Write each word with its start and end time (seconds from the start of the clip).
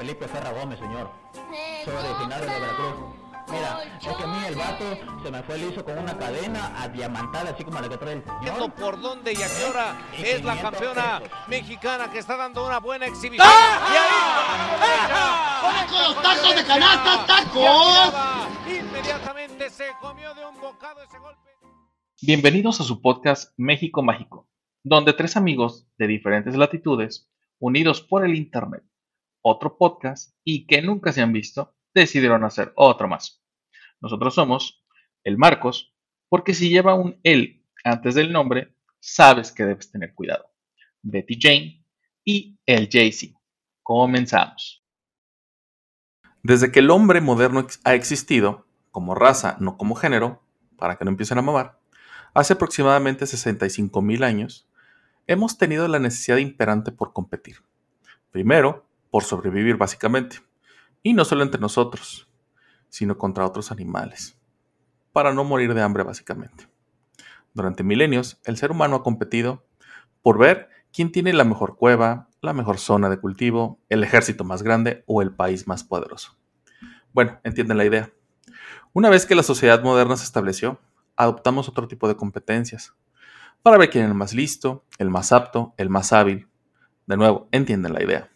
Felipe 0.00 0.26
Ferra 0.28 0.50
Gómez, 0.52 0.78
señor. 0.78 1.10
Soy 1.84 1.94
original 1.94 2.40
de 2.40 2.46
Veracruz. 2.46 2.94
Mira, 3.48 3.82
es 4.00 4.16
que 4.16 4.24
a 4.24 4.26
mí 4.26 4.46
el 4.46 4.54
vato 4.54 4.96
se 5.22 5.30
me 5.30 5.42
fue 5.42 5.58
liso 5.58 5.84
con 5.84 5.98
una 5.98 6.16
cadena 6.16 6.82
adiamantada, 6.82 7.50
así 7.50 7.64
como 7.64 7.78
la 7.82 7.86
que 7.86 7.98
trae 7.98 8.14
el 8.14 8.24
Viendo 8.40 8.74
por 8.76 8.98
dónde 8.98 9.34
y 9.34 9.42
a 9.42 9.46
qué 9.46 9.64
hora 9.66 9.98
es 10.16 10.42
la 10.42 10.58
campeona 10.58 11.20
mexicana 11.48 12.10
que 12.10 12.20
está 12.20 12.38
dando 12.38 12.66
una 12.66 12.80
buena 12.80 13.04
exhibición. 13.04 13.46
¡Ah! 13.46 14.16
¡Con 15.90 16.02
los 16.02 16.22
tacos 16.22 16.56
de 16.56 16.64
canasta, 16.64 17.26
tacos! 17.26 18.14
Inmediatamente 18.66 19.68
se 19.68 19.88
comió 20.00 20.32
de 20.32 20.46
un 20.46 20.58
bocado 20.62 21.02
ese 21.02 21.18
golpe. 21.18 21.50
Bienvenidos 22.22 22.80
a 22.80 22.84
su 22.84 23.02
podcast 23.02 23.52
México 23.58 24.02
Mágico, 24.02 24.48
donde 24.82 25.12
tres 25.12 25.36
amigos 25.36 25.86
de 25.98 26.06
diferentes 26.06 26.56
latitudes, 26.56 27.30
unidos 27.58 28.00
por 28.00 28.24
el 28.24 28.34
Internet, 28.34 28.82
otro 29.42 29.76
podcast 29.76 30.34
y 30.44 30.66
que 30.66 30.82
nunca 30.82 31.12
se 31.12 31.20
han 31.20 31.32
visto, 31.32 31.74
decidieron 31.94 32.44
hacer 32.44 32.72
otro 32.76 33.08
más. 33.08 33.42
Nosotros 34.00 34.34
somos 34.34 34.84
el 35.24 35.36
Marcos, 35.36 35.94
porque 36.28 36.54
si 36.54 36.68
lleva 36.68 36.94
un 36.94 37.18
él 37.22 37.64
antes 37.84 38.14
del 38.14 38.32
nombre, 38.32 38.74
sabes 38.98 39.52
que 39.52 39.64
debes 39.64 39.90
tener 39.90 40.14
cuidado. 40.14 40.46
Betty 41.02 41.38
Jane 41.40 41.84
y 42.24 42.58
el 42.66 42.88
Jaycee. 42.90 43.34
Comenzamos. 43.82 44.84
Desde 46.42 46.72
que 46.72 46.80
el 46.80 46.90
hombre 46.90 47.20
moderno 47.20 47.66
ha 47.84 47.94
existido, 47.94 48.66
como 48.90 49.14
raza, 49.14 49.56
no 49.60 49.76
como 49.76 49.94
género, 49.94 50.42
para 50.76 50.96
que 50.96 51.04
no 51.04 51.10
empiecen 51.10 51.38
a 51.38 51.42
mamar, 51.42 51.78
hace 52.32 52.54
aproximadamente 52.54 53.26
65 53.26 54.00
mil 54.00 54.22
años, 54.22 54.68
hemos 55.26 55.58
tenido 55.58 55.86
la 55.88 55.98
necesidad 55.98 56.38
imperante 56.38 56.92
por 56.92 57.12
competir. 57.12 57.56
Primero, 58.30 58.86
por 59.10 59.24
sobrevivir 59.24 59.76
básicamente, 59.76 60.38
y 61.02 61.12
no 61.14 61.24
solo 61.24 61.42
entre 61.42 61.60
nosotros, 61.60 62.28
sino 62.88 63.18
contra 63.18 63.46
otros 63.46 63.70
animales, 63.70 64.38
para 65.12 65.32
no 65.32 65.44
morir 65.44 65.74
de 65.74 65.82
hambre 65.82 66.02
básicamente. 66.02 66.68
Durante 67.52 67.82
milenios, 67.82 68.40
el 68.44 68.56
ser 68.56 68.70
humano 68.70 68.96
ha 68.96 69.02
competido 69.02 69.64
por 70.22 70.38
ver 70.38 70.68
quién 70.92 71.10
tiene 71.12 71.32
la 71.32 71.44
mejor 71.44 71.76
cueva, 71.76 72.28
la 72.40 72.52
mejor 72.52 72.78
zona 72.78 73.08
de 73.08 73.18
cultivo, 73.18 73.80
el 73.88 74.04
ejército 74.04 74.44
más 74.44 74.62
grande 74.62 75.04
o 75.06 75.22
el 75.22 75.34
país 75.34 75.66
más 75.66 75.84
poderoso. 75.84 76.36
Bueno, 77.12 77.40
entienden 77.42 77.76
la 77.76 77.84
idea. 77.84 78.12
Una 78.92 79.08
vez 79.08 79.26
que 79.26 79.34
la 79.34 79.42
sociedad 79.42 79.82
moderna 79.82 80.16
se 80.16 80.24
estableció, 80.24 80.80
adoptamos 81.16 81.68
otro 81.68 81.88
tipo 81.88 82.08
de 82.08 82.16
competencias, 82.16 82.94
para 83.62 83.78
ver 83.78 83.90
quién 83.90 84.04
es 84.04 84.10
el 84.10 84.16
más 84.16 84.32
listo, 84.32 84.84
el 84.98 85.10
más 85.10 85.32
apto, 85.32 85.74
el 85.76 85.90
más 85.90 86.12
hábil. 86.12 86.48
De 87.06 87.16
nuevo, 87.16 87.48
entienden 87.52 87.92
la 87.92 88.02
idea. 88.02 88.29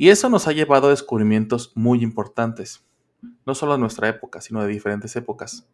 Y 0.00 0.08
eso 0.08 0.30
nos 0.30 0.48
ha 0.48 0.52
llevado 0.52 0.86
a 0.86 0.90
descubrimientos 0.90 1.72
muy 1.74 2.02
importantes, 2.02 2.82
no 3.44 3.54
solo 3.54 3.74
de 3.74 3.80
nuestra 3.80 4.08
época, 4.08 4.40
sino 4.40 4.62
de 4.62 4.68
diferentes 4.68 5.14
épocas. 5.14 5.68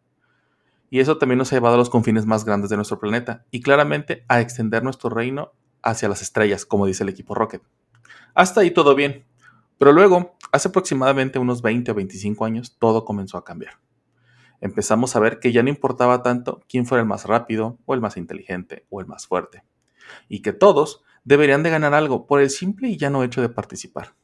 Y 0.90 0.98
eso 0.98 1.16
también 1.16 1.38
nos 1.38 1.52
ha 1.52 1.54
llevado 1.54 1.76
a 1.76 1.78
los 1.78 1.90
confines 1.90 2.26
más 2.26 2.44
grandes 2.44 2.68
de 2.68 2.74
nuestro 2.74 2.98
planeta 2.98 3.44
y 3.52 3.60
claramente 3.60 4.24
a 4.26 4.40
extender 4.40 4.82
nuestro 4.82 5.10
reino 5.10 5.52
hacia 5.80 6.08
las 6.08 6.22
estrellas, 6.22 6.66
como 6.66 6.86
dice 6.86 7.04
el 7.04 7.08
equipo 7.08 7.36
Rocket. 7.36 7.62
Hasta 8.34 8.62
ahí 8.62 8.72
todo 8.72 8.96
bien, 8.96 9.24
pero 9.78 9.92
luego, 9.92 10.36
hace 10.50 10.70
aproximadamente 10.70 11.38
unos 11.38 11.62
20 11.62 11.92
o 11.92 11.94
25 11.94 12.44
años, 12.44 12.76
todo 12.80 13.04
comenzó 13.04 13.38
a 13.38 13.44
cambiar. 13.44 13.74
Empezamos 14.60 15.14
a 15.14 15.20
ver 15.20 15.38
que 15.38 15.52
ya 15.52 15.62
no 15.62 15.68
importaba 15.68 16.24
tanto 16.24 16.64
quién 16.68 16.84
fuera 16.84 17.00
el 17.00 17.06
más 17.06 17.26
rápido, 17.26 17.78
o 17.86 17.94
el 17.94 18.00
más 18.00 18.16
inteligente, 18.16 18.86
o 18.90 19.00
el 19.00 19.06
más 19.06 19.28
fuerte, 19.28 19.62
y 20.28 20.42
que 20.42 20.52
todos 20.52 21.04
deberían 21.26 21.62
de 21.62 21.70
ganar 21.70 21.92
algo 21.92 22.26
por 22.26 22.40
el 22.40 22.48
simple 22.48 22.88
y 22.88 22.96
llano 22.96 23.22
hecho 23.22 23.42
de 23.42 23.50
participar. 23.50 24.14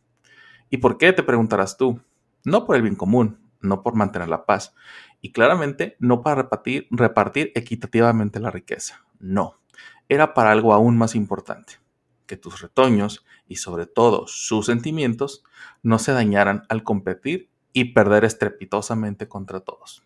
¿Y 0.70 0.78
por 0.78 0.96
qué? 0.96 1.12
Te 1.12 1.22
preguntarás 1.22 1.76
tú. 1.76 2.00
No 2.44 2.64
por 2.64 2.76
el 2.76 2.82
bien 2.82 2.94
común, 2.96 3.38
no 3.60 3.82
por 3.82 3.94
mantener 3.94 4.28
la 4.28 4.46
paz, 4.46 4.74
y 5.20 5.32
claramente 5.32 5.96
no 5.98 6.22
para 6.22 6.42
repartir, 6.42 6.88
repartir 6.90 7.52
equitativamente 7.54 8.40
la 8.40 8.50
riqueza. 8.50 9.04
No, 9.20 9.60
era 10.08 10.32
para 10.32 10.52
algo 10.52 10.72
aún 10.72 10.96
más 10.96 11.14
importante, 11.14 11.74
que 12.26 12.36
tus 12.36 12.60
retoños 12.60 13.24
y 13.46 13.56
sobre 13.56 13.86
todo 13.86 14.26
sus 14.26 14.66
sentimientos 14.66 15.44
no 15.82 15.98
se 15.98 16.12
dañaran 16.12 16.64
al 16.68 16.82
competir 16.82 17.50
y 17.72 17.92
perder 17.92 18.24
estrepitosamente 18.24 19.28
contra 19.28 19.60
todos. 19.60 20.04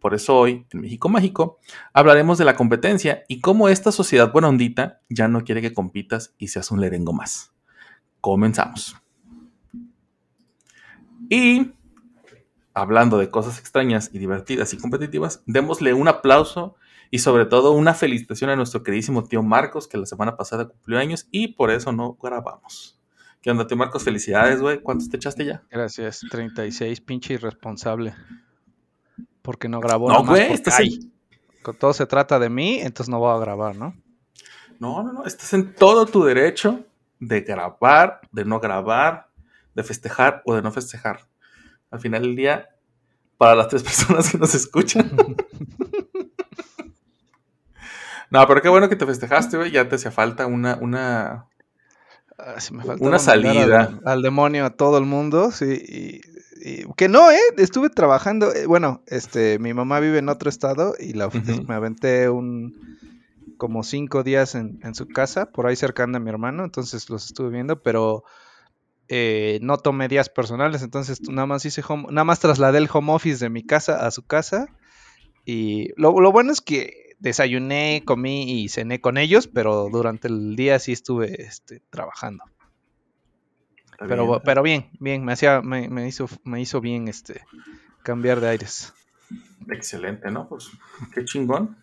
Por 0.00 0.14
eso 0.14 0.36
hoy, 0.36 0.66
en 0.70 0.80
México 0.80 1.10
Mágico, 1.10 1.58
hablaremos 1.92 2.38
de 2.38 2.46
la 2.46 2.56
competencia 2.56 3.22
y 3.28 3.40
cómo 3.40 3.68
esta 3.68 3.92
sociedad 3.92 4.32
buena 4.32 4.48
ondita 4.48 5.02
ya 5.10 5.28
no 5.28 5.44
quiere 5.44 5.60
que 5.60 5.74
compitas 5.74 6.34
y 6.38 6.48
seas 6.48 6.70
un 6.70 6.80
lerengo 6.80 7.12
más. 7.12 7.52
Comenzamos. 8.22 8.96
Y 11.28 11.72
hablando 12.72 13.18
de 13.18 13.28
cosas 13.28 13.58
extrañas 13.58 14.10
y 14.12 14.18
divertidas 14.18 14.72
y 14.72 14.78
competitivas, 14.78 15.42
démosle 15.44 15.92
un 15.92 16.08
aplauso 16.08 16.76
y 17.10 17.18
sobre 17.18 17.44
todo 17.44 17.72
una 17.72 17.92
felicitación 17.92 18.48
a 18.48 18.56
nuestro 18.56 18.82
queridísimo 18.82 19.24
tío 19.24 19.42
Marcos, 19.42 19.86
que 19.86 19.98
la 19.98 20.06
semana 20.06 20.36
pasada 20.38 20.66
cumplió 20.66 20.98
años 20.98 21.28
y 21.30 21.48
por 21.48 21.70
eso 21.70 21.92
no 21.92 22.16
grabamos. 22.22 22.98
¿Qué 23.42 23.50
onda, 23.50 23.66
tío 23.66 23.76
Marcos? 23.76 24.02
Felicidades, 24.02 24.62
güey. 24.62 24.80
¿Cuántos 24.80 25.10
te 25.10 25.18
echaste 25.18 25.44
ya? 25.44 25.62
Gracias, 25.70 26.22
36, 26.30 27.02
pinche 27.02 27.34
irresponsable 27.34 28.14
porque 29.42 29.68
no 29.68 29.80
grabó. 29.80 30.10
No, 30.10 30.24
güey, 30.24 30.52
estás 30.52 30.78
ahí. 30.78 31.12
Todo 31.78 31.92
se 31.92 32.06
trata 32.06 32.38
de 32.38 32.48
mí, 32.48 32.80
entonces 32.80 33.10
no 33.10 33.18
voy 33.18 33.36
a 33.36 33.38
grabar, 33.38 33.76
¿no? 33.76 33.94
No, 34.78 35.02
no, 35.02 35.12
no, 35.12 35.24
estás 35.26 35.52
en 35.52 35.74
todo 35.74 36.06
tu 36.06 36.24
derecho 36.24 36.84
de 37.18 37.42
grabar, 37.42 38.20
de 38.32 38.46
no 38.46 38.60
grabar, 38.60 39.28
de 39.74 39.84
festejar 39.84 40.42
o 40.46 40.54
de 40.54 40.62
no 40.62 40.72
festejar. 40.72 41.28
Al 41.90 42.00
final 42.00 42.22
del 42.22 42.34
día, 42.34 42.70
para 43.36 43.54
las 43.54 43.68
tres 43.68 43.82
personas 43.84 44.30
que 44.30 44.38
nos 44.38 44.54
escuchan. 44.54 45.10
no, 48.30 48.46
pero 48.46 48.62
qué 48.62 48.68
bueno 48.68 48.88
que 48.88 48.96
te 48.96 49.06
festejaste, 49.06 49.56
güey. 49.56 49.70
Ya 49.70 49.88
te 49.88 49.96
hacía 49.96 50.10
falta 50.10 50.46
una, 50.46 50.76
una, 50.76 51.46
ah, 52.38 52.56
una 53.00 53.18
salida. 53.18 53.98
Al, 54.04 54.22
demonio 54.22 54.64
a 54.64 54.70
todo 54.70 54.98
el 54.98 55.04
mundo, 55.04 55.50
sí. 55.52 55.72
Y 55.72 56.20
que 56.96 57.08
no, 57.08 57.30
¿eh? 57.30 57.38
Estuve 57.56 57.90
trabajando, 57.90 58.54
eh, 58.54 58.66
bueno, 58.66 59.02
este, 59.06 59.58
mi 59.58 59.74
mamá 59.74 60.00
vive 60.00 60.18
en 60.18 60.28
otro 60.28 60.48
estado 60.48 60.94
y 60.98 61.12
la, 61.14 61.28
me 61.68 61.74
aventé 61.74 62.28
un 62.28 62.98
como 63.56 63.82
cinco 63.82 64.22
días 64.22 64.54
en, 64.54 64.94
su 64.94 65.06
casa, 65.06 65.50
por 65.50 65.66
ahí 65.66 65.76
cercana 65.76 66.16
a 66.16 66.20
mi 66.20 66.30
hermano, 66.30 66.64
entonces 66.64 67.10
los 67.10 67.26
estuve 67.26 67.50
viendo, 67.50 67.82
pero 67.82 68.24
eh, 69.08 69.58
no 69.60 69.76
tomé 69.76 70.08
días 70.08 70.30
personales, 70.30 70.82
entonces 70.82 71.20
nada 71.28 71.44
más 71.44 71.66
hice 71.66 71.82
home, 71.86 72.06
nada 72.10 72.24
más 72.24 72.40
trasladé 72.40 72.78
el 72.78 72.88
home 72.90 73.12
office 73.12 73.44
de 73.44 73.50
mi 73.50 73.62
casa 73.62 74.06
a 74.06 74.10
su 74.12 74.22
casa 74.22 74.66
y 75.44 75.90
lo, 76.00 76.12
bueno 76.32 76.52
es 76.52 76.62
que 76.62 77.16
desayuné, 77.18 78.02
comí 78.06 78.62
y 78.62 78.70
cené 78.70 79.02
con 79.02 79.18
ellos, 79.18 79.46
pero 79.46 79.90
durante 79.90 80.28
el 80.28 80.56
día 80.56 80.78
sí 80.78 80.92
estuve 80.92 81.42
este, 81.42 81.82
trabajando 81.90 82.44
pero, 84.08 84.26
bien. 84.26 84.40
pero 84.44 84.62
bien, 84.62 84.90
bien, 84.98 85.24
me 85.24 85.32
hacía, 85.32 85.60
me, 85.62 86.08
hizo, 86.08 86.28
me 86.44 86.60
hizo 86.60 86.80
bien 86.80 87.08
este 87.08 87.42
cambiar 88.02 88.40
de 88.40 88.48
aires. 88.48 88.92
Excelente, 89.68 90.30
¿no? 90.30 90.48
Pues 90.48 90.70
qué 91.14 91.24
chingón. 91.24 91.76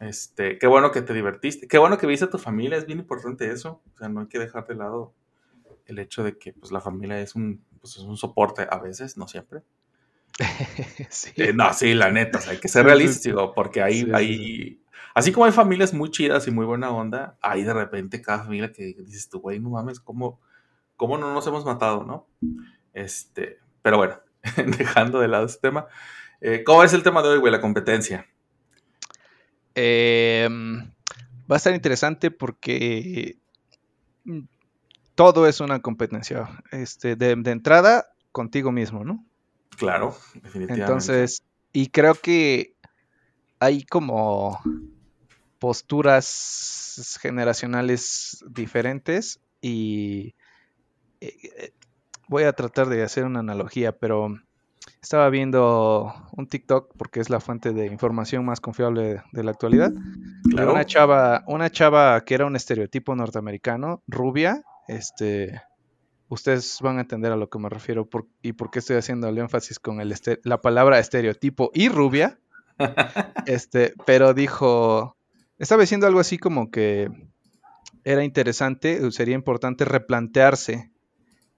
Este, 0.00 0.58
qué 0.58 0.66
bueno 0.66 0.90
que 0.90 1.02
te 1.02 1.14
divertiste, 1.14 1.68
qué 1.68 1.78
bueno 1.78 1.96
que 1.96 2.06
viste 2.06 2.26
a 2.26 2.30
tu 2.30 2.38
familia, 2.38 2.76
es 2.76 2.86
bien 2.86 2.98
importante 2.98 3.50
eso. 3.50 3.82
O 3.94 3.98
sea, 3.98 4.08
no 4.08 4.20
hay 4.20 4.26
que 4.26 4.38
dejar 4.38 4.66
de 4.66 4.74
lado 4.74 5.14
el 5.86 5.98
hecho 5.98 6.22
de 6.22 6.36
que 6.36 6.52
pues 6.52 6.72
la 6.72 6.80
familia 6.80 7.20
es 7.20 7.34
un, 7.34 7.64
pues, 7.80 7.96
es 7.96 8.02
un 8.02 8.16
soporte 8.16 8.66
a 8.68 8.78
veces, 8.78 9.16
no 9.16 9.26
siempre. 9.28 9.62
sí. 11.08 11.30
Eh, 11.36 11.52
no, 11.52 11.72
sí, 11.72 11.94
la 11.94 12.10
neta, 12.10 12.40
hay 12.48 12.58
que 12.58 12.68
ser 12.68 12.84
realístico, 12.84 13.54
porque 13.54 13.80
hay, 13.80 14.10
hay, 14.12 14.82
así 15.14 15.32
como 15.32 15.46
hay 15.46 15.52
familias 15.52 15.94
muy 15.94 16.10
chidas 16.10 16.46
y 16.46 16.50
muy 16.50 16.66
buena 16.66 16.90
onda, 16.90 17.38
hay 17.40 17.62
de 17.62 17.72
repente 17.72 18.20
cada 18.20 18.44
familia 18.44 18.72
que 18.72 18.94
dices 18.98 19.28
tú, 19.30 19.40
güey, 19.40 19.60
no 19.60 19.70
mames, 19.70 20.00
¿cómo, 20.00 20.40
cómo 20.96 21.18
no 21.18 21.32
nos 21.32 21.46
hemos 21.46 21.64
matado, 21.64 22.04
¿no? 22.04 22.26
Este, 22.92 23.58
pero 23.82 23.98
bueno, 23.98 24.18
dejando 24.78 25.20
de 25.20 25.28
lado 25.28 25.46
este 25.46 25.68
tema. 25.68 25.86
Eh, 26.40 26.64
¿Cómo 26.64 26.82
es 26.82 26.92
el 26.92 27.02
tema 27.02 27.22
de 27.22 27.28
hoy, 27.28 27.38
güey, 27.38 27.52
la 27.52 27.60
competencia? 27.60 28.26
Em, 29.74 30.80
va 31.50 31.54
a 31.54 31.56
estar 31.56 31.74
interesante 31.74 32.30
porque 32.30 33.38
mm, 34.24 34.40
todo 35.14 35.46
es 35.46 35.60
una 35.60 35.80
competencia. 35.80 36.48
Este, 36.70 37.16
de, 37.16 37.30
entrada, 37.30 38.06
contigo 38.32 38.72
mismo, 38.72 39.04
¿no? 39.04 39.24
Claro, 39.76 40.16
definitivamente. 40.34 40.82
Entonces, 40.82 41.42
y 41.72 41.88
creo 41.88 42.14
que 42.14 42.74
hay 43.58 43.84
como 43.84 44.60
posturas 45.58 47.18
generacionales 47.20 48.44
diferentes 48.48 49.40
y 49.60 50.34
eh, 51.28 51.72
voy 52.28 52.44
a 52.44 52.52
tratar 52.52 52.88
de 52.88 53.02
hacer 53.02 53.24
una 53.24 53.40
analogía, 53.40 53.92
pero 53.92 54.36
estaba 55.02 55.28
viendo 55.30 56.12
un 56.32 56.46
TikTok 56.46 56.94
porque 56.96 57.20
es 57.20 57.30
la 57.30 57.40
fuente 57.40 57.72
de 57.72 57.86
información 57.86 58.44
más 58.44 58.60
confiable 58.60 59.22
de 59.32 59.44
la 59.44 59.50
actualidad. 59.50 59.92
Una 60.52 60.84
chava, 60.84 61.44
una 61.46 61.70
chava 61.70 62.20
que 62.24 62.34
era 62.34 62.46
un 62.46 62.56
estereotipo 62.56 63.14
norteamericano, 63.14 64.02
rubia, 64.06 64.62
este, 64.88 65.60
ustedes 66.28 66.78
van 66.80 66.98
a 66.98 67.02
entender 67.02 67.32
a 67.32 67.36
lo 67.36 67.48
que 67.48 67.58
me 67.58 67.68
refiero 67.68 68.08
y 68.42 68.52
por 68.52 68.70
qué 68.70 68.78
estoy 68.78 68.96
haciendo 68.96 69.28
el 69.28 69.38
énfasis 69.38 69.78
con 69.78 70.00
el 70.00 70.14
la 70.42 70.60
palabra 70.60 70.98
estereotipo 70.98 71.70
y 71.74 71.88
rubia. 71.88 72.38
este, 73.46 73.94
pero 74.04 74.34
dijo, 74.34 75.16
estaba 75.58 75.82
diciendo 75.82 76.06
algo 76.06 76.20
así 76.20 76.38
como 76.38 76.70
que 76.70 77.10
era 78.04 78.22
interesante, 78.22 79.10
sería 79.10 79.34
importante 79.34 79.84
replantearse 79.84 80.90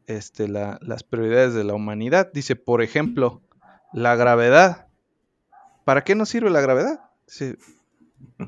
este, 0.09 0.49
las 0.49 1.05
prioridades 1.05 1.55
de 1.55 1.65
la 1.65 1.75
humanidad. 1.75 2.31
Dice, 2.33 2.57
por 2.57 2.83
ejemplo, 2.83 3.43
la 3.93 4.17
gravedad. 4.17 4.89
¿Para 5.85 6.03
qué 6.03 6.15
nos 6.15 6.29
sirve 6.29 6.51
la 6.51 6.61
gravedad? 6.61 7.01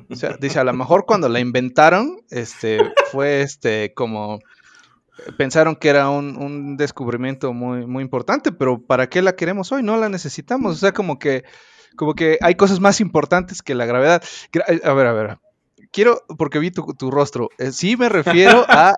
o 0.09 0.15
sea, 0.15 0.37
dice, 0.39 0.59
a 0.59 0.63
lo 0.63 0.73
mejor 0.73 1.05
cuando 1.05 1.29
la 1.29 1.39
inventaron, 1.39 2.19
este, 2.29 2.79
fue 3.11 3.41
este, 3.41 3.93
como 3.93 4.39
pensaron 5.37 5.75
que 5.75 5.89
era 5.89 6.09
un, 6.09 6.77
descubrimiento 6.77 7.53
muy, 7.53 7.85
muy 7.85 8.03
importante, 8.03 8.51
pero 8.51 8.81
¿para 8.81 9.07
qué 9.07 9.21
la 9.21 9.35
queremos 9.35 9.71
hoy? 9.71 9.83
No 9.83 9.97
la 9.97 10.09
necesitamos. 10.09 10.75
O 10.75 10.79
sea, 10.79 10.93
como 10.93 11.19
que, 11.19 11.43
como 11.95 12.15
que 12.15 12.37
hay 12.41 12.55
cosas 12.55 12.79
más 12.79 12.99
importantes 13.01 13.61
que 13.61 13.75
la 13.75 13.85
gravedad. 13.85 14.23
A 14.83 14.93
ver, 14.93 15.07
a 15.07 15.13
ver. 15.13 15.37
Quiero, 15.91 16.23
porque 16.37 16.59
vi 16.59 16.71
tu, 16.71 16.93
tu 16.97 17.11
rostro. 17.11 17.49
Eh, 17.57 17.71
sí 17.71 17.97
me 17.97 18.09
refiero 18.09 18.65
a. 18.67 18.95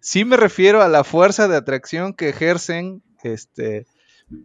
sí 0.00 0.24
me 0.24 0.36
refiero 0.36 0.82
a 0.82 0.88
la 0.88 1.04
fuerza 1.04 1.48
de 1.48 1.56
atracción 1.56 2.14
que 2.14 2.28
ejercen 2.28 3.02
este, 3.22 3.86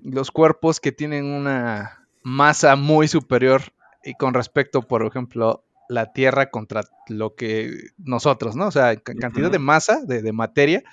los 0.04 0.31
cuerpos 0.31 0.80
que 0.80 0.92
tienen 0.92 1.25
una 1.25 2.07
masa 2.24 2.75
muy 2.75 3.07
superior 3.07 3.62
y 4.04 4.13
con 4.16 4.34
respecto, 4.34 4.81
por 4.81 5.06
ejemplo, 5.06 5.63
la 5.90 6.13
Tierra 6.13 6.50
contra 6.50 6.84
lo 7.07 7.36
que 7.36 7.90
nosotros, 7.98 8.56
¿no? 8.56 8.68
O 8.68 8.72
sea, 8.72 8.96
cantidad 8.98 9.52
de 9.52 9.60
masa, 9.60 10.02
de, 10.04 10.31
materia. 10.31 10.84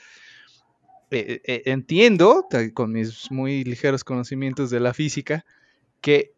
Eh, 1.10 1.40
eh, 1.44 1.62
entiendo, 1.66 2.46
con 2.74 2.92
mis 2.92 3.30
muy 3.30 3.64
ligeros 3.64 4.04
conocimientos 4.04 4.70
de 4.70 4.80
la 4.80 4.94
física, 4.94 5.44
que 6.00 6.34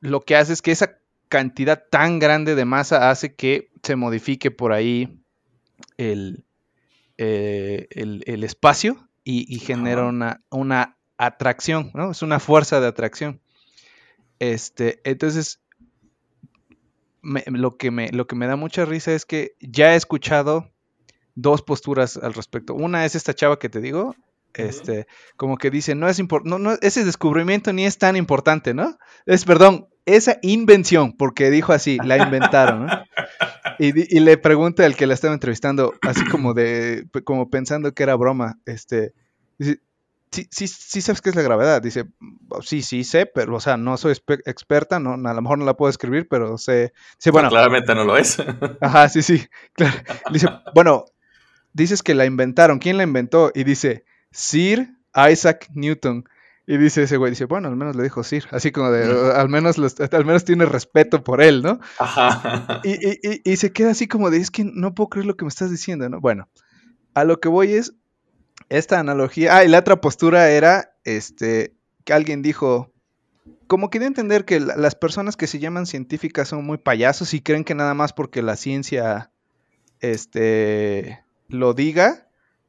lo 0.00 0.20
que 0.20 0.36
hace 0.36 0.52
es 0.52 0.62
que 0.62 0.72
esa 0.72 0.98
cantidad 1.28 1.84
tan 1.90 2.18
grande 2.18 2.54
de 2.54 2.64
masa 2.64 3.10
hace 3.10 3.34
que 3.34 3.70
se 3.82 3.96
modifique 3.96 4.50
por 4.50 4.72
ahí 4.72 5.20
el, 5.96 6.45
eh, 7.18 7.86
el, 7.90 8.44
espacio 8.44 9.08
y, 9.24 9.58
genera 9.58 10.04
una, 10.04 10.42
una, 10.50 10.96
atracción, 11.18 11.90
¿no? 11.94 12.10
Es 12.10 12.22
una 12.22 12.38
fuerza 12.38 12.80
de 12.80 12.86
atracción. 12.86 13.40
Este, 14.38 15.00
entonces, 15.04 15.60
lo, 17.22 17.76
que 17.76 17.90
me, 17.90 18.10
lo 18.10 18.26
que 18.26 18.36
me 18.36 18.46
da 18.46 18.56
mucha 18.56 18.84
risa 18.84 19.12
es 19.12 19.24
que 19.24 19.56
ya 19.60 19.94
he 19.94 19.96
escuchado 19.96 20.70
dos 21.34 21.62
posturas 21.62 22.16
al 22.16 22.34
respecto. 22.34 22.74
Una 22.74 23.04
es 23.04 23.14
esta 23.14 23.34
chava 23.34 23.58
que 23.58 23.68
te 23.68 23.80
digo, 23.80 24.14
este, 24.54 25.06
como 25.36 25.58
que 25.58 25.70
dice, 25.70 25.94
no 25.94 26.08
es 26.08 26.20
no, 26.44 26.58
no, 26.58 26.72
ese 26.80 27.04
descubrimiento 27.04 27.72
ni 27.72 27.84
es 27.84 27.98
tan 27.98 28.16
importante, 28.16 28.74
¿no? 28.74 28.98
Es, 29.26 29.44
perdón, 29.44 29.88
esa 30.06 30.38
invención, 30.42 31.12
porque 31.12 31.50
dijo 31.50 31.72
así, 31.72 31.98
la 32.02 32.18
inventaron, 32.18 32.86
¿no? 32.86 33.04
Y, 33.78 34.20
le 34.20 34.36
pregunta 34.38 34.84
al 34.84 34.96
que 34.96 35.06
la 35.06 35.14
estaba 35.14 35.34
entrevistando, 35.34 35.94
así 36.02 36.24
como 36.26 36.54
de, 36.54 37.06
como 37.24 37.50
pensando 37.50 37.92
que 37.92 38.02
era 38.02 38.14
broma, 38.16 38.58
este, 38.66 39.12
dice, 39.58 39.80
sí, 40.30 40.46
sí, 40.50 40.68
sí 40.68 41.00
sabes 41.00 41.20
qué 41.20 41.30
es 41.30 41.36
la 41.36 41.42
gravedad. 41.42 41.82
Dice, 41.82 42.06
sí, 42.62 42.82
sí 42.82 43.04
sé, 43.04 43.26
pero, 43.26 43.56
o 43.56 43.60
sea, 43.60 43.76
no 43.76 43.96
soy 43.96 44.14
experta, 44.44 44.98
no, 44.98 45.14
a 45.14 45.34
lo 45.34 45.42
mejor 45.42 45.58
no 45.58 45.64
la 45.64 45.76
puedo 45.76 45.90
escribir, 45.90 46.26
pero 46.28 46.58
sé, 46.58 46.92
bueno. 47.32 47.48
claramente 47.48 47.94
no 47.94 48.04
lo 48.04 48.16
es. 48.16 48.38
Ajá, 48.80 49.08
sí, 49.08 49.22
sí, 49.22 49.46
claro. 49.72 49.96
Dice, 50.32 50.48
bueno, 50.74 51.04
dices 51.72 52.02
que 52.02 52.14
la 52.14 52.26
inventaron, 52.26 52.78
¿quién 52.78 52.96
la 52.96 53.02
inventó? 53.02 53.50
Y 53.54 53.64
dice, 53.64 54.04
Sir 54.30 54.96
Isaac 55.30 55.68
Newton. 55.72 56.24
Y 56.68 56.78
dice 56.78 57.04
ese 57.04 57.16
güey, 57.16 57.30
dice, 57.30 57.44
bueno, 57.44 57.68
al 57.68 57.76
menos 57.76 57.94
le 57.94 58.02
dijo 58.02 58.24
Sir, 58.24 58.48
así 58.50 58.72
como 58.72 58.90
de, 58.90 59.32
al 59.32 59.48
menos 59.48 59.76
al 59.78 60.24
menos 60.24 60.44
tiene 60.44 60.66
respeto 60.66 61.22
por 61.22 61.40
él, 61.40 61.62
¿no? 61.62 61.78
Ajá. 61.98 62.80
Y, 62.82 63.50
y, 63.50 63.56
se 63.56 63.72
queda 63.72 63.92
así 63.92 64.08
como 64.08 64.30
de, 64.30 64.38
es 64.38 64.50
que 64.50 64.64
no 64.64 64.92
puedo 64.92 65.08
creer 65.08 65.26
lo 65.26 65.36
que 65.36 65.44
me 65.44 65.48
estás 65.48 65.70
diciendo, 65.70 66.08
¿no? 66.08 66.20
Bueno, 66.20 66.48
a 67.14 67.22
lo 67.22 67.38
que 67.38 67.48
voy 67.48 67.74
es, 67.74 67.94
esta 68.68 68.98
analogía, 68.98 69.56
ah, 69.56 69.64
y 69.64 69.68
la 69.68 69.78
otra 69.78 70.00
postura 70.00 70.50
era, 70.50 70.96
este, 71.04 71.76
que 72.04 72.12
alguien 72.12 72.42
dijo, 72.42 72.92
como 73.68 73.88
quería 73.88 74.08
entender 74.08 74.44
que 74.44 74.58
las 74.58 74.96
personas 74.96 75.36
que 75.36 75.46
se 75.46 75.60
llaman 75.60 75.86
científicas 75.86 76.48
son 76.48 76.64
muy 76.64 76.78
payasos 76.78 77.32
y 77.32 77.42
creen 77.42 77.64
que 77.64 77.76
nada 77.76 77.94
más 77.94 78.12
porque 78.12 78.42
la 78.42 78.56
ciencia, 78.56 79.30
este, 80.00 81.24
lo 81.48 81.74
diga, 81.74 82.25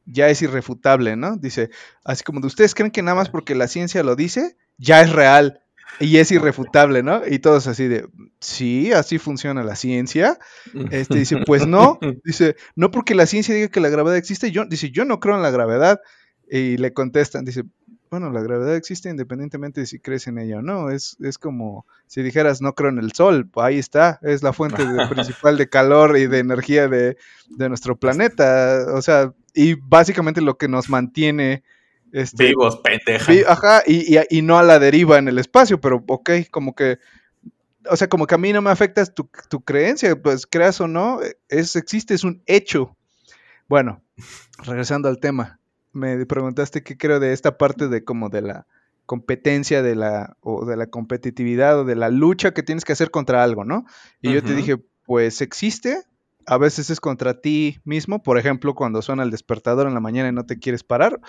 ya 0.08 0.30
es 0.30 0.42
irrefutable, 0.42 1.16
¿no? 1.16 1.38
Dice, 1.38 1.70
así 2.04 2.24
como 2.24 2.40
de 2.40 2.48
ustedes 2.48 2.74
creen 2.74 2.92
que 2.92 3.04
nada 3.04 3.16
más 3.16 3.30
porque 3.30 3.56
la 3.56 3.68
ciencia 3.68 4.04
lo 4.04 4.16
dice, 4.16 4.58
ya 4.78 5.02
es 5.02 5.12
real 5.12 5.62
y 6.00 6.18
es 6.18 6.32
irrefutable, 6.32 7.04
¿no? 7.04 7.22
Y 7.28 7.40
todos 7.40 7.68
así 7.68 7.88
de, 7.88 8.08
sí, 8.40 8.94
así 8.94 9.18
funciona 9.18 9.64
la 9.64 9.76
ciencia. 9.76 10.40
Este 10.92 11.20
dice, 11.20 11.38
pues 11.46 11.68
no, 11.68 12.00
dice, 12.24 12.56
no 12.76 12.92
porque 12.92 13.16
la 13.16 13.26
ciencia 13.26 13.54
diga 13.54 13.68
que 13.68 13.80
la 13.80 13.90
gravedad 13.90 14.18
existe, 14.18 14.52
yo, 14.52 14.66
dice, 14.66 14.92
yo 14.92 15.06
no 15.06 15.20
creo 15.20 15.36
en 15.36 15.44
la 15.44 15.52
gravedad. 15.52 16.02
Y 16.50 16.78
le 16.78 16.94
contestan, 16.94 17.44
dice, 17.44 17.64
bueno, 18.10 18.32
la 18.32 18.42
gravedad 18.42 18.76
existe 18.76 19.10
independientemente 19.10 19.82
de 19.82 19.88
si 19.88 20.00
crees 20.00 20.28
en 20.28 20.38
ella 20.38 20.60
o 20.60 20.62
no. 20.62 20.90
Es, 20.90 21.18
es 21.20 21.38
como 21.38 21.86
si 22.08 22.22
dijeras 22.22 22.62
no 22.62 22.74
creo 22.74 22.90
en 22.90 23.00
el 23.00 23.12
sol, 23.12 23.48
pues 23.52 23.66
ahí 23.66 23.80
está, 23.80 24.20
es 24.22 24.44
la 24.44 24.54
fuente 24.54 24.84
principal 25.10 25.58
de 25.58 25.70
calor 25.70 26.18
y 26.18 26.28
de 26.28 26.40
energía 26.40 26.88
de, 26.88 27.18
nuestro 27.50 27.98
planeta. 27.98 28.86
O 28.94 29.02
sea, 29.02 29.34
y 29.58 29.74
básicamente 29.74 30.42
lo 30.42 30.58
que 30.58 30.68
nos 30.68 30.90
mantiene 30.90 31.64
este, 32.12 32.48
vivos, 32.48 32.78
pendeja. 32.78 33.34
ajá, 33.48 33.84
y, 33.86 34.18
y, 34.30 34.42
no 34.42 34.58
a 34.58 34.64
la 34.64 34.80
deriva 34.80 35.18
en 35.18 35.28
el 35.28 35.40
espacio, 35.40 35.82
pero 35.82 36.04
ok, 36.08 36.30
como 36.52 36.76
que. 36.76 37.00
O 37.90 37.96
sea, 37.96 38.10
como 38.10 38.28
que 38.28 38.36
a 38.36 38.38
mí 38.38 38.52
no 38.52 38.62
me 38.62 38.70
afecta 38.70 39.06
tu, 39.06 39.30
tu 39.50 39.62
creencia, 39.62 40.22
pues 40.22 40.46
creas 40.46 40.82
o 40.82 40.88
no, 40.88 41.20
es, 41.48 41.76
existe, 41.76 42.14
es 42.14 42.24
un 42.24 42.42
hecho. 42.46 42.98
Bueno, 43.68 44.02
regresando 44.66 45.08
al 45.10 45.20
tema 45.20 45.60
me 45.98 46.26
preguntaste 46.26 46.84
qué 46.84 46.98
creo 46.98 47.20
de 47.20 47.34
esta 47.34 47.58
parte 47.58 47.88
de 47.88 48.04
como 48.04 48.30
de 48.30 48.42
la 48.42 48.68
competencia 49.06 49.82
de 49.82 49.96
la 49.96 50.38
o 50.42 50.66
de 50.66 50.78
la 50.78 50.88
competitividad 50.88 51.80
o 51.80 51.86
de 51.86 51.96
la 51.96 52.10
lucha 52.10 52.54
que 52.54 52.64
tienes 52.64 52.86
que 52.86 52.94
hacer 52.94 53.10
contra 53.10 53.44
algo, 53.44 53.66
¿no? 53.66 53.86
Y 54.22 54.34
yo 54.34 54.44
te 54.44 54.54
dije, 54.54 54.78
pues 55.06 55.42
existe, 55.42 56.04
a 56.48 56.58
veces 56.58 56.90
es 56.90 57.00
contra 57.02 57.42
ti 57.42 57.80
mismo, 57.84 58.24
por 58.24 58.38
ejemplo, 58.38 58.74
cuando 58.74 59.02
suena 59.02 59.24
el 59.24 59.32
despertador 59.32 59.86
en 59.86 59.94
la 59.94 60.00
mañana 60.00 60.30
y 60.30 60.32
no 60.32 60.46
te 60.46 60.58
quieres 60.58 60.84
parar, 60.84 61.20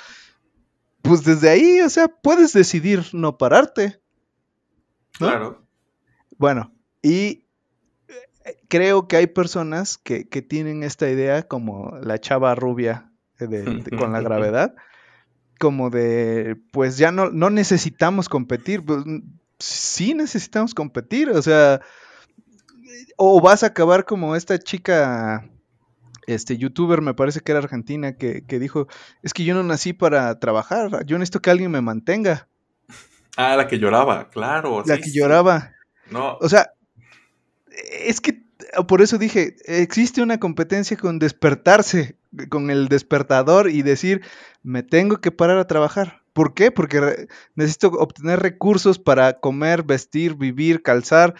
pues 1.03 1.25
desde 1.25 1.51
ahí, 1.51 1.81
o 1.81 1.91
sea, 1.91 2.09
puedes 2.09 2.53
decidir 2.53 3.05
no 3.13 3.37
pararte. 3.37 4.01
Claro. 5.13 5.67
Bueno, 6.39 6.73
y 7.03 7.47
eh, 8.09 8.57
creo 8.69 9.09
que 9.09 9.17
hay 9.17 9.27
personas 9.27 9.99
que, 9.99 10.29
que, 10.29 10.41
tienen 10.41 10.85
esta 10.85 11.11
idea 11.11 11.43
como 11.43 11.99
la 12.01 12.21
chava 12.21 12.55
rubia 12.55 13.11
con 13.99 14.13
la 14.13 14.21
gravedad, 14.21 14.77
como 15.59 15.91
de, 15.91 16.57
pues 16.73 16.97
ya 16.97 17.11
no, 17.11 17.31
no 17.31 17.51
necesitamos 17.51 18.29
competir, 18.29 18.85
pues 18.85 19.03
sí 19.59 20.15
necesitamos 20.15 20.75
competir, 20.75 21.31
o 21.31 21.43
sea, 21.43 21.81
o 23.17 23.41
vas 23.41 23.63
a 23.63 23.69
acabar 23.69 24.05
como 24.05 24.37
esta 24.37 24.59
chica, 24.59 25.49
este 26.27 26.57
youtuber, 26.57 27.01
me 27.01 27.15
parece 27.15 27.41
que 27.41 27.53
era 27.53 27.61
argentina, 27.61 28.17
que, 28.17 28.43
dijo, 28.49 28.89
es 29.23 29.33
que 29.33 29.45
yo 29.45 29.55
no 29.55 29.63
nací 29.63 29.93
para 29.93 30.39
trabajar, 30.39 31.05
yo 31.07 31.19
necesito 31.19 31.41
que 31.41 31.51
alguien 31.51 31.71
me 31.71 31.81
mantenga. 31.81 32.49
Ah, 33.37 33.57
la 33.57 33.69
que 33.69 33.79
lloraba, 33.79 34.29
claro. 34.31 34.83
La 34.85 34.99
que 34.99 35.13
lloraba. 35.13 35.73
No. 36.11 36.37
O 36.41 36.49
sea, 36.49 36.73
es 38.05 38.21
que 38.21 38.43
por 38.87 39.03
eso 39.03 39.19
dije, 39.19 39.57
existe 39.65 40.23
una 40.23 40.39
competencia 40.39 40.97
con 40.97 41.19
despertarse 41.19 42.19
con 42.49 42.71
el 42.71 42.89
despertador 42.89 43.71
y 43.71 43.83
decir, 43.83 44.23
me 44.63 44.83
tengo 44.83 45.21
que 45.21 45.31
parar 45.31 45.59
a 45.59 45.67
trabajar. 45.67 46.23
¿Por 46.33 46.55
qué? 46.55 46.71
Porque 46.71 47.27
necesito 47.55 47.89
obtener 47.89 48.41
recursos 48.41 48.99
para 48.99 49.41
comer, 49.41 49.83
vestir, 49.83 50.37
vivir, 50.37 50.83
calzar. 50.83 51.35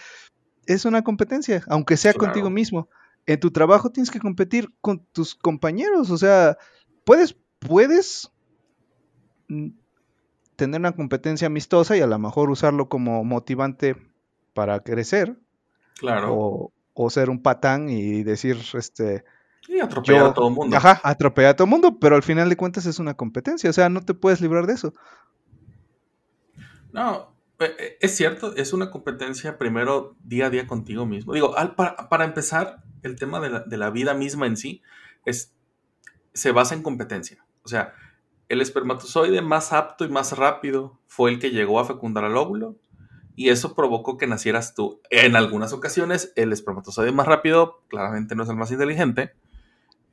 Es 0.69 0.85
una 0.85 1.03
competencia, 1.03 1.63
aunque 1.67 1.97
sea 1.97 2.13
contigo 2.13 2.51
mismo. 2.51 2.89
En 3.25 3.39
tu 3.39 3.49
trabajo 3.49 3.89
tienes 3.89 4.11
que 4.11 4.19
competir 4.19 4.71
con 4.81 5.03
tus 5.13 5.33
compañeros. 5.33 6.11
O 6.11 6.17
sea, 6.19 6.59
puedes, 7.03 7.35
puedes 7.57 8.31
tener 10.55 10.79
una 10.79 10.91
competencia 10.91 11.47
amistosa 11.47 11.97
y 11.97 12.01
a 12.01 12.05
lo 12.05 12.19
mejor 12.19 12.51
usarlo 12.51 12.87
como 12.87 13.23
motivante 13.23 13.95
para 14.53 14.79
crecer. 14.81 15.39
Claro. 15.95 16.35
O, 16.35 16.71
o 16.93 17.09
ser 17.09 17.31
un 17.31 17.41
patán 17.41 17.89
y 17.89 18.21
decir, 18.21 18.57
este, 18.75 19.23
y 19.67 19.79
atropellar 19.79 20.27
a 20.27 20.33
todo 20.35 20.49
el 20.49 20.53
mundo. 20.53 20.77
Ajá, 20.77 21.01
atropellar 21.03 21.53
a 21.53 21.55
todo 21.55 21.65
el 21.65 21.71
mundo, 21.71 21.97
pero 21.99 22.15
al 22.15 22.21
final 22.21 22.47
de 22.47 22.57
cuentas 22.57 22.85
es 22.85 22.99
una 22.99 23.15
competencia, 23.15 23.71
o 23.71 23.73
sea, 23.73 23.89
no 23.89 24.01
te 24.01 24.13
puedes 24.13 24.39
librar 24.39 24.67
de 24.67 24.73
eso. 24.73 24.93
No, 26.91 27.33
es 27.59 28.15
cierto, 28.15 28.55
es 28.55 28.73
una 28.73 28.89
competencia 28.89 29.57
primero 29.57 30.15
día 30.23 30.47
a 30.47 30.49
día 30.49 30.67
contigo 30.67 31.05
mismo. 31.05 31.33
Digo, 31.33 31.53
para, 31.75 32.25
empezar, 32.25 32.83
el 33.03 33.15
tema 33.17 33.39
de 33.39 33.77
la, 33.77 33.89
vida 33.89 34.13
misma 34.13 34.47
en 34.47 34.55
sí 34.57 34.81
es, 35.25 35.55
se 36.33 36.51
basa 36.51 36.75
en 36.75 36.83
competencia. 36.83 37.45
O 37.63 37.67
sea, 37.67 37.93
el 38.47 38.61
espermatozoide 38.61 39.41
más 39.41 39.73
apto 39.73 40.05
y 40.05 40.09
más 40.09 40.37
rápido 40.37 40.99
fue 41.07 41.31
el 41.31 41.39
que 41.39 41.51
llegó 41.51 41.79
a 41.79 41.85
fecundar 41.85 42.23
al 42.23 42.37
óvulo 42.37 42.77
y 43.35 43.49
eso 43.49 43.75
provocó 43.75 44.17
que 44.17 44.27
nacieras 44.27 44.73
tú. 44.73 45.01
En 45.09 45.35
algunas 45.35 45.71
ocasiones, 45.73 46.33
el 46.35 46.51
espermatozoide 46.51 47.11
más 47.11 47.27
rápido 47.27 47.83
claramente 47.87 48.35
no 48.35 48.43
es 48.43 48.49
el 48.49 48.55
más 48.55 48.71
inteligente, 48.71 49.33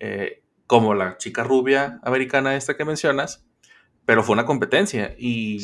eh, 0.01 0.43
como 0.67 0.95
la 0.95 1.17
chica 1.17 1.45
rubia 1.45 2.01
americana 2.03 2.57
esta 2.57 2.77
que 2.77 2.85
mencionas, 2.85 3.45
pero 4.05 4.23
fue 4.23 4.35
una 4.35 4.47
competencia 4.47 5.15
y 5.19 5.59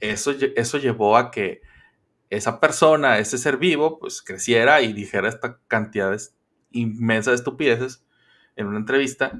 eso, 0.00 0.32
eso 0.56 0.78
llevó 0.78 1.16
a 1.16 1.30
que 1.30 1.62
esa 2.30 2.60
persona, 2.60 3.18
ese 3.18 3.38
ser 3.38 3.56
vivo, 3.56 3.98
pues 3.98 4.22
creciera 4.22 4.80
y 4.82 4.92
dijera 4.92 5.28
esta 5.28 5.60
cantidad 5.68 6.16
inmensa 6.70 7.30
de 7.30 7.36
estupideces 7.36 8.04
en 8.56 8.66
una 8.66 8.78
entrevista. 8.78 9.32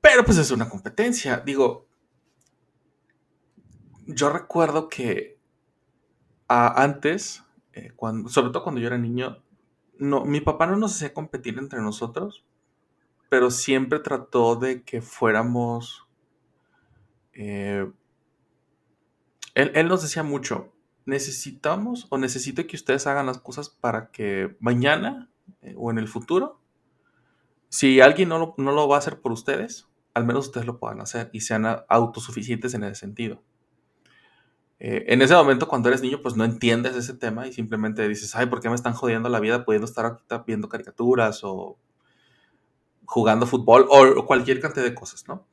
Pero 0.00 0.24
pues 0.24 0.38
es 0.38 0.50
una 0.50 0.68
competencia. 0.68 1.38
Digo, 1.38 1.86
yo 4.06 4.30
recuerdo 4.30 4.88
que 4.88 5.38
antes, 6.48 7.44
eh, 7.72 7.92
cuando, 7.96 8.28
sobre 8.28 8.50
todo 8.50 8.62
cuando 8.62 8.80
yo 8.80 8.86
era 8.86 8.98
niño, 8.98 9.42
no, 9.98 10.24
mi 10.24 10.40
papá 10.40 10.66
no 10.66 10.76
nos 10.76 10.94
hacía 10.94 11.14
competir 11.14 11.58
entre 11.58 11.80
nosotros, 11.80 12.44
pero 13.28 13.50
siempre 13.50 13.98
trató 14.00 14.56
de 14.56 14.82
que 14.82 15.00
fuéramos... 15.00 16.06
Eh, 17.32 17.90
él, 19.56 19.88
nos 19.88 20.02
decía 20.02 20.22
mucho, 20.22 20.72
necesitamos 21.06 22.06
o 22.10 22.18
necesito 22.18 22.66
que 22.66 22.76
ustedes 22.76 23.06
hagan 23.06 23.26
las 23.26 23.38
cosas 23.38 23.70
para 23.70 24.10
que 24.10 24.54
mañana 24.60 25.30
eh, 25.62 25.74
o 25.78 25.90
en 25.90 25.98
el 25.98 26.08
futuro, 26.08 26.60
si 27.70 28.00
alguien 28.00 28.28
no 28.28 28.54
no 28.58 28.72
lo 28.72 28.86
va 28.86 28.96
a 28.96 28.98
hacer 28.98 29.20
por 29.20 29.32
ustedes, 29.32 29.88
al 30.12 30.26
menos 30.26 30.46
ustedes 30.46 30.66
lo 30.66 30.78
puedan 30.78 31.00
hacer 31.00 31.30
y 31.32 31.40
sean 31.40 31.66
autosuficientes 31.88 32.74
en 32.74 32.84
ese 32.84 32.96
sentido. 32.96 33.42
Eh, 34.78 35.04
en 35.08 35.22
ese 35.22 35.34
momento, 35.34 35.68
cuando 35.68 35.88
eres 35.88 36.02
niño, 36.02 36.20
pues 36.22 36.36
no 36.36 36.44
entiendes 36.44 36.94
ese 36.94 37.14
tema 37.14 37.46
y 37.46 37.52
simplemente 37.52 38.06
dices, 38.06 38.36
ay, 38.36 38.46
¿por 38.46 38.60
qué 38.60 38.68
me 38.68 38.74
están 38.74 38.92
jodiendo 38.92 39.30
la 39.30 39.40
vida 39.40 39.64
pudiendo 39.64 39.86
estar 39.86 40.04
aquí 40.04 40.22
viendo 40.46 40.68
caricaturas 40.68 41.40
o 41.44 41.78
jugando 43.06 43.46
fútbol 43.46 43.86
o 43.88 44.26
cualquier 44.26 44.60
cantidad 44.60 44.84
de 44.84 44.94
cosas, 44.94 45.26
¿no? 45.28 45.46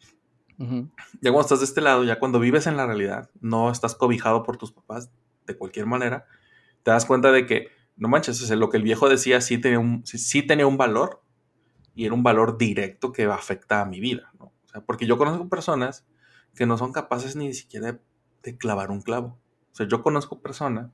Ya 0.57 1.31
cuando 1.31 1.41
estás 1.41 1.59
de 1.59 1.65
este 1.65 1.81
lado, 1.81 2.03
ya 2.03 2.19
cuando 2.19 2.39
vives 2.39 2.67
en 2.67 2.77
la 2.77 2.85
realidad, 2.85 3.29
no 3.41 3.71
estás 3.71 3.95
cobijado 3.95 4.43
por 4.43 4.57
tus 4.57 4.71
papás 4.71 5.11
de 5.45 5.57
cualquier 5.57 5.85
manera, 5.85 6.25
te 6.83 6.91
das 6.91 7.05
cuenta 7.05 7.31
de 7.31 7.45
que, 7.45 7.67
no 7.95 8.07
manches, 8.07 8.49
lo 8.51 8.69
que 8.69 8.77
el 8.77 8.83
viejo 8.83 9.09
decía 9.09 9.41
sí 9.41 9.57
tenía, 9.57 9.79
un, 9.79 10.05
sí, 10.05 10.43
tenía 10.43 10.67
un 10.67 10.77
valor 10.77 11.21
y 11.95 12.05
era 12.05 12.13
un 12.13 12.23
valor 12.23 12.57
directo 12.57 13.11
que 13.11 13.25
afecta 13.25 13.81
a 13.81 13.85
mi 13.85 13.99
vida, 13.99 14.31
¿no? 14.39 14.45
O 14.45 14.69
sea, 14.69 14.81
porque 14.81 15.05
yo 15.05 15.17
conozco 15.17 15.49
personas 15.49 16.05
que 16.55 16.65
no 16.65 16.77
son 16.77 16.91
capaces 16.91 17.35
ni 17.35 17.53
siquiera 17.53 17.99
de 18.43 18.57
clavar 18.57 18.91
un 18.91 19.01
clavo. 19.01 19.39
O 19.71 19.75
sea, 19.75 19.87
yo 19.87 20.03
conozco 20.03 20.39
personas 20.41 20.91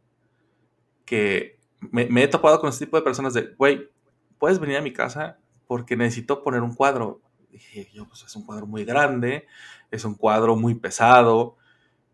que 1.05 1.59
me, 1.91 2.23
he 2.23 2.27
topado 2.27 2.59
con 2.59 2.69
este 2.69 2.85
tipo 2.85 2.97
de 2.97 3.03
personas 3.03 3.33
de, 3.33 3.53
güey, 3.57 3.89
puedes 4.37 4.59
venir 4.59 4.77
a 4.77 4.81
mi 4.81 4.93
casa 4.93 5.39
porque 5.67 5.95
necesito 5.95 6.43
poner 6.43 6.61
un 6.61 6.75
cuadro. 6.75 7.21
Dije, 7.51 7.89
yo, 7.93 8.07
pues 8.07 8.23
es 8.23 8.35
un 8.35 8.45
cuadro 8.45 8.67
muy 8.67 8.85
grande, 8.85 9.47
es 9.91 10.05
un 10.05 10.15
cuadro 10.15 10.55
muy 10.55 10.75
pesado. 10.75 11.57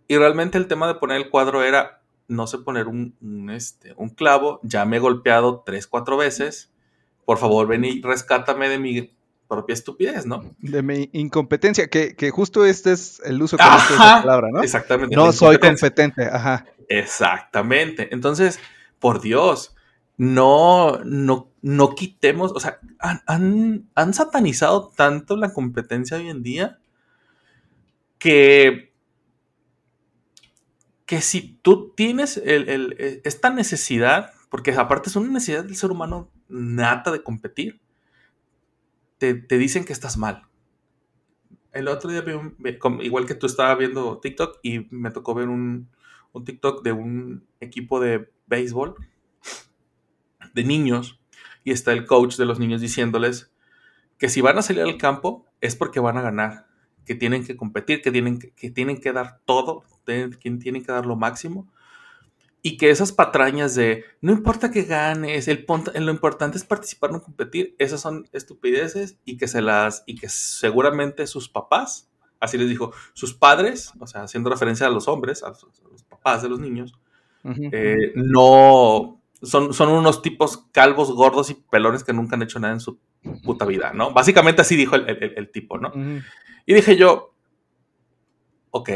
Y 0.07 0.17
realmente 0.17 0.57
el 0.57 0.67
tema 0.67 0.87
de 0.87 0.95
poner 0.95 1.17
el 1.17 1.29
cuadro 1.29 1.63
era, 1.63 2.01
no 2.27 2.47
sé 2.47 2.59
poner 2.59 2.87
un, 2.87 3.49
este, 3.51 3.93
un 3.97 4.09
clavo, 4.09 4.59
ya 4.63 4.85
me 4.85 4.97
he 4.97 4.99
golpeado 4.99 5.63
tres, 5.65 5.87
cuatro 5.87 6.17
veces. 6.17 6.71
Por 7.25 7.37
favor, 7.37 7.67
ven 7.67 7.85
y 7.85 8.01
rescátame 8.01 8.69
de 8.69 8.79
mi 8.79 9.15
propia 9.47 9.73
estupidez, 9.73 10.25
¿no? 10.25 10.55
De 10.59 10.81
mi 10.81 11.09
incompetencia, 11.13 11.87
que, 11.87 12.31
justo 12.31 12.65
este 12.65 12.91
es 12.91 13.21
el 13.25 13.41
uso 13.41 13.57
correcto 13.57 13.89
de 13.89 13.95
esa 13.95 14.21
palabra, 14.21 14.49
¿no? 14.51 14.61
Exactamente. 14.61 15.15
No 15.15 15.31
soy 15.31 15.57
competente, 15.57 16.25
ajá. 16.25 16.65
Exactamente. 16.87 18.09
Entonces, 18.11 18.59
por 18.99 19.21
Dios, 19.21 19.75
no, 20.17 20.99
no, 21.03 21.49
no 21.65 21.95
quitemos, 21.95 22.51
o 22.51 22.59
sea, 22.59 22.79
han, 22.99 23.89
han, 23.95 24.13
satanizado 24.13 24.91
tanto 24.95 25.35
la 25.35 25.51
competencia 25.51 26.15
hoy 26.15 26.29
en 26.29 26.43
día 26.43 26.77
que, 28.19 28.93
que 31.07 31.21
si 31.21 31.57
tú 31.63 31.91
tienes 31.95 32.37
esta 32.37 33.49
necesidad, 33.49 34.29
porque 34.51 34.73
aparte 34.73 35.09
es 35.09 35.15
una 35.15 35.31
necesidad 35.31 35.63
del 35.63 35.75
ser 35.75 35.89
humano 35.89 36.29
nata 36.49 37.11
de 37.11 37.23
competir, 37.23 37.81
te, 39.17 39.33
dicen 39.33 39.85
que 39.85 39.93
estás 39.93 40.17
mal. 40.17 40.43
El 41.71 41.87
otro 41.87 42.11
día, 42.11 42.23
igual 43.01 43.25
que 43.25 43.33
tú 43.33 43.47
estaba 43.47 43.73
viendo 43.73 44.19
TikTok 44.19 44.59
y 44.61 44.85
me 44.91 45.09
tocó 45.09 45.33
ver 45.33 45.49
un, 45.49 45.89
un 46.31 46.45
TikTok 46.45 46.83
de 46.83 46.91
un 46.91 47.47
equipo 47.59 47.99
de 47.99 48.31
béisbol 48.45 48.93
de 50.53 50.63
niños 50.63 51.19
y 51.65 51.71
está 51.71 51.91
el 51.91 52.05
coach 52.05 52.37
de 52.37 52.45
los 52.45 52.59
niños 52.59 52.79
diciéndoles 52.79 53.51
que 54.17 54.29
si 54.29 54.39
van 54.39 54.57
a 54.57 54.61
salir 54.61 54.83
al 54.83 54.97
campo 54.97 55.45
es 55.59 55.75
porque 55.75 55.99
van 55.99 56.17
a 56.17 56.21
ganar, 56.21 56.67
que 57.05 57.15
tienen 57.15 57.43
que 57.43 57.57
competir, 57.57 58.01
que 58.01 58.11
tienen 58.11 58.39
que, 58.39 58.69
tienen 58.69 59.01
que 59.01 59.11
dar 59.11 59.41
todo, 59.45 59.83
que 60.05 60.29
tienen 60.61 60.85
que 60.85 60.91
dar 60.91 61.05
lo 61.05 61.17
máximo. 61.17 61.67
Y 62.61 62.77
que 62.77 62.89
esas 62.89 63.11
patrañas 63.11 63.75
de 63.75 64.05
no 64.21 64.31
importa 64.31 64.71
que 64.71 64.83
ganes, 64.83 65.47
el, 65.47 65.65
lo 65.67 66.11
importante 66.11 66.57
es 66.57 66.63
participar, 66.63 67.11
no 67.11 67.21
competir, 67.21 67.75
esas 67.77 68.01
son 68.01 68.27
estupideces 68.31 69.19
y 69.23 69.37
que 69.37 69.47
se 69.47 69.61
las 69.61 70.03
y 70.07 70.15
que 70.15 70.29
seguramente 70.29 71.27
sus 71.27 71.47
papás, 71.47 72.09
así 72.39 72.57
les 72.57 72.69
dijo, 72.69 72.91
sus 73.13 73.35
padres, 73.35 73.91
o 73.99 74.07
sea, 74.07 74.23
haciendo 74.23 74.49
referencia 74.49 74.87
a 74.87 74.89
los 74.89 75.07
hombres, 75.07 75.43
a 75.43 75.49
los, 75.49 76.03
papás 76.09 76.41
de 76.41 76.49
los 76.49 76.59
niños, 76.59 76.93
eh, 77.43 78.13
no 78.15 79.21
son, 79.41 79.73
son 79.73 79.89
unos 79.89 80.21
tipos 80.21 80.65
calvos, 80.71 81.11
gordos 81.11 81.49
y 81.49 81.55
pelones 81.55 82.03
que 82.03 82.13
nunca 82.13 82.35
han 82.35 82.43
hecho 82.43 82.59
nada 82.59 82.73
en 82.73 82.79
su 82.79 82.99
puta 83.43 83.65
vida, 83.65 83.91
¿no? 83.93 84.11
Básicamente 84.11 84.61
así 84.61 84.75
dijo 84.75 84.95
el, 84.95 85.51
tipo, 85.51 85.77
¿no? 85.77 85.91
Y 86.65 86.73
dije 86.73 86.95
yo, 86.95 87.33
ok, 88.71 88.89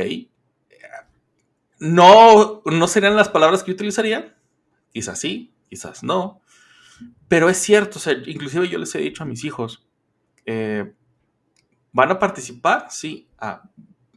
no, 1.80 2.62
no 2.66 2.88
serían 2.88 3.16
las 3.16 3.30
palabras 3.30 3.64
que 3.64 3.72
yo 3.72 3.76
utilizaría. 3.76 4.36
Quizás 4.92 5.20
sí, 5.20 5.54
quizás 5.70 6.04
no. 6.04 6.42
Pero 7.28 7.50
es 7.50 7.58
cierto, 7.58 7.98
o 7.98 8.02
sea, 8.02 8.14
inclusive 8.26 8.68
yo 8.68 8.78
les 8.78 8.94
he 8.96 9.00
dicho 9.00 9.24
a 9.24 9.26
mis 9.26 9.44
hijos, 9.44 9.88
eh, 10.46 10.94
¿van 11.92 12.12
a 12.12 12.20
participar? 12.20 12.88
Sí. 12.90 13.30
Ah, 13.40 13.64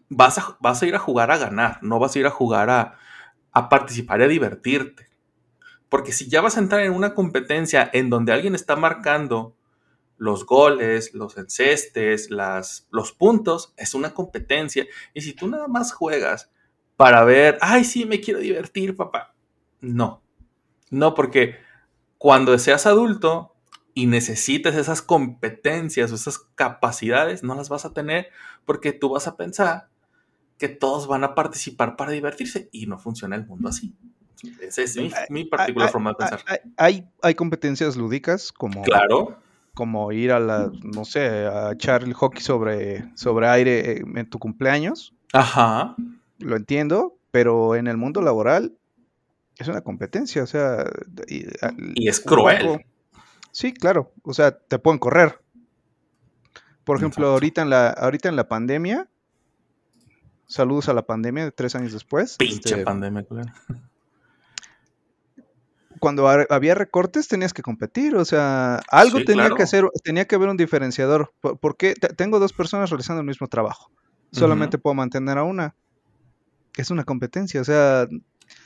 vas, 0.09 0.39
a, 0.39 0.57
vas 0.61 0.83
a 0.83 0.87
ir 0.87 0.95
a 0.95 0.99
jugar 0.99 1.31
a 1.31 1.39
ganar, 1.39 1.79
no 1.83 1.99
vas 1.99 2.17
a 2.17 2.19
ir 2.19 2.27
a 2.27 2.31
jugar 2.31 2.71
a, 2.71 2.99
a 3.53 3.69
participar 3.69 4.21
y 4.21 4.25
a 4.25 4.29
divertirte. 4.29 5.12
Porque 5.93 6.13
si 6.13 6.27
ya 6.27 6.41
vas 6.41 6.57
a 6.57 6.61
entrar 6.61 6.81
en 6.81 6.95
una 6.95 7.15
competencia 7.15 7.91
en 7.93 8.09
donde 8.09 8.33
alguien 8.33 8.55
está 8.55 8.77
marcando 8.77 9.55
los 10.17 10.47
goles, 10.47 11.13
los 11.13 11.37
encestes, 11.37 12.31
las, 12.31 12.89
los 12.91 13.13
puntos, 13.13 13.75
es 13.77 13.93
una 13.93 14.15
competencia. 14.15 14.87
Y 15.13 15.21
si 15.21 15.35
tú 15.35 15.49
nada 15.49 15.69
más 15.69 15.93
juegas 15.93 16.51
para 16.97 17.25
ver, 17.25 17.59
ay, 17.61 17.85
sí, 17.85 18.07
me 18.07 18.23
quiero 18.23 18.41
divertir, 18.41 18.97
papá. 18.97 19.35
No, 19.83 20.23
no, 20.89 21.13
porque 21.13 21.57
cuando 22.17 22.59
seas 22.59 22.87
adulto 22.87 23.55
y 23.93 24.07
necesites 24.07 24.75
esas 24.77 25.03
competencias 25.03 26.11
o 26.11 26.15
esas 26.15 26.39
capacidades, 26.39 27.43
no 27.43 27.55
las 27.55 27.69
vas 27.69 27.85
a 27.85 27.93
tener 27.93 28.31
porque 28.65 28.95
tú 28.95 29.11
vas 29.11 29.27
a 29.27 29.37
pensar 29.37 29.91
que 30.57 30.71
todos 30.71 31.07
van 31.07 31.23
a 31.23 31.35
participar 31.35 31.97
para 31.97 32.13
divertirse 32.13 32.71
y 32.73 32.87
no 32.87 32.99
funciona 32.99 33.37
el 33.37 33.45
mundo 33.45 33.69
así. 33.69 33.95
Esa 34.61 34.83
es 34.83 34.97
mi, 35.31 35.45
particular 35.45 35.91
forma 35.91 36.11
de 36.11 36.17
pensar. 36.17 36.43
Hay, 36.77 37.05
hay 37.23 37.35
competencias 37.35 37.97
lúdicas 37.97 38.53
como... 38.53 38.83
Claro 38.83 39.39
como 39.75 40.13
ir 40.13 40.33
a 40.33 40.39
la, 40.39 40.71
no 40.83 41.07
sé, 41.07 41.27
a 41.27 41.73
echar 41.73 42.05
el 42.05 42.13
hockey 42.13 42.43
sobre, 42.43 43.11
sobre 43.17 43.49
aire 43.49 44.03
en 44.03 44.29
tu 44.29 44.39
cumpleaños. 44.39 45.15
Ajá 45.33 45.97
lo 46.43 46.57
entiendo, 46.57 47.19
pero 47.31 47.77
en 47.77 47.87
el 47.87 47.97
mundo 47.97 48.21
laboral 48.23 48.77
es 49.57 49.69
una 49.69 49.83
competencia, 49.83 50.43
o 50.43 50.47
sea... 50.47 50.85
Y, 51.27 52.09
es 52.09 52.21
cruel. 52.21 52.85
sí, 53.51 53.73
claro, 53.73 54.13
o 54.23 54.35
sea, 54.35 54.59
te 54.59 54.79
pueden 54.79 54.99
correr. 54.99 55.41
Por 56.85 56.97
ejemplo, 56.97 57.29
ahorita 57.29 57.63
en, 57.63 57.71
la, 57.71 57.91
ahorita 57.91 58.29
en 58.29 58.37
la 58.37 58.49
pandemia, 58.49 59.09
saludos 60.47 60.89
a 60.89 60.95
la 60.95 61.07
pandemia 61.07 61.45
de 61.45 61.53
tres 61.53 61.75
años 61.77 61.93
después. 61.93 62.37
Pinche 62.37 62.71
este, 62.71 62.85
pandemia, 62.85 63.25
claro. 63.25 63.53
Cuando 66.03 66.29
había 66.29 66.75
recortes 66.75 67.29
tenías 67.29 67.55
que 67.55 67.63
competir, 67.63 68.17
o 68.17 68.25
sea, 68.25 68.83
algo 68.89 69.23
tenía 69.25 69.49
que 69.51 69.63
hacer, 69.63 69.85
tenía 70.03 70.27
que 70.27 70.35
haber 70.35 70.49
un 70.49 70.57
diferenciador. 70.57 71.33
Porque 71.61 71.95
tengo 71.95 72.41
dos 72.41 72.53
personas 72.53 72.91
realizando 72.91 73.21
el 73.21 73.27
mismo 73.27 73.47
trabajo. 73.47 73.93
Solamente 74.33 74.79
puedo 74.79 74.95
mantener 74.95 75.39
a 75.39 75.45
una 75.45 75.77
es 76.77 76.91
una 76.91 77.05
competencia, 77.05 77.61
o 77.61 77.65
sea, 77.65 78.09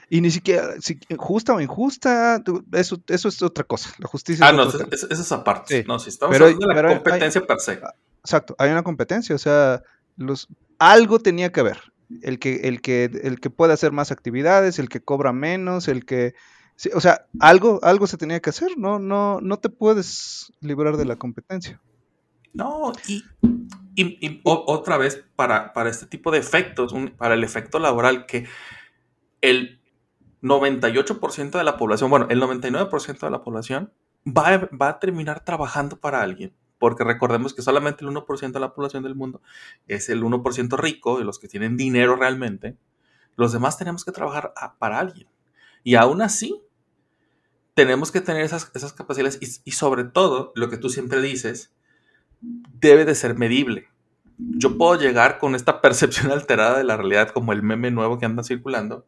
y 0.09 0.21
ni 0.21 0.31
siquiera, 0.31 0.75
si, 0.81 0.99
justa 1.17 1.55
o 1.55 1.61
injusta, 1.61 2.43
eso, 2.73 3.01
eso 3.09 3.29
es 3.29 3.43
otra 3.43 3.65
cosa. 3.65 3.91
La 3.99 4.07
justicia. 4.07 4.47
Ah, 4.49 4.53
no, 4.53 4.69
eso, 4.69 5.09
es 5.11 5.33
aparte. 5.33 5.85
No, 5.87 5.99
si 5.99 6.11
estamos 6.11 6.37
hablando 6.37 6.67
de 6.67 6.75
la 6.75 6.95
competencia 6.95 7.47
per 7.47 7.61
se. 7.61 7.81
Exacto, 8.21 8.55
hay 8.59 8.71
una 8.71 8.83
competencia, 8.83 9.35
o 9.35 9.39
sea, 9.39 9.83
Los, 10.17 10.49
algo 10.79 11.19
tenía 11.19 11.51
que 11.53 11.61
haber. 11.61 11.81
El 12.23 12.39
que, 12.39 12.57
el, 12.65 12.81
que, 12.81 13.11
el 13.25 13.41
que 13.41 13.51
puede 13.51 13.73
hacer 13.73 13.91
más 13.91 14.13
actividades, 14.13 14.79
el 14.79 14.89
que 14.89 15.01
cobra 15.01 15.33
menos, 15.33 15.89
el 15.89 16.05
que... 16.05 16.35
o 16.95 17.01
sea, 17.01 17.27
algo, 17.41 17.81
algo 17.83 18.07
se 18.07 18.19
tenía 18.19 18.41
que 18.41 18.51
hacer, 18.51 18.77
¿no? 18.77 18.99
No, 18.99 19.41
no 19.41 19.59
te 19.59 19.69
puedes 19.69 20.53
librar 20.61 20.97
de 20.97 21.07
la 21.07 21.17
competencia. 21.17 21.81
No, 22.53 22.93
y, 23.07 23.23
y, 23.95 24.41
otra 24.45 24.97
vez, 24.97 25.25
para, 25.37 25.73
para, 25.73 25.91
este 25.91 26.07
tipo 26.07 26.31
de 26.31 26.39
efectos, 26.39 26.95
para 27.19 27.35
el 27.35 27.45
efecto 27.45 27.79
laboral, 27.79 28.27
que 28.27 28.47
el 29.43 29.81
98% 30.43 31.51
de 31.51 31.65
la 31.65 31.77
población, 31.77 32.11
bueno, 32.11 32.27
el 32.31 32.41
99% 32.41 33.21
de 33.21 33.31
la 33.31 33.43
población 33.43 33.93
va 34.27 34.55
a, 34.55 34.69
va 34.75 34.89
a 34.89 34.99
terminar 34.99 35.45
trabajando 35.45 35.99
para 35.99 36.23
alguien. 36.23 36.55
Porque 36.79 37.05
recordemos 37.05 37.55
que 37.55 37.63
solamente 37.63 38.05
el 38.05 38.11
1% 38.11 38.53
de 38.53 38.61
la 38.61 38.75
población 38.75 39.03
del 39.03 39.15
mundo 39.15 39.41
es 39.87 40.09
el 40.11 40.23
1% 40.23 40.79
rico, 40.79 41.19
de 41.19 41.25
los 41.25 41.39
que 41.39 41.49
tienen 41.49 41.77
dinero 41.77 42.17
realmente. 42.17 42.77
Los 43.35 43.53
demás 43.53 43.79
tenemos 43.79 44.05
que 44.05 44.13
trabajar 44.13 44.53
para 44.79 44.99
alguien. 44.99 45.29
Y 45.85 45.95
aún 45.95 46.21
así, 46.21 46.63
tenemos 47.77 48.11
que 48.11 48.23
tener 48.23 48.43
esas, 48.43 48.71
esas 48.75 48.95
capacidades 48.95 49.39
y, 49.67 49.71
sobre 49.73 50.05
todo, 50.05 50.51
lo 50.55 50.71
que 50.71 50.79
tú 50.79 50.89
siempre 50.89 51.21
dices, 51.21 51.75
debe 52.41 53.05
de 53.05 53.15
ser 53.15 53.37
medible. 53.37 53.91
Yo 54.39 54.79
puedo 54.79 54.99
llegar 54.99 55.39
con 55.39 55.55
esta 55.55 55.81
percepción 55.83 56.33
alterada 56.33 56.79
de 56.79 56.85
la 56.85 56.97
realidad 56.97 57.29
como 57.29 57.53
el 57.53 57.63
meme 57.63 57.91
nuevo 57.91 58.19
que 58.19 58.25
anda 58.25 58.43
circulando 58.43 59.07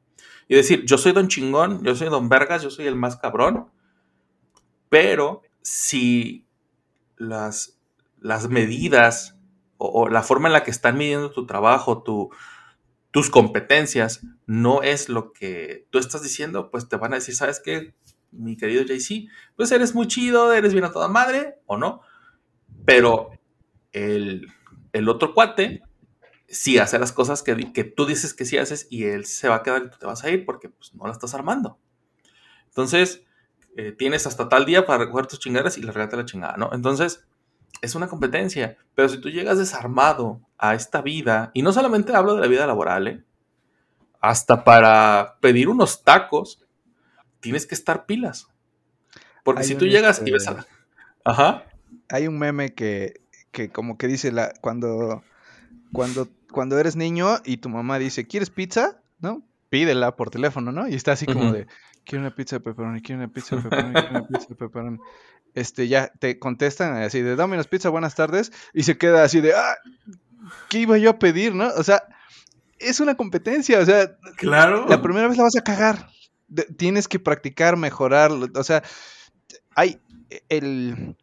y 0.48 0.54
decir, 0.54 0.84
yo 0.84 0.98
soy 0.98 1.12
don 1.12 1.28
chingón, 1.28 1.82
yo 1.82 1.94
soy 1.94 2.10
don 2.10 2.28
vergas, 2.28 2.62
yo 2.62 2.68
soy 2.68 2.87
el 2.87 2.94
más 2.94 3.16
cabrón, 3.16 3.68
pero 4.90 5.40
si 5.62 6.46
las, 7.16 7.78
medidas 8.50 9.38
o, 9.78 10.10
la 10.10 10.22
forma 10.22 10.48
en 10.48 10.52
la 10.52 10.62
que 10.62 10.70
están 10.70 10.98
midiendo 10.98 11.30
tu 11.30 11.46
trabajo, 11.46 12.02
tu, 12.02 12.28
tus 13.12 13.30
competencias, 13.30 14.26
no 14.44 14.82
es 14.82 15.08
lo 15.08 15.32
que 15.32 15.87
tú 15.88 15.98
estás 15.98 16.22
diciendo, 16.22 16.70
pues 16.70 16.87
te 16.87 16.96
van 16.96 17.14
a 17.14 17.16
decir, 17.16 17.34
¿sabes 17.34 17.60
qué? 17.64 17.94
Mi 18.30 18.56
querido 18.56 18.82
JC, 18.82 19.28
pues 19.56 19.73
eres 19.73 19.94
muy 19.94 20.06
chido, 20.06 20.52
eres 20.52 20.73
bien 20.73 20.85
a 20.85 20.92
toda 20.92 21.08
madre, 21.08 21.58
o 21.66 21.76
no. 21.76 22.02
Pero 22.85 23.30
el, 23.92 24.50
otro 25.08 25.35
cuate 25.35 25.82
sí 26.47 26.78
hace 26.78 26.99
las 26.99 27.12
cosas 27.12 27.42
que, 27.42 27.73
que, 27.73 27.85
tú 27.85 28.06
dices 28.06 28.35
que 28.35 28.44
sí 28.44 28.58
haces 28.58 28.87
y 28.90 29.04
él 29.04 29.25
se 29.25 29.49
va 29.49 29.56
a 29.56 29.62
quedar 29.62 29.82
y 29.85 29.90
tú 29.90 29.99
te 29.99 30.06
vas 30.06 30.25
a 30.25 30.30
ir 30.30 30.44
porque 30.44 30.68
pues, 30.68 30.94
no 30.94 31.06
la 31.06 31.12
estás 31.12 31.35
armando. 31.35 31.78
Entonces, 32.68 33.25
eh, 33.76 33.92
tienes 33.92 34.26
hasta 34.26 34.49
tal 34.49 34.64
día 34.64 34.87
para 34.87 35.04
recoger 35.04 35.26
tus 35.26 35.38
chingaderas 35.38 35.78
y 35.78 35.82
regate 35.82 36.16
la 36.16 36.25
chingada, 36.25 36.56
¿no? 36.56 36.70
Entonces, 36.73 37.26
es 37.80 37.94
una 37.94 38.08
competencia. 38.08 38.76
Pero 38.94 39.08
si 39.08 39.20
tú 39.20 39.30
llegas 39.30 39.58
desarmado 39.58 40.40
a 40.58 40.75
esta 40.75 41.02
vida, 41.02 41.50
y 41.54 41.62
no 41.62 41.73
solamente 41.73 42.14
hablo 42.14 42.35
de 42.35 42.40
la 42.40 42.47
vida 42.47 42.66
laboral, 42.66 43.08
¿eh? 43.08 43.25
hasta 44.20 44.64
para 44.64 45.37
pedir 45.40 45.68
unos 45.68 46.02
tacos, 46.02 46.64
tienes 47.40 47.66
que 47.66 47.75
estar 47.75 48.07
pilas. 48.07 48.49
Porque 49.45 49.64
si 49.64 49.75
tú 49.75 49.87
llegas 49.87 50.23
y 50.25 50.30
ves 50.30 50.49
a... 50.49 50.52
Este 50.52 50.71
Ajá. 51.25 51.64
Hay 52.11 52.26
un 52.26 52.38
meme 52.38 52.75
que, 52.75 53.21
que 53.50 53.71
como 53.71 53.99
que 53.99 54.07
dice 54.07 54.33
la, 54.33 54.52
cuando, 54.61 55.23
cuando, 55.92 56.28
cuando 56.50 56.78
eres 56.78 56.97
niño 56.97 57.38
y 57.45 57.59
tu 57.59 57.68
mamá 57.68 57.99
dice, 57.99 58.26
¿quieres 58.26 58.50
pizza? 58.50 59.00
¿No? 59.21 59.42
Pídela 59.68 60.16
por 60.16 60.30
teléfono, 60.30 60.73
¿no? 60.73 60.88
Y 60.88 60.95
está 60.95 61.12
así 61.12 61.26
como 61.26 61.52
de, 61.52 61.66
quiero 62.04 62.23
una 62.23 62.35
pizza 62.35 62.57
de 62.57 62.61
pepperoni, 62.61 63.02
quiero 63.02 63.21
una 63.21 63.33
pizza 63.33 63.57
de 63.57 63.62
pepperoni, 63.62 63.92
quiero 63.92 64.11
una 64.11 64.26
pizza 64.26 64.47
de 64.49 64.54
pepperoni. 64.54 64.99
Este, 65.54 65.88
ya 65.88 66.09
te 66.18 66.38
contestan 66.38 66.97
así 67.02 67.21
de 67.21 67.37
Domino's 67.37 67.66
Pizza, 67.66 67.88
buenas 67.88 68.14
tardes, 68.14 68.52
y 68.73 68.85
se 68.85 68.97
queda 68.97 69.25
así 69.25 69.40
de, 69.40 69.54
ah, 69.54 69.76
¿qué 70.68 70.80
iba 70.80 70.99
yo 70.99 71.11
a 71.11 71.18
pedir, 71.18 71.54
no? 71.54 71.68
O 71.76 71.83
sea, 71.83 72.02
es 72.78 73.00
una 73.00 73.16
competencia, 73.16 73.79
o 73.81 73.85
sea, 73.85 74.16
claro. 74.37 74.87
La 74.88 75.03
primera 75.03 75.29
vez 75.29 75.37
la 75.37 75.44
vas 75.44 75.57
a 75.57 75.62
cagar. 75.62 76.09
Tienes 76.76 77.08
que 77.08 77.18
practicar, 77.18 77.76
mejorar, 77.76 78.30
o 78.32 78.64
sea, 78.64 78.82
hay 79.74 80.00
el 80.48 81.16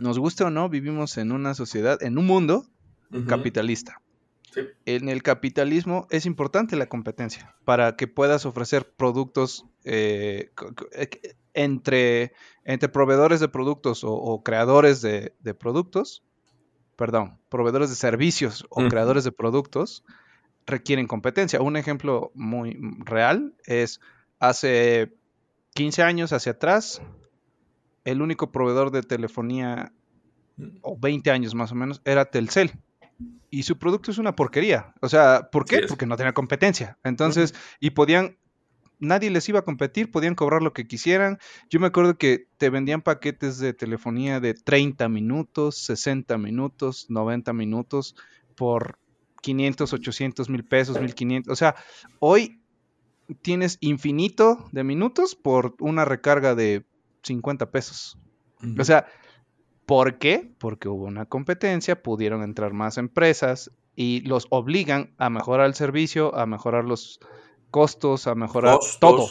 nos 0.00 0.18
guste 0.18 0.44
o 0.44 0.50
no, 0.50 0.68
vivimos 0.68 1.18
en 1.18 1.30
una 1.30 1.54
sociedad, 1.54 2.02
en 2.02 2.18
un 2.18 2.26
mundo 2.26 2.64
capitalista. 3.28 4.00
En 4.84 5.08
el 5.08 5.22
capitalismo 5.22 6.08
es 6.10 6.26
importante 6.26 6.74
la 6.74 6.88
competencia 6.88 7.54
para 7.64 7.94
que 7.96 8.08
puedas 8.08 8.46
ofrecer 8.46 8.90
productos 8.96 9.66
eh, 9.84 10.50
eh, 10.92 11.08
entre, 11.54 12.32
entre 12.64 12.88
proveedores 12.88 13.38
de 13.38 13.48
productos 13.48 14.02
o, 14.02 14.42
creadores 14.42 15.02
de, 15.02 15.32
productos, 15.58 16.24
perdón, 16.96 17.38
proveedores 17.48 17.90
de 17.90 17.96
servicios 17.96 18.66
o 18.70 18.88
creadores 18.88 19.22
de 19.22 19.32
productos 19.32 20.04
requieren 20.66 21.06
competencia. 21.06 21.60
Un 21.60 21.76
ejemplo 21.76 22.32
muy 22.34 22.76
real 23.04 23.54
es 23.66 24.00
hace 24.40 25.14
15 25.74 26.02
años 26.02 26.32
hacia 26.32 26.52
atrás, 26.52 27.00
el 28.04 28.22
único 28.22 28.50
proveedor 28.50 28.90
de 28.90 29.02
telefonía, 29.02 29.92
o 30.82 30.98
20 30.98 31.30
años 31.30 31.54
más 31.54 31.70
o 31.70 31.76
menos, 31.76 32.02
era 32.04 32.24
Telcel 32.24 32.72
y 33.50 33.64
su 33.64 33.78
producto 33.78 34.10
es 34.10 34.18
una 34.18 34.34
porquería. 34.36 34.94
O 35.00 35.08
sea, 35.08 35.48
¿por 35.50 35.64
qué? 35.64 35.82
Porque 35.88 36.06
no 36.06 36.16
tenía 36.16 36.32
competencia. 36.32 36.98
Entonces, 37.04 37.54
y 37.80 37.90
podían, 37.90 38.38
nadie 38.98 39.30
les 39.30 39.48
iba 39.48 39.58
a 39.58 39.64
competir, 39.64 40.10
podían 40.10 40.34
cobrar 40.34 40.62
lo 40.62 40.72
que 40.72 40.86
quisieran. 40.86 41.38
Yo 41.68 41.80
me 41.80 41.88
acuerdo 41.88 42.16
que 42.16 42.46
te 42.58 42.70
vendían 42.70 43.02
paquetes 43.02 43.58
de 43.58 43.74
telefonía 43.74 44.40
de 44.40 44.54
30 44.54 45.08
minutos, 45.08 45.78
60 45.78 46.38
minutos, 46.38 47.06
90 47.10 47.52
minutos 47.52 48.14
por 48.56 48.98
500, 49.42 49.92
800 49.92 50.48
mil 50.48 50.64
pesos, 50.64 51.00
1500. 51.00 51.52
O 51.52 51.56
sea, 51.56 51.74
hoy 52.20 52.59
tienes 53.42 53.78
infinito 53.80 54.68
de 54.72 54.84
minutos 54.84 55.34
por 55.34 55.74
una 55.80 56.04
recarga 56.04 56.54
de 56.54 56.84
50 57.22 57.70
pesos. 57.70 58.18
O 58.78 58.84
sea, 58.84 59.06
¿Por 59.90 60.18
qué? 60.18 60.54
Porque 60.58 60.88
hubo 60.88 61.06
una 61.06 61.26
competencia, 61.26 62.00
pudieron 62.00 62.44
entrar 62.44 62.72
más 62.72 62.96
empresas 62.96 63.72
y 63.96 64.20
los 64.20 64.46
obligan 64.50 65.12
a 65.18 65.30
mejorar 65.30 65.66
el 65.66 65.74
servicio, 65.74 66.32
a 66.36 66.46
mejorar 66.46 66.84
los 66.84 67.18
costos, 67.72 68.28
a 68.28 68.36
mejorar 68.36 68.78
todo. 69.00 69.28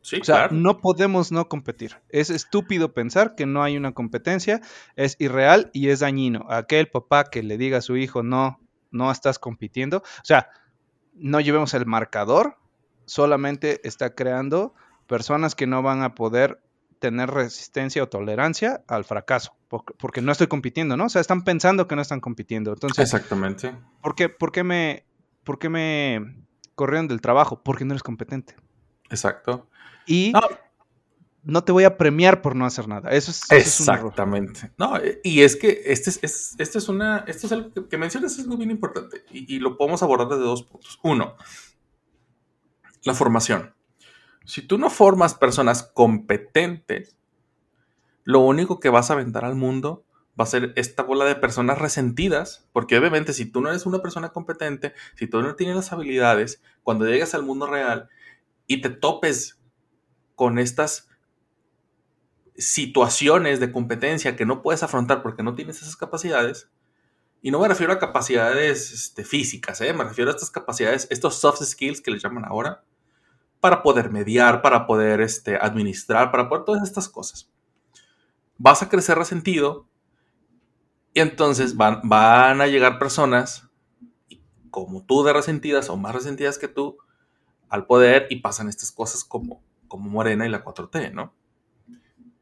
Sí, 0.00 0.20
o 0.22 0.24
sea, 0.24 0.48
no 0.50 0.78
podemos 0.78 1.32
no 1.32 1.50
competir. 1.50 1.96
Es 2.08 2.30
estúpido 2.30 2.94
pensar 2.94 3.34
que 3.34 3.44
no 3.44 3.62
hay 3.62 3.76
una 3.76 3.92
competencia, 3.92 4.62
es 4.96 5.16
irreal 5.18 5.68
y 5.74 5.90
es 5.90 6.00
dañino. 6.00 6.46
Aquel 6.48 6.88
papá 6.88 7.24
que 7.24 7.42
le 7.42 7.58
diga 7.58 7.76
a 7.76 7.82
su 7.82 7.98
hijo, 7.98 8.22
no, 8.22 8.58
no 8.90 9.10
estás 9.10 9.38
compitiendo, 9.38 9.98
o 9.98 10.24
sea, 10.24 10.48
no 11.12 11.40
llevemos 11.40 11.74
el 11.74 11.84
marcador, 11.84 12.56
solamente 13.08 13.80
está 13.82 14.14
creando 14.14 14.74
personas 15.06 15.54
que 15.54 15.66
no 15.66 15.82
van 15.82 16.02
a 16.02 16.14
poder 16.14 16.60
tener 16.98 17.30
resistencia 17.30 18.02
o 18.02 18.08
tolerancia 18.08 18.84
al 18.86 19.04
fracaso, 19.04 19.56
porque, 19.68 20.20
no 20.20 20.32
estoy 20.32 20.46
compitiendo, 20.46 20.96
¿no? 20.96 21.06
O 21.06 21.08
sea, 21.08 21.20
están 21.20 21.42
pensando 21.42 21.88
que 21.88 21.96
no 21.96 22.02
están 22.02 22.20
compitiendo. 22.20 22.72
Entonces, 22.72 23.04
Exactamente. 23.12 23.74
¿por 24.02 24.14
qué, 24.14 24.28
por 24.28 24.52
qué 24.52 24.64
me, 24.64 25.06
por 25.44 25.58
qué 25.58 25.68
me 25.68 26.44
corrieron 26.74 27.08
del 27.08 27.20
trabajo? 27.20 27.62
Porque 27.62 27.84
no 27.84 27.92
eres 27.92 28.02
competente. 28.02 28.56
Exacto. 29.10 29.68
Y 30.06 30.32
no. 31.44 31.64
te 31.64 31.72
voy 31.72 31.84
a 31.84 31.96
premiar 31.96 32.42
por 32.42 32.56
no 32.56 32.66
hacer 32.66 32.88
nada. 32.88 33.10
Eso 33.10 33.30
es, 33.30 33.50
Exactamente. 33.50 34.72
no, 34.76 34.94
y 35.22 35.42
es 35.42 35.56
que 35.56 35.82
este 35.86 36.10
es, 36.10 36.56
este 36.58 36.78
es 36.78 36.88
una, 36.88 37.18
esto 37.26 37.46
es 37.46 37.52
algo 37.52 37.88
que, 37.88 37.98
mencionas, 37.98 38.32
es 38.32 38.44
algo 38.44 38.56
bien 38.56 38.70
importante 38.70 39.24
y, 39.30 39.54
y 39.54 39.58
lo 39.60 39.76
podemos 39.76 40.02
abordar 40.02 40.28
desde 40.28 40.42
dos 40.42 40.64
puntos. 40.64 40.98
Uno, 41.02 41.36
la 43.04 43.14
formación. 43.14 43.74
Si 44.44 44.62
tú 44.62 44.78
no 44.78 44.90
formas 44.90 45.34
personas 45.34 45.82
competentes, 45.82 47.16
lo 48.24 48.40
único 48.40 48.80
que 48.80 48.88
vas 48.88 49.10
a 49.10 49.14
aventar 49.14 49.44
al 49.44 49.54
mundo 49.54 50.04
va 50.38 50.44
a 50.44 50.46
ser 50.46 50.72
esta 50.76 51.02
bola 51.02 51.24
de 51.24 51.34
personas 51.34 51.78
resentidas, 51.78 52.68
porque 52.72 52.96
obviamente 52.96 53.32
si 53.32 53.46
tú 53.46 53.60
no 53.60 53.70
eres 53.70 53.86
una 53.86 54.00
persona 54.00 54.30
competente, 54.30 54.94
si 55.16 55.26
tú 55.26 55.42
no 55.42 55.56
tienes 55.56 55.76
las 55.76 55.92
habilidades, 55.92 56.62
cuando 56.82 57.06
llegas 57.06 57.34
al 57.34 57.42
mundo 57.42 57.66
real 57.66 58.08
y 58.66 58.80
te 58.80 58.90
topes 58.90 59.60
con 60.34 60.58
estas 60.58 61.08
situaciones 62.56 63.60
de 63.60 63.72
competencia 63.72 64.36
que 64.36 64.46
no 64.46 64.62
puedes 64.62 64.82
afrontar 64.82 65.22
porque 65.22 65.42
no 65.42 65.54
tienes 65.54 65.82
esas 65.82 65.96
capacidades, 65.96 66.70
y 67.40 67.50
no 67.50 67.60
me 67.60 67.68
refiero 67.68 67.92
a 67.92 67.98
capacidades 67.98 68.92
este, 68.92 69.24
físicas, 69.24 69.80
¿eh? 69.80 69.92
me 69.92 70.04
refiero 70.04 70.30
a 70.30 70.34
estas 70.34 70.50
capacidades, 70.50 71.06
estos 71.10 71.36
soft 71.36 71.62
skills 71.62 72.00
que 72.00 72.10
les 72.10 72.22
llaman 72.22 72.44
ahora, 72.44 72.84
para 73.60 73.82
poder 73.82 74.10
mediar, 74.10 74.62
para 74.62 74.86
poder 74.86 75.20
este, 75.20 75.56
administrar, 75.56 76.30
para 76.30 76.48
poder 76.48 76.64
todas 76.64 76.82
estas 76.82 77.08
cosas. 77.08 77.50
Vas 78.56 78.82
a 78.82 78.88
crecer 78.88 79.18
resentido 79.18 79.86
y 81.12 81.20
entonces 81.20 81.76
van, 81.76 82.00
van 82.04 82.60
a 82.60 82.66
llegar 82.66 82.98
personas 82.98 83.68
como 84.70 85.04
tú 85.04 85.24
de 85.24 85.32
resentidas 85.32 85.88
o 85.90 85.96
más 85.96 86.14
resentidas 86.14 86.58
que 86.58 86.68
tú 86.68 86.98
al 87.68 87.86
poder 87.86 88.26
y 88.30 88.36
pasan 88.36 88.68
estas 88.68 88.92
cosas 88.92 89.24
como, 89.24 89.62
como 89.88 90.08
Morena 90.08 90.46
y 90.46 90.50
la 90.50 90.64
4T, 90.64 91.12
¿no? 91.12 91.34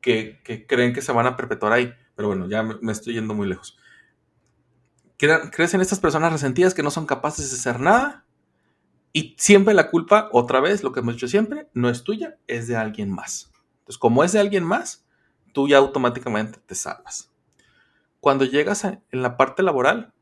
Que, 0.01 0.41
creen 0.69 0.93
que 0.93 1.03
se 1.03 1.13
van 1.13 1.27
a 1.27 1.37
perpetuar 1.37 1.73
ahí. 1.73 1.93
Pero 2.15 2.29
bueno, 2.29 2.49
ya 2.49 2.63
me, 2.63 2.93
estoy 2.93 3.15
yendo 3.15 3.35
muy 3.35 3.49
lejos. 3.49 3.77
crecen 5.17 5.81
estas 5.81 5.99
personas 5.99 6.33
resentidas 6.33 6.75
que 6.75 6.83
no 6.83 6.91
son 6.91 7.07
capaces 7.07 7.51
de 7.51 7.57
hacer 7.57 7.81
nada 7.81 8.26
y 9.17 9.35
siempre 9.39 9.73
la 9.73 9.89
culpa, 9.89 10.29
otra 10.31 10.61
vez, 10.61 10.83
lo 10.83 10.93
que 10.93 11.01
hemos 11.01 11.15
dicho 11.15 11.27
siempre, 11.27 11.71
no 11.73 11.89
es 11.89 12.05
tuya, 12.05 12.37
es 12.47 12.69
de 12.69 12.77
alguien 12.77 13.11
más. 13.11 13.51
Entonces, 13.79 13.97
como 13.97 14.23
es 14.23 14.33
de 14.33 14.41
alguien 14.41 14.63
más, 14.63 15.07
tú 15.55 15.69
ya 15.69 15.79
automáticamente 15.79 16.59
te 16.67 16.75
salvas. 16.75 17.33
Cuando 18.21 18.45
llegas 18.45 18.85
en 18.85 19.01
la 19.11 19.39
parte 19.39 19.63
laboral 19.63 20.13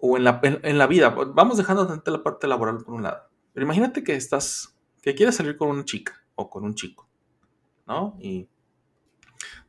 o 0.00 0.16
en 0.16 0.24
la, 0.24 0.40
en, 0.42 0.78
la 0.78 0.88
vida, 0.88 1.10
vamos 1.10 1.56
dejando 1.56 2.02
la 2.04 2.22
parte 2.24 2.48
laboral 2.48 2.78
por 2.78 2.92
un 2.92 3.04
lado. 3.04 3.22
Pero 3.52 3.66
imagínate 3.66 4.02
que 4.02 4.16
estás, 4.16 4.76
que 5.00 5.14
quieres 5.14 5.36
salir 5.36 5.56
con 5.56 5.68
una 5.68 5.84
chica 5.84 6.24
o 6.34 6.50
con 6.50 6.64
un 6.64 6.74
chico, 6.74 7.08
¿no? 7.86 8.16
Y 8.18 8.48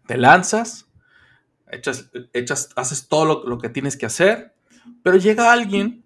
te 0.07 0.17
lanzas, 0.17 0.89
echas, 1.69 2.69
haces 2.75 3.07
todo 3.07 3.25
lo, 3.25 3.43
lo 3.43 3.59
que 3.59 3.69
tienes 3.69 3.95
que 3.95 4.07
hacer, 4.07 4.55
pero 5.03 5.17
llega 5.17 5.53
alguien 5.53 6.03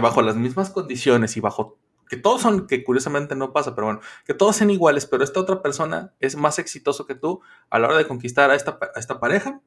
bajo 0.00 0.22
las 0.22 0.36
mismas 0.36 0.70
condiciones 0.70 1.36
y 1.36 1.40
bajo 1.40 1.78
que 2.08 2.16
todos 2.16 2.40
son, 2.40 2.66
que 2.66 2.84
curiosamente 2.84 3.34
no 3.34 3.52
pasa, 3.52 3.74
pero 3.74 3.86
bueno, 3.86 4.00
que 4.24 4.34
todos 4.34 4.56
sean 4.56 4.70
iguales, 4.70 5.06
pero 5.06 5.24
esta 5.24 5.40
otra 5.40 5.60
persona 5.60 6.14
es 6.20 6.36
más 6.36 6.58
exitoso 6.58 7.04
que 7.06 7.16
tú 7.16 7.40
a 7.68 7.78
la 7.78 7.88
hora 7.88 7.98
de 7.98 8.06
conquistar 8.06 8.50
a 8.50 8.54
esta, 8.54 8.78
esta 8.94 9.18
pareja, 9.18 9.60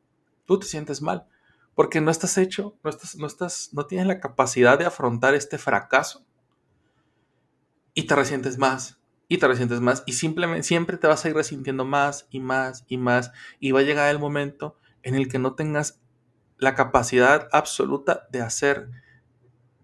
tú 0.46 0.58
te 0.58 0.66
sientes 0.66 1.02
mal, 1.02 1.28
porque 1.76 2.02
no 2.02 2.12
estás 2.12 2.38
hecho, 2.38 2.78
no 2.84 2.90
estás, 2.90 3.18
no 3.18 3.28
estás, 3.28 3.70
no 3.74 3.86
tienes 3.86 4.08
la 4.08 4.20
capacidad 4.20 4.80
de 4.80 4.86
afrontar 4.86 5.34
este 5.34 5.58
fracaso 5.58 6.26
y 7.94 8.04
te 8.04 8.16
resientes 8.16 8.58
más 8.58 9.00
y 9.28 9.38
te 9.38 9.48
resientes 9.48 9.80
más 9.82 10.04
y 10.06 10.14
simplemente 10.14 10.64
siempre 10.64 10.98
te 10.98 11.08
vas 11.08 11.24
a 11.24 11.30
ir 11.30 11.36
resintiendo 11.36 11.86
más 11.86 12.28
y 12.32 12.40
más 12.40 12.86
y 12.88 12.98
más 12.98 13.32
y 13.60 13.72
va 13.72 13.82
a 13.82 13.84
llegar 13.84 14.10
el 14.10 14.20
momento 14.20 14.78
en 15.04 15.16
el 15.16 15.28
que 15.28 15.40
no 15.40 15.56
tengas 15.56 16.02
la 16.58 16.76
capacidad 16.76 17.48
absoluta 17.52 18.28
de 18.32 18.42
hacer, 18.42 18.90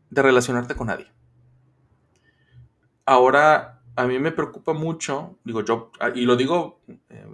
de 0.09 0.21
relacionarte 0.21 0.75
con 0.75 0.87
nadie 0.87 1.15
ahora 3.05 3.83
a 3.95 4.07
mí 4.07 4.19
me 4.19 4.31
preocupa 4.31 4.73
mucho, 4.73 5.37
digo 5.45 5.63
yo, 5.63 5.91
ah, 5.99 6.09
y 6.13 6.25
lo 6.25 6.35
digo 6.35 6.81
eh, 7.09 7.25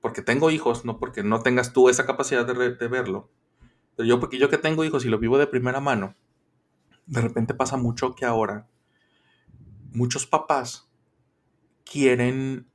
porque 0.00 0.22
tengo 0.22 0.50
hijos, 0.50 0.84
no 0.84 0.98
porque 0.98 1.22
no 1.22 1.40
tengas 1.40 1.72
tú 1.72 1.88
esa 1.88 2.04
capacidad 2.04 2.44
de, 2.44 2.88
verlo, 2.88 3.30
pero 3.96 4.06
yo 4.06 4.20
porque 4.20 4.38
yo 4.38 4.50
que 4.50 4.58
tengo 4.58 4.84
hijos 4.84 5.04
y 5.04 5.08
lo 5.08 5.18
vivo 5.18 5.38
de 5.38 5.46
primera 5.46 5.80
mano, 5.80 6.14
de 7.06 7.20
repente 7.20 7.54
pasa 7.54 7.76
mucho 7.76 8.14
que 8.14 8.24
ahora 8.24 8.68
muchos 9.92 10.26
papás 10.26 10.90
quieren 11.90 12.66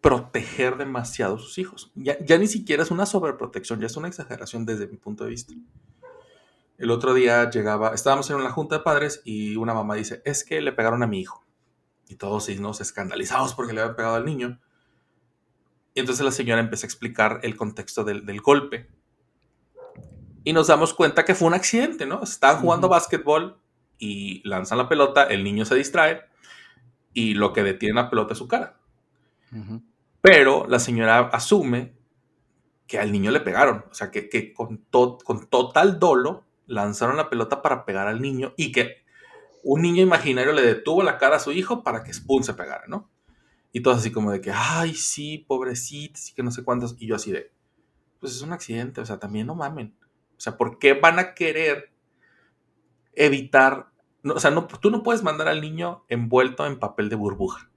proteger 0.00 0.76
demasiado 0.76 1.34
a 1.34 1.38
sus 1.38 1.58
hijos. 1.58 1.90
Ya, 1.96 2.16
ya, 2.24 2.38
ni 2.38 2.46
siquiera 2.46 2.82
es 2.82 2.90
una 2.90 3.04
sobreprotección, 3.04 3.80
ya 3.80 3.86
es 3.86 3.96
una 3.96 4.08
exageración 4.08 4.64
desde 4.64 4.86
mi 4.86 4.96
punto 4.96 5.24
de 5.24 5.30
vista. 5.30 5.54
El 6.78 6.92
otro 6.92 7.12
día 7.12 7.50
llegaba, 7.50 7.92
estábamos 7.92 8.30
en 8.30 8.36
una 8.36 8.50
junta 8.50 8.76
de 8.78 8.84
padres 8.84 9.20
y 9.24 9.56
una 9.56 9.74
mamá 9.74 9.96
dice, 9.96 10.22
es 10.24 10.44
que 10.44 10.60
le 10.60 10.70
pegaron 10.70 11.02
a 11.02 11.08
mi 11.08 11.20
hijo. 11.20 11.44
Y 12.08 12.14
todos 12.14 12.48
nos 12.60 12.80
escandalizados 12.80 13.54
porque 13.54 13.72
le 13.72 13.80
habían 13.80 13.96
pegado 13.96 14.14
al 14.14 14.24
niño. 14.24 14.60
Y 15.92 16.00
entonces 16.00 16.24
la 16.24 16.30
señora 16.30 16.60
empieza 16.60 16.86
a 16.86 16.88
explicar 16.88 17.40
el 17.42 17.56
contexto 17.56 18.04
del, 18.04 18.40
golpe. 18.40 18.88
Y 20.44 20.52
nos 20.52 20.68
damos 20.68 20.94
cuenta 20.94 21.24
que 21.24 21.34
fue 21.34 21.48
un 21.48 21.54
accidente, 21.54 22.06
¿no? 22.06 22.22
Estaban 22.22 22.62
jugando 22.62 22.88
básquetbol 22.88 23.60
y 23.98 24.48
lanzan 24.48 24.78
la 24.78 24.88
pelota, 24.88 25.24
el 25.24 25.42
niño 25.42 25.64
se 25.64 25.74
distrae 25.74 26.22
y 27.12 27.34
lo 27.34 27.52
que 27.52 27.64
detiene 27.64 27.96
la 27.96 28.08
pelota 28.08 28.34
es 28.34 28.38
su 28.38 28.46
cara. 28.46 28.78
Pero 30.20 30.68
la 30.68 30.78
señora 30.78 31.18
asume 31.32 31.92
que 32.86 33.00
al 33.00 33.10
niño 33.10 33.32
le 33.32 33.40
pegaron, 33.40 33.84
o 33.90 33.94
sea, 33.94 34.12
que, 34.12 34.54
con, 34.54 34.86
con 34.86 35.48
total 35.48 35.98
dolo 35.98 36.47
lanzaron 36.68 37.16
la 37.16 37.28
pelota 37.28 37.60
para 37.62 37.84
pegar 37.84 38.06
al 38.06 38.22
niño 38.22 38.54
y 38.56 38.70
que 38.70 39.02
un 39.64 39.82
niño 39.82 40.02
imaginario 40.02 40.52
le 40.52 40.62
detuvo 40.62 41.02
la 41.02 41.18
cara 41.18 41.36
a 41.36 41.40
su 41.40 41.50
hijo 41.50 41.82
para 41.82 42.04
que 42.04 42.12
Spoon 42.12 42.44
se 42.44 42.54
pegara, 42.54 42.84
¿no? 42.86 43.10
Y 43.72 43.82
todo 43.82 43.94
así 43.94 44.12
como 44.12 44.30
de 44.30 44.40
que, 44.40 44.52
ay, 44.54 44.94
sí, 44.94 45.44
pobrecito, 45.46 46.18
sí 46.18 46.32
que 46.34 46.42
no 46.42 46.50
sé 46.50 46.62
cuántos. 46.62 46.94
Y 46.98 47.06
yo 47.06 47.16
así 47.16 47.32
de, 47.32 47.52
pues 48.20 48.34
es 48.34 48.42
un 48.42 48.52
accidente, 48.52 49.00
o 49.00 49.06
sea, 49.06 49.18
también 49.18 49.46
no 49.46 49.54
mamen. 49.54 49.94
O 50.36 50.40
sea, 50.40 50.56
¿por 50.56 50.78
qué 50.78 50.94
van 50.94 51.18
a 51.18 51.34
querer 51.34 51.92
evitar? 53.14 53.90
o 54.24 54.40
sea, 54.40 54.50
no, 54.50 54.66
tú 54.66 54.90
no 54.90 55.02
puedes 55.02 55.22
mandar 55.22 55.48
al 55.48 55.60
niño 55.60 56.04
envuelto 56.08 56.66
en 56.66 56.78
papel 56.78 57.08
de 57.08 57.16
burbuja. 57.16 57.70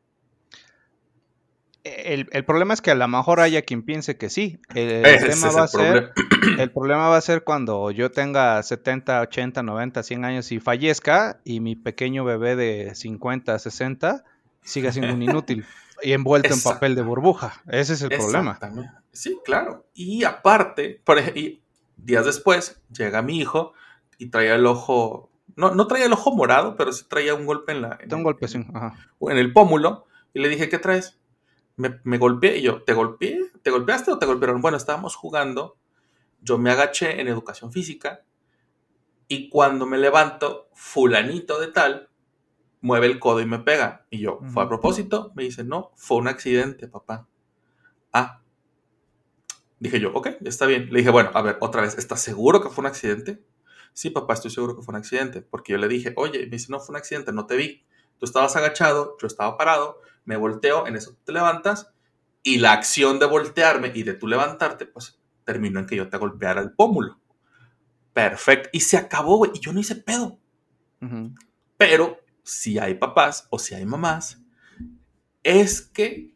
El, 1.83 2.45
problema 2.45 2.73
es 2.73 2.81
que 2.81 2.91
a 2.91 2.95
lo 2.95 3.07
mejor 3.07 3.39
haya 3.39 3.63
quien 3.63 3.83
piense 3.83 4.17
que 4.17 4.29
sí. 4.29 4.59
El, 4.75 5.01
tema 5.03 5.51
va 5.51 5.63
a 5.63 5.67
ser, 5.67 6.11
el 6.59 6.71
problema 6.71 7.09
va 7.09 7.17
a 7.17 7.21
ser 7.21 7.43
cuando 7.43 7.89
yo 7.91 8.11
tenga 8.11 8.61
70, 8.61 9.21
80, 9.21 9.63
90, 9.63 10.03
100 10.03 10.25
años 10.25 10.51
y 10.51 10.59
fallezca 10.59 11.39
y 11.43 11.59
mi 11.59 11.75
pequeño 11.75 12.23
bebé 12.23 12.55
de 12.55 12.93
50, 12.93 13.57
60 13.57 14.23
siga 14.61 14.91
siendo 14.91 15.13
un 15.13 15.23
inútil 15.23 15.65
y 16.03 16.13
envuelto 16.13 16.53
en 16.53 16.61
papel 16.61 16.95
de 16.95 17.01
burbuja. 17.01 17.61
Ese 17.67 17.93
es 17.93 18.01
el 18.03 18.09
problema. 18.09 18.59
Sí, 19.11 19.39
claro. 19.43 19.85
Y 19.93 20.23
aparte, 20.23 21.01
por 21.03 21.17
ejemplo, 21.17 21.63
días 21.97 22.25
después 22.25 22.81
llega 22.95 23.21
mi 23.21 23.39
hijo 23.39 23.73
y 24.17 24.29
traía 24.29 24.55
el 24.55 24.65
ojo, 24.67 25.31
no, 25.55 25.73
no 25.73 25.87
traía 25.87 26.05
el 26.05 26.13
ojo 26.13 26.35
morado, 26.35 26.75
pero 26.75 26.93
sí 26.93 27.05
traía 27.09 27.33
un 27.33 27.45
golpe 27.45 27.71
en 27.71 27.81
la... 27.81 27.97
En, 27.99 28.13
un 28.13 28.23
golpe, 28.23 28.47
sí. 28.47 28.63
En 29.21 29.37
el 29.37 29.51
pómulo. 29.51 30.05
Y 30.33 30.39
le 30.39 30.47
dije, 30.47 30.69
¿qué 30.69 30.77
traes? 30.77 31.19
Me, 31.75 31.99
me 32.03 32.17
golpeé 32.17 32.57
y 32.57 32.63
yo, 32.63 32.83
¿te 32.83 32.93
golpeé? 32.93 33.39
¿Te 33.61 33.71
golpeaste 33.71 34.11
o 34.11 34.19
te 34.19 34.25
golpearon? 34.25 34.61
Bueno, 34.61 34.77
estábamos 34.77 35.15
jugando, 35.15 35.77
yo 36.41 36.57
me 36.57 36.71
agaché 36.71 37.21
en 37.21 37.27
educación 37.27 37.71
física 37.71 38.23
y 39.27 39.49
cuando 39.49 39.85
me 39.85 39.97
levanto, 39.97 40.69
fulanito 40.73 41.59
de 41.59 41.67
tal 41.67 42.11
mueve 42.81 43.05
el 43.05 43.19
codo 43.19 43.39
y 43.39 43.45
me 43.45 43.59
pega. 43.59 44.05
Y 44.09 44.19
yo, 44.19 44.39
¿fue 44.53 44.63
a 44.63 44.67
propósito? 44.67 45.31
Me 45.35 45.43
dice, 45.43 45.63
no, 45.63 45.91
fue 45.95 46.17
un 46.17 46.27
accidente, 46.27 46.87
papá. 46.87 47.27
Ah. 48.11 48.41
Dije 49.79 49.99
yo, 49.99 50.11
ok, 50.13 50.27
está 50.43 50.65
bien. 50.65 50.91
Le 50.91 50.99
dije, 50.99 51.11
bueno, 51.11 51.31
a 51.33 51.41
ver, 51.41 51.57
otra 51.61 51.81
vez, 51.81 51.97
¿estás 51.97 52.21
seguro 52.21 52.61
que 52.61 52.69
fue 52.69 52.81
un 52.81 52.87
accidente? 52.87 53.41
Sí, 53.93 54.09
papá, 54.09 54.33
estoy 54.33 54.51
seguro 54.51 54.75
que 54.75 54.81
fue 54.81 54.93
un 54.93 54.97
accidente. 54.97 55.41
Porque 55.41 55.73
yo 55.73 55.77
le 55.77 55.87
dije, 55.87 56.13
oye, 56.17 56.39
me 56.39 56.47
dice, 56.47 56.67
no, 56.69 56.79
fue 56.79 56.93
un 56.93 56.97
accidente, 56.97 57.31
no 57.31 57.45
te 57.45 57.55
vi. 57.55 57.85
Tú 58.17 58.25
estabas 58.25 58.55
agachado, 58.55 59.15
yo 59.19 59.27
estaba 59.27 59.57
parado, 59.57 60.01
me 60.25 60.37
volteo, 60.37 60.87
en 60.87 60.95
eso 60.95 61.17
te 61.23 61.31
levantas 61.31 61.91
y 62.43 62.57
la 62.57 62.73
acción 62.73 63.19
de 63.19 63.25
voltearme 63.25 63.91
y 63.93 64.03
de 64.03 64.13
tú 64.13 64.27
levantarte, 64.27 64.85
pues 64.85 65.19
terminó 65.43 65.79
en 65.79 65.85
que 65.85 65.95
yo 65.95 66.09
te 66.09 66.17
golpeara 66.17 66.61
el 66.61 66.71
pómulo. 66.71 67.19
Perfecto. 68.13 68.69
Y 68.71 68.81
se 68.81 68.97
acabó, 68.97 69.37
güey. 69.37 69.51
Y 69.53 69.59
yo 69.59 69.73
no 69.73 69.79
hice 69.79 69.95
pedo. 69.95 70.39
Pero 71.77 72.19
si 72.43 72.79
hay 72.79 72.95
papás 72.95 73.47
o 73.49 73.59
si 73.59 73.73
hay 73.73 73.85
mamás, 73.85 74.41
es 75.43 75.81
que 75.81 76.35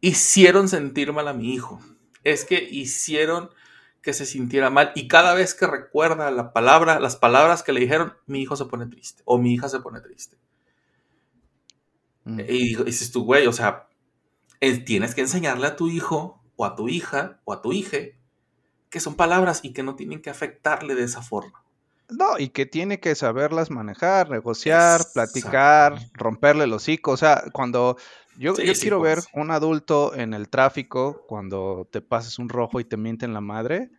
hicieron 0.00 0.68
sentir 0.68 1.12
mal 1.12 1.28
a 1.28 1.34
mi 1.34 1.52
hijo. 1.52 1.80
Es 2.24 2.44
que 2.44 2.62
hicieron 2.62 3.50
que 4.02 4.12
se 4.12 4.26
sintiera 4.26 4.70
mal. 4.70 4.92
Y 4.94 5.08
cada 5.08 5.34
vez 5.34 5.54
que 5.54 5.66
recuerda 5.66 6.30
la 6.30 6.52
palabra, 6.52 7.00
las 7.00 7.16
palabras 7.16 7.62
que 7.62 7.72
le 7.72 7.80
dijeron, 7.80 8.14
mi 8.26 8.40
hijo 8.40 8.56
se 8.56 8.66
pone 8.66 8.86
triste 8.86 9.22
o 9.26 9.38
mi 9.38 9.54
hija 9.54 9.68
se 9.68 9.80
pone 9.80 10.00
triste. 10.00 10.38
Y 12.38 12.76
dices 12.84 13.10
tú, 13.10 13.24
güey, 13.24 13.46
o 13.46 13.52
sea, 13.52 13.88
tienes 14.84 15.14
que 15.14 15.22
enseñarle 15.22 15.66
a 15.66 15.76
tu 15.76 15.88
hijo 15.88 16.42
o 16.56 16.64
a 16.64 16.76
tu 16.76 16.88
hija 16.88 17.40
o 17.44 17.52
a 17.52 17.62
tu 17.62 17.72
hija 17.72 17.98
que 18.90 19.00
son 19.00 19.14
palabras 19.14 19.60
y 19.62 19.72
que 19.72 19.82
no 19.82 19.94
tienen 19.94 20.20
que 20.20 20.30
afectarle 20.30 20.94
de 20.94 21.04
esa 21.04 21.22
forma. 21.22 21.64
No, 22.10 22.38
y 22.38 22.48
que 22.48 22.66
tiene 22.66 22.98
que 22.98 23.14
saberlas 23.14 23.70
manejar, 23.70 24.30
negociar, 24.30 25.02
platicar, 25.14 25.96
romperle 26.12 26.64
el 26.64 26.72
hocico. 26.72 27.12
O 27.12 27.16
sea, 27.16 27.44
cuando 27.52 27.96
yo, 28.36 28.56
yo 28.56 28.72
quiero 28.74 29.00
ver 29.00 29.20
un 29.32 29.52
adulto 29.52 30.14
en 30.14 30.34
el 30.34 30.48
tráfico, 30.48 31.24
cuando 31.28 31.88
te 31.90 32.00
pases 32.00 32.40
un 32.40 32.48
rojo 32.48 32.80
y 32.80 32.84
te 32.84 32.96
mienten 32.96 33.32
la 33.32 33.40
madre, 33.40 33.90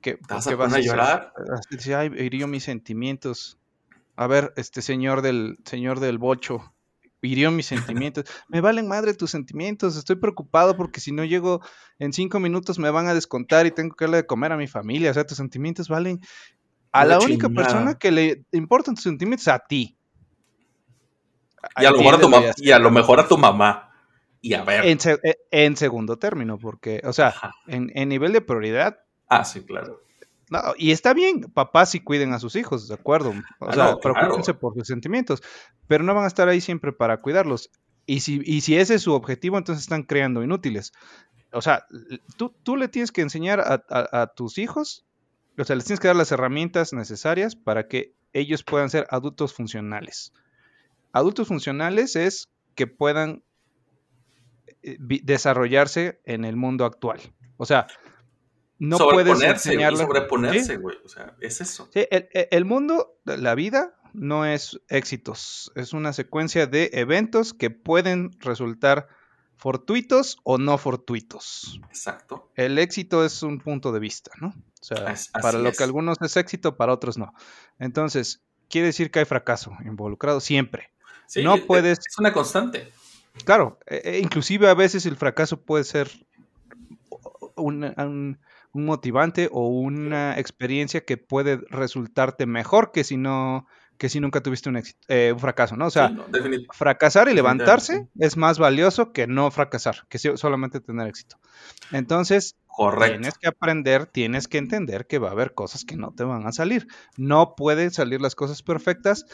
que 0.00 0.18
vas 0.28 0.48
a, 0.48 0.50
a 0.50 0.80
llorar. 0.80 1.32
Así, 1.70 1.92
ay, 1.92 2.10
hirió 2.18 2.48
mis 2.48 2.64
sentimientos. 2.64 3.58
A 4.16 4.26
ver, 4.26 4.52
este 4.56 4.82
señor 4.82 5.22
del 5.22 5.58
señor 5.64 6.00
del 6.00 6.18
bocho, 6.18 6.74
hirió 7.22 7.50
mis 7.50 7.66
sentimientos. 7.66 8.24
me 8.48 8.60
valen 8.60 8.88
madre 8.88 9.14
tus 9.14 9.30
sentimientos, 9.30 9.96
estoy 9.96 10.16
preocupado 10.16 10.76
porque 10.76 11.00
si 11.00 11.12
no 11.12 11.24
llego 11.24 11.60
en 11.98 12.12
cinco 12.12 12.40
minutos 12.40 12.78
me 12.78 12.90
van 12.90 13.06
a 13.08 13.14
descontar 13.14 13.66
y 13.66 13.70
tengo 13.70 13.94
que 13.94 14.04
darle 14.04 14.18
de 14.18 14.26
comer 14.26 14.52
a 14.52 14.56
mi 14.56 14.66
familia. 14.66 15.10
O 15.10 15.14
sea, 15.14 15.26
tus 15.26 15.36
sentimientos 15.36 15.88
valen. 15.88 16.20
A 16.94 17.06
la, 17.06 17.18
única 17.18 17.48
persona 17.48 17.94
que 17.94 18.10
le 18.10 18.44
importan 18.52 18.94
tus 18.94 19.04
sentimientos 19.04 19.48
a 19.48 19.58
ti. 19.58 19.96
Y 21.80 21.84
a, 21.86 21.90
lo 21.90 21.98
mejor 21.98 22.14
a 22.14 22.18
tu 22.18 22.30
y 22.58 22.70
a 22.70 22.78
lo 22.78 22.90
mejor 22.90 23.20
a 23.20 23.28
tu 23.28 23.38
mamá. 23.38 23.90
Y 24.42 24.52
a 24.52 24.62
ver. 24.62 24.84
En, 24.84 24.98
e, 25.50 25.76
segundo 25.76 26.18
término, 26.18 26.58
porque, 26.58 27.00
o 27.04 27.14
sea, 27.14 27.34
en, 27.66 27.90
en 27.94 28.10
nivel 28.10 28.32
de 28.32 28.42
prioridad. 28.42 28.98
Ah, 29.28 29.44
sí, 29.44 29.62
claro 29.62 30.02
y 30.76 30.90
está 30.90 31.14
bien, 31.14 31.42
papás 31.52 31.90
sí 31.90 32.00
cuiden 32.00 32.32
a 32.32 32.38
sus 32.38 32.56
hijos, 32.56 32.88
de 32.88 32.94
acuerdo. 32.94 33.30
O 33.60 33.68
ah, 33.68 33.72
sea, 33.72 33.96
preocupense 33.96 34.54
por 34.54 34.74
sus 34.74 34.86
sentimientos, 34.86 35.42
pero 35.86 36.04
no 36.04 36.14
van 36.14 36.24
a 36.24 36.28
estar 36.28 36.48
ahí 36.48 36.60
siempre 36.60 36.92
para 36.92 37.20
cuidarlos. 37.20 37.70
Y 38.06 38.20
si, 38.20 38.40
y 38.44 38.62
si 38.62 38.76
ese 38.76 38.94
es 38.94 39.02
su 39.02 39.12
objetivo, 39.12 39.58
entonces 39.58 39.84
están 39.84 40.02
creando 40.02 40.42
inútiles. 40.42 40.92
O 41.52 41.62
sea, 41.62 41.86
tú, 42.36 42.54
tú 42.62 42.76
le 42.76 42.88
tienes 42.88 43.12
que 43.12 43.20
enseñar 43.20 43.60
a, 43.60 44.26
tus 44.34 44.58
hijos 44.58 45.04
o 45.58 45.64
sea, 45.64 45.76
les 45.76 45.84
tienes 45.84 46.00
que 46.00 46.08
dar 46.08 46.16
las 46.16 46.32
herramientas 46.32 46.92
necesarias 46.92 47.56
para 47.56 47.88
que 47.88 48.14
ellos 48.32 48.64
puedan 48.64 48.88
ser 48.88 49.06
adultos 49.10 49.52
funcionales. 49.52 50.32
Adultos 51.12 51.48
funcionales 51.48 52.16
es 52.16 52.48
que 52.74 52.86
puedan 52.86 53.42
eh, 54.82 54.96
desarrollarse 54.98 56.20
en 56.24 56.44
el 56.44 56.56
mundo 56.56 56.86
actual. 56.86 57.20
O 57.58 57.66
sea, 57.66 57.86
no 58.82 58.98
puedes 58.98 59.40
enseñarlo. 59.40 59.98
Sobreponerse, 59.98 60.76
güey. 60.76 60.96
O 61.04 61.08
sea, 61.08 61.36
es 61.40 61.60
eso. 61.60 61.88
Sí, 61.92 62.06
el, 62.10 62.28
el, 62.32 62.64
mundo, 62.64 63.16
la 63.24 63.54
vida, 63.54 63.94
no 64.12 64.44
es 64.44 64.80
éxitos. 64.88 65.70
Es 65.76 65.92
una 65.92 66.12
secuencia 66.12 66.66
de 66.66 66.90
eventos 66.92 67.54
que 67.54 67.70
pueden 67.70 68.32
resultar 68.40 69.06
fortuitos 69.56 70.38
o 70.42 70.58
no 70.58 70.78
fortuitos. 70.78 71.80
Exacto. 71.88 72.50
El 72.56 72.78
éxito 72.80 73.24
es 73.24 73.44
un 73.44 73.60
punto 73.60 73.92
de 73.92 74.00
vista, 74.00 74.32
¿no? 74.40 74.48
O 74.48 74.84
sea, 74.84 75.14
para 75.40 75.60
lo 75.60 75.70
que 75.70 75.84
algunos 75.84 76.18
es 76.20 76.36
éxito, 76.36 76.76
para 76.76 76.92
otros 76.92 77.16
no. 77.16 77.32
Entonces, 77.78 78.42
quiere 78.68 78.88
decir 78.88 79.12
que 79.12 79.20
hay 79.20 79.24
fracaso 79.24 79.70
involucrado 79.84 80.40
siempre. 80.40 80.90
no 81.36 81.56
puedes. 81.58 82.00
Es 82.00 82.18
una 82.18 82.32
constante. 82.32 82.92
Claro, 83.44 83.78
e, 83.86 84.00
e 84.04 84.18
inclusive 84.18 84.68
a 84.68 84.74
veces 84.74 85.06
el 85.06 85.16
fracaso 85.16 85.60
puede 85.60 85.84
ser 85.84 86.10
un, 87.54 88.38
motivante 88.72 89.48
o 89.52 89.68
una 89.68 90.38
experiencia 90.38 91.04
que 91.04 91.16
puede 91.16 91.58
resultarte 91.68 92.46
mejor 92.46 92.92
que 92.92 93.04
si 93.04 93.16
no 93.16 93.66
que 93.98 94.08
si 94.08 94.18
nunca 94.18 94.40
tuviste 94.40 94.68
un, 94.68 94.82
eh, 95.08 95.30
un 95.32 95.38
fracaso, 95.38 95.76
¿no? 95.76 95.86
O 95.86 95.90
sea, 95.90 96.12
fracasar 96.72 97.28
y 97.28 97.34
levantarse 97.34 98.08
es 98.18 98.36
más 98.36 98.58
valioso 98.58 99.12
que 99.12 99.28
no 99.28 99.48
fracasar, 99.52 100.06
que 100.08 100.18
solamente 100.18 100.80
tener 100.80 101.06
éxito. 101.06 101.38
Entonces, 101.92 102.56
tienes 103.06 103.38
que 103.38 103.46
aprender, 103.46 104.06
tienes 104.06 104.48
que 104.48 104.58
entender 104.58 105.06
que 105.06 105.18
va 105.18 105.28
a 105.28 105.32
haber 105.32 105.54
cosas 105.54 105.84
que 105.84 105.96
no 105.96 106.12
te 106.12 106.24
van 106.24 106.46
a 106.48 106.52
salir. 106.52 106.88
No 107.16 107.54
pueden 107.54 107.92
salir 107.92 108.20
las 108.20 108.34
cosas 108.34 108.62
perfectas 108.62 109.26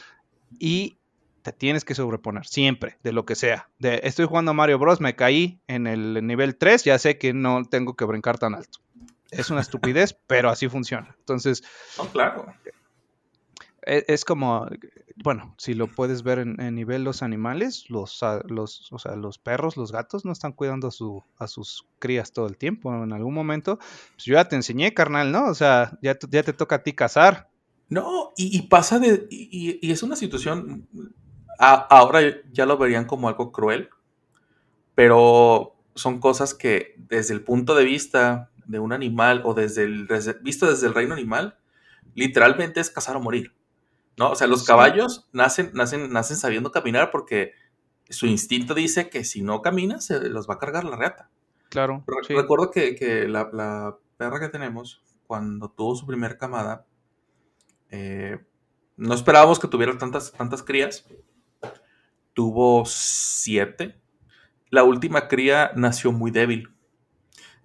y 0.59 0.99
te 1.43 1.53
tienes 1.53 1.85
que 1.85 1.95
sobreponer, 1.95 2.45
siempre, 2.47 2.99
de 3.03 3.13
lo 3.13 3.25
que 3.25 3.37
sea. 3.37 3.71
De, 3.79 4.01
estoy 4.05 4.27
jugando 4.27 4.51
a 4.51 4.55
Mario 4.55 4.79
Bros, 4.79 5.01
me 5.01 5.17
caí 5.17 5.61
en 5.67 5.87
el 5.87 6.27
nivel 6.27 6.57
3, 6.57 6.85
ya 6.85 6.99
sé 6.99 7.17
que 7.17 7.33
no 7.33 7.65
tengo 7.65 7.95
que 7.95 8.05
brincar 8.05 8.39
tan 8.39 8.55
alto. 8.55 8.81
Es 9.31 9.51
una 9.51 9.61
estupidez, 9.61 10.17
pero 10.27 10.51
así 10.51 10.69
funciona. 10.69 11.15
Entonces, 11.19 11.63
claro. 12.13 12.47
E, 13.83 14.05
es, 14.09 14.25
como, 14.25 14.67
bueno, 15.23 15.55
si 15.59 15.75
lo 15.75 15.87
puedes 15.87 16.23
ver 16.23 16.39
en, 16.41 16.75
nivel 16.75 17.05
los 17.05 17.23
animales, 17.23 17.87
los, 17.89 18.21
los, 18.49 18.93
o 18.93 18.99
sea, 18.99 19.17
los 19.17 19.39
perros, 19.39 19.77
los 19.77 19.93
gatos 19.93 20.25
no 20.25 20.33
están 20.33 20.53
cuidando 20.53 20.89
a, 20.89 20.91
su, 20.91 21.25
a 21.39 21.49
sus 21.49 21.87
crías 21.99 22.33
todo 22.33 22.47
el 22.47 22.57
tiempo. 22.57 22.93
En 22.95 23.13
algún 23.13 23.35
momento, 23.35 23.79
pues 23.79 24.25
yo 24.25 24.35
ya 24.35 24.47
te 24.47 24.57
enseñé, 24.57 24.95
carnal, 24.95 25.33
¿no? 25.33 25.47
O 25.47 25.55
sea, 25.55 25.99
ya, 26.03 26.17
ya 26.31 26.43
te 26.43 26.53
toca 26.53 26.77
a 26.77 26.83
ti 26.83 26.93
cazar. 26.93 27.49
No, 27.89 28.33
y, 28.37 28.61
pasa 28.63 28.99
de, 28.99 29.27
y, 29.31 29.91
es 29.91 30.03
una 30.03 30.15
situación, 30.15 30.87
ahora 31.59 32.21
ya 32.53 32.67
lo 32.67 32.77
verían 32.77 33.07
como 33.07 33.29
algo 33.29 33.51
cruel, 33.51 33.89
pero 34.95 35.75
son 35.95 36.21
cosas 36.21 36.53
que 36.53 36.95
desde 36.99 37.33
el 37.33 37.43
punto 37.43 37.75
de 37.75 37.85
vista 37.85 38.51
de 38.69 38.79
un 38.79 38.93
animal 38.93 39.43
o 39.45 39.55
desde 39.55 39.83
el, 39.83 40.07
visto 40.43 40.71
desde 40.71 40.87
el 40.87 40.95
reino 40.95 41.15
animal, 41.15 41.59
literalmente 42.15 42.81
es 42.81 42.91
cazar 42.91 43.17
o 43.17 43.21
morir. 43.21 43.55
¿no? 44.17 44.31
O 44.31 44.35
sea, 44.37 44.47
los 44.47 44.65
caballos 44.65 45.29
nacen, 45.33 45.71
nacen, 45.75 46.13
nacen 46.13 46.37
sabiendo 46.37 46.71
caminar 46.71 47.11
porque 47.11 47.55
su 48.09 48.27
instinto 48.27 48.75
dice 48.75 49.11
que 49.11 49.25
si 49.25 49.43
no 49.43 49.63
camina 49.63 50.01
se 50.01 50.29
los 50.29 50.49
va 50.49 50.55
a 50.55 50.59
cargar 50.59 50.85
la 50.85 50.97
reata. 50.97 51.31
Claro. 51.71 52.05
Recuerdo 52.29 52.71
que, 52.71 53.27
la, 53.29 53.97
perra 54.17 54.41
que 54.41 54.49
tenemos, 54.49 55.03
cuando 55.27 55.71
tuvo 55.71 55.95
su 55.95 56.07
primer 56.07 56.39
camada, 56.39 56.87
eh, 57.91 58.39
no 58.97 59.15
esperábamos 59.15 59.59
que 59.59 59.69
tuviera 59.69 59.97
tantas, 59.97 60.33
tantas 60.33 60.63
crías. 60.63 61.07
Tuvo 62.35 62.85
siete. 62.87 64.01
La 64.71 64.85
última 64.85 65.29
cría 65.29 65.73
nació 65.75 66.13
muy 66.13 66.31
débil. 66.31 66.75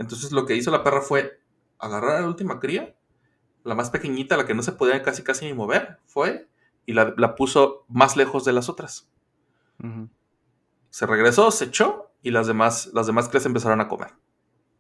Entonces 0.04 0.32
lo 0.32 0.46
que 0.46 0.56
hizo 0.56 0.70
la 0.70 0.84
perra 0.84 1.02
fue 1.02 1.40
agarrar 1.80 2.18
a 2.18 2.22
la 2.22 2.28
última 2.28 2.60
cría 2.60 2.96
la 3.64 3.76
más 3.76 3.90
pequeñita, 3.90 4.38
la 4.38 4.46
que 4.46 4.54
no 4.54 4.62
se 4.62 4.74
podía 4.74 5.02
casi 5.02 5.24
casi 5.24 5.46
ni 5.46 5.54
mover, 5.54 6.00
fue 6.06 6.48
y 6.86 6.94
la, 6.94 7.36
puso 7.36 7.86
más 7.88 8.18
lejos 8.18 8.44
de 8.44 8.54
las 8.54 8.70
otras. 8.70 9.10
Se 10.90 11.06
regresó, 11.06 11.50
se 11.52 11.66
echó 11.66 12.12
y 12.22 12.32
las 12.32 12.48
demás, 12.48 12.92
las 12.94 13.08
demás 13.08 13.30
crías 13.30 13.46
empezaron 13.46 13.82
a 13.82 13.88
comer. 13.88 14.14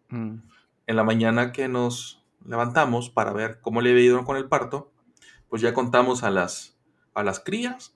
Mm. 0.10 0.36
En 0.86 0.96
la 0.96 1.04
mañana 1.04 1.52
que 1.52 1.68
nos 1.68 2.26
levantamos 2.46 3.10
para 3.10 3.32
ver 3.32 3.62
cómo 3.62 3.82
le 3.82 3.92
había 3.92 4.04
ido 4.04 4.26
con 4.26 4.36
el 4.36 4.50
parto, 4.50 4.92
pues 5.50 5.62
ya 5.62 5.74
contamos 5.74 6.24
a 6.24 6.30
las, 6.30 6.78
a 7.14 7.24
las 7.24 7.40
crías 7.40 7.96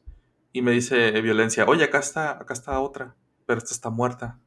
y 0.54 0.62
me 0.62 0.72
dice 0.72 1.20
Violencia, 1.22 1.66
oye, 1.66 1.84
acá 1.84 2.00
está, 2.00 2.32
acá 2.32 2.54
está 2.54 2.80
otra, 2.80 3.16
pero 3.46 3.58
esta 3.58 3.74
está 3.74 3.90
muerta. 3.90 4.40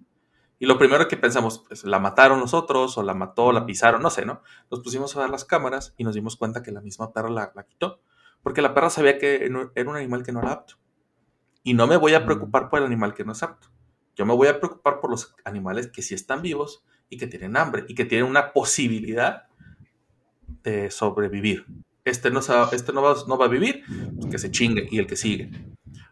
Y 0.62 0.66
lo 0.66 0.76
primero 0.76 1.08
que 1.08 1.16
pensamos, 1.16 1.64
pues, 1.66 1.84
la 1.84 1.98
mataron 1.98 2.38
nosotros 2.38 2.98
o 2.98 3.02
la 3.02 3.14
mató, 3.14 3.50
la 3.50 3.64
pisaron, 3.64 4.02
no 4.02 4.10
sé, 4.10 4.26
¿no? 4.26 4.42
Nos 4.70 4.80
pusimos 4.80 5.16
a 5.16 5.20
ver 5.20 5.30
las 5.30 5.46
cámaras 5.46 5.94
y 5.96 6.04
nos 6.04 6.14
dimos 6.14 6.36
cuenta 6.36 6.62
que 6.62 6.70
la 6.70 6.82
misma 6.82 7.14
perra 7.14 7.30
la, 7.30 7.66
quitó. 7.66 8.02
Porque 8.42 8.60
la 8.60 8.74
perra 8.74 8.90
sabía 8.90 9.18
que 9.18 9.46
era 9.74 9.90
un 9.90 9.96
animal 9.96 10.22
que 10.22 10.32
no 10.32 10.40
era 10.40 10.52
apto. 10.52 10.74
Y 11.62 11.72
no 11.72 11.86
me 11.86 11.96
voy 11.96 12.12
a 12.12 12.26
preocupar 12.26 12.68
por 12.68 12.78
el 12.78 12.84
animal 12.84 13.14
que 13.14 13.24
no 13.24 13.32
es 13.32 13.42
apto. 13.42 13.68
Yo 14.16 14.26
me 14.26 14.34
voy 14.34 14.48
a 14.48 14.60
preocupar 14.60 15.00
por 15.00 15.10
los 15.10 15.34
animales 15.44 15.86
que 15.86 16.02
sí 16.02 16.14
están 16.14 16.42
vivos 16.42 16.84
y 17.08 17.16
que 17.16 17.26
tienen 17.26 17.56
hambre 17.56 17.86
y 17.88 17.94
que 17.94 18.04
tienen 18.04 18.28
una 18.28 18.52
posibilidad 18.52 19.44
de 20.62 20.90
sobrevivir. 20.90 21.64
Este 22.04 22.30
no, 22.30 22.40
este 22.72 22.92
no, 22.92 23.00
va, 23.00 23.14
no 23.26 23.38
va 23.38 23.46
a 23.46 23.48
vivir, 23.48 23.82
pues 24.14 24.30
que 24.30 24.38
se 24.38 24.50
chingue 24.50 24.88
y 24.90 24.98
el 24.98 25.06
que 25.06 25.16
sigue. 25.16 25.50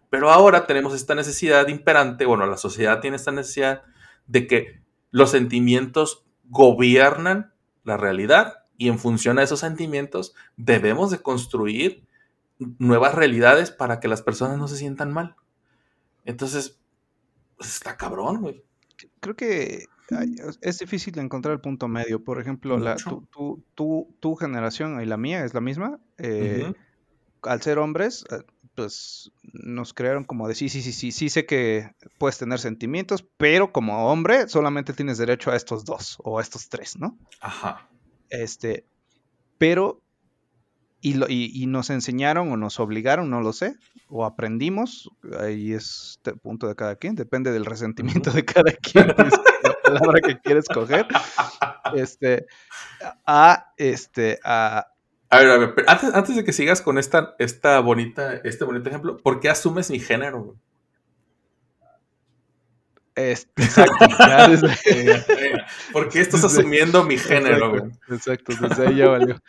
Pero 0.08 0.30
ahora 0.30 0.66
tenemos 0.66 0.94
esta 0.94 1.14
necesidad 1.14 1.68
imperante, 1.68 2.24
bueno, 2.24 2.46
la 2.46 2.56
sociedad 2.56 3.00
tiene 3.00 3.16
esta 3.16 3.30
necesidad 3.30 3.82
de 4.28 4.46
que 4.46 4.80
los 5.10 5.32
sentimientos 5.32 6.24
gobiernan 6.44 7.52
la 7.84 7.96
realidad 7.96 8.64
y 8.76 8.88
en 8.88 8.98
función 8.98 9.38
a 9.38 9.42
esos 9.42 9.60
sentimientos 9.60 10.34
debemos 10.56 11.10
de 11.10 11.18
construir 11.18 12.06
nuevas 12.78 13.14
realidades 13.14 13.70
para 13.70 14.00
que 14.00 14.08
las 14.08 14.22
personas 14.22 14.58
no 14.58 14.68
se 14.68 14.76
sientan 14.76 15.12
mal. 15.12 15.34
Entonces, 16.24 16.78
pues, 17.56 17.74
está 17.74 17.96
cabrón, 17.96 18.40
güey. 18.40 18.62
Creo 19.20 19.36
que 19.36 19.86
es 20.60 20.78
difícil 20.78 21.18
encontrar 21.18 21.54
el 21.54 21.60
punto 21.60 21.88
medio. 21.88 22.22
Por 22.22 22.40
ejemplo, 22.40 22.78
la, 22.78 22.96
tu, 22.96 24.36
generación 24.36 25.00
y 25.00 25.06
la 25.06 25.16
mía 25.16 25.44
es 25.44 25.54
la 25.54 25.60
misma. 25.60 25.98
Eh, 26.18 26.72
al 27.42 27.62
ser 27.62 27.78
hombres, 27.78 28.24
eh, 28.30 28.42
pues 28.78 29.32
nos 29.42 29.92
crearon 29.92 30.22
como 30.22 30.46
de 30.46 30.54
sí, 30.54 30.68
sí, 30.68 30.82
sí, 30.82 30.92
sí, 30.92 31.10
sí 31.10 31.28
sé 31.30 31.46
que 31.46 31.90
puedes 32.16 32.38
tener 32.38 32.60
sentimientos, 32.60 33.24
pero 33.36 33.72
como 33.72 34.08
hombre 34.08 34.48
solamente 34.48 34.92
tienes 34.92 35.18
derecho 35.18 35.50
a 35.50 35.56
estos 35.56 35.84
dos 35.84 36.16
o 36.22 36.38
a 36.38 36.42
estos 36.42 36.68
tres, 36.68 36.96
¿no? 36.96 37.18
Ajá. 37.40 37.88
Este, 38.30 38.86
pero, 39.58 40.00
y, 41.00 41.14
lo, 41.14 41.26
y, 41.28 41.66
nos 41.66 41.90
enseñaron 41.90 42.52
o 42.52 42.56
nos 42.56 42.78
obligaron, 42.78 43.30
no 43.30 43.40
lo 43.40 43.52
sé, 43.52 43.74
o 44.08 44.24
aprendimos, 44.24 45.10
ahí 45.40 45.72
es 45.72 46.20
el 46.24 46.38
punto 46.38 46.68
de 46.68 46.76
cada 46.76 46.94
quien, 46.94 47.16
depende 47.16 47.50
del 47.50 47.64
resentimiento 47.64 48.30
de 48.30 48.44
cada 48.44 48.70
quien, 48.80 49.08
la 49.08 49.74
palabra 49.82 50.20
que 50.24 50.38
quieres 50.38 50.68
coger, 50.68 51.08
este, 51.96 52.46
a, 53.26 53.72
este, 53.76 54.38
a 54.44 54.86
a 55.30 55.38
ver, 55.38 55.50
a 55.50 55.58
ver, 55.58 55.74
antes, 55.86 56.14
antes, 56.14 56.36
de 56.36 56.44
que 56.44 56.52
sigas 56.52 56.80
con 56.80 56.98
esta, 56.98 57.34
esta 57.38 57.80
bonita, 57.80 58.34
este 58.44 58.64
bonito 58.64 58.88
ejemplo, 58.88 59.16
¿por 59.18 59.40
qué 59.40 59.50
asumes 59.50 59.90
mi 59.90 60.00
género? 60.00 60.56
Este, 63.14 63.62
exacto. 63.62 64.06
¿Por 65.92 66.08
qué 66.08 66.20
estás 66.20 66.44
asumiendo 66.44 67.04
mi 67.04 67.18
género, 67.18 67.70
güey? 67.70 67.82
Exacto, 68.10 68.54
desde 68.60 68.86
ahí 68.86 68.96
ya 68.96 69.08
valió. 69.08 69.42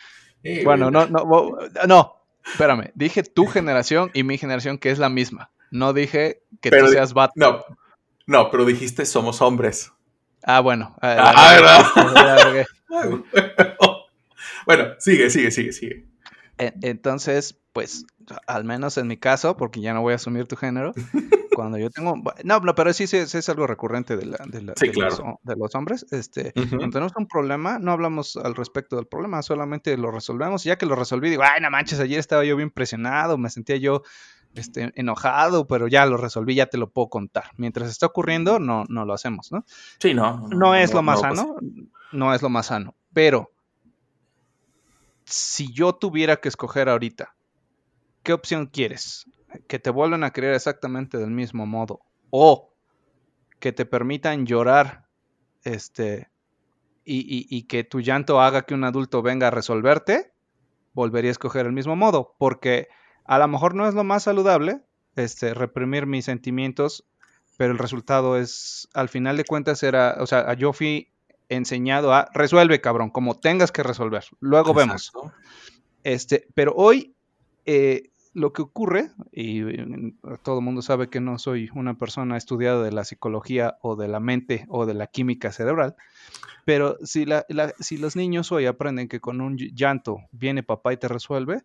bueno, 0.64 0.90
no, 0.90 1.06
no, 1.06 1.58
no, 1.88 2.16
espérame. 2.46 2.92
Dije 2.96 3.24
tu 3.24 3.46
generación 3.46 4.10
y 4.14 4.24
mi 4.24 4.38
generación, 4.38 4.80
que 4.80 4.90
es 4.92 4.98
la 5.00 5.10
misma. 5.10 5.52
No 5.72 5.94
dije 5.94 6.42
que 6.62 6.72
tú 6.72 6.88
seas 6.88 7.14
vato. 7.14 7.34
No, 7.36 7.64
no, 8.26 8.50
pero 8.50 8.66
dijiste 8.66 9.06
somos 9.06 9.42
hombres. 9.42 9.94
Ah, 10.44 10.62
bueno. 10.62 10.96
Ah, 11.02 11.86
¿verdad? 12.10 12.66
Bueno, 14.70 14.94
sigue, 15.00 15.32
sigue, 15.32 15.50
sigue, 15.50 15.72
sigue. 15.72 16.06
Entonces, 16.60 17.60
pues, 17.74 18.06
al 18.46 18.66
menos 18.66 19.00
en 19.00 19.08
mi 19.08 19.18
caso, 19.18 19.58
porque 19.58 19.82
ya 19.82 19.96
no 19.96 20.02
voy 20.02 20.14
a 20.14 20.18
asumir 20.18 20.46
tu 20.46 20.56
género, 20.56 20.94
cuando 21.56 21.80
yo 21.80 21.90
tengo... 21.90 22.22
No, 22.44 22.60
no 22.60 22.76
pero 22.76 22.94
sí, 22.94 23.08
sí, 23.08 23.18
es 23.18 23.50
algo 23.50 23.66
recurrente 23.66 24.16
de, 24.16 24.28
la, 24.28 24.38
de, 24.46 24.62
los, 24.62 25.74
hombres. 25.74 26.06
Este, 26.12 26.54
Cuando 26.54 26.92
tenemos 26.92 27.14
un 27.16 27.26
problema, 27.26 27.80
no 27.80 27.94
hablamos 27.94 28.38
al 28.38 28.54
respecto 28.54 28.96
del 28.96 29.08
problema, 29.08 29.42
solamente 29.42 29.98
lo 29.98 30.12
resolvemos. 30.12 30.64
Ya 30.64 30.78
que 30.78 30.86
lo 30.86 30.94
resolví, 30.94 31.32
digo, 31.32 31.42
ay, 31.44 31.64
no 31.64 31.72
manches, 31.72 32.00
ayer 32.00 32.20
estaba 32.20 32.46
yo 32.46 32.56
bien 32.56 32.70
presionado, 32.70 33.40
me 33.40 33.50
sentía 33.50 33.78
yo 33.78 34.04
este, 34.54 34.92
enojado, 34.94 35.66
pero 35.66 35.88
ya 35.88 36.06
lo 36.06 36.18
resolví, 36.18 36.54
ya 36.54 36.68
te 36.68 36.78
lo 36.78 36.92
puedo 36.92 37.10
contar. 37.10 37.46
Mientras 37.58 37.90
está 37.90 38.06
ocurriendo, 38.06 38.60
no, 38.60 38.84
no 38.88 39.04
lo 39.06 39.14
hacemos, 39.14 39.52
¿no? 39.52 39.66
Sí, 39.98 40.14
no. 40.14 40.48
No, 40.50 40.76
es 40.76 40.94
lo 40.94 41.02
más 41.02 41.22
sano, 41.22 41.56
no 42.12 42.36
es 42.36 42.44
lo 42.44 42.50
más 42.50 42.68
sano, 42.68 42.94
pero 43.14 43.52
si 45.30 45.72
yo 45.72 45.94
tuviera 45.94 46.38
que 46.38 46.50
escoger 46.50 46.90
ahorita, 46.90 47.36
¿qué 48.24 48.34
opción 48.34 48.66
quieres? 48.66 49.26
¿Que 49.68 49.80
te 49.80 49.92
vuelvan 49.92 50.24
a 50.24 50.32
creer 50.32 50.56
exactamente 50.56 51.18
del 51.18 51.30
mismo 51.30 51.66
modo? 51.66 52.02
¿O 52.32 52.74
que 53.60 53.72
te 53.72 53.86
permitan 53.86 54.46
llorar 54.46 55.08
este, 55.64 56.30
y, 57.06 57.64
que 57.64 57.84
tu 57.84 58.02
llanto 58.02 58.42
haga 58.42 58.64
que 58.64 58.74
un 58.74 58.84
adulto 58.84 59.22
venga 59.22 59.48
a 59.48 59.52
resolverte? 59.52 60.34
Volvería 60.94 61.30
a 61.30 61.34
escoger 61.34 61.66
el 61.66 61.74
mismo 61.74 61.96
modo, 61.96 62.36
porque 62.40 62.88
a 63.26 63.38
lo 63.38 63.48
mejor 63.48 63.76
no 63.76 63.88
es 63.88 63.94
lo 63.94 64.04
más 64.04 64.24
saludable 64.24 64.82
este, 65.16 65.54
reprimir 65.54 66.08
mis 66.08 66.26
sentimientos, 66.26 67.08
pero 67.58 67.72
el 67.72 67.78
resultado 67.78 68.38
es, 68.38 68.90
al 68.94 69.10
final 69.10 69.38
de 69.38 69.46
cuentas, 69.46 69.84
era, 69.84 70.18
o 70.20 70.26
sea, 70.26 70.54
yo 70.54 70.74
fui 70.74 71.12
enseñado 71.50 72.14
a 72.14 72.30
resuelve, 72.34 72.80
cabrón, 72.82 73.10
como 73.10 73.38
tengas 73.38 73.72
que 73.72 73.84
resolver. 73.84 74.24
Luego 74.40 74.74
vemos. 74.74 75.12
Este, 76.04 76.48
pero 76.56 76.74
hoy 76.76 77.14
eh, 77.66 78.12
lo 78.34 78.54
que 78.54 78.62
ocurre, 78.62 79.12
y 79.32 79.64
todo 80.44 80.60
el 80.60 80.66
mundo 80.66 80.82
sabe 80.82 81.10
que 81.10 81.20
no 81.20 81.38
soy 81.40 81.70
una 81.74 81.98
persona 81.98 82.38
estudiada 82.38 82.84
de 82.84 82.92
la 82.92 83.04
psicología 83.04 83.78
o 83.82 83.96
de 83.96 84.08
la 84.08 84.20
mente 84.20 84.66
o 84.70 84.86
de 84.86 84.94
la 84.94 85.08
química 85.08 85.52
cerebral, 85.52 85.96
pero 86.66 86.98
si, 87.04 87.26
la, 87.26 87.46
si 87.80 87.98
los 87.98 88.16
niños 88.16 88.52
hoy 88.52 88.66
aprenden 88.66 89.08
que 89.08 89.20
con 89.20 89.42
un 89.42 89.58
llanto 89.58 90.20
viene 90.32 90.64
papá 90.64 90.94
y 90.94 90.98
te 90.98 91.08
resuelve, 91.08 91.64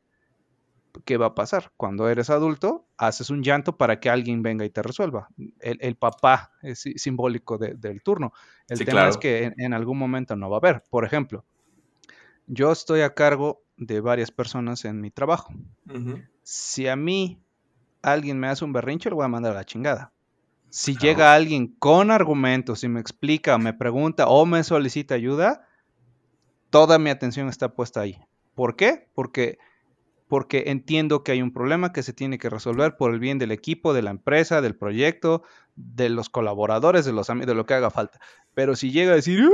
¿qué 1.04 1.16
va 1.16 1.26
a 1.26 1.34
pasar? 1.34 1.72
Cuando 1.76 2.08
eres 2.08 2.30
adulto, 2.30 2.86
haces 2.96 3.30
un 3.30 3.42
llanto 3.42 3.76
para 3.76 4.00
que 4.00 4.10
alguien 4.10 4.42
venga 4.42 4.64
y 4.64 4.70
te 4.70 4.82
resuelva. 4.82 5.28
El, 5.60 5.96
papá 5.96 6.52
es 6.62 6.84
simbólico 6.96 7.58
del 7.58 8.02
turno. 8.02 8.32
El 8.68 8.84
tema 8.84 9.08
es 9.08 9.16
que 9.16 9.52
en, 9.56 9.74
algún 9.74 9.98
momento 9.98 10.36
no 10.36 10.48
va 10.48 10.56
a 10.56 10.58
haber. 10.58 10.82
Por 10.90 11.04
ejemplo, 11.04 11.44
yo 12.46 12.72
estoy 12.72 13.00
a 13.00 13.14
cargo 13.14 13.62
de 13.76 14.00
varias 14.00 14.30
personas 14.30 14.84
en 14.84 15.00
mi 15.00 15.10
trabajo. 15.10 15.52
Si 16.42 16.86
a 16.88 16.96
mí 16.96 17.42
alguien 18.02 18.38
me 18.38 18.48
hace 18.48 18.64
un 18.64 18.72
berrinche, 18.72 19.10
lo 19.10 19.16
voy 19.16 19.24
a 19.24 19.28
mandar 19.28 19.52
a 19.52 19.56
la 19.56 19.64
chingada. 19.64 20.12
Si 20.70 20.96
llega 20.96 21.34
alguien 21.34 21.68
con 21.68 22.10
argumentos 22.10 22.82
y 22.82 22.88
me 22.88 23.00
explica, 23.00 23.58
me 23.58 23.72
pregunta 23.72 24.26
o 24.26 24.44
me 24.44 24.64
solicita 24.64 25.14
ayuda, 25.14 25.68
toda 26.70 26.98
mi 26.98 27.10
atención 27.10 27.48
está 27.48 27.74
puesta 27.74 28.00
ahí. 28.00 28.18
¿Por 28.54 28.74
qué? 28.74 29.08
Porque 29.14 29.58
porque 30.34 30.64
entiendo 30.66 31.22
que 31.22 31.30
hay 31.30 31.42
un 31.42 31.52
problema 31.52 31.92
que 31.92 32.02
se 32.02 32.12
tiene 32.12 32.38
que 32.38 32.50
resolver 32.50 32.96
por 32.96 33.14
el 33.14 33.20
bien 33.20 33.38
del 33.38 33.52
equipo, 33.52 33.94
de 33.94 34.02
la 34.02 34.10
empresa, 34.10 34.60
del 34.60 34.74
proyecto, 34.74 35.44
de 35.76 36.08
los 36.08 36.28
colaboradores, 36.28 37.04
de 37.04 37.12
los 37.12 37.30
amigos, 37.30 37.46
de 37.46 37.54
lo 37.54 37.66
que 37.66 37.74
haga 37.74 37.88
falta. 37.88 38.18
Pero 38.52 38.74
si 38.74 38.90
llega 38.90 39.12
a 39.12 39.14
decir, 39.14 39.48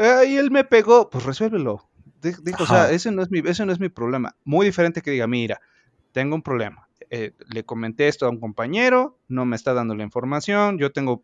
ay, 0.00 0.38
él 0.38 0.50
me 0.50 0.64
pegó, 0.64 1.10
pues 1.10 1.26
resuélvelo. 1.26 1.86
Dijo, 2.22 2.62
o 2.62 2.66
sea, 2.66 2.90
ese 2.90 3.10
no, 3.10 3.20
es 3.20 3.30
mi, 3.30 3.40
ese 3.40 3.66
no 3.66 3.72
es 3.72 3.80
mi 3.80 3.90
problema. 3.90 4.34
Muy 4.44 4.64
diferente 4.64 5.02
que 5.02 5.10
diga, 5.10 5.26
mira, 5.26 5.60
tengo 6.12 6.34
un 6.34 6.40
problema. 6.40 6.88
Eh, 7.10 7.32
le 7.52 7.66
comenté 7.66 8.08
esto 8.08 8.24
a 8.24 8.30
un 8.30 8.40
compañero, 8.40 9.18
no 9.28 9.44
me 9.44 9.56
está 9.56 9.74
dando 9.74 9.94
la 9.94 10.04
información, 10.04 10.78
yo 10.78 10.90
tengo 10.90 11.22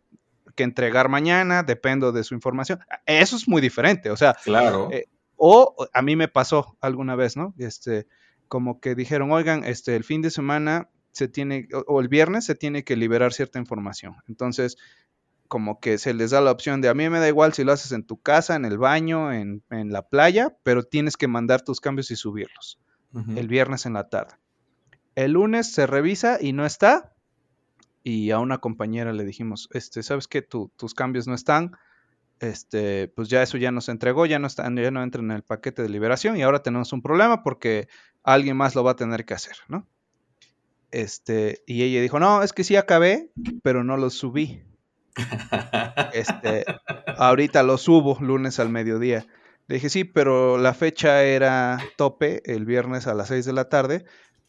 que 0.55 0.65
entregar 0.65 1.09
mañana, 1.09 1.63
dependo 1.63 2.13
de 2.13 2.23
su 2.23 2.35
información. 2.35 2.81
Eso 3.07 3.35
es 3.35 3.49
muy 3.49 3.63
diferente, 3.63 4.11
o 4.11 4.17
sea, 4.19 4.37
claro. 4.45 4.91
Eh, 4.93 5.07
o 5.37 5.75
a 5.93 6.03
mí 6.03 6.17
me 6.17 6.29
pasó 6.29 6.77
alguna 6.81 7.17
vez, 7.17 7.37
¿no? 7.37 7.55
Este, 7.59 8.07
como 8.49 8.81
que 8.81 8.95
dijeron, 8.95 9.33
oigan, 9.33 9.65
este, 9.65 9.97
el 9.97 10.05
fin 10.05 10.23
de 10.23 10.31
semana 10.31 10.89
se 11.13 11.29
tiene, 11.29 11.69
o, 11.87 12.01
el 12.01 12.09
viernes 12.09 12.45
se 12.45 12.55
tiene 12.55 12.85
que 12.85 12.97
liberar 12.97 13.33
cierta 13.33 13.59
información. 13.59 14.17
Entonces, 14.29 14.77
como 15.49 15.81
que 15.81 15.99
se 15.99 16.15
les 16.15 16.31
da 16.31 16.41
la 16.41 16.51
opción 16.51 16.81
de, 16.81 16.89
a 16.89 16.95
mí 16.95 17.09
me 17.09 17.21
da 17.21 17.29
igual 17.29 17.53
si 17.53 17.65
lo 17.65 17.73
haces 17.73 17.93
en 17.93 18.05
tu 18.05 18.21
casa, 18.21 18.57
en 18.57 18.65
el 18.65 18.79
baño, 18.79 19.33
en, 19.33 19.63
la 19.71 20.03
playa, 20.03 20.57
pero 20.63 20.83
tienes 20.83 21.17
que 21.17 21.29
mandar 21.29 21.63
tus 21.63 21.81
cambios 21.81 22.11
y 22.11 22.17
subirlos. 22.17 22.81
El 23.37 23.47
viernes 23.47 23.87
en 23.87 23.93
la 23.93 24.09
tarde. 24.09 24.35
El 25.15 25.33
lunes 25.33 25.73
se 25.73 25.87
revisa 25.87 26.39
y 26.41 26.53
no 26.53 26.67
está. 26.67 27.15
Y 28.03 28.33
a 28.33 28.41
una 28.41 28.59
compañera 28.59 29.13
le 29.13 29.25
dijimos, 29.25 29.69
este, 29.73 30.03
¿sabes 30.03 30.27
qué? 30.27 30.43
tus 30.43 30.95
cambios 30.95 31.29
no 31.29 31.35
están 31.35 31.77
este, 32.41 33.09
pues 33.09 33.29
ya 33.29 33.43
eso 33.43 33.57
ya 33.57 33.71
nos 33.71 33.89
entregó, 33.89 34.27
ya 34.27 34.39
no, 34.39 34.47
está, 34.47 34.65
ya 34.65 34.91
no 34.91 35.03
entra 35.03 35.23
en 35.23 35.31
el 35.31 35.43
paquete 35.43 35.83
de 35.83 35.89
liberación 35.89 36.37
y 36.37 36.43
ahora 36.43 36.63
tenemos 36.63 36.93
un 36.93 37.03
problema 37.03 37.43
porque 37.43 37.89
alguien 38.23 38.57
más 38.57 38.75
lo 38.75 38.85
va 38.85 38.93
a 38.93 38.97
tener 38.97 39.25
que 39.25 39.35
hacer, 39.35 39.57
¿no? 39.69 39.87
Este, 40.91 41.63
y 41.67 41.83
ella 41.83 42.01
dijo, 42.01 42.21
no, 42.21 42.43
es 42.43 42.53
que 42.53 42.63
sí 42.63 42.77
acabé, 42.77 43.31
pero 43.63 43.83
no 43.83 43.97
lo 43.97 44.11
subí. 44.11 44.63
Este, 46.13 46.65
ahorita 47.19 47.65
lo 47.65 47.79
subo 47.79 48.17
lunes 48.21 48.61
al 48.61 48.69
mediodía. 48.69 49.27
Le 49.67 49.77
dije, 49.77 49.89
sí, 49.89 50.05
pero 50.05 50.59
la 50.59 50.75
fecha 50.75 51.25
era 51.25 51.79
tope 51.97 52.43
el 52.45 52.65
viernes 52.65 53.09
a 53.09 53.15
las 53.15 53.29
6 53.29 53.45
de 53.45 53.53
la 53.53 53.69
tarde, 53.69 54.05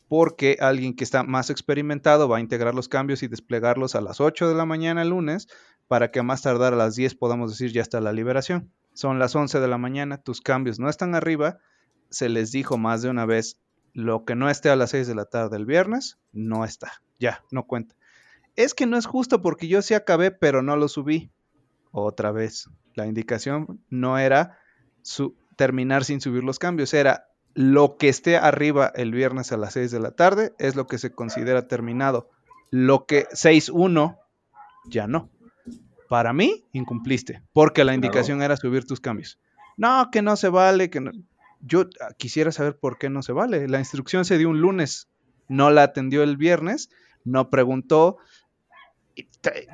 porque 0.07 0.57
alguien 0.59 0.95
que 0.95 1.03
está 1.03 1.23
más 1.23 1.49
experimentado 1.49 2.29
va 2.29 2.37
a 2.37 2.41
integrar 2.41 2.75
los 2.75 2.89
cambios 2.89 3.23
y 3.23 3.27
desplegarlos 3.27 3.95
a 3.95 4.01
las 4.01 4.21
8 4.21 4.47
de 4.47 4.55
la 4.55 4.65
mañana 4.65 5.01
el 5.01 5.09
lunes 5.09 5.47
para 5.87 6.11
que 6.11 6.19
a 6.19 6.23
más 6.23 6.41
tardar 6.41 6.73
a 6.73 6.77
las 6.77 6.95
10 6.95 7.15
podamos 7.15 7.51
decir 7.51 7.71
ya 7.71 7.81
está 7.81 8.01
la 8.01 8.13
liberación. 8.13 8.71
Son 8.93 9.19
las 9.19 9.35
11 9.35 9.59
de 9.59 9.67
la 9.67 9.77
mañana, 9.77 10.21
tus 10.21 10.41
cambios 10.41 10.79
no 10.79 10.89
están 10.89 11.15
arriba, 11.15 11.57
se 12.09 12.29
les 12.29 12.51
dijo 12.51 12.77
más 12.77 13.01
de 13.01 13.09
una 13.09 13.25
vez, 13.25 13.59
lo 13.93 14.25
que 14.25 14.35
no 14.35 14.49
esté 14.49 14.69
a 14.69 14.75
las 14.75 14.91
6 14.91 15.07
de 15.07 15.15
la 15.15 15.25
tarde 15.25 15.57
el 15.57 15.65
viernes, 15.65 16.17
no 16.31 16.65
está, 16.65 16.91
ya, 17.19 17.43
no 17.51 17.65
cuenta. 17.65 17.95
Es 18.55 18.73
que 18.73 18.85
no 18.85 18.97
es 18.97 19.05
justo 19.05 19.41
porque 19.41 19.67
yo 19.67 19.81
sí 19.81 19.93
acabé, 19.93 20.31
pero 20.31 20.61
no 20.61 20.77
lo 20.77 20.87
subí. 20.87 21.31
Otra 21.91 22.31
vez, 22.31 22.69
la 22.93 23.05
indicación 23.05 23.81
no 23.89 24.17
era 24.17 24.57
su, 25.01 25.35
terminar 25.55 26.03
sin 26.03 26.21
subir 26.21 26.43
los 26.43 26.59
cambios, 26.59 26.93
era 26.93 27.27
lo 27.55 27.97
que 27.97 28.09
esté 28.09 28.37
arriba 28.37 28.91
el 28.95 29.11
viernes 29.11 29.51
a 29.51 29.57
las 29.57 29.73
6 29.73 29.89
de 29.89 29.99
la 29.99 30.11
tarde 30.11 30.53
es 30.59 30.75
lo 30.75 30.85
que 30.85 30.97
se 30.97 31.11
considera 31.11 31.67
terminado. 31.67 32.29
Lo 32.69 33.05
que 33.05 33.25
6.1 33.29 34.19
ya 34.87 35.07
no 35.07 35.29
para 36.07 36.33
mí 36.33 36.65
incumpliste, 36.71 37.41
porque 37.53 37.83
la 37.83 37.93
indicación 37.93 38.41
era 38.41 38.57
subir 38.57 38.85
tus 38.85 38.99
cambios. 38.99 39.39
No, 39.77 40.09
que 40.11 40.21
no 40.21 40.35
se 40.35 40.49
vale, 40.49 40.89
que 40.89 41.03
Yo 41.61 41.89
ah, 42.01 42.13
quisiera 42.17 42.51
saber 42.51 42.77
por 42.77 42.97
qué 42.97 43.09
no 43.09 43.23
se 43.23 43.33
vale. 43.33 43.67
La 43.67 43.79
instrucción 43.79 44.25
se 44.25 44.37
dio 44.37 44.49
un 44.49 44.61
lunes, 44.61 45.07
no 45.47 45.71
la 45.71 45.83
atendió 45.83 46.23
el 46.23 46.37
viernes, 46.37 46.89
no 47.23 47.49
preguntó. 47.49 48.17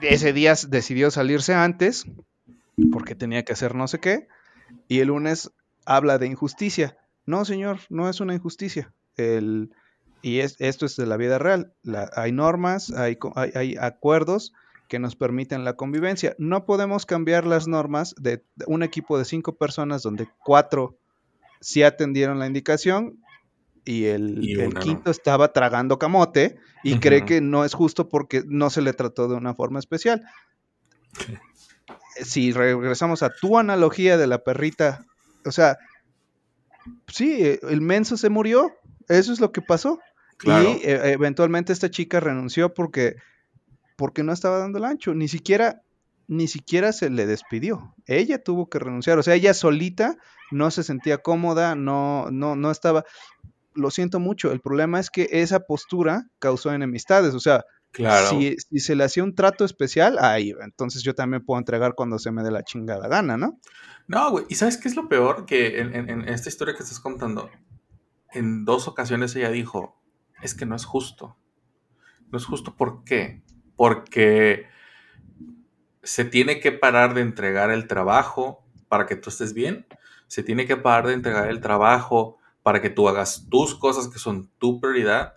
Ese 0.01 0.33
día 0.33 0.53
decidió 0.67 1.11
salirse 1.11 1.53
antes, 1.53 2.05
porque 2.91 3.15
tenía 3.15 3.43
que 3.43 3.53
hacer 3.53 3.75
no 3.75 3.87
sé 3.87 3.99
qué, 3.99 4.27
y 4.87 4.99
el 4.99 5.09
lunes 5.09 5.51
habla 5.85 6.17
de 6.17 6.27
injusticia. 6.27 6.97
No, 7.31 7.45
señor, 7.45 7.79
no 7.87 8.09
es 8.09 8.19
una 8.19 8.33
injusticia. 8.33 8.93
El, 9.15 9.73
y 10.21 10.39
esto 10.39 10.85
es 10.85 10.97
de 10.97 11.05
la 11.05 11.15
vida 11.15 11.39
real. 11.39 11.73
hay 12.13 12.33
normas, 12.33 12.91
hay, 12.91 13.17
hay 13.55 13.77
acuerdos 13.79 14.51
que 14.89 14.99
nos 14.99 15.15
permiten 15.15 15.63
la 15.63 15.77
convivencia. 15.77 16.35
No 16.39 16.65
podemos 16.65 17.05
cambiar 17.05 17.45
las 17.45 17.69
normas 17.69 18.13
de 18.19 18.43
un 18.67 18.83
equipo 18.83 19.17
de 19.17 19.23
cinco 19.23 19.55
personas 19.55 20.03
donde 20.03 20.27
cuatro 20.43 20.97
sí 21.61 21.83
atendieron 21.83 22.37
la 22.37 22.47
indicación 22.47 23.23
y 23.85 24.07
el, 24.07 24.75
quinto 24.81 25.09
estaba 25.09 25.53
tragando 25.53 25.97
camote 25.97 26.57
y 26.83 26.99
cree 26.99 27.23
que 27.23 27.39
no 27.39 27.63
es 27.63 27.73
justo 27.73 28.09
porque 28.09 28.43
no 28.45 28.69
se 28.69 28.81
le 28.81 28.91
trató 28.91 29.29
de 29.29 29.35
una 29.35 29.55
forma 29.55 29.79
especial. 29.79 30.21
si 32.21 32.51
regresamos 32.51 33.23
a 33.23 33.29
tu 33.29 33.57
analogía 33.57 34.17
de 34.17 34.27
la 34.27 34.43
perrita, 34.43 35.05
o 35.45 35.53
sea, 35.53 35.77
sí, 37.07 37.59
el 37.61 37.81
menso 37.81 38.17
se 38.17 38.29
murió, 38.29 38.71
eso 39.07 39.33
es 39.33 39.39
lo 39.39 39.51
que 39.51 39.61
pasó. 39.61 39.99
Y 40.43 40.49
eh, 40.49 41.11
eventualmente 41.11 41.71
esta 41.71 41.91
chica 41.91 42.19
renunció 42.19 42.73
porque 42.73 43.17
porque 43.95 44.23
no 44.23 44.33
estaba 44.33 44.57
dando 44.57 44.79
el 44.79 44.85
ancho, 44.85 45.13
ni 45.13 45.27
siquiera 45.27 45.83
ni 46.27 46.47
siquiera 46.47 46.93
se 46.93 47.09
le 47.09 47.25
despidió. 47.25 47.93
Ella 48.07 48.41
tuvo 48.41 48.69
que 48.69 48.79
renunciar, 48.79 49.19
o 49.19 49.23
sea, 49.23 49.35
ella 49.35 49.53
solita 49.53 50.17
no 50.49 50.71
se 50.71 50.83
sentía 50.83 51.19
cómoda, 51.19 51.75
no 51.75 52.31
no 52.31 52.55
no 52.55 52.71
estaba 52.71 53.03
lo 53.73 53.91
siento 53.91 54.19
mucho, 54.19 54.51
el 54.51 54.59
problema 54.59 54.99
es 54.99 55.09
que 55.09 55.27
esa 55.31 55.61
postura 55.61 56.27
causó 56.39 56.73
enemistades, 56.73 57.33
o 57.33 57.39
sea, 57.39 57.63
claro. 57.91 58.29
si, 58.29 58.57
se 58.79 58.95
le 58.95 59.03
hacía 59.03 59.23
un 59.23 59.35
trato 59.35 59.65
especial, 59.65 60.17
ahí, 60.19 60.53
entonces 60.61 61.03
yo 61.03 61.13
también 61.13 61.45
puedo 61.45 61.59
entregar 61.59 61.93
cuando 61.95 62.19
se 62.19 62.31
me 62.31 62.43
dé 62.43 62.51
la 62.51 62.63
chingada 62.63 63.07
gana, 63.07 63.37
¿no? 63.37 63.59
No, 64.07 64.31
güey, 64.31 64.45
¿y 64.49 64.55
sabes 64.55 64.77
qué 64.77 64.87
es 64.87 64.95
lo 64.95 65.07
peor? 65.07 65.45
Que 65.45 65.79
en, 65.79 65.95
en 65.95 66.27
esta 66.27 66.49
historia 66.49 66.75
que 66.75 66.83
estás 66.83 66.99
contando, 66.99 67.49
en 68.31 68.65
dos 68.65 68.87
ocasiones 68.87 69.35
ella 69.35 69.51
dijo, 69.51 70.01
es 70.41 70.55
que 70.55 70.65
no 70.65 70.75
es 70.75 70.85
justo. 70.85 71.37
No 72.29 72.37
es 72.37 72.45
justo, 72.45 72.75
¿por 72.75 73.03
qué? 73.03 73.43
porque 73.81 74.67
se 76.03 76.23
tiene 76.23 76.59
que 76.59 76.71
parar 76.71 77.15
de 77.15 77.21
entregar 77.21 77.71
el 77.71 77.87
trabajo 77.87 78.63
para 78.87 79.07
que 79.07 79.15
tú 79.15 79.31
estés 79.31 79.55
bien, 79.55 79.87
se 80.27 80.43
tiene 80.43 80.67
que 80.67 80.77
parar 80.77 81.07
de 81.07 81.13
entregar 81.13 81.49
el 81.49 81.61
trabajo 81.61 82.37
para 82.61 82.79
que 82.79 82.91
tú 82.91 83.09
hagas 83.09 83.47
tus 83.49 83.73
cosas 83.73 84.07
que 84.07 84.19
son 84.19 84.51
tu 84.59 84.79
prioridad, 84.79 85.33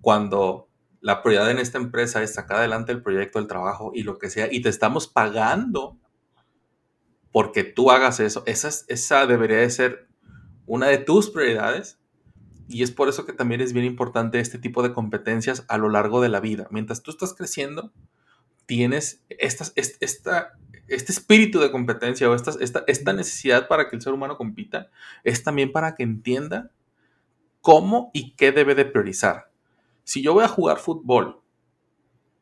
cuando 0.00 0.67
la 1.00 1.22
prioridad 1.22 1.50
en 1.50 1.58
esta 1.58 1.78
empresa 1.78 2.22
es 2.22 2.34
sacar 2.34 2.58
adelante 2.58 2.92
el 2.92 3.02
proyecto, 3.02 3.38
el 3.38 3.46
trabajo 3.46 3.92
y 3.94 4.02
lo 4.02 4.18
que 4.18 4.30
sea, 4.30 4.48
y 4.50 4.62
te 4.62 4.68
estamos 4.68 5.06
pagando 5.06 5.98
porque 7.32 7.64
tú 7.64 7.90
hagas 7.90 8.20
eso. 8.20 8.42
Esa, 8.46 9.26
debería 9.26 9.58
de 9.58 9.70
ser 9.70 10.08
una 10.66 10.88
de 10.88 10.98
tus 10.98 11.30
prioridades. 11.30 11.98
Y 12.68 12.82
es 12.82 12.90
por 12.90 13.08
eso 13.08 13.24
que 13.24 13.32
también 13.32 13.60
es 13.60 13.72
bien 13.72 13.86
importante 13.86 14.40
este 14.40 14.58
tipo 14.58 14.82
de 14.82 14.92
competencias 14.92 15.64
a 15.68 15.78
lo 15.78 15.88
largo 15.88 16.20
de 16.20 16.28
la 16.28 16.40
vida. 16.40 16.66
Mientras 16.70 17.02
tú 17.02 17.10
estás 17.10 17.32
creciendo, 17.32 17.92
tienes 18.66 19.24
esta, 19.28 19.64
esta, 19.76 20.52
este 20.86 21.12
espíritu 21.12 21.60
de 21.60 21.70
competencia 21.70 22.28
o 22.28 22.34
esta, 22.34 22.52
esta, 22.60 22.84
esta 22.86 23.12
necesidad 23.14 23.68
para 23.68 23.88
que 23.88 23.96
el 23.96 24.02
ser 24.02 24.12
humano 24.12 24.36
compita, 24.36 24.90
es 25.24 25.42
también 25.42 25.72
para 25.72 25.94
que 25.94 26.02
entienda 26.02 26.70
cómo 27.62 28.10
y 28.12 28.34
qué 28.34 28.52
debe 28.52 28.74
de 28.74 28.84
priorizar. 28.84 29.47
Si 30.08 30.22
yo 30.22 30.32
voy 30.32 30.42
a 30.42 30.48
jugar 30.48 30.78
fútbol 30.78 31.42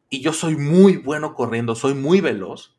y 0.09 0.21
yo 0.21 0.33
soy 0.33 0.57
muy 0.57 0.99
bueno 0.99 1.35
corriendo, 1.35 1.75
soy 1.75 1.95
muy 1.95 2.21
veloz, 2.21 2.79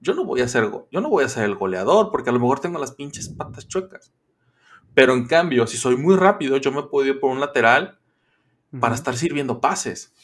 yo 0.00 0.14
no 0.14 0.24
voy 0.24 0.40
a 0.40 0.48
ser, 0.48 0.70
yo 0.90 1.02
no 1.02 1.10
voy 1.10 1.24
a 1.24 1.28
ser 1.28 1.44
el 1.44 1.56
goleador 1.56 2.10
porque 2.10 2.30
a 2.30 2.32
lo 2.32 2.40
mejor 2.40 2.58
tengo 2.58 2.78
las 2.78 2.92
pinches 2.92 3.28
patas 3.28 3.68
chuecas. 3.68 4.14
Pero 4.94 5.12
en 5.12 5.26
cambio, 5.26 5.66
si 5.66 5.76
soy 5.76 5.98
muy 5.98 6.16
rápido, 6.16 6.56
yo 6.56 6.72
me 6.72 6.84
puedo 6.84 7.06
ir 7.06 7.20
por 7.20 7.32
un 7.32 7.38
lateral 7.38 7.98
para 8.80 8.94
estar 8.94 9.14
sirviendo 9.14 9.60
pases. 9.60 10.14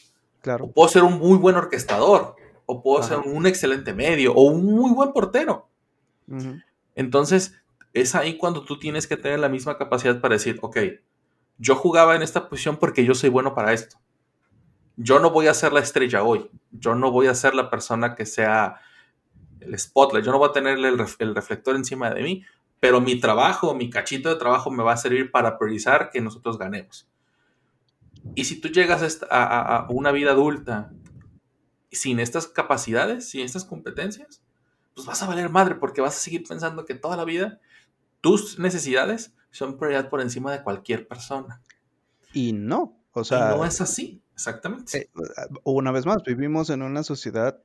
Claro. 0.41 0.65
O 0.65 0.71
puedo 0.71 0.89
ser 0.89 1.03
un 1.03 1.19
muy 1.19 1.37
buen 1.37 1.55
orquestador, 1.55 2.35
o 2.65 2.81
puedo 2.81 3.03
ser 3.03 3.19
un 3.19 3.45
excelente 3.45 3.93
medio, 3.93 4.33
o 4.33 4.41
un 4.41 4.65
muy 4.65 4.91
buen 4.93 5.13
portero. 5.13 5.69
Entonces, 6.95 7.53
es 7.93 8.15
ahí 8.15 8.39
cuando 8.39 8.65
tú 8.65 8.79
tienes 8.79 9.05
que 9.05 9.15
tener 9.15 9.37
la 9.37 9.49
misma 9.49 9.77
capacidad 9.77 10.19
para 10.21 10.33
decir, 10.33 10.57
ok, 10.63 10.77
yo 11.61 11.75
jugaba 11.75 12.15
en 12.15 12.23
esta 12.23 12.49
posición 12.49 12.77
porque 12.77 13.05
yo 13.05 13.13
soy 13.13 13.29
bueno 13.29 13.53
para 13.53 13.71
esto. 13.71 13.97
Yo 14.97 15.19
no 15.19 15.29
voy 15.29 15.45
a 15.45 15.53
ser 15.53 15.73
la 15.73 15.79
estrella 15.79 16.23
hoy. 16.23 16.49
Yo 16.71 16.95
no 16.95 17.11
voy 17.11 17.27
a 17.27 17.35
ser 17.35 17.53
la 17.53 17.69
persona 17.69 18.15
que 18.15 18.25
sea 18.25 18.81
el 19.59 19.77
spotlight. 19.77 20.25
Yo 20.25 20.31
no 20.31 20.39
voy 20.39 20.49
a 20.49 20.53
tener 20.53 20.79
el, 20.79 20.97
reflector 21.35 21.75
encima 21.75 22.09
de 22.09 22.23
mí, 22.23 22.43
pero 22.79 22.99
mi 22.99 23.19
trabajo, 23.19 23.75
mi 23.75 23.91
cachito 23.91 24.29
de 24.29 24.37
trabajo 24.37 24.71
me 24.71 24.81
va 24.81 24.93
a 24.93 24.97
servir 24.97 25.29
para 25.29 25.59
priorizar 25.59 26.09
que 26.09 26.19
nosotros 26.19 26.57
ganemos. 26.57 27.07
Y 28.33 28.45
si 28.45 28.59
tú 28.59 28.69
llegas 28.69 29.21
a, 29.29 29.85
una 29.89 30.11
vida 30.11 30.31
adulta 30.31 30.91
sin 31.91 32.19
estas 32.19 32.47
capacidades, 32.47 33.29
sin 33.29 33.41
estas 33.41 33.65
competencias, 33.65 34.41
pues 34.95 35.05
vas 35.05 35.21
a 35.21 35.27
valer 35.27 35.49
madre 35.49 35.75
porque 35.75 36.01
vas 36.01 36.17
a 36.17 36.19
seguir 36.19 36.43
pensando 36.47 36.85
que 36.85 36.95
toda 36.95 37.17
la 37.17 37.23
vida 37.23 37.59
tus 38.19 38.57
necesidades 38.57 39.35
son 39.51 39.77
prioridad 39.77 40.09
por 40.09 40.21
encima 40.21 40.51
de 40.51 40.63
cualquier 40.63 41.07
persona. 41.07 41.61
Y 42.33 42.53
no, 42.53 42.97
o 43.11 43.23
sea... 43.23 43.51
no 43.51 43.65
es 43.65 43.81
así, 43.81 44.23
exactamente. 44.33 44.97
Eh, 44.97 45.09
una 45.63 45.91
vez 45.91 46.05
más, 46.05 46.23
vivimos 46.23 46.69
en 46.69 46.81
una 46.81 47.03
sociedad 47.03 47.61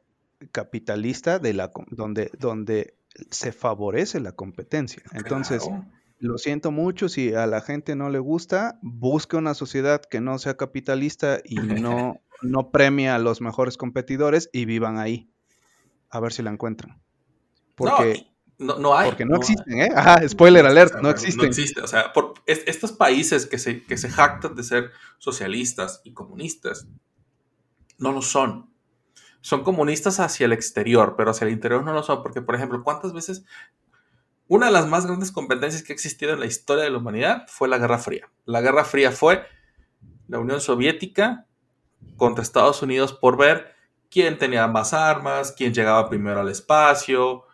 capitalista 0.52 1.38
de 1.38 1.54
la, 1.54 1.72
donde, 1.90 2.30
donde 2.38 2.96
se 3.30 3.52
favorece 3.52 4.20
la 4.20 4.32
competencia. 4.32 5.02
Entonces, 5.12 5.62
lo 6.18 6.38
siento 6.38 6.70
mucho, 6.70 7.08
si 7.08 7.34
a 7.34 7.46
la 7.46 7.60
gente 7.60 7.94
no 7.94 8.10
le 8.10 8.18
gusta, 8.18 8.78
busque 8.82 9.36
una 9.36 9.54
sociedad 9.54 10.02
que 10.02 10.20
no 10.20 10.38
sea 10.38 10.56
capitalista 10.56 11.40
y 11.44 11.56
no, 11.56 12.20
no 12.42 12.70
premia 12.70 13.14
a 13.14 13.18
los 13.18 13.40
mejores 13.40 13.76
competidores 13.76 14.50
y 14.52 14.64
vivan 14.64 14.98
ahí. 14.98 15.30
A 16.10 16.20
ver 16.20 16.32
si 16.32 16.42
la 16.42 16.50
encuentran. 16.50 17.00
Porque... 17.74 18.26
No, 18.28 18.35
no 18.58 18.96
hay. 18.96 19.10
Porque 19.10 19.24
no, 19.24 19.36
existen, 19.36 19.80
¿eh? 19.80 19.90
Ajá, 19.94 20.26
spoiler 20.28 20.64
alert, 20.66 20.94
no, 21.02 21.10
existen. 21.10 21.42
No 21.42 21.48
existe. 21.48 21.80
O 21.80 21.86
sea, 21.86 22.12
por, 22.12 22.34
estos 22.46 22.92
países 22.92 23.46
que 23.46 23.58
se, 23.58 23.82
que 23.82 23.96
se 23.98 24.08
jactan 24.08 24.54
de 24.54 24.62
ser 24.62 24.90
socialistas 25.18 26.00
y 26.04 26.12
comunistas, 26.12 26.86
no 27.98 28.12
lo 28.12 28.22
son. 28.22 28.70
Son 29.40 29.62
comunistas 29.62 30.18
hacia 30.20 30.46
el 30.46 30.52
exterior, 30.52 31.14
pero 31.16 31.30
hacia 31.30 31.46
el 31.46 31.52
interior 31.52 31.84
no 31.84 31.92
lo 31.92 32.02
son. 32.02 32.22
Porque, 32.22 32.42
por 32.42 32.54
ejemplo, 32.54 32.82
¿cuántas 32.82 33.12
veces 33.12 33.44
una 34.48 34.66
de 34.66 34.72
las 34.72 34.86
más 34.86 35.06
grandes 35.06 35.32
competencias 35.32 35.82
que 35.82 35.92
ha 35.92 35.94
existido 35.94 36.32
en 36.32 36.40
la 36.40 36.46
historia 36.46 36.84
de 36.84 36.90
la 36.90 36.98
humanidad 36.98 37.46
fue 37.48 37.66
la 37.66 37.78
Guerra 37.78 37.98
Fría. 37.98 38.30
La 38.44 38.60
Guerra 38.60 38.84
Fría 38.84 39.10
fue 39.10 39.44
la 40.28 40.38
Unión 40.38 40.60
Soviética 40.60 41.46
contra 42.16 42.42
Estados 42.42 42.80
Unidos 42.80 43.12
por 43.12 43.36
ver 43.36 43.74
quién 44.08 44.38
tenía 44.38 44.68
más 44.68 44.92
armas, 44.92 45.50
quién 45.50 45.74
llegaba 45.74 46.08
primero 46.08 46.40
al 46.40 46.48
espacio, 46.48 47.45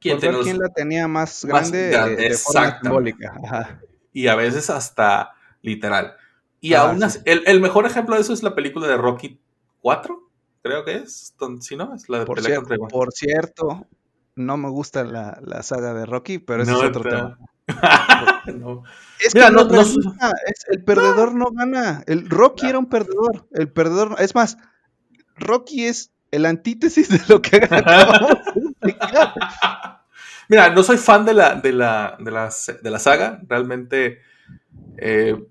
¿Quién, 0.00 0.58
la 0.58 0.68
tenía 0.68 1.08
más 1.08 1.44
grande, 1.44 1.88
de 2.16 2.36
forma 2.36 2.80
simbólica? 2.80 3.80
Y 4.12 4.28
a 4.28 4.34
veces 4.34 4.70
hasta 4.70 5.34
literal. 5.62 6.16
Y 6.60 6.74
ah, 6.74 6.82
aún 6.82 7.00
el, 7.24 7.60
mejor 7.60 7.86
ejemplo 7.86 8.14
de 8.14 8.22
eso 8.22 8.32
es 8.32 8.42
la 8.42 8.54
película 8.54 8.86
de 8.86 8.96
Rocky 8.96 9.40
4, 9.80 10.30
creo 10.62 10.84
que 10.84 10.96
es. 10.96 11.34
Si 11.60 11.76
no, 11.76 11.94
es 11.94 12.08
la 12.08 12.20
de 12.20 12.26
por, 12.26 12.40
por 12.88 13.12
cierto, 13.12 13.86
no 14.34 14.56
me 14.56 14.68
gusta 14.68 15.04
la, 15.04 15.38
la, 15.44 15.62
saga 15.62 15.94
de 15.94 16.06
Rocky, 16.06 16.38
pero 16.38 16.62
ese 16.62 16.72
es 16.72 16.78
otro 16.78 17.02
tema. 17.02 17.38
Es 19.18 19.32
que 19.32 19.50
no, 19.50 19.68
el 20.68 20.84
perdedor 20.84 21.34
no 21.34 21.46
gana. 21.52 22.04
El 22.06 22.28
Rocky 22.28 22.66
era 22.66 22.78
un 22.78 22.86
perdedor. 22.86 23.48
El 23.50 23.72
perdedor, 23.72 24.16
es 24.20 24.34
más, 24.34 24.58
Rocky 25.36 25.86
es 25.86 26.12
el 26.30 26.46
antítesis 26.46 27.08
de 27.08 27.20
lo 27.28 27.42
que 27.42 27.56
acabamos 27.70 28.38
Mira, 30.48 30.70
no 30.70 30.82
soy 30.82 30.96
fan 30.96 31.24
de 31.24 31.34
la, 31.34 31.54
de 31.56 31.72
la, 31.72 32.16
de 32.18 32.90
la, 32.90 32.98
saga. 32.98 33.40
Realmente. 33.48 34.20
Eh, 34.96 35.46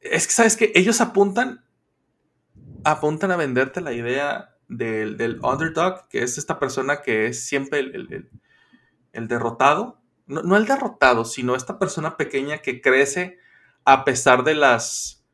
es 0.00 0.26
que, 0.26 0.32
¿sabes 0.32 0.56
que 0.56 0.72
Ellos 0.74 1.00
apuntan. 1.00 1.64
Apuntan 2.84 3.30
a 3.30 3.36
venderte 3.36 3.80
la 3.80 3.92
idea 3.92 4.56
del, 4.68 5.40
underdog, 5.42 6.06
que 6.08 6.22
es 6.22 6.36
esta 6.36 6.58
persona 6.58 7.00
que 7.00 7.26
es 7.26 7.46
siempre 7.46 7.78
el, 7.80 9.28
derrotado. 9.28 10.02
No, 10.26 10.42
no, 10.42 10.56
el 10.56 10.66
derrotado, 10.66 11.24
sino 11.24 11.54
esta 11.54 11.78
persona 11.78 12.16
pequeña 12.16 12.58
que 12.58 12.82
crece 12.82 13.38
a 13.84 14.04
pesar 14.04 14.44
de 14.44 14.54
las. 14.54 15.24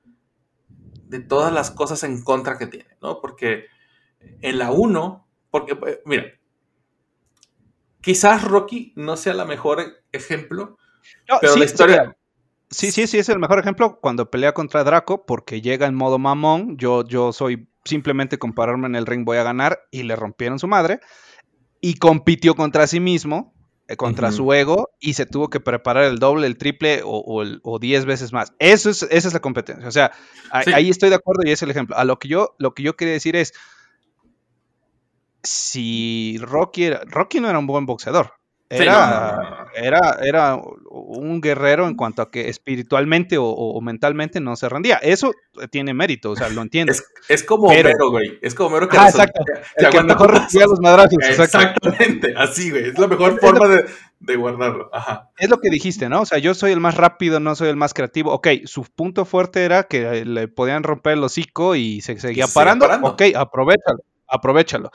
de 1.07 1.19
todas 1.21 1.53
las 1.53 1.73
cosas 1.73 2.05
en 2.05 2.23
contra 2.23 2.59
que 2.59 2.69
tiene, 2.69 2.97
¿no? 3.03 3.21
Porque 3.21 3.67
en 4.21 4.59
la 4.59 4.71
1, 4.71 5.27
porque, 5.51 5.73
eh, 5.87 6.03
mira, 6.05 6.25
quizás 8.01 8.45
Rocky 8.45 8.93
no 8.97 9.17
sea 9.17 9.35
la 9.35 9.45
mejor 9.45 10.03
ejemplo, 10.13 10.79
pero 11.41 11.57
la 11.57 11.65
historia... 11.65 12.17
Sí, 12.71 12.93
sí, 12.93 13.09
sí, 13.09 13.19
es 13.19 13.29
el 13.29 13.41
mejor 13.41 13.59
ejemplo 13.59 13.99
cuando 14.01 14.31
pelea 14.31 14.55
contra 14.55 14.85
Draco, 14.85 15.27
porque 15.27 15.61
llega 15.61 15.87
en 15.87 15.95
modo 15.97 16.21
mamón, 16.21 16.77
yo, 16.77 17.05
yo 17.05 17.33
soy 17.33 17.69
simplemente 17.85 18.39
compararme 18.39 18.87
en 18.87 18.95
el 18.95 19.07
ring 19.07 19.25
voy 19.25 19.39
a 19.39 19.43
ganar, 19.43 19.81
y 19.91 20.05
le 20.05 20.15
rompieron 20.15 20.61
su 20.61 20.69
madre, 20.69 21.01
y 21.81 21.95
compitió 21.95 22.55
contra 22.55 22.87
sí 22.87 23.01
mismo, 23.01 23.55
eh, 23.89 23.97
contra 23.97 24.31
su 24.31 24.53
ego, 24.53 24.91
y 25.01 25.15
se 25.15 25.27
tuvo 25.27 25.51
que 25.51 25.59
preparar 25.59 26.05
el 26.05 26.21
doble, 26.21 26.47
el 26.47 26.59
triple 26.59 27.03
o, 27.05 27.43
o, 27.63 27.79
diez 27.81 28.05
veces 28.05 28.33
más. 28.33 28.53
Eso 28.61 28.89
es, 28.89 29.03
esa 29.03 29.27
es 29.27 29.35
la 29.35 29.41
competencia. 29.41 29.89
O 29.89 29.91
sea, 29.91 30.13
ahí 30.53 30.91
estoy 30.91 31.09
de 31.09 31.17
acuerdo 31.17 31.43
y 31.45 31.51
es 31.51 31.63
el 31.63 31.71
ejemplo. 31.73 31.97
A 31.97 32.05
lo 32.05 32.21
que 32.21 32.29
yo, 32.29 32.55
lo 32.59 32.73
que 32.73 32.85
yo 32.85 32.95
quería 32.95 33.15
decir 33.15 33.35
es, 33.35 33.53
si 35.43 36.39
Rocky 36.41 36.85
era, 36.85 37.03
Rocky 37.07 37.41
no 37.41 37.49
era 37.49 37.59
un 37.59 37.67
buen 37.67 37.87
boxeador. 37.87 38.41
Era, 38.73 39.67
era, 39.75 40.19
era 40.23 40.61
un 40.91 41.41
guerrero 41.41 41.89
en 41.89 41.97
cuanto 41.97 42.23
a 42.23 42.31
que 42.31 42.49
espiritualmente 42.49 43.35
o, 43.37 43.81
mentalmente 43.81 44.39
no 44.39 44.55
se 44.55 44.69
rendía. 44.69 44.95
Eso 44.99 45.33
tiene 45.71 45.93
mérito, 45.93 46.31
o 46.31 46.37
sea, 46.37 46.49
lo 46.51 46.63
entiendo. 46.63 46.93
Es, 47.29 47.43
como 47.43 47.67
Homero, 47.67 48.11
güey. 48.11 48.39
Es 48.43 48.55
como 48.55 48.69
Homero 48.69 48.89
que, 48.89 48.97
ah, 48.97 49.09
exacto. 49.09 49.43
el 49.75 49.89
que 49.89 50.03
mejor 50.05 50.33
recibía 50.33 50.67
los 50.69 50.79
madrazos. 50.81 51.19
Exactamente, 51.21 52.33
así, 52.37 52.71
güey. 52.71 52.91
Es 52.91 52.99
la 52.99 53.09
mejor 53.09 53.41
forma 53.41 53.67
de, 54.21 54.37
guardarlo. 54.37 54.89
Ajá. 54.93 55.31
Es 55.37 55.51
lo 55.51 55.59
que 55.59 55.69
dijiste, 55.69 56.09
¿no? 56.09 56.21
O 56.21 56.27
sea, 56.27 56.39
yo 56.39 56.55
soy 56.55 56.71
el 56.71 56.79
más 56.79 56.97
rápido, 56.97 57.41
no 57.41 57.57
soy 57.57 57.71
el 57.71 57.77
más 57.77 57.93
creativo. 57.93 58.33
Ok, 58.33 58.49
su 58.67 58.85
punto 58.85 59.25
fuerte 59.25 59.65
era 59.65 59.83
que 59.83 60.25
le 60.25 60.47
podían 60.47 60.85
romper 60.85 61.15
el 61.15 61.25
hocico 61.25 61.75
y 61.75 62.03
se 62.03 62.21
seguía 62.21 62.47
parando. 62.47 62.87
Ok, 63.03 63.23
aprovechalo, 63.35 64.05
aprovechalo. 64.29 64.93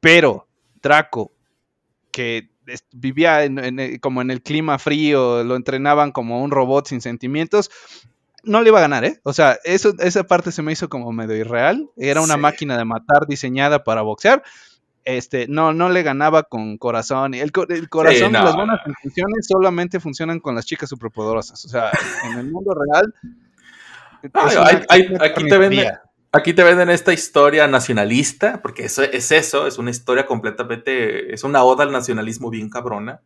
Pero 0.00 0.46
Draco, 0.82 1.32
que 2.12 2.50
vivía 2.92 3.40
como 4.00 4.22
en 4.22 4.30
el 4.30 4.42
clima 4.42 4.78
frío, 4.78 5.42
lo 5.44 5.56
entrenaban 5.56 6.12
como 6.12 6.42
un 6.42 6.50
robot 6.50 6.88
sin 6.88 7.00
sentimientos, 7.00 7.70
no 8.44 8.62
le 8.62 8.68
iba 8.68 8.78
a 8.78 8.82
ganar, 8.82 9.04
¿eh? 9.04 9.20
O 9.24 9.32
sea, 9.32 9.58
eso, 9.64 9.94
esa 9.98 10.24
parte 10.24 10.52
se 10.52 10.62
me 10.62 10.72
hizo 10.72 10.88
como 10.88 11.12
medio 11.12 11.36
irreal. 11.36 11.90
Era 11.96 12.20
una 12.20 12.36
máquina 12.36 12.78
de 12.78 12.84
matar 12.84 13.26
diseñada 13.26 13.84
para 13.84 14.02
boxear. 14.02 14.42
Este, 15.04 15.46
no, 15.48 15.72
no 15.72 15.88
le 15.88 16.02
ganaba 16.02 16.42
con 16.44 16.78
corazón. 16.78 17.34
El, 17.34 17.50
el 17.68 17.88
corazón 17.88 18.30
y 18.30 18.32
las 18.32 18.54
buenas 18.54 18.80
intenciones 18.86 19.46
solamente 19.46 20.00
funcionan 20.00 20.38
con 20.40 20.54
las 20.54 20.66
chicas 20.66 20.88
superpoderosas. 20.88 21.64
O 21.64 21.68
sea, 21.68 21.90
en 22.24 22.38
el 22.38 22.50
mundo 22.50 22.74
real. 22.74 23.14
aquí 25.20 25.46
te 25.46 25.58
venden, 25.58 25.88
Aquí 26.30 26.52
te 26.52 26.62
venden 26.62 26.90
esta 26.90 27.14
historia 27.14 27.66
nacionalista, 27.68 28.60
porque 28.60 28.84
eso 28.84 29.02
es 29.02 29.32
eso, 29.32 29.66
es 29.66 29.78
una 29.78 29.90
historia 29.90 30.26
completamente, 30.26 31.32
es 31.32 31.42
una 31.42 31.64
oda 31.64 31.84
al 31.84 31.92
nacionalismo 31.92 32.50
bien 32.50 32.68
cabrona. 32.68 33.22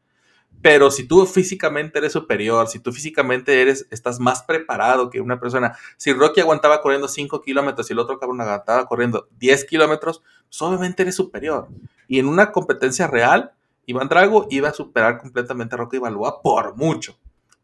Pero 0.60 0.92
si 0.92 1.08
tú 1.08 1.26
físicamente 1.26 1.98
eres 1.98 2.12
superior, 2.12 2.68
si 2.68 2.78
tú 2.78 2.92
físicamente 2.92 3.60
eres, 3.60 3.88
estás 3.90 4.20
más 4.20 4.44
preparado 4.44 5.10
que 5.10 5.20
una 5.20 5.40
persona, 5.40 5.76
si 5.96 6.12
Rocky 6.12 6.40
aguantaba 6.40 6.80
corriendo 6.80 7.08
5 7.08 7.42
kilómetros 7.42 7.90
y 7.90 7.92
el 7.92 7.98
otro 7.98 8.20
cabrón 8.20 8.40
aguantaba 8.40 8.86
corriendo 8.86 9.26
10 9.38 9.64
kilómetros, 9.64 10.22
pues 10.48 10.62
obviamente 10.62 11.02
eres 11.02 11.16
superior. 11.16 11.66
Y 12.06 12.20
en 12.20 12.26
una 12.26 12.52
competencia 12.52 13.08
real, 13.08 13.50
Iván 13.86 14.08
Drago 14.08 14.46
iba 14.50 14.68
a 14.68 14.74
superar 14.74 15.18
completamente 15.18 15.74
a 15.74 15.78
Rocky 15.78 15.98
Balboa 15.98 16.40
por 16.40 16.76
mucho. 16.76 17.18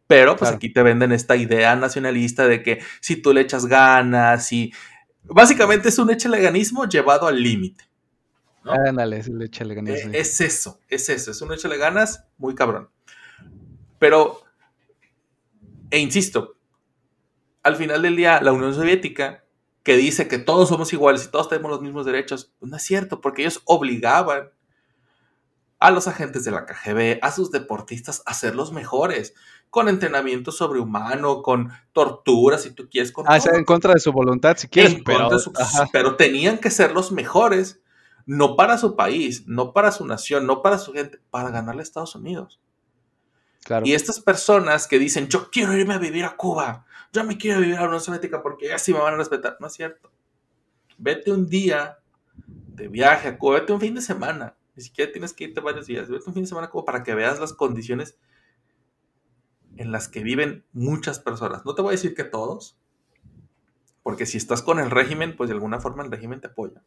Pero 0.09 0.37
pues 0.37 0.51
aquí 0.51 0.73
te 0.73 0.83
venden 0.83 1.13
esta 1.13 1.37
idea 1.37 1.77
nacionalista 1.77 2.49
de 2.49 2.63
que 2.63 2.81
si 3.01 3.17
tú 3.17 3.33
le 3.33 3.43
echas 3.43 3.67
ganas 3.67 4.53
y 4.53 4.73
básicamente 5.29 5.89
es 5.89 5.99
un 5.99 6.11
echeleganismo 6.11 6.87
llevado 6.87 7.27
al 7.27 7.43
límite. 7.43 7.85
Ándale, 8.65 9.19
es 9.19 9.29
el. 9.29 9.43
Eh, 9.43 10.11
es 10.13 10.41
eso, 10.41 10.81
es 10.89 11.09
eso, 11.09 11.31
es 11.31 11.41
un 11.41 11.53
échale 11.53 11.79
ganas 11.79 12.25
muy 12.37 12.55
cabrón. 12.55 12.91
Pero, 13.99 14.43
e 15.91 15.99
insisto, 15.99 16.57
al 17.63 17.77
final 17.77 18.03
del 18.03 18.17
día, 18.17 18.41
la 18.43 18.53
Unión 18.53 18.75
Soviética, 18.75 19.45
que 19.83 19.97
dice 19.97 20.29
que 20.29 20.39
todos 20.39 20.69
somos 20.69 20.93
iguales 20.93 21.25
y 21.25 21.31
todos 21.31 21.49
tenemos 21.49 21.71
los 21.71 21.81
mismos 21.81 22.05
derechos, 22.05 22.53
no 22.61 22.77
es 22.77 22.83
cierto, 22.83 23.21
porque 23.21 23.43
ellos 23.43 23.63
obligaban 23.65 24.51
a 25.79 25.91
los 25.91 26.09
agentes 26.09 26.45
de 26.45 26.51
la 26.51 26.67
KGB, 26.67 27.19
a 27.23 27.31
sus 27.31 27.51
deportistas 27.51 28.23
a 28.27 28.35
ser 28.35 28.55
los 28.55 28.73
mejores, 28.73 29.35
con 29.71 29.89
entrenamiento 29.89 30.53
sobrehumano, 30.53 31.43
con 31.43 31.71
tortura, 31.93 32.59
si 32.59 32.71
tú 32.71 32.89
quieres. 32.89 33.13
Con 33.13 33.27
ah, 33.29 33.39
en 33.53 33.65
contra 33.65 33.93
de 33.93 34.01
su 34.01 34.13
voluntad, 34.13 34.57
si 34.57 34.69
quieres. 34.69 34.97
pero, 35.05 35.29
pero 35.93 36.17
tenían 36.17 36.59
que 36.59 36.71
ser 36.71 36.93
los 36.93 37.13
mejores, 37.13 37.81
no 38.27 38.57
para 38.57 38.79
su 38.79 38.97
país, 38.97 39.47
no 39.47 39.73
para 39.73 39.93
su 39.93 40.07
nación, 40.07 40.47
no 40.47 40.63
para 40.63 40.79
su 40.79 40.93
gente, 40.93 41.21
para 41.31 41.51
ganarle 41.51 41.81
a 41.81 41.85
Estados 41.85 42.15
Unidos. 42.15 42.61
Y 43.85 43.93
estas 43.93 44.21
personas 44.21 44.87
que 44.87 44.99
dicen, 44.99 45.29
yo 45.29 45.51
quiero 45.51 45.77
irme 45.77 45.95
a 45.95 45.99
vivir 45.99 46.25
a 46.25 46.37
Cuba, 46.37 46.87
yo 47.13 47.25
me 47.25 47.37
quiero 47.37 47.61
vivir 47.61 47.77
a 47.77 47.83
la 47.83 47.87
Unión 47.87 48.01
Soviética 48.01 48.43
porque 48.43 48.73
así 48.73 48.93
me 48.93 49.01
van 49.01 49.15
a 49.15 49.17
respetar. 49.19 49.57
No 49.61 49.67
es 49.67 49.75
cierto. 49.75 50.11
Vete 50.97 51.31
un 51.31 51.47
día 51.47 51.99
de 52.69 52.89
viaje 52.89 53.29
a 53.29 53.39
Cuba, 53.39 53.61
vete 53.61 53.73
un 53.73 53.81
fin 53.81 53.95
de 53.95 54.01
semana. 54.01 54.57
Ni 54.75 54.83
siquiera 54.83 55.13
tienes 55.13 55.33
que 55.33 55.45
irte 55.45 55.61
varios 55.61 55.87
días. 55.87 56.09
Vete 56.09 56.25
un 56.27 56.35
fin 56.35 56.45
de 56.45 56.49
semana 56.49 56.69
a 56.69 56.71
Cuba 56.71 56.85
para 56.85 57.03
que 57.03 57.15
veas 57.15 57.41
las 57.41 57.53
condiciones 57.53 58.17
en 59.79 59.93
las 59.93 60.09
que 60.09 60.23
viven 60.23 60.65
muchas 60.73 61.19
personas. 61.19 61.65
No 61.65 61.75
te 61.75 61.83
voy 61.83 61.91
a 61.91 61.93
decir 61.93 62.15
que 62.15 62.25
todos, 62.25 62.77
porque 64.03 64.27
si 64.27 64.37
estás 64.37 64.63
con 64.63 64.79
el 64.79 64.91
régimen, 64.91 65.37
pues 65.37 65.49
de 65.49 65.55
alguna 65.55 65.81
forma 65.81 66.03
el 66.03 66.11
régimen 66.11 66.41
te 66.41 66.49
apoya. 66.49 66.83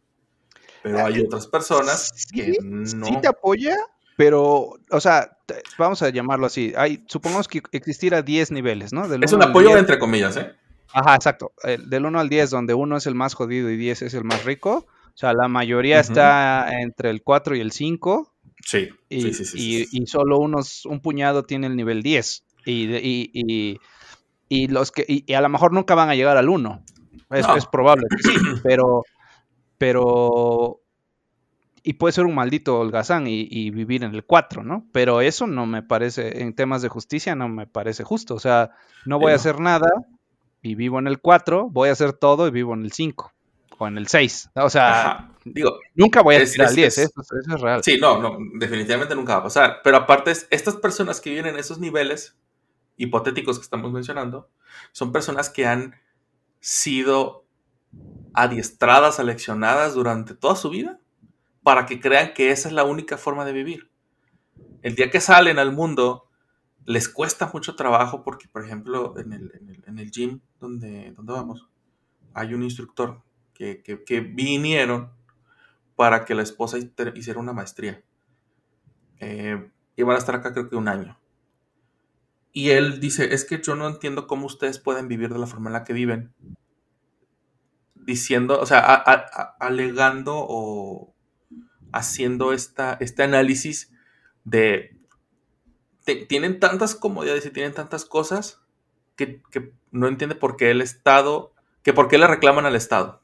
Pero 0.84 1.06
hay 1.06 1.22
otras 1.22 1.48
personas 1.48 2.12
que 2.34 2.58
no. 2.62 3.06
Sí 3.06 3.18
te 3.22 3.28
apoya, 3.28 3.76
pero, 4.18 4.74
o 4.90 5.00
sea, 5.00 5.38
vamos 5.78 6.02
a 6.02 6.10
llamarlo 6.10 6.48
así. 6.48 6.74
Hay, 6.76 7.04
supongamos 7.08 7.48
que 7.48 7.62
existiera 7.72 8.22
10 8.22 8.52
niveles, 8.52 8.94
¿no? 8.94 9.06
es 9.06 9.34
un 9.34 9.44
apoyo 9.44 9.78
entre 9.78 10.00
comillas, 10.00 10.38
¿eh? 10.38 10.52
Ajá, 10.94 11.16
exacto. 11.16 11.54
del 11.64 12.06
1 12.06 12.20
al 12.20 12.30
10, 12.30 12.50
donde 12.50 12.74
uno 12.74 12.98
es 12.98 13.08
el 13.08 13.16
más 13.16 13.34
jodido 13.34 13.70
y 13.70 13.78
10 13.78 14.02
es 14.02 14.14
el 14.14 14.24
más 14.24 14.44
rico. 14.44 14.86
O 15.14 15.18
sea, 15.18 15.34
la 15.34 15.48
mayoría 15.48 16.00
está 16.00 16.82
entre 16.82 17.10
el 17.10 17.24
4 17.24 17.56
y 17.56 17.62
el 17.62 17.72
5. 17.72 18.34
Sí, 18.64 18.90
y, 19.10 19.34
sí, 19.34 19.46
sí, 19.46 19.88
y, 19.92 20.06
solo 20.06 20.38
unos, 20.38 20.86
un 20.86 21.02
puñado 21.02 21.44
tiene 21.44 21.68
el 21.68 21.76
nivel 21.76 22.04
10. 22.04 22.44
Y, 22.66 23.80
y, 24.50 24.68
los 24.68 24.92
que, 24.92 25.06
y, 25.08 25.34
a 25.34 25.42
lo 25.42 25.50
mejor 25.50 25.74
nunca 25.74 25.96
van 25.96 26.10
a 26.10 26.16
llegar 26.16 26.38
al 26.38 26.50
1. 26.50 26.84
Es, 27.32 27.46
es 27.56 27.66
probable 27.66 28.08
que 28.10 28.24
sí, 28.24 28.34
pero, 28.64 29.04
pero 29.78 30.82
y 31.84 31.94
puede 31.94 32.12
ser 32.12 32.26
un 32.26 32.36
maldito 32.36 32.80
holgazán 32.80 33.26
y, 33.28 33.72
vivir 33.72 34.04
en 34.04 34.14
el 34.14 34.24
4, 34.24 34.64
¿no? 34.64 34.86
Pero 34.92 35.22
eso 35.22 35.48
no 35.48 35.66
me 35.66 35.82
parece, 35.82 36.42
en 36.42 36.54
temas 36.54 36.82
de 36.82 36.90
justicia, 36.90 37.36
no 37.36 37.50
me 37.50 37.66
parece 37.66 38.04
justo. 38.04 38.36
O 38.36 38.40
sea, 38.40 38.72
no 39.06 39.20
voy 39.20 39.32
a 39.32 39.36
hacer 39.36 39.60
nada 39.60 39.90
y 40.62 40.76
vivo 40.76 41.00
en 41.00 41.08
el 41.08 41.20
4, 41.20 41.70
voy 41.70 41.90
a 41.90 41.94
hacer 41.94 42.14
todo 42.14 42.48
y 42.48 42.52
vivo 42.52 42.74
en 42.74 42.84
el 42.84 42.92
5 42.92 43.32
o 43.80 43.88
en 43.88 43.98
el 43.98 44.08
6. 44.08 44.52
O 44.56 44.70
sea, 44.70 45.32
digo, 45.44 45.80
nunca 45.96 46.22
voy 46.22 46.36
a 46.36 46.44
ir 46.44 46.62
al 46.62 46.76
10, 46.76 46.98
¿eh? 47.00 47.04
eso, 47.04 47.22
es 47.22 47.62
real. 47.62 47.84
Sí, 47.84 47.98
no, 48.00 48.22
no, 48.22 48.38
definitivamente 48.60 49.16
nunca 49.16 49.34
va 49.34 49.40
a 49.40 49.44
pasar. 49.44 49.78
Pero 49.84 49.98
aparte, 49.98 50.32
estas 50.52 50.76
personas 50.76 51.20
que 51.20 51.32
viven 51.32 51.48
en 51.48 51.58
esos 51.58 51.80
niveles 51.80 52.38
hipotéticos 53.04 53.58
que 53.58 53.64
estamos 53.64 53.92
mencionando, 53.92 54.50
son 54.92 55.12
personas 55.12 55.50
que 55.50 55.66
han 55.66 55.96
sido 56.60 57.46
adiestradas, 58.34 59.20
aleccionadas 59.20 59.94
durante 59.96 60.36
toda 60.36 60.56
su 60.56 60.70
vida 60.70 61.00
para 61.64 61.86
que 61.86 62.00
crean 62.00 62.34
que 62.34 62.52
esa 62.52 62.70
es 62.70 62.74
la 62.74 62.84
única 62.84 63.18
forma 63.18 63.46
de 63.46 63.54
vivir. 63.54 63.90
El 64.82 64.96
día 64.96 65.10
que 65.10 65.20
salen 65.20 65.60
al 65.60 65.72
mundo, 65.72 66.30
les 66.86 67.10
cuesta 67.10 67.50
mucho 67.54 67.76
trabajo 67.76 68.24
porque, 68.24 68.48
por 68.48 68.64
ejemplo, 68.64 69.16
en 69.18 69.34
el, 69.34 70.12
gym 70.12 70.40
donde, 70.60 71.12
donde 71.12 71.34
vamos, 71.34 71.68
hay 72.34 72.54
un 72.54 72.64
instructor 72.64 73.22
que, 73.54 74.32
vinieron 74.34 75.12
para 75.96 76.26
que 76.26 76.34
la 76.34 76.42
esposa 76.42 76.78
hiciera 77.16 77.40
una 77.40 77.54
maestría. 77.54 78.02
Eh, 79.20 79.70
y 79.96 80.04
van 80.04 80.16
a 80.16 80.20
estar 80.20 80.36
acá 80.36 80.54
creo 80.54 80.70
que 80.70 80.76
un 80.76 80.88
año. 80.88 81.21
Y 82.54 82.72
él 82.72 83.00
dice, 83.00 83.34
es 83.34 83.46
que 83.46 83.62
yo 83.62 83.76
no 83.76 83.88
entiendo 83.88 84.28
cómo 84.28 84.46
ustedes 84.46 84.80
pueden 84.80 85.08
vivir 85.08 85.32
de 85.32 85.40
la 85.40 85.48
forma 85.48 85.70
en 85.70 85.74
la 85.74 85.84
que 85.84 85.94
viven. 85.94 86.34
Diciendo, 87.96 88.60
o 88.60 88.66
sea, 88.66 88.80
alegando 89.60 90.34
o, 90.36 91.14
haciendo 91.92 92.54
esta, 92.54 92.98
este 93.00 93.24
análisis 93.24 93.92
de, 94.44 94.98
tienen 96.28 96.60
tantas 96.60 96.96
comodidades 96.96 97.46
y 97.46 97.52
tienen 97.52 97.74
tantas 97.74 98.06
cosas 98.06 98.62
que, 99.16 99.42
no 99.92 100.08
entiende 100.08 100.36
por 100.36 100.56
qué 100.56 100.72
el 100.72 100.82
Estado, 100.82 101.54
que 101.84 101.94
por 101.94 102.08
qué 102.08 102.18
le 102.18 102.28
reclaman 102.28 102.66
al 102.66 102.76
Estado. 102.76 103.22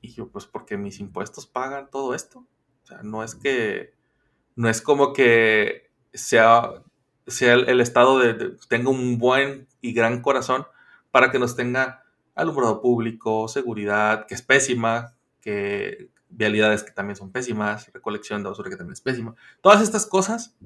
Y 0.00 0.12
yo, 0.14 0.28
pues 0.28 0.46
porque 0.46 0.76
mis 0.76 0.98
impuestos 0.98 1.46
pagan 1.46 1.90
todo 1.90 2.14
esto. 2.14 2.46
O 2.82 2.86
sea, 2.86 3.02
no 3.02 3.22
es 3.22 3.34
que, 3.34 3.94
no 4.56 4.68
es 4.68 4.82
como 4.82 5.12
que 5.12 5.90
sea, 6.12 6.82
sea 7.26 7.54
el, 7.54 7.80
Estado 7.80 8.18
de, 8.18 8.56
tenga 8.68 8.90
un 8.90 9.18
buen 9.18 9.68
y 9.80 9.92
gran 9.92 10.22
corazón 10.22 10.66
para 11.10 11.30
que 11.30 11.38
nos 11.38 11.56
tenga 11.56 12.04
alumbrado 12.34 12.80
público, 12.80 13.48
seguridad, 13.48 14.26
que 14.26 14.34
es 14.34 14.42
pésima, 14.42 15.14
que 15.40 16.10
vialidades 16.28 16.82
que 16.82 16.92
también 16.92 17.16
son 17.16 17.30
pésimas, 17.30 17.92
recolección 17.92 18.42
de 18.42 18.48
basura 18.48 18.70
que 18.70 18.76
también 18.76 18.94
es 18.94 19.00
pésima. 19.00 19.34
Todas 19.60 19.82
estas 19.82 20.06
cosas 20.06 20.56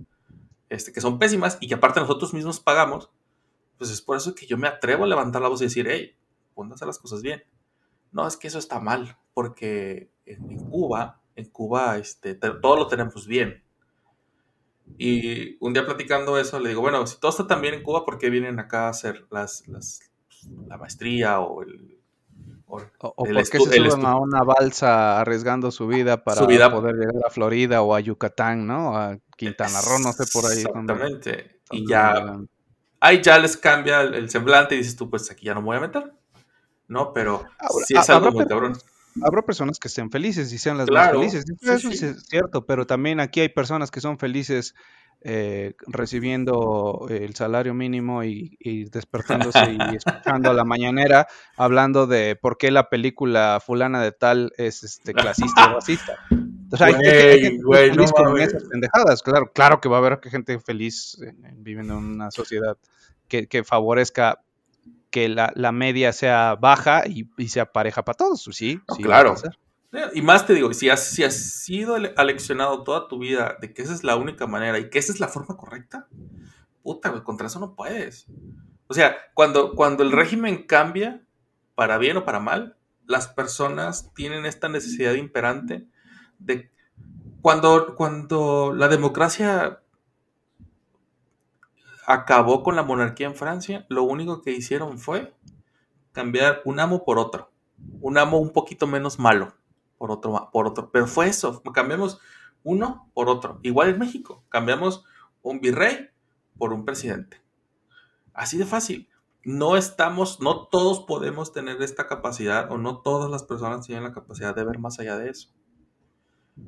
este, 0.68 0.92
que 0.92 1.00
son 1.00 1.18
pésimas 1.18 1.58
y 1.60 1.68
que 1.68 1.74
aparte 1.74 2.00
nosotros 2.00 2.32
mismos 2.34 2.60
pagamos, 2.60 3.10
pues 3.78 3.90
es 3.90 4.00
por 4.00 4.16
eso 4.16 4.34
que 4.34 4.46
yo 4.46 4.56
me 4.56 4.68
atrevo 4.68 5.04
a 5.04 5.08
levantar 5.08 5.42
la 5.42 5.48
voz 5.48 5.60
y 5.60 5.64
decir, 5.64 5.86
hey, 5.88 6.16
pónganse 6.54 6.86
las 6.86 6.98
cosas 6.98 7.22
bien. 7.22 7.42
No, 8.12 8.26
es 8.26 8.36
que 8.36 8.48
eso 8.48 8.58
está 8.58 8.80
mal, 8.80 9.18
porque 9.34 10.10
en, 10.24 10.58
Cuba, 10.70 11.20
en 11.34 11.50
Cuba, 11.50 11.98
este, 11.98 12.34
todo 12.34 12.76
lo 12.76 12.86
tenemos 12.86 13.26
bien. 13.26 13.62
Y 14.98 15.56
un 15.60 15.72
día 15.72 15.84
platicando 15.84 16.38
eso, 16.38 16.58
le 16.58 16.70
digo, 16.70 16.80
bueno, 16.80 17.06
si 17.06 17.18
todo 17.20 17.30
está 17.30 17.46
tan 17.46 17.60
bien 17.60 17.74
en 17.74 17.82
Cuba, 17.82 18.04
¿por 18.04 18.18
qué 18.18 18.30
vienen 18.30 18.58
acá 18.58 18.86
a 18.86 18.90
hacer 18.90 19.26
las, 19.30 19.66
las 19.68 20.00
la 20.68 20.78
maestría 20.78 21.40
o 21.40 21.62
el, 21.62 21.96
o, 22.68 22.80
porque 23.14 23.44
se 23.44 23.58
suben 23.58 24.04
a 24.04 24.16
una 24.16 24.42
balsa 24.42 25.20
arriesgando 25.20 25.70
su 25.70 25.86
vida 25.86 26.24
para 26.24 26.40
poder 26.70 26.96
llegar 26.96 27.22
a 27.24 27.30
Florida 27.30 27.82
o 27.82 27.94
a 27.94 28.00
Yucatán, 28.00 28.66
¿no? 28.66 28.96
A 28.96 29.18
Quintana 29.36 29.80
Roo, 29.82 30.00
no 30.00 30.12
sé 30.12 30.24
por 30.32 30.50
ahí. 30.50 30.58
Exactamente. 30.58 31.60
y 31.70 31.88
ya, 31.88 32.38
ahí 32.98 33.22
ya 33.22 33.38
les 33.38 33.56
cambia 33.56 34.00
el, 34.00 34.28
semblante 34.30 34.74
y 34.74 34.78
dices 34.78 34.96
tú, 34.96 35.08
pues 35.08 35.30
aquí 35.30 35.46
ya 35.46 35.54
no 35.54 35.60
me 35.60 35.66
voy 35.66 35.76
a 35.76 35.80
meter. 35.80 36.12
¿No? 36.88 37.12
Pero 37.12 37.44
sí 37.84 37.94
es 37.96 38.10
algo 38.10 38.32
muy 38.32 38.46
cabrón. 38.46 38.76
Habrá 39.22 39.42
personas 39.42 39.78
que 39.78 39.88
estén 39.88 40.10
felices 40.10 40.52
y 40.52 40.58
sean 40.58 40.78
las 40.78 40.90
más 40.90 41.10
felices. 41.10 41.44
Eso 41.60 41.90
es 41.90 42.26
cierto, 42.28 42.66
pero 42.66 42.86
también 42.86 43.20
aquí 43.20 43.40
hay 43.40 43.48
personas 43.48 43.90
que 43.90 44.00
son 44.00 44.18
felices 44.18 44.74
eh, 45.22 45.74
recibiendo 45.86 47.06
el 47.08 47.34
salario 47.34 47.74
mínimo 47.74 48.22
y, 48.22 48.56
despertándose 48.90 49.72
y 49.72 49.78
escuchando 49.96 50.50
a 50.50 50.54
la 50.54 50.64
mañanera 50.64 51.26
hablando 51.56 52.06
de 52.06 52.36
por 52.36 52.58
qué 52.58 52.70
la 52.70 52.88
película 52.90 53.60
fulana 53.64 54.02
de 54.02 54.12
tal 54.12 54.52
es 54.56 54.84
este 54.84 55.14
clasista 55.14 55.70
o 55.70 55.74
racista. 55.74 56.12
Hay, 56.78 56.94
gente 56.94 57.58
feliz 57.72 58.12
con 58.12 58.38
esas 58.38 58.64
pendejadas, 58.64 59.22
claro, 59.22 59.50
claro 59.52 59.80
que 59.80 59.88
va 59.88 59.96
a 59.96 60.00
haber 60.00 60.20
gente 60.22 60.60
feliz 60.60 61.18
viviendo 61.56 61.94
en 61.94 62.04
una 62.04 62.30
sociedad 62.30 62.76
que, 63.28 63.64
favorezca 63.64 64.42
que 65.10 65.28
la, 65.28 65.72
media 65.72 66.12
sea 66.12 66.56
baja 66.56 67.04
y, 67.06 67.26
sea 67.48 67.72
pareja 67.72 68.04
para 68.04 68.16
todos, 68.16 68.42
sí, 68.42 68.80
sí 68.94 69.02
claro. 69.02 69.34
Y 70.12 70.20
más 70.20 70.46
te 70.46 70.52
digo, 70.52 70.72
si 70.74 70.90
has, 70.90 71.04
si 71.04 71.24
has 71.24 71.34
sido 71.34 71.96
aleccionado 72.16 72.84
toda 72.84 73.08
tu 73.08 73.18
vida 73.18 73.56
de 73.60 73.72
que 73.72 73.82
esa 73.82 73.94
es 73.94 74.04
la 74.04 74.16
única 74.16 74.46
manera 74.46 74.78
y 74.78 74.90
que 74.90 74.98
esa 74.98 75.12
es 75.12 75.20
la 75.20 75.28
forma 75.28 75.56
correcta, 75.56 76.06
puta, 76.82 77.22
contra 77.24 77.46
eso 77.46 77.60
no 77.60 77.74
puedes. 77.74 78.26
O 78.88 78.94
sea, 78.94 79.16
cuando, 79.34 79.74
cuando 79.74 80.02
el 80.02 80.12
régimen 80.12 80.64
cambia, 80.64 81.22
para 81.74 81.98
bien 81.98 82.16
o 82.16 82.24
para 82.24 82.40
mal, 82.40 82.76
las 83.06 83.28
personas 83.28 84.12
tienen 84.14 84.44
esta 84.44 84.68
necesidad 84.68 85.14
imperante 85.14 85.86
de 86.38 86.70
cuando, 87.40 87.94
cuando 87.94 88.74
la 88.74 88.88
democracia 88.88 89.80
acabó 92.06 92.62
con 92.62 92.76
la 92.76 92.82
monarquía 92.82 93.26
en 93.26 93.34
Francia, 93.34 93.84
lo 93.88 94.04
único 94.04 94.40
que 94.40 94.52
hicieron 94.52 94.98
fue 94.98 95.34
cambiar 96.12 96.62
un 96.64 96.80
amo 96.80 97.04
por 97.04 97.18
otro, 97.18 97.50
un 98.00 98.16
amo 98.16 98.38
un 98.38 98.50
poquito 98.50 98.86
menos 98.86 99.18
malo 99.18 99.54
por 99.98 100.10
otro, 100.10 100.50
por 100.52 100.66
otro. 100.66 100.90
Pero 100.92 101.06
fue 101.06 101.28
eso, 101.28 101.62
cambiamos 101.74 102.20
uno 102.62 103.10
por 103.14 103.28
otro. 103.28 103.58
Igual 103.62 103.90
en 103.90 103.98
México, 103.98 104.44
cambiamos 104.48 105.04
un 105.42 105.60
virrey 105.60 106.10
por 106.58 106.72
un 106.72 106.84
presidente. 106.84 107.42
Así 108.32 108.56
de 108.56 108.66
fácil. 108.66 109.08
No 109.42 109.76
estamos, 109.76 110.40
no 110.40 110.66
todos 110.66 111.00
podemos 111.00 111.52
tener 111.52 111.80
esta 111.80 112.08
capacidad 112.08 112.70
o 112.72 112.78
no 112.78 113.00
todas 113.00 113.30
las 113.30 113.44
personas 113.44 113.86
tienen 113.86 114.04
la 114.04 114.12
capacidad 114.12 114.54
de 114.54 114.64
ver 114.64 114.78
más 114.78 114.98
allá 114.98 115.16
de 115.16 115.30
eso. 115.30 115.50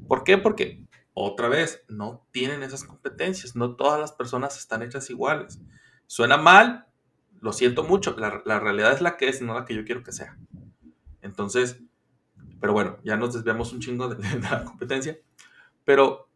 ¿Por 0.07 0.23
qué? 0.23 0.39
Porque, 0.39 0.87
otra 1.25 1.49
vez, 1.49 1.85
no 1.89 2.27
tienen 2.31 2.63
esas 2.63 2.85
competencias. 2.85 3.57
No 3.57 3.77
todas 3.77 4.01
las 4.01 4.13
personas 4.13 4.59
están 4.59 4.83
hechas 4.83 5.11
iguales. 5.11 5.61
Suena 6.07 6.37
mal, 6.37 6.87
lo 7.41 7.53
siento 7.53 7.83
mucho. 7.83 8.17
La, 8.17 8.61
realidad 8.61 8.93
es 8.93 9.01
la 9.01 9.17
que 9.17 9.29
es, 9.29 9.43
no 9.43 9.55
la 9.55 9.65
que 9.65 9.75
yo 9.75 9.85
quiero 9.85 10.03
que 10.03 10.13
sea. 10.13 10.39
Entonces, 11.23 11.81
pero 12.61 12.73
bueno, 12.73 12.99
ya 13.05 13.17
nos 13.17 13.35
desviamos 13.35 13.73
un 13.73 13.81
chingo 13.81 14.09
de, 14.09 14.41
la 14.41 14.65
competencia. 14.65 15.19
Pero 15.85 16.29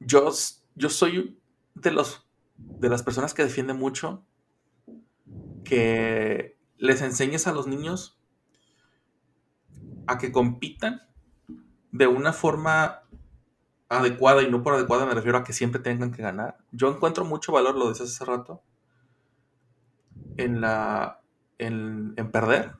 yo, 0.00 0.30
yo 0.74 0.90
soy 0.90 1.40
de, 1.74 1.90
los, 1.92 2.26
de 2.56 2.88
las 2.88 3.02
personas 3.02 3.32
que 3.32 3.44
defienden 3.44 3.78
mucho 3.78 4.24
que 5.64 6.58
les 6.76 7.00
enseñes 7.00 7.46
a 7.46 7.52
los 7.52 7.66
niños 7.66 8.20
a 10.06 10.18
que 10.18 10.30
compitan 10.30 11.02
de 11.90 12.06
una 12.08 12.32
forma 12.32 13.03
adecuada 13.98 14.42
y 14.42 14.50
no 14.50 14.62
por 14.62 14.74
adecuada 14.74 15.06
me 15.06 15.14
refiero 15.14 15.38
a 15.38 15.44
que 15.44 15.52
siempre 15.52 15.80
tengan 15.80 16.12
que 16.12 16.22
ganar. 16.22 16.58
Yo 16.72 16.88
encuentro 16.88 17.24
mucho 17.24 17.52
valor, 17.52 17.76
lo 17.76 17.88
decías 17.88 18.10
hace 18.10 18.24
rato, 18.24 18.62
en 20.36 20.60
la 20.60 21.20
en, 21.58 22.14
perder 22.32 22.72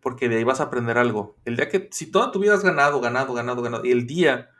porque 0.00 0.28
de 0.28 0.36
ahí 0.36 0.44
vas 0.44 0.60
a 0.60 0.64
aprender 0.64 0.98
algo. 0.98 1.36
El 1.46 1.56
día 1.56 1.68
que, 1.70 1.88
si 1.90 2.10
toda 2.10 2.30
tu 2.30 2.38
vida 2.38 2.54
has 2.54 2.62
ganado, 2.62 3.00
ganado, 3.00 3.32
ganado, 3.32 3.62
ganado, 3.62 3.86
y 3.86 3.90
el 3.90 4.06
día 4.06 4.50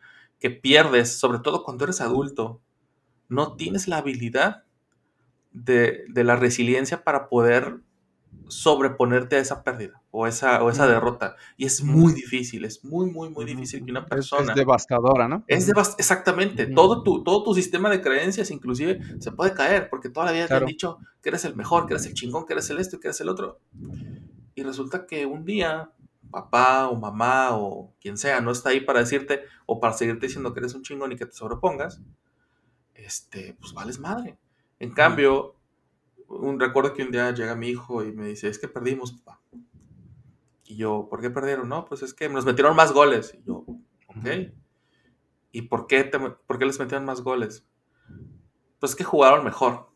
que 0.41 0.51
pierdes, 0.51 1.19
sobre 1.19 1.39
todo 1.41 1.65
cuando 1.65 1.85
eres 1.85 2.01
adulto, 2.01 2.63
no 3.29 3.55
tienes 3.55 3.87
la 3.87 3.99
habilidad 3.99 4.65
de, 5.53 6.07
la 6.15 6.37
resiliencia 6.37 7.05
para 7.05 7.29
poder 7.29 7.81
sobreponerte 8.49 9.37
a 9.37 9.39
esa 9.39 9.63
pérdida 9.63 10.03
o 10.11 10.27
esa, 10.27 10.63
o 10.63 10.71
esa 10.71 10.87
derrota. 10.87 11.37
Y 11.57 11.67
es 11.67 11.83
muy 11.83 12.13
difícil, 12.13 12.65
es 12.65 12.85
muy, 12.85 13.11
muy, 13.11 13.31
muy 13.31 13.45
difícil 13.45 13.85
que 13.85 13.91
una 13.91 14.07
persona... 14.07 14.53
Es, 14.53 14.57
devastadora, 14.57 15.29
¿no? 15.29 15.45
Es 15.47 15.67
devastadora, 15.67 16.01
exactamente. 16.01 16.67
todo, 16.67 17.03
tu, 17.03 17.25
todo 17.25 17.43
tu 17.43 17.55
sistema 17.55 17.91
de 17.91 18.01
creencias 18.01 18.51
inclusive 18.51 19.01
se 19.19 19.33
puede 19.33 19.55
caer 19.55 19.89
porque 19.89 20.09
toda 20.09 20.27
la 20.27 20.33
vida 20.33 20.47
te 20.47 20.55
han 20.55 20.67
dicho 20.67 20.99
que 21.23 21.31
eres 21.31 21.45
el 21.45 21.57
mejor, 21.57 21.87
que 21.87 21.95
eres 21.95 22.07
el 22.07 22.15
chingón, 22.15 22.47
que 22.47 22.53
eres 22.53 22.69
el 22.71 22.79
esto 22.79 22.97
y 22.97 23.01
que 23.01 23.09
eres 23.09 23.21
el 23.21 23.29
otro. 23.29 23.61
Y 24.55 24.63
resulta 24.63 25.07
que 25.07 25.27
un 25.27 25.45
día 25.45 25.91
papá 26.31 26.89
o 26.89 26.97
mamá 26.97 27.51
o 27.53 27.93
quien 28.01 28.19
sea 28.19 28.41
no 28.41 28.51
está 28.51 28.71
ahí 28.71 28.81
para 28.81 29.01
decirte 29.01 29.45
o 29.67 29.81
para 29.81 29.95
seguirte 29.95 30.27
diciendo 30.27 30.53
que 30.53 30.61
eres 30.61 30.75
un 30.75 30.83
chingón 30.83 31.13
y 31.13 31.17
que 31.17 31.27
te 31.27 31.33
sobrepongas, 31.33 32.01
este, 32.95 33.57
pues 33.61 33.73
vales 33.73 33.99
madre. 33.99 34.37
En 34.81 34.93
cambio, 34.93 35.55
un 36.29 36.61
recuerdo 36.61 36.95
que 36.95 37.03
un 37.03 37.11
día 37.11 37.31
llega 37.33 37.55
mi 37.55 37.69
hijo 37.69 38.05
y 38.05 38.13
me 38.13 38.29
dice, 38.29 38.49
es 38.49 38.59
que 38.59 38.69
perdimos, 38.69 39.13
papá. 39.13 39.41
Y 40.65 40.77
yo, 40.77 41.09
¿por 41.11 41.21
qué 41.21 41.31
perdieron? 41.31 41.69
No, 41.69 41.85
pues 41.85 42.03
es 42.03 42.15
que 42.15 42.29
nos 42.29 42.45
metieron 42.45 42.75
más 42.75 42.93
goles. 42.93 43.35
Y 43.35 43.47
yo, 43.47 43.65
ok. 44.09 44.53
¿Y 45.53 45.63
por 45.63 45.87
qué, 45.87 46.05
por 46.47 46.59
qué 46.59 46.67
les 46.67 46.79
metieron 46.79 47.05
más 47.05 47.21
goles? 47.21 47.67
Pues 48.81 48.93
es 48.93 48.97
que 48.97 49.05
jugaron 49.05 49.45
mejor. 49.45 49.91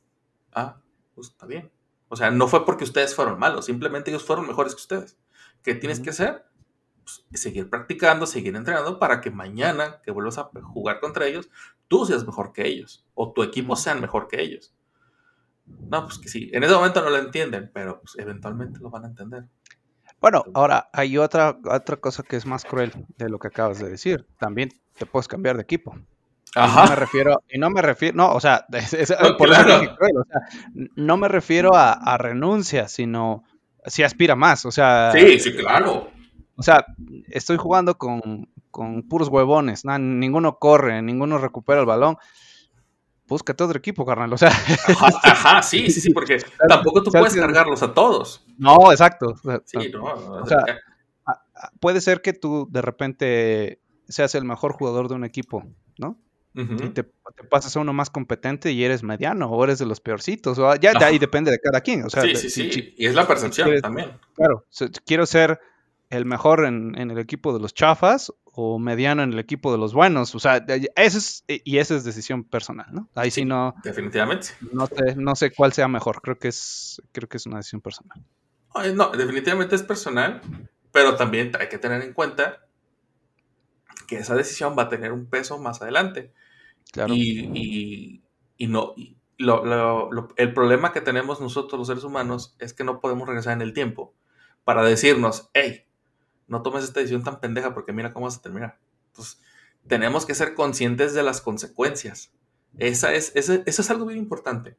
Ah, 0.52 0.80
pues 1.14 1.28
está 1.28 1.46
bien. 1.46 1.70
O 2.08 2.16
sea, 2.16 2.30
no 2.30 2.48
fue 2.48 2.64
porque 2.64 2.84
ustedes 2.84 3.14
fueron 3.14 3.38
malos, 3.38 3.66
simplemente 3.66 4.10
ellos 4.10 4.24
fueron 4.24 4.46
mejores 4.46 4.74
que 4.74 4.80
ustedes. 4.80 5.18
¿Qué 5.62 5.74
tienes 5.74 6.00
que 6.00 6.10
hacer? 6.10 6.46
Pues, 7.02 7.24
seguir 7.40 7.68
practicando, 7.68 8.26
seguir 8.26 8.54
entrenando 8.56 8.98
para 8.98 9.20
que 9.20 9.30
mañana 9.30 10.00
que 10.02 10.10
vuelvas 10.10 10.38
a 10.38 10.50
jugar 10.62 11.00
contra 11.00 11.26
ellos, 11.26 11.50
tú 11.86 12.06
seas 12.06 12.26
mejor 12.26 12.52
que 12.52 12.66
ellos 12.66 13.06
o 13.14 13.32
tu 13.32 13.42
equipo 13.42 13.76
sean 13.76 14.00
mejor 14.00 14.28
que 14.28 14.42
ellos. 14.42 14.74
No, 15.88 16.04
pues 16.04 16.18
que 16.18 16.28
sí, 16.28 16.50
en 16.52 16.64
ese 16.64 16.74
momento 16.74 17.02
no 17.02 17.10
lo 17.10 17.18
entienden, 17.18 17.70
pero 17.72 18.00
pues, 18.00 18.14
eventualmente 18.18 18.80
lo 18.80 18.90
van 18.90 19.04
a 19.04 19.08
entender. 19.08 19.44
Bueno, 20.20 20.44
ahora 20.54 20.90
hay 20.92 21.16
otra, 21.16 21.58
otra 21.64 21.96
cosa 21.96 22.22
que 22.22 22.36
es 22.36 22.44
más 22.44 22.64
cruel 22.64 22.92
de 23.16 23.28
lo 23.28 23.38
que 23.38 23.48
acabas 23.48 23.78
de 23.78 23.88
decir. 23.88 24.26
También 24.38 24.70
te 24.98 25.06
puedes 25.06 25.28
cambiar 25.28 25.56
de 25.56 25.62
equipo. 25.62 25.94
Ajá. 26.54 26.84
No 26.84 26.90
me 26.90 26.96
refiero, 26.96 27.42
y 27.50 27.58
no 27.58 27.70
me 27.70 27.82
refiero, 27.82 28.16
no, 28.16 28.32
o 28.34 28.40
sea, 28.40 28.66
no 30.96 31.16
me 31.16 31.28
refiero 31.28 31.70
a, 31.74 32.18
renuncia, 32.18 32.88
sino 32.88 33.44
si 33.86 34.02
aspira 34.02 34.34
más, 34.34 34.64
o 34.66 34.70
sea. 34.70 35.12
Sí, 35.12 35.38
sí, 35.38 35.54
claro. 35.54 36.10
O 36.56 36.62
sea, 36.62 36.84
estoy 37.28 37.56
jugando 37.56 37.96
con, 37.96 38.48
puros 39.08 39.28
huevones, 39.28 39.84
ninguno 39.84 40.58
corre, 40.58 41.00
ninguno 41.02 41.38
recupera 41.38 41.80
el 41.80 41.86
balón. 41.86 42.16
Búscate 43.28 43.62
otro 43.62 43.78
equipo, 43.78 44.06
carnal, 44.06 44.32
o 44.32 44.38
sea. 44.38 44.48
Ajá, 45.22 45.62
sí, 45.62 45.90
sí, 45.90 46.00
sí, 46.00 46.12
porque 46.12 46.38
tampoco 46.68 47.02
tú 47.02 47.10
puedes 47.10 47.34
cargarlos 47.34 47.82
a 47.82 47.92
todos. 47.92 48.44
No, 48.56 48.90
exacto. 48.90 49.34
Sí, 49.64 49.90
no, 49.92 50.04
o 50.04 50.46
sea, 50.46 50.64
puede 51.78 52.00
ser 52.00 52.22
que 52.22 52.32
tú 52.32 52.66
de 52.70 52.80
repente 52.80 53.80
seas 54.08 54.34
el 54.34 54.44
mejor 54.44 54.72
jugador 54.72 55.08
de 55.08 55.14
un 55.14 55.24
equipo, 55.24 55.64
¿no? 55.98 56.18
y 56.54 56.88
te, 56.88 57.04
pasas 57.48 57.76
a 57.76 57.80
uno 57.80 57.92
más 57.92 58.10
competente 58.10 58.72
y 58.72 58.82
eres 58.82 59.04
mediano 59.04 59.48
o 59.48 59.62
eres 59.62 59.78
de 59.78 59.86
los 59.86 60.00
peorcitos. 60.00 60.58
O 60.58 60.74
ya 60.74 60.92
de 60.92 61.04
ahí 61.04 61.18
depende 61.18 61.52
de 61.52 61.60
cada 61.60 61.80
quien. 61.82 62.04
O 62.04 62.10
sea, 62.10 62.22
sí, 62.22 62.34
sí, 62.34 62.50
sí. 62.50 62.94
y 62.96 63.06
es 63.06 63.14
la 63.14 63.28
percepción 63.28 63.80
también. 63.80 64.10
Claro, 64.34 64.64
quiero 65.06 65.24
ser 65.26 65.60
el 66.10 66.24
mejor 66.24 66.64
en, 66.64 66.94
el 66.96 67.18
equipo 67.18 67.52
de 67.52 67.60
los 67.60 67.74
chafas 67.74 68.32
o 68.44 68.78
mediano 68.78 69.22
en 69.22 69.32
el 69.32 69.38
equipo 69.38 69.70
de 69.72 69.78
los 69.78 69.92
buenos. 69.92 70.34
O 70.34 70.40
sea, 70.40 70.64
eso 70.96 71.18
es, 71.18 71.44
y 71.46 71.78
esa 71.78 71.96
es 71.96 72.04
decisión 72.04 72.44
personal, 72.44 72.86
¿no? 72.92 73.08
Ahí 73.14 73.30
sí, 73.30 73.44
no. 73.44 73.74
Definitivamente. 73.84 74.48
No 74.72 74.86
sé, 74.86 75.16
no 75.16 75.36
sé 75.36 75.52
cuál 75.52 75.72
sea 75.72 75.88
mejor. 75.88 76.20
Creo 76.22 76.38
que 76.38 76.48
es, 76.48 77.02
creo 77.12 77.28
que 77.28 77.36
es 77.36 77.46
una 77.46 77.58
decisión 77.58 77.80
personal. 77.80 78.24
No, 78.94 79.10
definitivamente 79.10 79.74
es 79.74 79.82
personal, 79.82 80.40
pero 80.92 81.16
también 81.16 81.52
hay 81.58 81.68
que 81.68 81.78
tener 81.78 82.02
en 82.02 82.12
cuenta 82.12 82.64
que 84.06 84.16
esa 84.16 84.34
decisión 84.34 84.76
va 84.78 84.84
a 84.84 84.88
tener 84.88 85.12
un 85.12 85.26
peso 85.26 85.58
más 85.58 85.82
adelante. 85.82 86.32
Y, 87.08 88.22
no, 88.60 88.94
el 90.36 90.54
problema 90.54 90.92
que 90.92 91.00
tenemos 91.00 91.40
nosotros 91.40 91.78
los 91.78 91.88
seres 91.88 92.04
humanos 92.04 92.56
es 92.58 92.72
que 92.72 92.84
no 92.84 93.00
podemos 93.00 93.28
regresar 93.28 93.52
en 93.52 93.62
el 93.62 93.72
tiempo 93.72 94.14
para 94.64 94.82
decirnos, 94.82 95.50
hey, 95.54 95.87
no 96.48 96.62
tomes 96.62 96.84
esta 96.84 97.00
decisión 97.00 97.22
tan 97.22 97.40
pendeja 97.40 97.74
porque 97.74 97.92
mira 97.92 98.12
cómo 98.12 98.26
vas 98.26 98.38
a 98.38 98.42
terminar. 98.42 98.78
Entonces, 99.08 99.40
tenemos 99.86 100.26
que 100.26 100.34
ser 100.34 100.54
conscientes 100.54 101.14
de 101.14 101.22
las 101.22 101.40
consecuencias. 101.40 102.32
Esa 102.78 103.12
es, 103.14 103.32
eso 103.34 103.62
es 103.66 103.90
algo 103.90 104.06
bien 104.06 104.18
importante. 104.18 104.76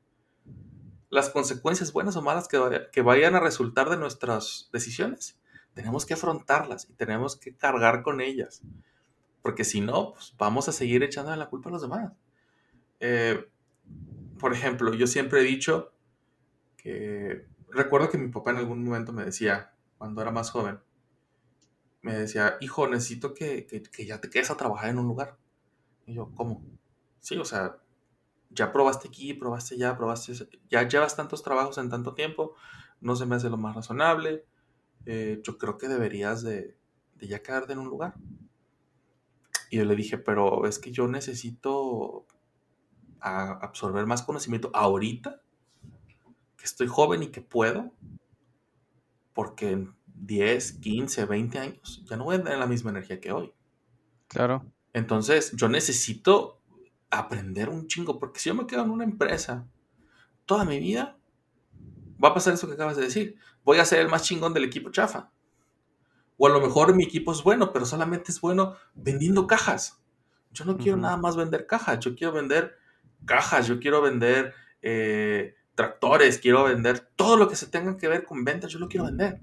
Las 1.09 1.30
consecuencias 1.30 1.91
buenas 1.93 2.15
o 2.15 2.22
malas 2.22 2.47
que, 2.47 3.01
vayan 3.01 3.36
a 3.36 3.39
resultar 3.39 3.89
de 3.89 3.97
nuestras 3.97 4.70
decisiones, 4.72 5.39
tenemos 5.74 6.05
que 6.05 6.13
afrontarlas 6.13 6.88
y 6.89 6.93
tenemos 6.93 7.36
que 7.36 7.55
cargar 7.55 8.03
con 8.03 8.22
ellas. 8.22 8.61
Porque 9.41 9.63
si 9.63 9.82
no, 9.82 10.13
pues 10.13 10.36
vamos 10.38 10.67
a 10.70 10.72
seguir 10.72 11.03
echando 11.03 11.36
la 11.36 11.49
culpa 11.49 11.70
a 11.70 11.72
los 11.72 11.82
demás. 11.82 12.11
Eh, 12.99 13.49
por 14.38 14.53
ejemplo, 14.53 14.93
yo 14.93 15.07
siempre 15.07 15.41
he 15.41 15.43
dicho 15.43 15.93
que 16.78 17.45
recuerdo 17.70 18.09
que 18.09 18.17
mi 18.17 18.30
papá 18.30 18.51
en 18.51 18.57
algún 18.57 18.84
momento 18.84 19.11
me 19.13 19.26
decía, 19.26 19.74
cuando 19.97 20.22
era 20.22 20.32
más 20.32 20.51
joven, 20.51 20.80
me 22.02 22.14
decía, 22.14 22.58
hijo, 22.62 22.88
necesito 22.88 23.34
que, 23.34 23.68
ya 24.06 24.22
te 24.22 24.30
quedes 24.30 24.52
a 24.52 24.58
trabajar 24.58 24.89
en 24.89 25.00
un 25.00 25.08
lugar. 25.08 25.38
Y 26.06 26.14
yo, 26.14 26.32
¿cómo? 26.36 26.64
Sí, 27.20 27.38
o 27.38 27.45
sea, 27.45 27.78
ya 28.50 28.72
probaste 28.72 29.10
aquí, 29.10 29.34
probaste 29.34 29.78
ya, 29.78 29.97
probaste, 29.97 30.34
ya 30.70 30.88
llevas 30.88 31.16
tantos 31.16 31.43
trabajos 31.43 31.78
en 31.78 31.89
tanto 31.89 32.14
tiempo, 32.14 32.56
no 33.02 33.16
se 33.16 33.26
me 33.26 33.36
hace 33.36 33.50
lo 33.50 33.58
más 33.58 33.76
razonable. 33.76 34.45
Eh, 35.06 35.41
yo 35.43 35.58
creo 35.58 35.78
que 35.78 35.88
deberías 35.88 36.41
de, 36.41 36.76
de 37.16 37.28
ya 37.28 37.41
quedarte 37.43 37.74
en 37.74 37.80
un 37.80 37.89
lugar. 37.89 38.16
Y 39.70 39.78
yo 39.78 39.86
le 39.86 39.95
dije, 39.95 40.18
pero 40.18 40.66
es 40.66 40.80
que 40.80 40.91
yo 40.91 41.08
necesito 41.08 42.26
absorber 43.20 44.06
más 44.06 44.24
conocimiento 44.24 44.72
ahorita, 44.74 45.41
que 46.58 46.66
estoy 46.66 46.88
joven 46.88 47.24
y 47.24 47.28
que 47.28 47.41
puedo, 47.41 47.91
porque 49.34 49.88
10, 50.20 50.74
15, 50.74 51.26
20 51.26 51.59
años 51.59 52.03
ya 52.05 52.17
no 52.17 52.26
voy 52.26 52.36
a 52.36 52.43
tener 52.43 52.59
la 52.59 52.67
misma 52.67 52.91
energía 52.91 53.20
que 53.20 53.32
hoy. 53.32 53.53
Claro. 54.28 54.65
Entonces, 54.93 55.51
yo 55.55 55.70
necesito 55.70 56.61
aprender 57.09 57.70
un 57.70 57.88
chingo, 57.88 58.20
porque 58.20 58.39
si 58.39 58.49
yo 58.49 58.55
me 58.55 58.67
quedo 58.67 58.84
en 58.84 58.91
una 58.91 59.03
empresa 59.03 59.67
toda 60.45 60.65
mi 60.65 60.80
vida, 60.80 61.17
va 62.24 62.30
a 62.30 62.34
pasar 62.34 62.53
eso 62.53 62.67
que 62.67 62.74
acabas 62.74 62.97
de 62.97 63.03
decir. 63.03 63.38
Voy 63.63 63.78
a 63.78 63.86
ser 63.86 63.99
el 63.99 64.09
más 64.09 64.24
chingón 64.24 64.53
del 64.53 64.65
equipo 64.65 64.89
chafa. 64.91 65.32
O 66.38 66.47
a 66.47 66.49
lo 66.49 66.61
mejor 66.61 66.95
mi 66.95 67.03
equipo 67.03 67.32
es 67.32 67.43
bueno, 67.43 67.74
pero 67.74 67.86
solamente 67.86 68.32
es 68.32 68.39
bueno 68.39 68.76
vendiendo 68.93 69.47
cajas. 69.47 70.01
Yo 70.51 70.65
no 70.65 70.78
quiero 70.78 70.97
nada 70.97 71.17
más 71.17 71.36
vender 71.36 71.67
cajas, 71.67 71.99
yo 71.99 72.15
quiero 72.15 72.34
vender 72.34 72.76
cajas, 73.26 73.67
yo 73.67 73.80
quiero 73.80 74.01
vender 74.01 74.53
eh, 74.82 75.55
tractores, 75.76 76.39
quiero 76.39 76.63
vender 76.63 76.99
todo 77.15 77.38
lo 77.38 77.47
que 77.47 77.55
se 77.55 77.67
tenga 77.67 77.97
que 77.97 78.07
ver 78.07 78.26
con 78.26 78.43
ventas, 78.43 78.72
yo 78.72 78.80
lo 78.80 78.88
quiero 78.88 79.05
vender. 79.05 79.41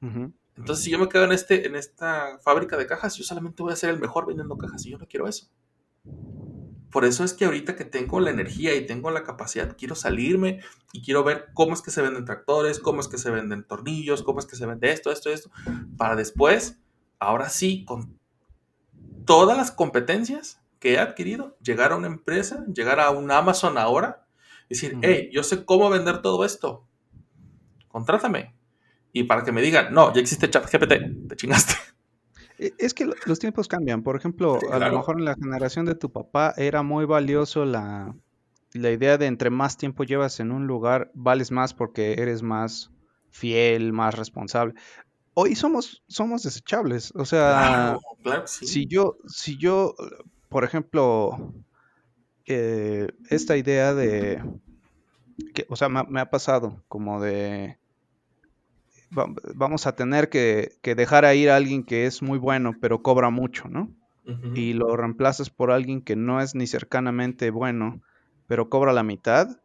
Entonces, 0.00 0.84
si 0.84 0.90
yo 0.90 0.98
me 0.98 1.08
quedo 1.08 1.24
en, 1.24 1.32
este, 1.32 1.66
en 1.66 1.76
esta 1.76 2.38
fábrica 2.42 2.76
de 2.76 2.86
cajas, 2.86 3.16
yo 3.16 3.24
solamente 3.24 3.62
voy 3.62 3.72
a 3.72 3.76
ser 3.76 3.90
el 3.90 4.00
mejor 4.00 4.26
vendiendo 4.26 4.56
cajas 4.56 4.84
y 4.86 4.90
yo 4.90 4.98
no 4.98 5.06
quiero 5.06 5.26
eso. 5.26 5.48
por 6.90 7.04
eso 7.04 7.22
es 7.22 7.32
que 7.34 7.44
ahorita 7.44 7.76
que 7.76 7.84
tengo 7.84 8.20
la 8.20 8.30
energía 8.30 8.74
y 8.74 8.86
tengo 8.86 9.10
la 9.10 9.22
capacidad, 9.22 9.76
quiero 9.76 9.94
salirme 9.94 10.60
y 10.92 11.02
quiero 11.02 11.22
ver 11.22 11.48
cómo 11.54 11.72
es 11.72 11.82
que 11.82 11.90
se 11.90 12.02
venden 12.02 12.24
tractores, 12.24 12.80
cómo 12.80 13.00
es 13.00 13.08
que 13.08 13.18
se 13.18 13.30
venden 13.30 13.64
tornillos, 13.64 14.22
cómo 14.22 14.40
es 14.40 14.46
que 14.46 14.56
se 14.56 14.66
vende 14.66 14.90
esto, 14.90 15.12
esto, 15.12 15.30
esto, 15.30 15.50
para 15.96 16.16
después, 16.16 16.78
ahora 17.18 17.48
sí, 17.48 17.84
con 17.84 18.18
todas 19.24 19.56
las 19.56 19.70
competencias 19.70 20.60
que 20.80 20.94
he 20.94 20.98
adquirido, 20.98 21.56
llegar 21.62 21.92
a 21.92 21.96
una 21.96 22.08
empresa, 22.08 22.64
llegar 22.74 22.98
a 22.98 23.10
un 23.10 23.30
Amazon 23.30 23.78
ahora, 23.78 24.26
decir, 24.68 24.98
hey, 25.02 25.28
yo 25.32 25.42
sé 25.44 25.64
cómo 25.64 25.90
vender 25.90 26.22
todo 26.22 26.44
esto, 26.44 26.86
contrátame. 27.88 28.59
Y 29.12 29.24
para 29.24 29.42
que 29.42 29.52
me 29.52 29.62
digan, 29.62 29.92
no, 29.92 30.12
ya 30.14 30.20
existe 30.20 30.48
ChatGPT, 30.48 31.28
te 31.28 31.36
chingaste. 31.36 31.74
E, 32.58 32.74
es 32.78 32.94
que 32.94 33.10
los 33.26 33.38
tiempos 33.38 33.68
cambian. 33.68 34.02
Por 34.02 34.16
ejemplo, 34.16 34.58
a 34.70 34.78
lo 34.78 34.98
mejor 34.98 35.18
en 35.18 35.24
la 35.24 35.34
generación 35.34 35.86
de 35.86 35.94
tu 35.94 36.12
papá 36.12 36.54
era 36.56 36.82
muy 36.82 37.06
valioso 37.06 37.64
la, 37.64 38.14
idea 38.74 39.18
de 39.18 39.26
entre 39.26 39.50
más 39.50 39.76
tiempo 39.76 40.04
llevas 40.04 40.38
en 40.40 40.52
un 40.52 40.66
lugar, 40.66 41.10
vales 41.14 41.50
más 41.50 41.74
porque 41.74 42.12
eres 42.12 42.42
más 42.42 42.90
fiel, 43.30 43.92
más 43.92 44.14
responsable. 44.14 44.74
Hoy 45.34 45.56
somos, 45.56 46.04
somos 46.06 46.42
desechables. 46.42 47.12
O 47.16 47.24
sea, 47.24 47.98
si 48.44 48.86
yo, 48.86 49.16
si 49.26 49.56
yo, 49.56 49.94
por 50.48 50.64
ejemplo, 50.64 51.54
eh, 52.46 53.08
esta 53.30 53.56
idea 53.56 53.94
de 53.94 54.42
que, 55.54 55.66
o 55.68 55.76
sea, 55.76 55.88
me 55.88 56.20
ha 56.20 56.30
pasado 56.30 56.84
como 56.88 57.22
de 57.22 57.79
vamos 59.10 59.86
a 59.86 59.94
tener 59.94 60.28
que, 60.28 60.72
dejar 60.82 61.24
a 61.24 61.34
ir 61.34 61.50
a 61.50 61.56
alguien 61.56 61.82
que 61.82 62.06
es 62.06 62.22
muy 62.22 62.38
bueno, 62.38 62.74
pero 62.80 63.02
cobra 63.02 63.30
mucho, 63.30 63.68
¿no? 63.68 63.90
Y 64.54 64.74
lo 64.74 64.96
reemplazas 64.96 65.50
por 65.50 65.72
alguien 65.72 66.02
que 66.02 66.14
no 66.14 66.40
es 66.40 66.54
ni 66.54 66.68
cercanamente 66.68 67.50
bueno, 67.50 68.00
pero 68.46 68.68
cobra 68.68 68.92
la 68.92 69.02
mitad. 69.02 69.58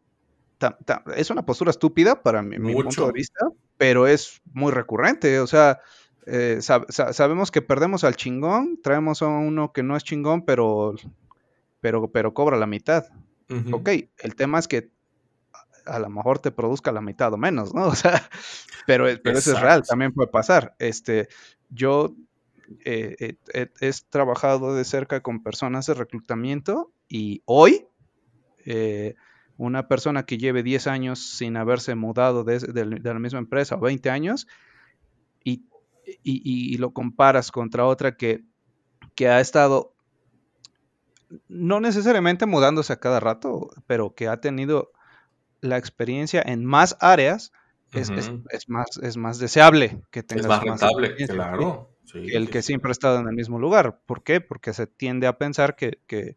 es 1.16 1.30
una 1.30 1.46
postura 1.46 1.70
estúpida 1.70 2.24
para 2.24 2.42
mi, 2.42 2.58
punto 2.74 3.06
de 3.06 3.12
vista, 3.12 3.46
pero 3.78 4.08
es 4.08 4.42
muy 4.54 4.72
recurrente. 4.72 5.40
O 5.40 5.46
sea, 5.46 5.82
eh, 6.26 6.62
sabemos 6.62 7.52
que 7.52 7.62
perdemos 7.62 8.04
al 8.04 8.16
chingón, 8.16 8.80
traemos 8.82 9.22
a 9.22 9.28
uno 9.28 9.72
que 9.72 9.84
no 9.84 9.96
es 9.96 10.04
chingón, 10.04 10.44
pero, 10.44 10.96
pero, 11.80 12.10
pero 12.12 12.34
cobra 12.34 12.58
la 12.58 12.66
mitad. 12.66 13.06
Ok, 13.72 13.90
el 14.18 14.36
tema 14.36 14.58
es 14.58 14.68
que 14.68 14.90
a 15.86 16.00
lo 16.00 16.10
mejor 16.10 16.40
te 16.40 16.52
produzca 16.52 16.92
la 16.92 17.02
mitad 17.02 17.34
o 17.34 17.38
menos, 17.38 17.74
¿no? 17.74 17.88
O 17.88 17.96
sea, 17.96 18.30
pero, 18.86 19.06
pero 19.24 19.38
eso 19.38 19.54
es 19.54 19.62
real, 19.62 19.84
también 19.88 20.14
puede 20.14 20.30
pasar. 20.30 20.76
Este, 20.80 21.28
yo 21.70 22.16
eh, 22.84 23.38
he 23.54 23.92
trabajado 24.10 24.76
de 24.76 24.84
cerca 24.86 25.22
con 25.22 25.44
personas 25.44 25.86
de 25.86 25.94
reclutamiento 25.94 26.92
y 27.08 27.42
hoy 27.46 27.88
eh, 28.66 29.16
una 29.58 29.88
persona 29.88 30.26
que 30.26 30.38
lleve 30.38 30.64
10 30.64 30.88
años 30.88 31.20
sin 31.38 31.56
haberse 31.56 31.96
mudado 31.96 32.44
de, 32.44 32.60
la 33.02 33.20
misma 33.20 33.40
empresa 33.40 33.76
o 33.76 33.80
20 33.80 34.10
años 34.10 34.48
y, 35.44 35.64
y, 36.24 36.78
lo 36.78 36.92
comparas 36.92 37.52
contra 37.52 37.86
otra 37.86 38.18
que, 38.18 38.44
que 39.16 39.30
ha 39.30 39.40
estado 39.40 39.96
no 41.48 41.80
necesariamente 41.80 42.46
mudándose 42.46 42.94
a 42.94 43.00
cada 43.00 43.20
rato, 43.20 43.70
pero 43.88 44.14
que 44.14 44.28
ha 44.28 44.42
tenido 44.42 44.92
la 45.66 45.78
experiencia 45.78 46.42
en 46.46 46.66
más 46.66 46.98
áreas 47.00 47.52
es, 47.94 48.12
más, 48.68 48.98
es 48.98 49.18
más 49.18 49.40
deseable 49.40 50.02
que 50.12 50.24
tengas 50.24 50.46
Es 50.46 50.50
más 50.50 50.64
rentable, 50.64 51.16
claro. 51.28 51.90
el 52.14 52.50
que 52.50 52.62
siempre 52.62 52.90
ha 52.90 52.92
estado 52.92 53.20
en 53.20 53.28
el 53.28 53.36
mismo 53.36 53.60
lugar. 53.60 54.02
¿Por 54.06 54.24
qué? 54.24 54.42
Porque 54.42 54.74
se 54.74 54.88
tiende 54.88 55.28
a 55.28 55.38
pensar 55.38 55.76
que, 55.76 56.00
que, 56.08 56.36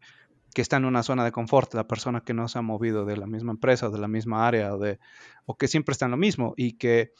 está 0.55 0.75
en 0.77 0.85
una 0.85 1.03
zona 1.03 1.23
de 1.23 1.31
confort, 1.31 1.73
la 1.73 1.87
persona 1.87 2.21
que 2.21 2.33
no 2.33 2.49
se 2.49 2.59
ha 2.59 2.61
movido 2.61 3.05
de 3.05 3.15
la 3.15 3.27
misma 3.27 3.53
empresa 3.53 3.87
o 3.87 3.91
de 3.91 3.99
la 3.99 4.09
misma 4.09 4.45
área 4.45 4.75
o, 4.75 4.77
de, 4.77 4.99
o 5.45 5.57
que 5.57 5.69
siempre 5.69 5.93
está 5.93 6.05
en 6.05 6.11
lo 6.11 6.17
mismo 6.17 6.53
y 6.57 6.73
que 6.73 7.13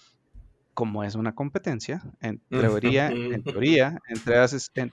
como 0.74 1.04
es 1.04 1.16
una 1.16 1.36
competencia, 1.36 2.02
en 2.22 2.40
teoría, 2.50 3.10
en 3.10 3.44
teoría, 3.44 4.00
entre 4.08 4.36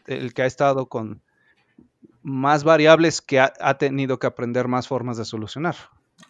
el 0.06 0.34
que 0.34 0.42
ha 0.42 0.46
estado 0.46 0.86
con 0.86 1.22
más 2.22 2.64
variables 2.64 3.20
que 3.20 3.40
ha, 3.40 3.52
ha, 3.60 3.78
tenido 3.78 4.18
que 4.18 4.26
aprender 4.26 4.68
más 4.68 4.88
formas 4.88 5.16
de 5.16 5.24
solucionar. 5.24 5.76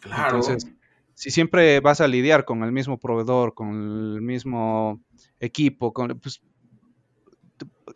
Claro. 0.01 0.37
Entonces, 0.37 0.71
si 1.17 1.31
siempre 1.31 1.79
vas 1.79 1.99
a 1.99 2.07
lidiar 2.07 2.45
con 2.45 2.61
el 2.61 2.71
mismo 2.71 2.99
proveedor, 2.99 3.55
con 3.55 3.69
el 3.69 4.21
mismo 4.21 5.01
equipo, 5.39 5.91
con, 5.91 6.19
pues, 6.19 6.43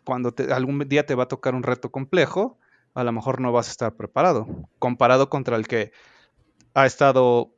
cuando 0.04 0.34
algún 0.52 0.80
día 0.90 1.06
te 1.06 1.14
va 1.14 1.26
a 1.26 1.28
tocar 1.28 1.54
un 1.54 1.62
reto 1.62 1.92
complejo, 1.92 2.58
a 2.96 3.04
lo 3.04 3.12
mejor 3.12 3.40
no 3.40 3.52
vas 3.52 3.68
a 3.68 3.72
estar 3.72 3.96
preparado, 3.96 4.48
comparado 4.80 5.30
contra 5.30 5.56
el 5.56 5.68
que 5.68 5.92
ha 6.74 6.88
estado 6.88 7.54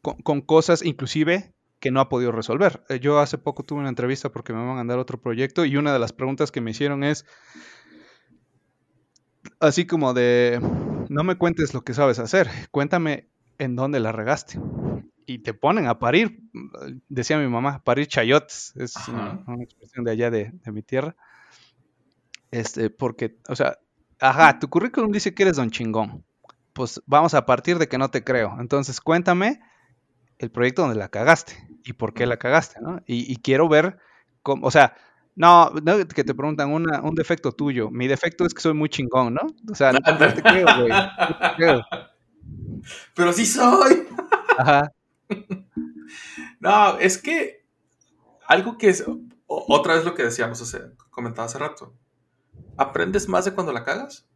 con, 0.00 0.40
cosas 0.40 0.82
inclusive 0.82 1.52
que 1.78 1.90
no 1.90 2.00
ha 2.00 2.08
podido 2.08 2.32
resolver. 2.32 2.84
Eh, 2.88 3.00
yo 3.00 3.18
hace 3.18 3.36
poco 3.36 3.64
tuve 3.64 3.80
una 3.80 3.90
entrevista 3.90 4.32
porque 4.32 4.54
me 4.54 4.60
van 4.60 4.70
a 4.70 4.74
mandar 4.76 4.98
otro 4.98 5.20
proyecto 5.20 5.66
y 5.66 5.76
una 5.76 5.92
de 5.92 5.98
las 5.98 6.14
preguntas 6.14 6.50
que 6.50 6.62
me 6.62 6.70
hicieron 6.70 7.04
es 7.04 7.26
así 9.60 9.84
como 9.84 10.14
de, 10.14 10.58
no 11.10 11.22
me 11.22 11.36
cuentes 11.36 11.74
lo 11.74 11.82
que 11.82 11.92
sabes 11.92 12.18
hacer, 12.18 12.48
cuéntame 12.70 13.31
en 13.62 13.76
dónde 13.76 14.00
la 14.00 14.12
regaste. 14.12 14.60
Y 15.24 15.38
te 15.38 15.54
ponen 15.54 15.86
a 15.86 15.98
parir, 15.98 16.40
decía 17.08 17.38
mi 17.38 17.46
mamá, 17.46 17.82
parir 17.84 18.08
chayotes, 18.08 18.74
es 18.76 18.96
una, 19.08 19.62
expresión 19.62 20.04
de 20.04 20.10
allá 20.10 20.30
de, 20.30 20.52
mi 20.66 20.82
tierra. 20.82 21.14
Este, 22.50 22.90
porque, 22.90 23.38
o 23.48 23.54
sea, 23.54 23.78
ajá, 24.20 24.58
tu 24.58 24.68
currículum 24.68 25.12
dice 25.12 25.32
que 25.32 25.44
eres 25.44 25.56
don 25.56 25.70
chingón. 25.70 26.24
Pues 26.72 27.00
vamos 27.06 27.34
a 27.34 27.46
partir 27.46 27.78
de 27.78 27.88
que 27.88 27.98
no 27.98 28.10
te 28.10 28.24
creo. 28.24 28.56
Entonces, 28.58 29.00
cuéntame 29.00 29.60
el 30.38 30.50
proyecto 30.50 30.82
donde 30.82 30.98
la 30.98 31.08
cagaste 31.08 31.54
y 31.84 31.92
por 31.92 32.14
qué 32.14 32.26
la 32.26 32.38
cagaste, 32.38 32.80
¿no? 32.80 33.00
Y, 33.06 33.36
quiero 33.36 33.68
ver 33.68 33.98
cómo, 34.42 34.66
o 34.66 34.70
sea, 34.70 34.96
no, 35.36 35.70
no, 35.70 35.98
que 36.08 36.24
te 36.24 36.34
preguntan 36.34 36.72
un 36.72 37.14
defecto 37.14 37.52
tuyo. 37.52 37.90
Mi 37.90 38.08
defecto 38.08 38.44
es 38.44 38.52
que 38.52 38.60
soy 38.60 38.74
muy 38.74 38.88
chingón, 38.88 39.34
¿no? 39.34 39.42
O 39.70 39.74
sea, 39.74 39.92
no, 39.92 40.00
te 40.00 40.42
creo, 40.42 40.66
güey. 40.78 40.88
No 40.88 41.38
te 41.38 41.56
creo. 41.56 41.82
Pero 43.14 43.32
sí 43.32 43.46
soy. 43.46 44.08
Ajá. 44.58 44.92
No, 46.60 46.96
es 46.98 47.18
que 47.18 47.66
algo 48.46 48.78
que 48.78 48.88
es, 48.88 49.04
otra 49.46 49.96
vez 49.96 50.04
lo 50.04 50.14
que 50.14 50.22
decíamos, 50.22 50.62
hace, 50.62 50.92
comentaba 51.10 51.46
hace 51.46 51.58
rato, 51.58 51.92
aprendes 52.76 53.28
más 53.28 53.44
de 53.44 53.52
cuando 53.52 53.72
la 53.72 53.82
cagas 53.82 54.28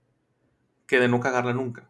que 0.86 0.98
de 0.98 1.06
no 1.06 1.20
cagarla 1.20 1.52
nunca. 1.52 1.88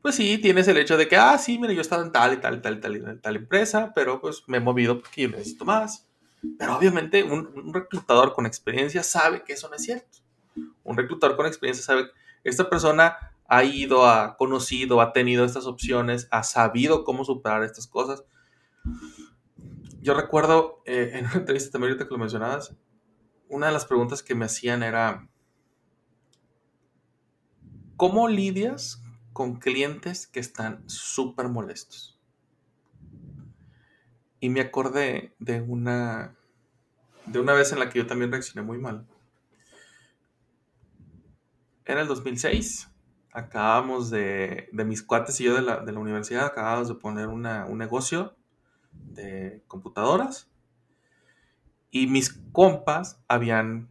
Pues 0.00 0.14
sí, 0.14 0.38
tienes 0.38 0.68
el 0.68 0.78
hecho 0.78 0.96
de 0.96 1.06
que, 1.06 1.16
ah, 1.16 1.36
sí, 1.36 1.58
mira, 1.58 1.74
yo 1.74 1.80
he 1.80 1.82
estado 1.82 2.02
en 2.02 2.12
tal 2.12 2.32
y 2.32 2.36
tal 2.38 2.56
y 2.56 2.60
tal 2.62 2.76
y 2.76 2.80
tal, 2.80 2.96
y 2.96 3.20
tal 3.20 3.36
empresa, 3.36 3.92
pero 3.94 4.20
pues 4.20 4.42
me 4.46 4.56
he 4.56 4.60
movido 4.60 5.00
porque 5.00 5.22
yo 5.22 5.28
necesito 5.28 5.64
más. 5.64 6.06
Pero 6.58 6.76
obviamente 6.76 7.22
un, 7.24 7.48
un, 7.54 7.74
reclutador 7.74 8.32
con 8.32 8.46
experiencia 8.46 9.02
sabe 9.02 9.42
que 9.42 9.54
eso 9.54 9.68
no 9.68 9.74
es 9.74 9.82
cierto. 9.82 10.18
Un 10.84 10.96
reclutador 10.96 11.36
con 11.36 11.46
experiencia 11.46 11.84
sabe 11.84 12.06
que 12.42 12.48
esta 12.48 12.70
persona 12.70 13.18
ha 13.48 13.64
ido, 13.64 14.06
ha 14.06 14.36
conocido, 14.36 15.00
ha 15.00 15.12
tenido 15.12 15.44
estas 15.44 15.64
opciones, 15.64 16.28
ha 16.30 16.42
sabido 16.42 17.02
cómo 17.02 17.24
superar 17.24 17.64
estas 17.64 17.86
cosas. 17.86 18.24
Yo 20.00 20.14
recuerdo 20.14 20.82
eh, 20.84 21.12
en 21.14 21.24
una 21.24 21.34
entrevista 21.34 21.72
también 21.72 21.92
ahorita 21.92 22.06
que 22.06 22.14
lo 22.14 22.18
mencionabas, 22.18 22.76
una 23.48 23.68
de 23.68 23.72
las 23.72 23.86
preguntas 23.86 24.22
que 24.22 24.34
me 24.34 24.44
hacían 24.44 24.82
era, 24.82 25.26
¿cómo 27.96 28.28
lidias 28.28 29.02
con 29.32 29.58
clientes 29.58 30.26
que 30.26 30.40
están 30.40 30.86
súper 30.86 31.48
molestos? 31.48 32.20
Y 34.40 34.50
me 34.50 34.60
acordé 34.60 35.34
de 35.38 35.62
una, 35.62 36.36
de 37.24 37.40
una 37.40 37.54
vez 37.54 37.72
en 37.72 37.78
la 37.78 37.88
que 37.88 37.98
yo 37.98 38.06
también 38.06 38.30
reaccioné 38.30 38.64
muy 38.64 38.78
mal. 38.78 39.08
Era 41.86 42.02
el 42.02 42.08
2006 42.08 42.90
acabamos 43.32 44.10
de, 44.10 44.68
de 44.72 44.84
mis 44.84 45.02
cuates 45.02 45.40
y 45.40 45.44
yo 45.44 45.54
de 45.54 45.62
la, 45.62 45.80
de 45.80 45.92
la 45.92 46.00
universidad, 46.00 46.46
acabamos 46.46 46.88
de 46.88 46.94
poner 46.94 47.28
una, 47.28 47.66
un 47.66 47.78
negocio 47.78 48.36
de 48.92 49.62
computadoras 49.68 50.50
y 51.90 52.06
mis 52.06 52.30
compas 52.52 53.22
habían, 53.28 53.88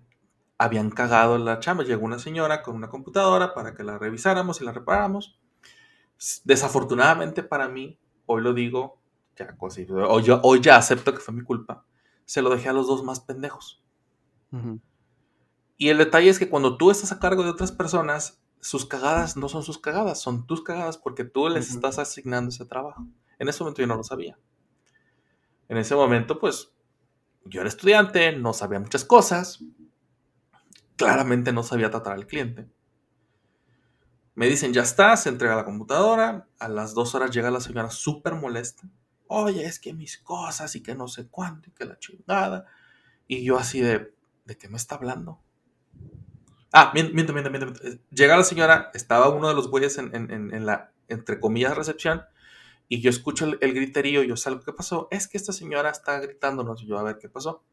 habían 0.58 0.90
cagado 0.90 1.38
la 1.38 1.60
chamba. 1.60 1.84
Llegó 1.84 2.06
una 2.06 2.20
señora 2.20 2.62
con 2.62 2.76
una 2.76 2.90
computadora 2.90 3.54
para 3.54 3.74
que 3.74 3.84
la 3.84 3.98
revisáramos 3.98 4.62
y 4.62 4.66
la 4.66 4.72
reparáramos. 4.72 5.40
Desafortunadamente 6.44 7.44
para 7.44 7.68
mí, 7.68 8.00
hoy 8.26 8.42
lo 8.42 8.54
digo, 8.54 9.00
ya, 9.36 9.56
hoy, 9.60 10.24
yo, 10.24 10.40
hoy 10.44 10.62
ya 10.62 10.78
acepto 10.78 11.14
que 11.14 11.20
fue 11.20 11.34
mi 11.34 11.44
culpa, 11.44 11.86
se 12.26 12.42
lo 12.42 12.50
dejé 12.50 12.70
a 12.70 12.74
los 12.74 12.88
dos 12.88 13.04
más 13.04 13.20
pendejos. 13.20 13.84
Y 15.78 15.90
el 15.90 15.98
detalle 15.98 16.30
es 16.30 16.40
que 16.40 16.50
cuando 16.50 16.78
tú 16.78 16.90
estás 16.90 17.12
a 17.12 17.20
cargo 17.20 17.44
de 17.44 17.50
otras 17.50 17.72
personas, 17.72 18.42
sus 18.68 18.86
cagadas 18.86 19.38
no 19.38 19.48
son 19.48 19.64
sus 19.64 19.78
cagadas, 19.78 20.20
son 20.20 20.46
tus 20.46 20.62
cagadas 20.62 20.98
porque 20.98 21.24
tú 21.24 21.48
les 21.48 21.70
estás 21.70 22.00
asignando 22.00 22.50
ese 22.50 22.66
trabajo. 22.66 23.08
En 23.40 23.48
ese 23.48 23.64
momento 23.64 23.82
yo 23.82 23.88
no 23.88 23.96
lo 23.96 24.04
sabía. 24.04 24.38
En 25.70 25.78
ese 25.78 25.96
momento, 25.96 26.38
pues, 26.38 26.74
yo 27.46 27.62
era 27.62 27.70
estudiante, 27.70 28.34
no 28.34 28.52
sabía 28.52 28.82
muchas 28.82 29.06
cosas, 29.06 29.64
claramente 30.98 31.54
no 31.54 31.64
sabía 31.64 31.90
tratar 31.90 32.12
al 32.12 32.28
cliente. 32.28 32.68
Me 34.36 34.50
dicen, 34.50 34.74
ya 34.74 34.82
está, 34.82 35.16
se 35.16 35.30
entrega 35.30 35.56
la 35.56 35.64
computadora. 35.64 36.50
A 36.60 36.68
las 36.68 36.94
dos 36.94 37.16
horas 37.16 37.32
llega 37.32 37.50
la 37.50 37.62
señora 37.62 37.90
súper 37.90 38.36
molesta. 38.36 38.90
Oye, 39.28 39.64
es 39.64 39.80
que 39.80 39.94
mis 39.94 40.18
cosas 40.18 40.76
y 40.76 40.84
que 40.84 40.94
no 40.94 41.08
sé 41.08 41.30
cuánto 41.30 41.70
y 41.70 41.72
que 41.72 41.86
la 41.86 41.98
chingada. 42.00 42.66
Y 43.28 43.46
yo 43.46 43.58
así 43.58 43.80
de, 43.80 44.14
¿de 44.44 44.58
qué 44.58 44.68
me 44.68 44.76
está 44.76 44.96
hablando? 44.96 45.40
Ah, 46.80 46.92
miento, 46.94 47.34
miento, 47.34 47.50
miento, 47.50 47.74
Llega 48.12 48.38
la 48.38 48.44
señora, 48.44 48.92
estaba 48.94 49.30
uno 49.30 49.48
de 49.48 49.56
los 49.56 49.68
güeyes 49.68 49.98
en, 49.98 50.64
la, 50.64 50.92
entre 51.08 51.40
comillas, 51.40 51.76
recepción. 51.76 52.22
Y 52.88 53.02
yo 53.02 53.10
escucho 53.10 53.46
el, 53.46 53.74
griterío, 53.74 54.22
yo 54.22 54.38
salgo, 54.38 54.62
¿qué 54.62 54.72
pasó? 54.74 55.08
Es 55.10 55.28
que 55.28 55.40
esta 55.40 55.54
señora 55.54 55.90
está 55.90 56.20
gritándonos. 56.20 56.84
Y 56.84 56.86
yo, 56.86 57.00
a 57.00 57.04
ver, 57.04 57.18
¿qué 57.18 57.30
pasó? 57.30 57.64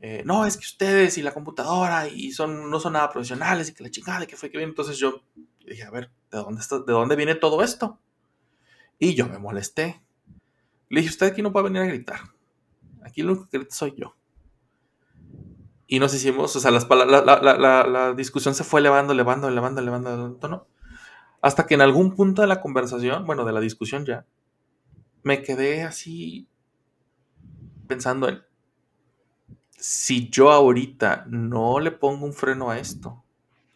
Eh, 0.00 0.24
no, 0.26 0.46
es 0.46 0.56
que 0.56 0.64
ustedes 0.64 1.16
y 1.16 1.22
la 1.22 1.32
computadora 1.32 2.08
y 2.08 2.32
son, 2.32 2.70
no 2.70 2.80
son 2.80 2.94
nada 2.94 3.08
profesionales 3.08 3.68
y 3.68 3.72
que 3.72 3.84
la 3.84 3.90
chingada 3.90 4.26
que 4.26 4.36
fue 4.36 4.50
que 4.50 4.58
bien. 4.58 4.70
Entonces 4.70 4.98
yo 4.98 5.22
dije, 5.64 5.84
a 5.84 5.90
ver, 5.92 6.10
¿de 6.32 6.38
dónde, 6.38 6.60
¿de 6.60 6.92
dónde 6.92 7.14
viene 7.14 7.36
todo 7.36 7.62
esto? 7.62 8.00
Y 8.98 9.14
yo 9.14 9.28
me 9.28 9.38
molesté. 9.38 10.02
Le 10.88 11.02
dije, 11.02 11.12
usted 11.12 11.26
aquí 11.26 11.40
no 11.40 11.52
puede 11.52 11.66
venir 11.66 11.82
a 11.82 11.86
gritar. 11.86 12.18
Aquí 13.04 13.22
lo 13.22 13.30
único 13.30 13.48
que 13.48 13.58
grita 13.58 13.76
soy 13.76 13.94
yo. 13.96 14.16
Y 15.92 15.98
nos 15.98 16.14
hicimos, 16.14 16.56
o 16.56 16.58
sea, 16.58 16.70
las, 16.70 16.88
la, 16.88 17.04
la, 17.04 17.86
la, 17.86 18.14
discusión 18.14 18.54
se 18.54 18.64
fue 18.64 18.80
elevando, 18.80 19.12
elevando, 19.12 19.48
elevando, 19.48 19.78
elevando, 19.82 20.36
tono. 20.36 20.66
Hasta 21.42 21.66
que 21.66 21.74
en 21.74 21.82
algún 21.82 22.14
punto 22.14 22.40
de 22.40 22.48
la 22.48 22.62
conversación, 22.62 23.26
bueno, 23.26 23.44
de 23.44 23.52
la 23.52 23.60
discusión 23.60 24.06
ya, 24.06 24.24
me 25.22 25.42
quedé 25.42 25.82
así 25.82 26.48
pensando 27.86 28.26
en, 28.30 28.40
si 29.72 30.30
yo 30.30 30.50
ahorita 30.50 31.26
no 31.28 31.78
le 31.78 31.90
pongo 31.90 32.24
un 32.24 32.32
freno 32.32 32.70
a 32.70 32.78
esto, 32.78 33.22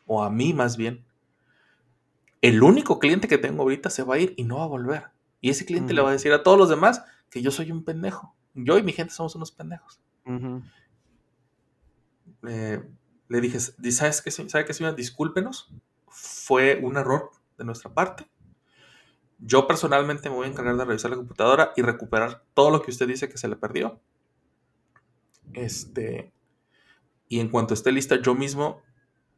o 0.07 0.23
a 0.23 0.31
mí 0.31 0.55
más 0.55 0.79
bien, 0.79 1.05
el 2.41 2.63
único 2.63 2.99
cliente 2.99 3.29
que 3.29 3.37
tengo 3.37 3.65
ahorita 3.65 3.91
se 3.91 4.05
va 4.05 4.15
a 4.15 4.21
ir 4.21 4.33
y 4.39 4.45
no 4.45 4.57
va 4.57 4.65
a 4.65 4.69
volver. 4.69 5.03
Y 5.43 5.51
ese 5.51 5.67
cliente 5.67 5.93
le 5.93 6.01
va 6.01 6.09
a 6.09 6.13
decir 6.13 6.33
a 6.33 6.43
todos 6.43 6.57
los 6.57 6.71
demás 6.71 7.05
que 7.29 7.43
yo 7.43 7.51
soy 7.51 7.71
un 7.73 7.85
pendejo. 7.85 8.35
Yo 8.55 8.79
y 8.79 8.83
mi 8.83 8.95
gente 8.95 9.13
somos 9.13 9.35
unos 9.35 9.53
pendejos. 9.53 10.01
Le 12.47 13.41
dije, 13.41 13.61
¿sabes 13.61 14.23
qué, 14.23 14.31
¿sabe 14.31 14.65
qué, 14.65 14.73
señora? 14.73 14.95
Discúlpenos. 14.95 15.73
Fue 16.09 16.81
un 16.83 16.97
error 16.97 17.31
de 17.59 17.65
nuestra 17.65 17.93
parte. 17.93 18.29
Yo 19.39 19.67
personalmente 19.67 20.31
me 20.31 20.37
voy 20.37 20.47
a 20.47 20.51
encargar 20.51 20.77
de 20.77 20.85
revisar 20.85 21.11
la 21.11 21.17
computadora 21.17 21.73
y 21.77 21.83
recuperar 21.83 22.43
todo 22.55 22.71
lo 22.71 22.83
que 22.83 22.91
usted 22.91 23.07
dice 23.07 23.29
que 23.29 23.39
se 23.39 23.49
le 23.49 23.57
perdió. 23.57 24.01
Este, 25.53 26.33
y 27.29 27.41
en 27.41 27.49
cuanto 27.49 27.75
esté 27.75 27.93
lista, 27.93 28.17
yo 28.21 28.35
mismo 28.35 28.83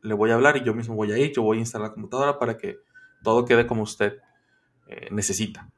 le 0.03 0.15
voy 0.15 0.31
a 0.31 0.35
hablar 0.35 0.57
y 0.57 0.65
yo 0.65 0.75
mismo 0.75 0.95
voy 0.95 1.13
a 1.13 1.19
ir, 1.19 1.33
yo 1.33 1.43
voy 1.43 1.59
a 1.59 1.61
instalar 1.61 1.89
la 1.89 1.95
computadora 1.95 2.39
para 2.39 2.57
que 2.57 2.79
todo 3.23 3.45
quede 3.45 3.67
como 3.67 3.83
usted 3.83 4.19
eh, 4.87 5.09
necesita. 5.11 5.71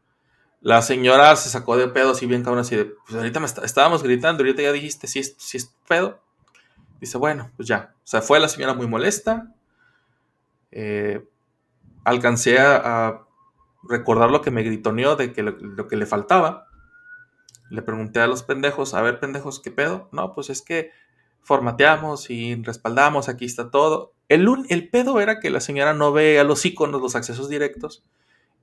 La 0.60 0.82
señora 0.82 1.34
se 1.36 1.48
sacó 1.48 1.76
de 1.76 1.88
pedo 1.88 2.10
así 2.10 2.26
bien 2.26 2.42
cabrón, 2.42 2.60
así 2.60 2.76
de, 2.76 2.84
pues 2.84 3.14
ahorita 3.16 3.40
me 3.40 3.46
estábamos 3.46 4.02
gritando, 4.02 4.42
ahorita 4.42 4.62
ya 4.62 4.72
dijiste 4.72 5.06
si 5.06 5.20
es, 5.20 5.34
si 5.38 5.56
es 5.56 5.74
pedo. 5.88 6.22
Dice, 7.00 7.18
bueno, 7.18 7.50
pues 7.56 7.68
ya. 7.68 7.94
O 7.96 8.06
sea, 8.06 8.22
fue 8.22 8.38
la 8.40 8.48
señora 8.48 8.74
muy 8.74 8.86
molesta. 8.86 9.54
Eh, 10.70 11.26
alcancé 12.04 12.58
a, 12.58 13.26
recordar 13.82 14.30
lo 14.30 14.42
que 14.42 14.50
me 14.50 14.62
gritoneó 14.62 15.16
de 15.16 15.32
que 15.32 15.42
lo 15.42 15.88
que 15.88 15.96
le 15.96 16.06
faltaba. 16.06 16.66
Le 17.70 17.82
pregunté 17.82 18.20
a 18.20 18.26
los 18.26 18.42
pendejos, 18.42 18.94
a 18.94 19.02
ver, 19.02 19.20
pendejos, 19.20 19.60
¿qué 19.60 19.70
pedo? 19.70 20.08
No, 20.12 20.34
pues 20.34 20.50
es 20.50 20.60
que 20.60 20.90
formateamos 21.40 22.30
y 22.30 22.56
respaldamos, 22.56 23.28
aquí 23.28 23.44
está 23.44 23.70
todo. 23.70 24.12
El, 24.28 24.46
el 24.68 24.88
pedo 24.90 25.20
era 25.20 25.40
que 25.40 25.50
la 25.50 25.60
señora 25.60 25.94
no 25.94 26.12
ve 26.12 26.38
a 26.38 26.44
los 26.44 26.64
iconos, 26.66 27.00
los 27.00 27.16
accesos 27.16 27.48
directos, 27.48 28.04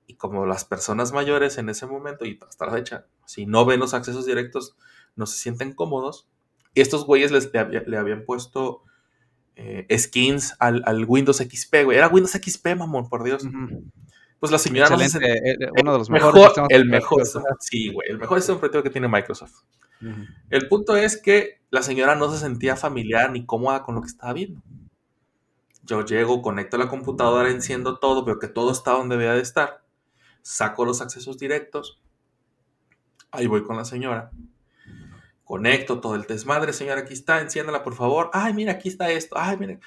y 0.05 0.15
como 0.15 0.45
las 0.45 0.65
personas 0.65 1.11
mayores 1.11 1.57
en 1.57 1.69
ese 1.69 1.85
momento 1.85 2.25
y 2.25 2.39
hasta 2.47 2.65
la 2.65 2.73
fecha, 2.73 3.05
si 3.25 3.45
no 3.45 3.65
ven 3.65 3.79
los 3.79 3.93
accesos 3.93 4.25
directos, 4.25 4.75
no 5.15 5.25
se 5.25 5.38
sienten 5.38 5.73
cómodos. 5.73 6.27
Y 6.78 6.82
estos 6.82 7.07
güeyes 7.07 7.32
les, 7.32 7.51
le, 7.51 7.97
habían 7.97 8.23
puesto 8.23 8.84
eh, 9.55 9.88
skins 9.97 10.55
al, 10.59 11.05
Windows 11.07 11.38
XP, 11.38 11.86
güey. 11.86 11.97
Era 11.97 12.07
Windows 12.07 12.34
XP, 12.34 12.75
mamón, 12.78 13.09
por 13.09 13.23
Dios. 13.23 13.47
Pues 14.39 14.51
la 14.51 14.59
señora 14.59 14.88
no 14.88 14.99
se... 14.99 15.17
Eh, 15.17 15.57
eh, 15.59 15.69
uno 15.82 15.93
de 15.93 15.97
los 15.97 16.11
mejores 16.11 16.51
el 16.69 16.86
mejor 16.86 17.23
sí 17.59 17.91
güey 17.91 18.07
el 18.11 18.19
mejor 18.19 18.38
sistema 18.38 18.59
operativo 18.59 18.84
que 18.84 18.91
tiene 18.91 19.07
Microsoft. 19.07 19.63
El 20.51 20.67
punto 20.67 20.95
es 20.95 21.19
que 21.19 21.61
la 21.71 21.82
señora 21.82 22.13
no 22.13 22.32
se 22.32 22.38
sentía 22.38 22.75
familiar 22.75 23.32
ni 23.32 23.43
cómoda 23.43 23.82
con 23.82 23.95
lo 23.95 24.01
que 24.01 24.07
estaba 24.09 24.34
viendo. 24.34 24.61
Yo 25.82 26.05
llego 26.05 26.43
conecto 26.43 26.78
la 26.78 26.89
computadora 26.89 27.49
enciendo 27.49 27.97
todo 27.97 28.23
veo 28.23 28.38
que 28.38 28.49
todo 28.49 28.71
está 28.71 28.91
donde 28.91 29.17
debía 29.17 29.34
de 29.34 29.41
estar 29.41 29.82
saco 30.43 30.86
los 30.86 31.01
accesos 31.01 31.39
directos 31.39 31.99
ahí 33.32 33.47
voy 33.47 33.63
con 33.63 33.78
la 33.78 33.84
señora 33.84 34.32
conecto 35.47 35.99
todo 35.99 36.15
el 36.15 36.23
desmadre 36.23 36.73
señora 36.73 37.01
aquí 37.01 37.13
está 37.13 37.41
enciéndala 37.41 37.83
por 37.83 37.95
favor 37.95 38.29
ay 38.33 38.53
mira 38.53 38.73
aquí 38.73 38.89
está 38.89 39.09
esto 39.09 39.35
ay 39.37 39.57
mira 39.57 39.79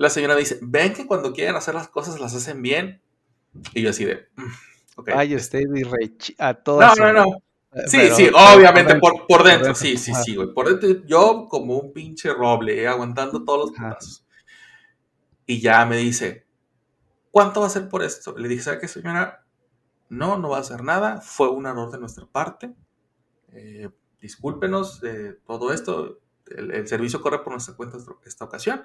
la 0.00 0.08
señora 0.08 0.34
dice, 0.34 0.58
ven 0.62 0.94
que 0.94 1.06
cuando 1.06 1.30
quieren 1.34 1.56
hacer 1.56 1.74
las 1.74 1.88
cosas 1.88 2.18
las 2.18 2.34
hacen 2.34 2.62
bien 2.62 3.02
y 3.74 3.82
yo 3.82 3.90
así 3.90 4.06
de. 4.06 4.28
Mm, 4.34 4.52
okay. 4.96 5.14
Ay, 5.14 5.36
usted 5.36 5.60
y 5.60 6.34
a 6.38 6.54
todas. 6.54 6.98
No, 6.98 7.12
no, 7.12 7.26
no. 7.26 7.42
Sí, 7.86 8.08
sí, 8.16 8.30
obviamente, 8.34 8.94
por, 8.96 9.26
por, 9.26 9.44
dentro, 9.44 9.74
sí, 9.74 9.98
sí, 9.98 10.14
sí, 10.24 10.36
güey. 10.36 10.54
Por 10.54 10.68
dentro, 10.68 11.06
yo 11.06 11.46
como 11.50 11.76
un 11.76 11.92
pinche 11.92 12.32
roble, 12.32 12.80
eh, 12.80 12.88
aguantando 12.88 13.44
todos 13.44 13.58
los 13.60 13.70
putazos. 13.72 14.24
Y 15.44 15.60
ya 15.60 15.84
me 15.84 15.98
dice, 15.98 16.46
¿cuánto 17.30 17.60
va 17.60 17.66
a 17.66 17.70
ser 17.70 17.90
por 17.90 18.02
esto? 18.02 18.34
Le 18.38 18.48
dije, 18.48 18.62
¿sabe 18.62 18.78
qué, 18.78 18.88
señora? 18.88 19.44
No, 20.08 20.38
no 20.38 20.48
va 20.48 20.56
a 20.56 20.60
hacer 20.60 20.82
nada. 20.82 21.20
Fue 21.20 21.50
un 21.50 21.66
error 21.66 21.90
de 21.90 21.98
nuestra 21.98 22.24
parte. 22.24 22.72
Eh, 23.52 23.90
discúlpenos 24.20 25.00
de 25.00 25.34
todo 25.46 25.72
esto. 25.72 26.20
El, 26.46 26.86
servicio 26.88 27.20
corre 27.20 27.40
por 27.40 27.52
nuestra 27.52 27.74
cuenta 27.74 27.98
esta 28.24 28.44
ocasión. 28.44 28.84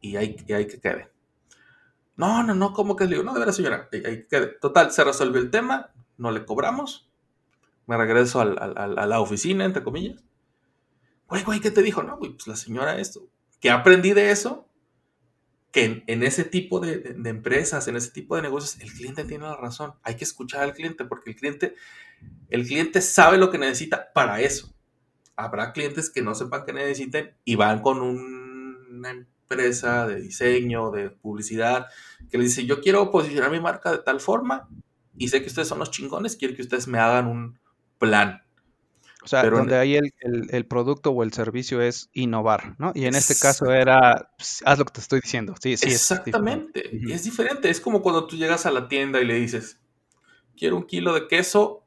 Y 0.00 0.16
hay, 0.16 0.36
y 0.46 0.52
hay 0.52 0.66
que 0.66 0.80
quede. 0.80 1.10
No, 2.16 2.42
no, 2.42 2.54
no, 2.54 2.72
¿cómo 2.72 2.94
que 2.96 3.04
le 3.04 3.10
digo? 3.10 3.22
No, 3.22 3.32
de 3.32 3.40
veras, 3.40 3.56
señora. 3.56 3.88
Total, 4.60 4.92
se 4.92 5.02
resolvió 5.02 5.40
el 5.40 5.50
tema, 5.50 5.92
no 6.16 6.30
le 6.30 6.44
cobramos. 6.44 7.10
Me 7.86 7.96
regreso 7.96 8.40
a 8.40 9.06
la 9.06 9.20
oficina, 9.20 9.64
entre 9.64 9.82
comillas. 9.82 10.24
Güey, 11.28 11.42
güey, 11.42 11.60
¿qué 11.60 11.70
te 11.70 11.82
dijo? 11.82 12.02
No, 12.02 12.16
güey, 12.16 12.32
pues 12.32 12.46
la 12.46 12.56
señora 12.56 12.98
esto. 12.98 13.28
¿Qué 13.60 13.70
aprendí 13.70 14.12
de 14.12 14.30
eso? 14.30 14.68
Que 15.70 16.04
en, 16.06 16.22
ese 16.22 16.44
tipo 16.44 16.80
de, 16.80 17.16
empresas, 17.24 17.88
en 17.88 17.96
ese 17.96 18.10
tipo 18.10 18.36
de 18.36 18.42
negocios, 18.42 18.80
el 18.80 18.92
cliente 18.92 19.24
tiene 19.24 19.44
la 19.44 19.56
razón. 19.56 19.94
Hay 20.02 20.16
que 20.16 20.24
escuchar 20.24 20.62
al 20.62 20.74
cliente 20.74 21.04
porque 21.04 21.30
el 21.30 21.36
cliente, 21.36 21.74
el 22.48 22.66
cliente 22.66 23.00
sabe 23.00 23.38
lo 23.38 23.50
que 23.50 23.58
necesita 23.58 24.12
para 24.12 24.40
eso. 24.40 24.72
Habrá 25.36 25.72
clientes 25.72 26.10
que 26.10 26.22
no 26.22 26.34
sepan 26.34 26.64
qué 26.64 26.72
necesiten 26.72 27.34
y 27.44 27.56
van 27.56 27.80
con 27.80 28.00
un, 28.00 29.04
empresa 29.04 30.06
de 30.06 30.20
diseño, 30.20 30.90
de 30.90 31.10
publicidad, 31.10 31.86
que 32.30 32.38
le 32.38 32.44
dice, 32.44 32.64
yo 32.64 32.80
quiero 32.80 33.10
posicionar 33.10 33.50
mi 33.50 33.60
marca 33.60 33.90
de 33.90 33.98
tal 33.98 34.20
forma 34.20 34.68
y 35.16 35.28
sé 35.28 35.42
que 35.42 35.48
ustedes 35.48 35.68
son 35.68 35.78
los 35.78 35.90
chingones, 35.90 36.36
quiero 36.36 36.54
que 36.54 36.62
ustedes 36.62 36.88
me 36.88 36.98
hagan 36.98 37.26
un 37.26 37.58
plan. 37.98 38.40
O 39.22 39.26
sea, 39.26 39.48
donde 39.48 39.76
ahí 39.76 39.96
el, 39.96 40.66
producto 40.66 41.10
o 41.10 41.22
el 41.22 41.32
servicio 41.32 41.80
es 41.80 42.10
innovar, 42.12 42.76
¿no? 42.78 42.92
Y 42.94 43.06
en 43.06 43.14
este 43.14 43.34
caso 43.34 43.72
era, 43.72 44.30
pues, 44.36 44.62
haz 44.66 44.78
lo 44.78 44.84
que 44.84 44.92
te 44.92 45.00
estoy 45.00 45.20
diciendo. 45.20 45.54
Sí, 45.62 45.78
sí. 45.78 45.88
Exactamente. 45.88 46.94
Es 46.94 47.10
es 47.10 47.24
diferente. 47.24 47.70
Es 47.70 47.80
como 47.80 48.02
cuando 48.02 48.26
tú 48.26 48.36
llegas 48.36 48.66
a 48.66 48.70
la 48.70 48.86
tienda 48.86 49.22
y 49.22 49.24
le 49.24 49.34
dices, 49.34 49.80
quiero 50.58 50.76
un 50.76 50.84
kilo 50.84 51.14
de 51.14 51.26
queso 51.26 51.83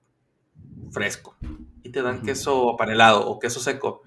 fresco. 0.92 1.36
Y 1.84 1.90
te 1.90 2.02
dan 2.02 2.22
queso 2.22 2.72
apanelado 2.72 3.28
o 3.28 3.40
queso 3.40 3.60
seco. 3.60 4.02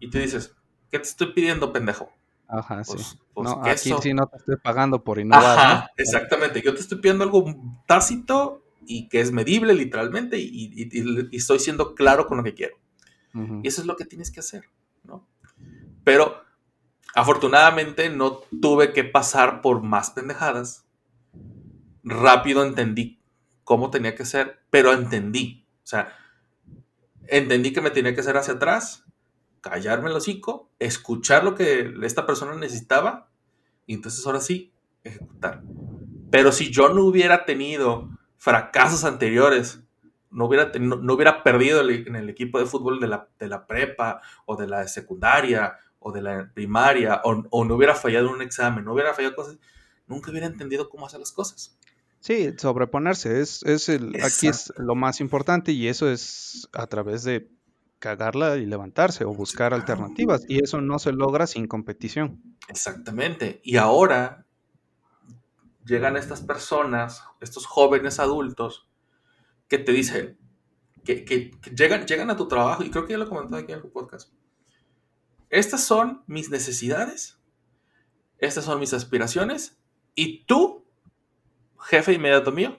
Y 0.00 0.10
tú 0.10 0.18
dices, 0.18 0.54
¿qué 0.90 0.98
te 0.98 1.08
estoy 1.08 1.32
pidiendo, 1.32 1.72
pendejo? 1.72 2.10
Ajá, 2.48 2.84
sí. 2.84 2.92
Pues, 2.94 3.18
pues, 3.34 3.48
no, 3.48 3.62
aquí 3.64 3.90
sí 4.00 4.14
no 4.14 4.26
te 4.26 4.36
estoy 4.36 4.56
pagando 4.56 5.02
por 5.02 5.18
innovar. 5.18 5.58
Ajá, 5.58 5.90
exactamente. 5.96 6.62
Yo 6.62 6.74
te 6.74 6.80
estoy 6.80 6.98
pidiendo 6.98 7.24
algo 7.24 7.44
tácito 7.86 8.62
y 8.86 9.08
que 9.08 9.20
es 9.20 9.32
medible 9.32 9.74
literalmente 9.74 10.38
y, 10.38 10.88
estoy 11.32 11.58
siendo 11.58 11.94
claro 11.94 12.26
con 12.26 12.38
lo 12.38 12.44
que 12.44 12.54
quiero. 12.54 12.76
Y 13.62 13.68
eso 13.68 13.82
es 13.82 13.86
lo 13.86 13.96
que 13.96 14.06
tienes 14.06 14.30
que 14.30 14.40
hacer, 14.40 14.64
¿no? 15.04 15.28
Pero 16.04 16.40
afortunadamente 17.14 18.08
no 18.08 18.40
tuve 18.62 18.94
que 18.94 19.04
pasar 19.04 19.60
por 19.60 19.82
más 19.82 20.10
pendejadas. 20.10 20.86
Rápido 22.02 22.64
entendí 22.64 23.20
cómo 23.62 23.90
tenía 23.90 24.14
que 24.14 24.24
ser, 24.24 24.60
pero 24.70 24.94
entendí. 24.94 25.66
O 25.84 25.86
sea, 25.86 26.16
entendí 27.28 27.72
que 27.72 27.80
me 27.80 27.90
tenía 27.90 28.14
que 28.14 28.20
hacer 28.20 28.36
hacia 28.36 28.54
atrás 28.54 29.04
callarme 29.60 30.10
el 30.10 30.16
hocico, 30.16 30.70
escuchar 30.78 31.42
lo 31.42 31.54
que 31.54 31.92
esta 32.02 32.26
persona 32.26 32.54
necesitaba 32.54 33.28
y 33.86 33.94
entonces 33.94 34.24
ahora 34.26 34.40
sí, 34.40 34.72
ejecutar. 35.02 35.62
Pero 36.30 36.52
si 36.52 36.70
yo 36.70 36.88
no 36.90 37.04
hubiera 37.04 37.44
tenido 37.44 38.10
fracasos 38.36 39.04
anteriores, 39.04 39.80
no 40.30 40.46
hubiera, 40.46 40.70
no, 40.78 41.14
hubiera 41.14 41.42
perdido 41.42 41.88
en 41.88 42.16
el 42.16 42.28
equipo 42.28 42.58
de 42.58 42.66
fútbol 42.66 43.00
de 43.00 43.08
la, 43.08 43.28
de 43.38 43.48
la, 43.48 43.66
prepa 43.66 44.20
o 44.44 44.56
de 44.56 44.66
la 44.66 44.86
secundaria 44.86 45.78
o 45.98 46.12
de 46.12 46.22
la 46.22 46.50
primaria 46.52 47.20
o, 47.24 47.64
no 47.64 47.74
hubiera 47.74 47.94
fallado 47.94 48.30
un 48.30 48.42
examen, 48.42 48.84
no 48.84 48.92
hubiera 48.92 49.14
fallado 49.14 49.34
cosas, 49.34 49.58
nunca 50.06 50.30
hubiera 50.30 50.46
entendido 50.46 50.88
cómo 50.88 51.06
hacer 51.06 51.20
las 51.20 51.32
cosas. 51.32 51.75
Sí, 52.26 52.52
sobreponerse 52.58 53.40
es, 53.40 53.62
es 53.62 53.88
el, 53.88 54.20
aquí 54.20 54.48
es 54.48 54.72
lo 54.78 54.96
más 54.96 55.20
importante 55.20 55.70
y 55.70 55.86
eso 55.86 56.10
es 56.10 56.68
a 56.72 56.88
través 56.88 57.22
de 57.22 57.48
cagarla 58.00 58.56
y 58.56 58.66
levantarse 58.66 59.24
o 59.24 59.32
buscar 59.32 59.72
alternativas 59.72 60.42
y 60.48 60.60
eso 60.60 60.80
no 60.80 60.98
se 60.98 61.12
logra 61.12 61.46
sin 61.46 61.68
competición. 61.68 62.42
Exactamente. 62.66 63.60
Y 63.62 63.76
ahora 63.76 64.44
llegan 65.84 66.16
estas 66.16 66.40
personas, 66.40 67.22
estos 67.40 67.64
jóvenes 67.64 68.18
adultos, 68.18 68.88
que 69.68 69.78
te 69.78 69.92
dicen, 69.92 70.36
que, 71.04 71.52
llegan, 71.76 72.06
llegan 72.06 72.30
a 72.30 72.36
tu 72.36 72.48
trabajo, 72.48 72.82
y 72.82 72.90
creo 72.90 73.06
que 73.06 73.12
ya 73.12 73.18
lo 73.18 73.28
comentado 73.28 73.62
aquí 73.62 73.70
en 73.70 73.78
el 73.78 73.88
podcast. 73.92 74.32
Estas 75.48 75.84
son 75.84 76.24
mis 76.26 76.50
necesidades, 76.50 77.38
estas 78.38 78.64
son 78.64 78.80
mis 78.80 78.94
aspiraciones, 78.94 79.78
y 80.16 80.44
tú, 80.46 80.85
jefe 81.88 82.12
inmediato 82.12 82.52
mío, 82.52 82.78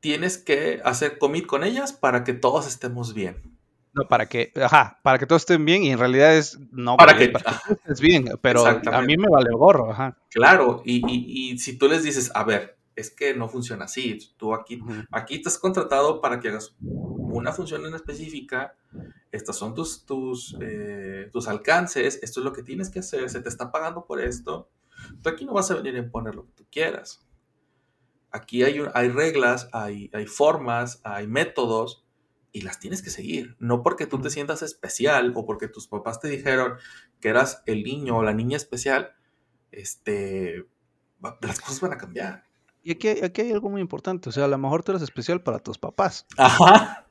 tienes 0.00 0.38
que 0.38 0.80
hacer 0.84 1.18
commit 1.18 1.46
con 1.46 1.64
ellas 1.64 1.92
para 1.92 2.24
que 2.24 2.32
todos 2.32 2.66
estemos 2.66 3.14
bien. 3.14 3.58
No, 3.92 4.06
para 4.06 4.26
que, 4.28 4.52
ajá, 4.62 5.00
para 5.02 5.18
que 5.18 5.26
todos 5.26 5.42
estén 5.42 5.64
bien 5.64 5.82
y 5.82 5.90
en 5.90 5.98
realidad 5.98 6.36
es 6.36 6.58
no 6.70 6.96
para, 6.96 7.16
que, 7.16 7.32
estés 7.70 8.00
bien, 8.00 8.28
pero 8.40 8.64
a 8.64 9.02
mí 9.02 9.16
me 9.16 9.28
vale 9.28 9.50
gorro, 9.52 9.90
ajá. 9.90 10.16
Claro, 10.30 10.82
y, 10.84 11.02
y, 11.08 11.58
si 11.58 11.76
tú 11.76 11.88
les 11.88 12.04
dices, 12.04 12.30
a 12.34 12.44
ver, 12.44 12.78
es 12.94 13.10
que 13.10 13.34
no 13.34 13.48
funciona 13.48 13.86
así, 13.86 14.16
tú 14.36 14.54
aquí, 14.54 14.80
aquí 15.10 15.36
estás 15.36 15.58
contratado 15.58 16.20
para 16.20 16.38
que 16.38 16.50
hagas 16.50 16.76
una 16.80 17.52
función 17.52 17.84
en 17.84 17.94
específica, 17.94 18.76
estos 19.32 19.56
son 19.56 19.74
tus, 19.74 20.06
tus, 20.06 20.56
eh, 20.60 21.28
tus 21.32 21.48
alcances, 21.48 22.20
esto 22.22 22.40
es 22.40 22.44
lo 22.44 22.52
que 22.52 22.62
tienes 22.62 22.90
que 22.90 23.00
hacer, 23.00 23.28
se 23.28 23.40
te 23.40 23.48
está 23.48 23.72
pagando 23.72 24.04
por 24.04 24.20
esto, 24.20 24.68
tú 25.20 25.28
aquí 25.28 25.44
no 25.44 25.54
vas 25.54 25.68
a 25.72 25.74
venir 25.74 25.96
a 25.96 25.98
imponer 25.98 26.36
lo 26.36 26.46
que 26.46 26.52
tú 26.52 26.66
quieras. 26.70 27.26
Aquí 28.32 28.62
hay, 28.62 28.80
hay 28.94 29.08
reglas, 29.08 29.68
hay, 29.72 30.10
hay 30.12 30.26
formas, 30.26 31.00
hay 31.04 31.26
métodos 31.26 32.04
y 32.52 32.62
las 32.62 32.78
tienes 32.78 33.02
que 33.02 33.10
seguir. 33.10 33.56
No 33.58 33.82
porque 33.82 34.06
tú 34.06 34.20
te 34.20 34.30
sientas 34.30 34.62
especial 34.62 35.32
o 35.34 35.44
porque 35.44 35.68
tus 35.68 35.86
papás 35.86 36.20
te 36.20 36.28
dijeron 36.28 36.74
que 37.20 37.28
eras 37.28 37.62
el 37.66 37.82
niño 37.82 38.18
o 38.18 38.22
la 38.22 38.34
niña 38.34 38.56
especial, 38.56 39.14
este, 39.72 40.66
las 41.40 41.60
cosas 41.60 41.80
van 41.80 41.92
a 41.92 41.98
cambiar. 41.98 42.44
Y 42.82 42.92
aquí, 42.92 43.08
aquí 43.08 43.42
hay 43.42 43.52
algo 43.52 43.68
muy 43.68 43.80
importante, 43.80 44.30
o 44.30 44.32
sea, 44.32 44.46
a 44.46 44.48
lo 44.48 44.56
mejor 44.56 44.82
tú 44.82 44.92
eres 44.92 45.02
especial 45.02 45.42
para 45.42 45.58
tus 45.58 45.78
papás. 45.78 46.26
Ajá. 46.38 47.06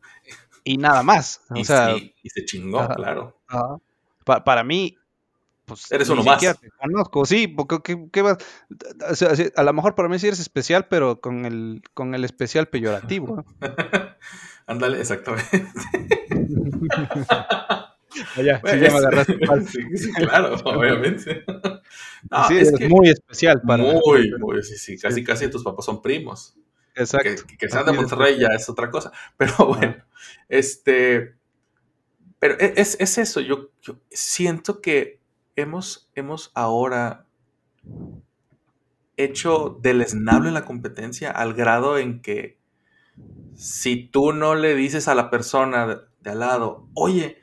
Y 0.64 0.78
nada 0.78 1.04
más. 1.04 1.42
O 1.50 1.56
y, 1.56 1.64
sea, 1.64 1.96
y 1.96 2.30
se 2.30 2.46
chingó, 2.46 2.88
claro. 2.96 3.40
para 4.24 4.64
mí, 4.64 4.98
pues. 5.70 5.90
Eres 5.92 6.10
uno 6.10 6.24
más. 6.24 6.42
Te 6.42 6.70
conozco, 6.82 7.26
sí, 7.26 7.48
porque 7.48 8.10
¿qué, 8.12 8.22
vas? 8.22 8.38
a 9.56 9.64
lo 9.64 9.74
mejor 9.74 9.96
para 9.96 10.10
mí 10.10 10.20
sí 10.20 10.28
eres 10.28 10.42
especial, 10.42 10.88
pero 10.90 11.22
con 11.22 11.46
el, 11.46 11.82
con 11.94 12.14
el 12.14 12.26
especial 12.26 12.68
peyorativo. 12.68 13.46
Ándale, 14.68 15.00
exactamente. 15.00 15.50
Allá, 18.36 18.62
sí, 18.66 18.80
ya 18.80 18.92
me 18.92 18.98
agarraste 18.98 19.34
sí, 19.96 20.12
claro, 20.14 20.56
obviamente. 20.66 21.44
sí, 22.48 22.58
es, 22.58 22.90
muy 22.90 23.10
especial 23.10 23.62
para. 23.62 23.84
Muy, 23.84 24.32
muy, 24.38 24.64
sí, 24.64 24.78
sí, 24.78 24.98
casi, 24.98 25.24
casi 25.24 25.50
tus 25.50 25.64
papás 25.64 25.86
son 25.86 26.02
primos. 26.02 26.56
Exacto. 26.96 27.46
Que, 27.48 27.58
que 27.58 27.70
sean 27.70 27.86
de 27.86 27.94
Monterrey 27.94 28.40
ya 28.40 28.48
es 28.48 28.68
otra 28.68 28.90
cosa. 28.90 29.12
Pero 29.38 29.54
bueno, 29.68 29.96
este. 30.48 31.36
Pero 32.40 32.56
e, 32.60 32.74
es, 32.78 32.98
es 33.00 33.18
eso, 33.18 33.42
yo, 33.42 33.70
yo, 33.82 34.00
siento 34.10 34.82
que 34.82 35.19
hemos, 35.62 36.10
hemos 36.16 36.52
ahora 36.56 37.26
hecho 39.18 39.78
deleznable 39.82 40.52
la 40.52 40.66
competencia 40.66 41.30
al 41.32 41.54
grado 41.54 41.98
en 41.98 42.22
que 42.22 42.58
si 43.56 44.08
tú 44.08 44.32
no 44.32 44.56
le 44.56 44.76
dices 44.76 45.08
a 45.08 45.16
la 45.16 45.30
persona 45.30 46.06
de, 46.22 46.30
al 46.30 46.40
lado, 46.40 46.88
oye, 46.94 47.38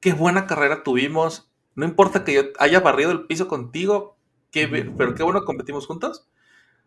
qué 0.00 0.12
buena 0.12 0.46
carrera 0.46 0.84
tuvimos, 0.84 1.50
no 1.74 1.84
importa 1.84 2.24
que 2.24 2.34
yo 2.34 2.42
haya 2.58 2.80
barrido 2.80 3.10
el 3.10 3.26
piso 3.26 3.48
contigo, 3.48 4.16
pero 4.52 5.14
qué 5.14 5.22
bueno 5.22 5.44
competimos 5.44 5.86
juntos, 5.86 6.28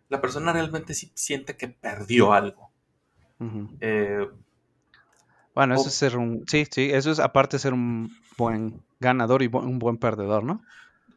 la 0.08 0.22
persona 0.22 0.54
realmente 0.54 0.94
sí 0.94 1.12
siente 1.14 1.58
que 1.58 1.68
perdió 1.68 2.34
algo. 2.34 2.72
Eh, 3.80 4.28
bueno, 5.60 5.76
eso 5.76 5.90
es 5.90 5.94
ser 5.94 6.16
un. 6.16 6.46
Sí, 6.48 6.66
sí, 6.72 6.90
eso 6.90 7.12
es 7.12 7.20
aparte 7.20 7.58
de 7.58 7.60
ser 7.60 7.74
un 7.74 8.16
buen 8.38 8.82
ganador 9.02 9.44
y 9.44 9.48
un 9.48 9.78
buen 9.78 9.98
perdedor, 9.98 10.42
¿no? 10.42 10.64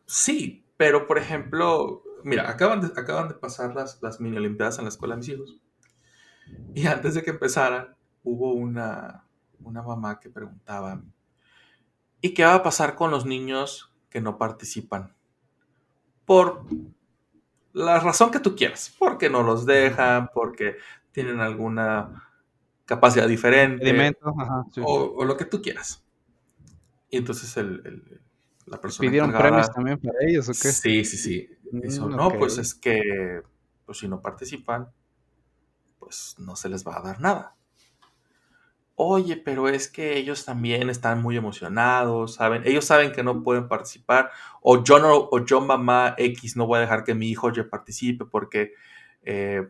Sí, 0.04 0.66
pero 0.76 1.06
por 1.06 1.16
ejemplo, 1.18 2.02
mira, 2.24 2.50
acaban 2.50 2.80
de, 2.80 2.88
acaban 3.00 3.28
de 3.28 3.34
pasar 3.34 3.72
las, 3.72 4.02
las 4.02 4.20
mini 4.20 4.36
olimpiadas 4.36 4.78
en 4.78 4.84
la 4.86 4.88
escuela 4.88 5.14
de 5.14 5.18
mis 5.18 5.28
hijos. 5.28 5.60
Y 6.74 6.86
antes 6.88 7.14
de 7.14 7.22
que 7.22 7.30
empezaran, 7.30 7.94
hubo 8.24 8.52
una, 8.52 9.28
una 9.60 9.80
mamá 9.80 10.18
que 10.18 10.28
preguntaba, 10.28 11.00
¿y 12.20 12.34
qué 12.34 12.44
va 12.44 12.54
a 12.54 12.62
pasar 12.64 12.96
con 12.96 13.12
los 13.12 13.24
niños 13.24 13.94
que 14.10 14.20
no 14.20 14.38
participan? 14.38 15.14
Por 16.24 16.64
la 17.72 18.00
razón 18.00 18.32
que 18.32 18.40
tú 18.40 18.56
quieras, 18.56 18.92
porque 18.98 19.30
no 19.30 19.44
los 19.44 19.66
dejan, 19.66 20.30
porque 20.34 20.78
tienen 21.12 21.38
alguna 21.38 22.31
capacidad 22.84 23.28
diferente, 23.28 24.14
o, 24.82 25.24
lo 25.24 25.36
que 25.36 25.44
tú 25.44 25.62
quieras. 25.62 26.04
Y 27.10 27.18
entonces 27.18 27.56
el, 27.56 28.20
la 28.66 28.80
persona... 28.80 29.08
¿Pidieron 29.08 29.32
premios 29.32 29.70
también 29.70 29.98
para 29.98 30.18
ellos 30.26 30.48
o 30.48 30.52
qué? 30.52 30.72
Sí, 30.72 31.04
sí, 31.04 31.16
sí. 31.16 31.48
Mm, 31.70 32.16
no, 32.16 32.30
pues 32.38 32.58
es 32.58 32.74
que 32.74 33.42
pues 33.84 33.98
si 33.98 34.08
no 34.08 34.20
participan, 34.20 34.88
pues 35.98 36.36
no 36.38 36.56
se 36.56 36.68
les 36.68 36.86
va 36.86 36.98
a 36.98 37.02
dar 37.02 37.20
nada. 37.20 37.56
Oye, 38.94 39.36
pero 39.36 39.68
es 39.68 39.88
que 39.88 40.16
ellos 40.16 40.44
también 40.44 40.90
están 40.90 41.22
muy 41.22 41.36
emocionados, 41.36 42.34
¿saben? 42.34 42.62
Ellos 42.66 42.84
saben 42.84 43.12
que 43.12 43.22
no 43.22 43.42
pueden 43.42 43.66
participar, 43.66 44.30
o 44.60 44.84
yo 44.84 44.98
no, 44.98 45.28
o 45.30 45.44
yo 45.44 45.60
mamá 45.60 46.14
X 46.18 46.56
no 46.56 46.66
voy 46.66 46.78
a 46.78 46.82
dejar 46.82 47.02
que 47.02 47.14
mi 47.14 47.28
hijo 47.28 47.50
ya 47.52 47.68
participe 47.68 48.26
porque 48.26 48.74
eh, 49.22 49.68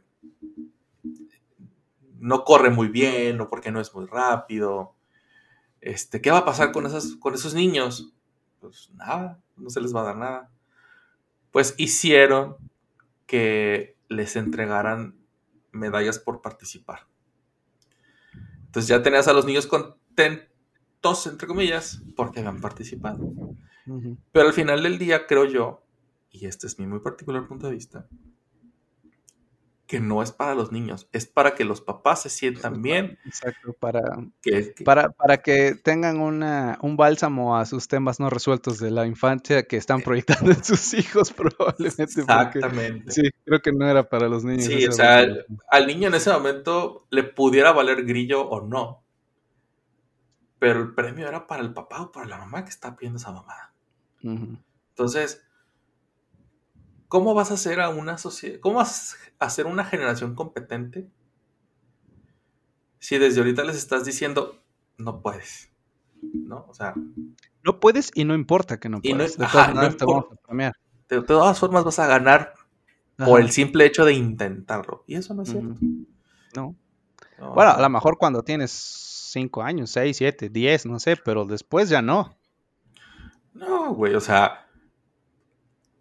no 2.23 2.45
corre 2.45 2.71
muy 2.71 2.87
bien 2.87 3.41
o 3.41 3.49
porque 3.49 3.73
no 3.73 3.81
es 3.81 3.93
muy 3.95 4.07
rápido. 4.07 4.95
Este, 5.81 6.21
¿qué 6.21 6.31
va 6.31 6.39
a 6.39 6.45
pasar 6.45 6.71
con, 6.71 6.87
esas, 6.87 7.17
con 7.17 7.35
esos 7.35 7.53
niños? 7.53 8.15
Pues 8.61 8.91
nada, 8.95 9.43
no 9.57 9.69
se 9.71 9.81
les 9.81 9.95
va 9.95 10.03
a 10.03 10.05
dar 10.05 10.17
nada. 10.17 10.51
Pues 11.51 11.75
hicieron 11.79 12.57
que 13.27 13.97
les 14.09 14.37
entregaran 14.37 15.19
medallas 15.73 16.21
por 16.21 16.43
participar. 16.43 17.09
Entonces 18.67 18.89
ya 18.89 19.03
tenías 19.03 19.27
a 19.27 19.33
los 19.33 19.45
niños 19.45 19.67
contentos, 19.67 21.27
entre 21.27 21.49
comillas, 21.49 22.03
porque 22.15 22.39
habían 22.39 22.61
participado. 22.61 23.33
Pero 24.31 24.47
al 24.47 24.53
final 24.53 24.85
del 24.85 24.97
día, 24.97 25.27
creo 25.27 25.45
yo, 25.45 25.85
y 26.31 26.47
este 26.47 26.69
es 26.69 26.79
mi 26.79 26.87
muy 26.87 27.01
particular 27.01 27.49
punto 27.49 27.67
de 27.67 27.75
vista, 27.75 28.07
que 29.87 30.01
no 30.01 30.23
es 30.23 30.33
para 30.33 30.55
los 30.55 30.73
niños, 30.73 31.09
es 31.13 31.27
para 31.27 31.55
que 31.55 31.65
los 31.65 31.81
papás 31.81 32.23
se 32.23 32.31
sientan 32.31 32.83
bien. 32.83 33.19
Exacto, 33.27 33.75
para 33.79 34.01
que, 34.41 34.75
para, 34.85 35.11
para 35.11 35.39
que 35.39 35.75
tengan 35.75 36.21
una, 36.21 36.79
un 36.83 36.97
bálsamo 36.97 37.57
a 37.57 37.67
sus 37.67 37.89
temas 37.89 38.19
no 38.19 38.31
resueltos 38.31 38.79
de 38.79 38.91
la 38.91 39.07
infancia 39.07 39.65
que 39.65 39.77
están 39.77 40.01
proyectando 40.01 40.53
en 40.53 40.65
sus 40.65 40.95
hijos 40.95 41.33
probablemente. 41.33 42.03
Exactamente. 42.05 43.11
sí, 43.11 43.23
creo 43.45 43.61
que 43.61 43.73
no 43.73 43.87
era 43.89 44.09
para 44.09 44.29
los 44.29 44.45
niños. 44.45 44.65
Sí, 44.65 44.87
o 44.87 44.93
sea, 44.93 45.27
al 45.69 45.87
niño 45.87 46.09
en 46.09 46.15
ese 46.15 46.33
momento 46.33 47.07
le 47.11 47.25
pudiera 47.25 47.73
valer 47.73 48.05
grillo 48.05 48.49
o 48.49 48.67
no, 48.67 49.03
pero 50.59 50.81
el 50.81 50.95
premio 50.95 51.29
era 51.29 51.47
para 51.47 51.63
el 51.63 51.75
papá 51.75 52.03
o 52.03 52.13
para 52.13 52.27
la 52.27 52.39
mamá 52.39 52.65
que 52.65 52.71
está 52.71 52.97
pidiendo 52.97 53.19
esa 53.19 53.33
mamada. 53.33 53.75
Entonces, 54.23 55.45
¿Cómo 57.13 57.35
vas 57.35 57.51
a 57.51 57.55
hacer 57.55 57.79
a 57.83 57.91
una 57.91 58.17
sociedad? 58.17 58.59
¿Cómo 58.61 58.77
vas 58.77 59.19
a 59.39 59.45
hacer 59.45 59.67
una 59.67 59.85
generación 59.85 60.35
competente 60.35 61.11
si 63.01 63.19
desde 63.19 63.41
ahorita 63.41 63.65
les 63.65 63.77
estás 63.77 64.07
diciendo 64.07 64.63
no 64.97 65.21
puedes? 65.21 65.71
¿No? 66.23 66.65
O 66.71 66.73
sea. 66.73 66.95
No 67.63 67.81
puedes 67.81 68.13
y 68.15 68.25
no 68.25 68.35
importa 68.35 68.81
que 68.81 68.89
no 68.89 69.03
puedas. 69.03 69.37
de, 69.37 71.21
todas 71.21 71.59
formas 71.59 71.85
vas 71.85 71.99
a 71.99 72.07
ganar 72.07 72.55
por 73.19 73.43
el 73.43 73.51
simple 73.51 73.85
hecho 73.85 74.07
de 74.07 74.15
intentarlo. 74.15 75.05
Y 75.07 75.17
eso 75.17 75.35
no 75.35 75.43
es 75.43 75.51
cierto. 75.51 75.75
No. 76.57 76.75
Bueno, 77.55 77.73
a 77.73 77.83
lo 77.83 77.91
mejor 77.91 78.17
cuando 78.17 78.43
tienes 78.43 78.71
5 78.71 79.63
años, 79.63 79.91
6, 79.91 80.17
7, 80.17 80.49
10, 80.49 80.87
no 80.87 80.99
sé, 80.99 81.19
pero 81.23 81.45
después 81.45 81.91
ya 81.91 82.01
no. 82.01 82.39
No, 83.53 83.93
güey, 83.93 84.15
o 84.15 84.21
sea, 84.21 84.67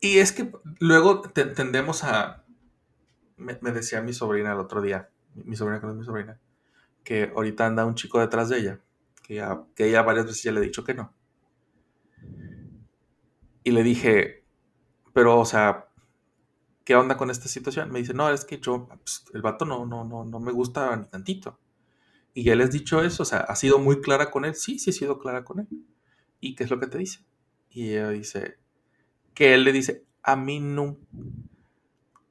y 0.02 0.18
es 0.18 0.32
que 0.32 0.52
luego 0.80 1.22
tendemos 1.22 2.04
a. 2.04 2.44
Me, 3.38 3.54
decía 3.72 4.02
mi 4.02 4.14
sobrina 4.14 4.52
el 4.52 4.60
otro 4.60 4.82
día, 4.82 5.10
mi 5.36 5.56
sobrina 5.56 5.80
que 5.80 5.86
no 5.86 5.94
es 5.94 6.00
mi 6.00 6.06
sobrina, 6.06 6.40
que 7.04 7.32
ahorita 7.36 7.68
anda 7.68 7.86
un 7.86 7.96
chico 7.96 8.20
detrás 8.20 8.50
de 8.50 8.60
ella, 8.60 8.82
que, 9.24 9.36
ya, 9.36 9.64
que 9.76 9.88
ella 9.88 10.02
varias 10.02 10.26
veces 10.26 10.44
ya 10.44 10.52
le 10.52 10.60
he 10.60 10.64
dicho 10.64 10.84
que 10.84 10.96
no. 10.96 11.14
Y 13.64 13.72
le 13.72 13.84
dije, 13.84 14.44
pero, 15.14 15.40
o 15.40 15.46
sea, 15.46 15.88
¿qué 16.84 16.96
onda 16.96 17.18
con 17.18 17.30
esta 17.30 17.48
situación? 17.48 17.92
Me 17.92 18.00
dice, 18.00 18.14
no, 18.14 18.30
es 18.32 18.44
que 18.44 18.60
yo, 18.60 18.88
pues, 18.88 19.26
el 19.34 19.42
vato 19.44 19.66
no, 19.66 19.86
no, 19.86 20.04
no, 20.04 20.26
no 20.26 20.40
me 20.40 20.52
gusta 20.52 20.96
ni 20.96 21.06
tantito. 21.06 21.60
Y 22.34 22.44
ya 22.44 22.56
les 22.56 22.70
he 22.70 22.80
dicho 22.80 23.04
eso, 23.04 23.24
o 23.24 23.26
sea, 23.26 23.40
¿ha 23.40 23.56
sido 23.56 23.78
muy 23.78 24.02
clara 24.02 24.32
con 24.32 24.46
él? 24.46 24.56
Sí, 24.56 24.80
sí 24.80 24.90
he 24.90 24.94
sido 24.94 25.20
clara 25.20 25.44
con 25.44 25.60
él. 25.60 25.68
¿Y 26.40 26.56
qué 26.56 26.64
es 26.64 26.72
lo 26.72 26.80
que 26.80 26.88
te 26.88 26.98
dice? 26.98 27.20
Y 27.70 27.92
ella 27.92 28.10
dice, 28.10 28.58
que 29.34 29.54
él 29.54 29.64
le 29.64 29.72
dice, 29.72 30.06
a 30.24 30.36
mí 30.36 30.60
no, 30.60 30.98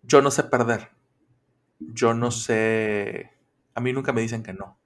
yo 0.02 0.22
no 0.22 0.30
sé 0.30 0.44
perder. 0.44 0.90
Yo 1.78 2.14
no 2.14 2.30
sé, 2.30 3.30
a 3.74 3.80
mí 3.80 3.92
nunca 3.92 4.12
me 4.12 4.20
dicen 4.20 4.42
que 4.42 4.52
no. 4.52 4.78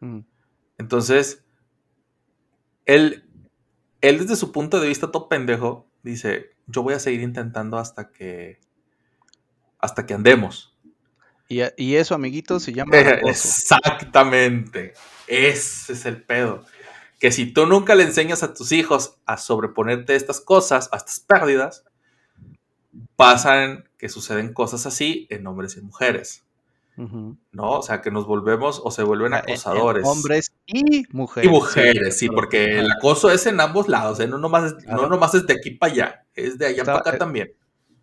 Mm. 0.00 0.20
Entonces, 0.78 1.44
él, 2.86 3.28
él 4.00 4.18
desde 4.18 4.36
su 4.36 4.52
punto 4.52 4.80
de 4.80 4.88
vista 4.88 5.10
todo 5.10 5.28
pendejo, 5.28 5.90
dice, 6.02 6.50
yo 6.66 6.82
voy 6.82 6.94
a 6.94 7.00
seguir 7.00 7.20
intentando 7.22 7.78
hasta 7.78 8.10
que, 8.10 8.60
hasta 9.78 10.06
que 10.06 10.14
andemos. 10.14 10.78
Y, 11.50 11.94
eso, 11.94 12.14
amiguitos, 12.14 12.62
se 12.62 12.74
llama... 12.74 12.94
Exactamente. 13.26 14.92
Ese 15.26 15.94
es 15.94 16.04
el 16.04 16.22
pedo. 16.22 16.66
Que 17.18 17.32
si 17.32 17.52
tú 17.52 17.66
nunca 17.66 17.94
le 17.94 18.04
enseñas 18.04 18.42
a 18.42 18.54
tus 18.54 18.72
hijos 18.72 19.16
a 19.26 19.36
sobreponerte 19.36 20.12
a 20.12 20.16
estas 20.16 20.40
cosas, 20.40 20.88
a 20.92 20.96
estas 20.98 21.20
pérdidas, 21.20 21.84
pasan 23.16 23.88
que 23.98 24.08
suceden 24.08 24.52
cosas 24.52 24.86
así 24.86 25.26
en 25.30 25.46
hombres 25.46 25.76
y 25.76 25.80
mujeres. 25.80 26.44
¿No? 27.52 27.78
O 27.78 27.82
sea, 27.82 28.00
que 28.00 28.10
nos 28.10 28.26
volvemos 28.26 28.80
o 28.82 28.90
se 28.90 29.04
vuelven 29.04 29.32
ah, 29.32 29.38
acosadores. 29.38 30.04
hombres 30.04 30.50
y 30.66 31.04
mujeres. 31.12 31.48
Y 31.48 31.52
mujeres, 31.52 32.18
sí, 32.18 32.28
porque 32.28 32.80
el 32.80 32.90
acoso 32.90 33.30
es 33.30 33.46
en 33.46 33.60
ambos 33.60 33.86
lados, 33.86 34.18
¿eh? 34.18 34.26
no, 34.26 34.36
nomás, 34.36 34.74
no 34.84 35.08
nomás 35.08 35.32
es 35.34 35.46
de 35.46 35.54
aquí 35.54 35.70
para 35.70 35.92
allá, 35.92 36.26
es 36.34 36.58
de 36.58 36.66
allá 36.66 36.84
para 36.84 36.98
acá 36.98 37.14
eh, 37.14 37.18
también. 37.18 37.52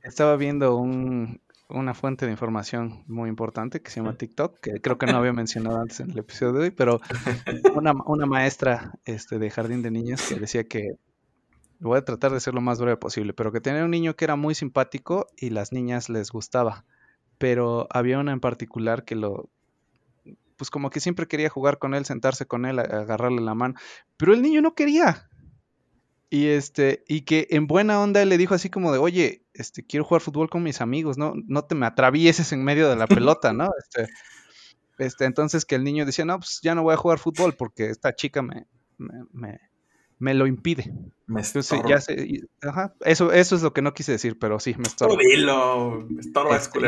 Estaba 0.02 0.38
viendo 0.38 0.78
un, 0.78 1.42
una 1.70 1.94
fuente 1.94 2.26
de 2.26 2.32
información 2.32 3.04
muy 3.08 3.30
importante 3.30 3.82
que 3.82 3.90
se 3.90 4.00
llama 4.00 4.18
TikTok, 4.18 4.60
que 4.60 4.82
creo 4.82 4.98
que 4.98 5.08
no 5.08 5.18
había 5.18 5.34
mencionado 5.34 5.82
antes 5.82 6.00
en 6.00 6.12
el 6.12 6.20
episodio 6.20 6.54
de 6.54 6.60
hoy, 6.66 6.72
pero 6.72 7.00
una, 7.76 7.94
una 8.06 8.26
maestra 8.26 8.94
este, 9.06 9.40
de 9.40 9.50
jardín 9.50 9.82
de 9.82 9.92
niños 9.92 10.22
que 10.28 10.36
decía 10.36 10.64
que, 10.64 10.98
voy 11.80 11.98
a 11.98 12.06
tratar 12.06 12.32
de 12.32 12.40
ser 12.40 12.54
lo 12.54 12.62
más 12.62 12.80
breve 12.80 12.98
posible, 12.98 13.34
pero 13.34 13.52
que 13.52 13.62
tenía 13.62 13.84
un 13.84 13.92
niño 13.92 14.16
que 14.16 14.26
era 14.26 14.36
muy 14.36 14.56
simpático 14.56 15.28
y 15.38 15.50
las 15.50 15.72
niñas 15.72 16.10
les 16.10 16.32
gustaba, 16.32 16.86
pero 17.38 17.88
había 17.90 18.20
una 18.20 18.32
en 18.32 18.40
particular 18.40 19.04
que 19.04 19.16
lo, 19.16 19.50
pues 20.58 20.70
como 20.70 20.90
que 20.90 21.00
siempre 21.00 21.28
quería 21.28 21.50
jugar 21.50 21.78
con 21.78 21.94
él, 21.94 22.06
sentarse 22.06 22.46
con 22.46 22.66
él, 22.66 22.80
agarrarle 22.80 23.42
la 23.42 23.56
mano, 23.56 23.76
pero 24.18 24.34
el 24.34 24.42
niño 24.42 24.62
no 24.62 24.74
quería. 24.74 25.25
Y 26.30 26.48
este, 26.48 27.04
y 27.08 27.22
que 27.22 27.48
en 27.52 27.68
buena 27.68 28.02
onda 28.02 28.26
le 28.26 28.38
dijo 28.38 28.56
así 28.56 28.70
como 28.70 28.92
de, 28.92 28.98
oye, 28.98 29.44
este, 29.54 29.86
quiero 29.86 30.04
jugar 30.06 30.22
fútbol 30.22 30.50
con 30.50 30.64
mis 30.64 30.82
amigos, 30.82 31.18
no, 31.18 31.34
no 31.48 31.66
te 31.66 31.76
me 31.76 31.86
atravieses 31.86 32.52
en 32.52 32.64
medio 32.64 32.90
de 32.90 32.96
la 32.96 33.08
pelota, 33.08 33.54
¿no? 33.54 33.70
Este, 33.80 34.10
este, 34.98 35.26
entonces 35.26 35.66
que 35.66 35.76
el 35.76 35.84
niño 35.84 36.06
decía, 36.06 36.26
no, 36.26 36.40
pues 36.40 36.60
ya 36.64 36.74
no 36.74 36.84
voy 36.84 36.94
a 36.94 36.98
jugar 36.98 37.20
fútbol 37.20 37.54
porque 37.54 37.90
esta 37.90 38.16
chica 38.16 38.42
me, 38.42 38.66
me, 38.98 39.60
me, 40.20 40.34
lo 40.34 40.48
impide. 40.48 40.92
Me 41.28 41.42
entonces, 41.42 41.82
ya 41.88 42.00
sé, 42.00 42.42
ajá, 42.62 42.94
eso, 43.02 43.32
eso 43.32 43.56
es 43.56 43.62
lo 43.62 43.74
que 43.74 43.82
no 43.82 43.94
quise 43.94 44.14
decir, 44.14 44.40
pero 44.40 44.60
sí, 44.60 44.74
me 44.78 44.84
estorba. 44.84 45.18
Dilo, 45.20 46.08
me 46.10 46.22
estorba, 46.22 46.58
este, 46.58 46.80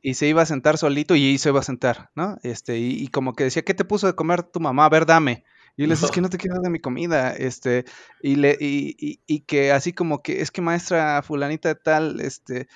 y 0.00 0.14
se 0.14 0.26
iba 0.26 0.42
a 0.42 0.46
sentar 0.46 0.78
solito 0.78 1.14
y 1.14 1.38
se 1.38 1.50
iba 1.50 1.60
a 1.60 1.64
sentar, 1.64 2.10
¿no? 2.14 2.38
Este, 2.42 2.78
y, 2.78 3.02
y, 3.02 3.08
como 3.08 3.34
que 3.34 3.44
decía, 3.44 3.62
¿qué 3.62 3.74
te 3.74 3.84
puso 3.84 4.06
de 4.06 4.14
comer 4.14 4.42
tu 4.42 4.60
mamá? 4.60 4.86
A 4.86 4.90
ver, 4.90 5.06
dame. 5.06 5.44
Y 5.78 5.86
le 5.86 5.94
dices, 5.94 6.10
que 6.10 6.20
no 6.20 6.28
te 6.28 6.38
quiero 6.38 6.60
de 6.60 6.70
mi 6.70 6.80
comida, 6.80 7.30
este, 7.30 7.84
y, 8.20 8.34
le, 8.34 8.58
y, 8.60 9.20
y, 9.26 9.40
que 9.40 9.70
así 9.70 9.92
como 9.92 10.22
que, 10.22 10.42
es 10.42 10.50
que 10.50 10.60
maestra 10.60 11.22
fulanita 11.22 11.76
tal, 11.76 12.20
este, 12.20 12.66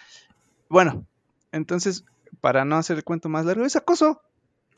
bueno, 0.68 1.04
entonces, 1.50 2.04
para 2.40 2.64
no 2.64 2.76
hacer 2.76 2.96
el 2.96 3.04
cuento 3.04 3.28
más 3.28 3.44
largo, 3.44 3.66
es 3.66 3.74
acoso. 3.74 4.22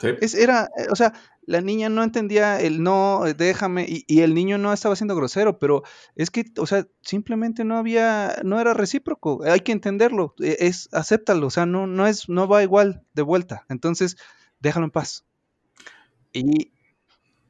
Sí. 0.00 0.08
Es, 0.22 0.34
era, 0.34 0.70
eh, 0.76 0.86
o 0.90 0.96
sea, 0.96 1.12
la 1.46 1.60
niña 1.60 1.90
no 1.90 2.02
entendía 2.02 2.60
el 2.60 2.82
no, 2.82 3.26
eh, 3.26 3.34
déjame, 3.34 3.84
y, 3.86 4.04
y, 4.08 4.22
el 4.22 4.32
niño 4.32 4.56
no 4.56 4.72
estaba 4.72 4.96
siendo 4.96 5.14
grosero, 5.14 5.58
pero 5.58 5.82
es 6.16 6.30
que, 6.30 6.46
o 6.56 6.66
sea, 6.66 6.88
simplemente 7.02 7.62
no 7.64 7.76
había, 7.76 8.36
no 8.42 8.58
era 8.58 8.72
recíproco, 8.72 9.44
hay 9.44 9.60
que 9.60 9.72
entenderlo, 9.72 10.34
e, 10.40 10.56
es, 10.60 10.88
acéptalo, 10.92 11.46
o 11.46 11.50
sea, 11.50 11.66
no, 11.66 11.86
no 11.86 12.06
es, 12.06 12.30
no 12.30 12.48
va 12.48 12.62
igual 12.62 13.04
de 13.12 13.22
vuelta, 13.22 13.66
entonces, 13.68 14.16
déjalo 14.60 14.86
en 14.86 14.92
paz. 14.92 15.26
Y, 16.32 16.72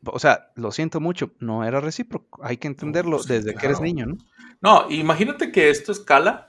o 0.04 0.18
sea, 0.18 0.52
lo 0.54 0.72
siento 0.72 1.00
mucho, 1.00 1.32
no 1.38 1.64
era 1.64 1.80
recíproco. 1.80 2.40
Hay 2.44 2.56
que 2.56 2.68
entenderlo 2.68 3.16
pues 3.18 3.28
desde 3.28 3.54
que 3.54 3.66
eres 3.66 3.80
niño, 3.80 4.06
¿no? 4.06 4.16
No, 4.60 4.90
imagínate 4.90 5.52
que 5.52 5.70
esto 5.70 5.92
escala 5.92 6.48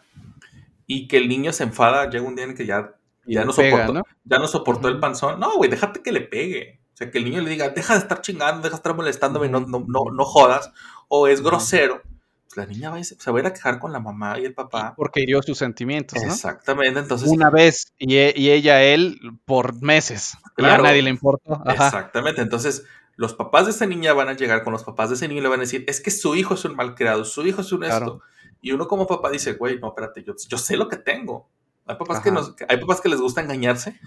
y 0.87 1.07
que 1.07 1.17
el 1.17 1.27
niño 1.27 1.51
se 1.51 1.63
enfada, 1.63 2.09
llega 2.09 2.25
un 2.25 2.35
día 2.35 2.45
en 2.45 2.55
que 2.55 2.65
ya, 2.65 2.95
ya, 3.25 3.43
no, 3.43 3.51
soportó, 3.51 4.03
ya 4.23 4.37
no 4.39 4.47
soportó 4.47 4.87
el 4.87 4.99
panzón. 4.99 5.39
No, 5.39 5.57
güey, 5.57 5.69
déjate 5.69 6.01
que 6.01 6.11
le 6.11 6.21
pegue. 6.21 6.79
O 6.93 6.97
sea, 6.97 7.11
que 7.11 7.17
el 7.17 7.25
niño 7.25 7.41
le 7.41 7.49
diga, 7.49 7.69
deja 7.69 7.93
de 7.93 7.99
estar 7.99 8.21
chingando, 8.21 8.61
deja 8.61 8.75
de 8.75 8.77
estar 8.77 8.95
molestándome, 8.95 9.49
no, 9.49 9.59
no, 9.59 9.83
no, 9.85 10.05
no 10.13 10.23
jodas. 10.23 10.71
O 11.09 11.27
es 11.27 11.41
grosero. 11.41 12.01
Pues 12.45 12.55
la 12.55 12.65
niña 12.65 12.89
va 12.89 13.03
se, 13.03 13.31
va 13.31 13.37
a 13.37 13.41
ir 13.41 13.47
a 13.47 13.53
quejar 13.53 13.79
con 13.79 13.91
la 13.91 13.99
mamá 13.99 14.39
y 14.39 14.45
el 14.45 14.53
papá. 14.53 14.93
Porque 14.95 15.21
hirió 15.21 15.41
sus 15.41 15.57
sentimientos, 15.57 16.23
¿no? 16.23 16.31
Exactamente, 16.31 16.99
entonces... 16.99 17.27
Una 17.27 17.49
vez 17.49 17.91
y, 17.97 18.15
e, 18.15 18.33
y 18.33 18.51
ella, 18.51 18.81
él, 18.81 19.19
por 19.43 19.81
meses. 19.81 20.37
Y 20.57 20.63
a 20.63 20.77
nadie 20.77 21.01
le 21.01 21.09
importó. 21.09 21.61
Exactamente, 21.65 22.41
entonces 22.41 22.85
los 23.15 23.33
papás 23.33 23.65
de 23.65 23.71
esa 23.71 23.85
niña 23.85 24.13
van 24.13 24.29
a 24.29 24.33
llegar 24.33 24.63
con 24.63 24.73
los 24.73 24.83
papás 24.83 25.09
de 25.09 25.15
ese 25.15 25.27
niño 25.27 25.39
y 25.39 25.43
le 25.43 25.49
van 25.49 25.59
a 25.59 25.63
decir, 25.63 25.83
es 25.87 26.01
que 26.01 26.11
su 26.11 26.35
hijo 26.35 26.53
es 26.55 26.65
un 26.65 26.75
mal 26.75 26.95
creado, 26.95 27.23
su 27.25 27.45
hijo 27.45 27.61
es 27.61 27.71
un 27.71 27.83
esto. 27.83 28.21
Y 28.61 28.71
uno 28.71 28.87
como 28.87 29.07
papá 29.07 29.29
dice, 29.29 29.53
güey, 29.53 29.79
no, 29.79 29.89
espérate, 29.89 30.23
yo, 30.23 30.33
yo 30.47 30.57
sé 30.57 30.75
lo 30.75 30.89
que 30.89 30.97
tengo. 30.97 31.49
Hay 31.85 31.97
papás, 31.97 32.19
que 32.21 32.31
nos, 32.31 32.55
hay 32.67 32.77
papás 32.77 32.99
que 32.99 33.09
les 33.09 33.21
gusta 33.21 33.41
engañarse 33.41 33.99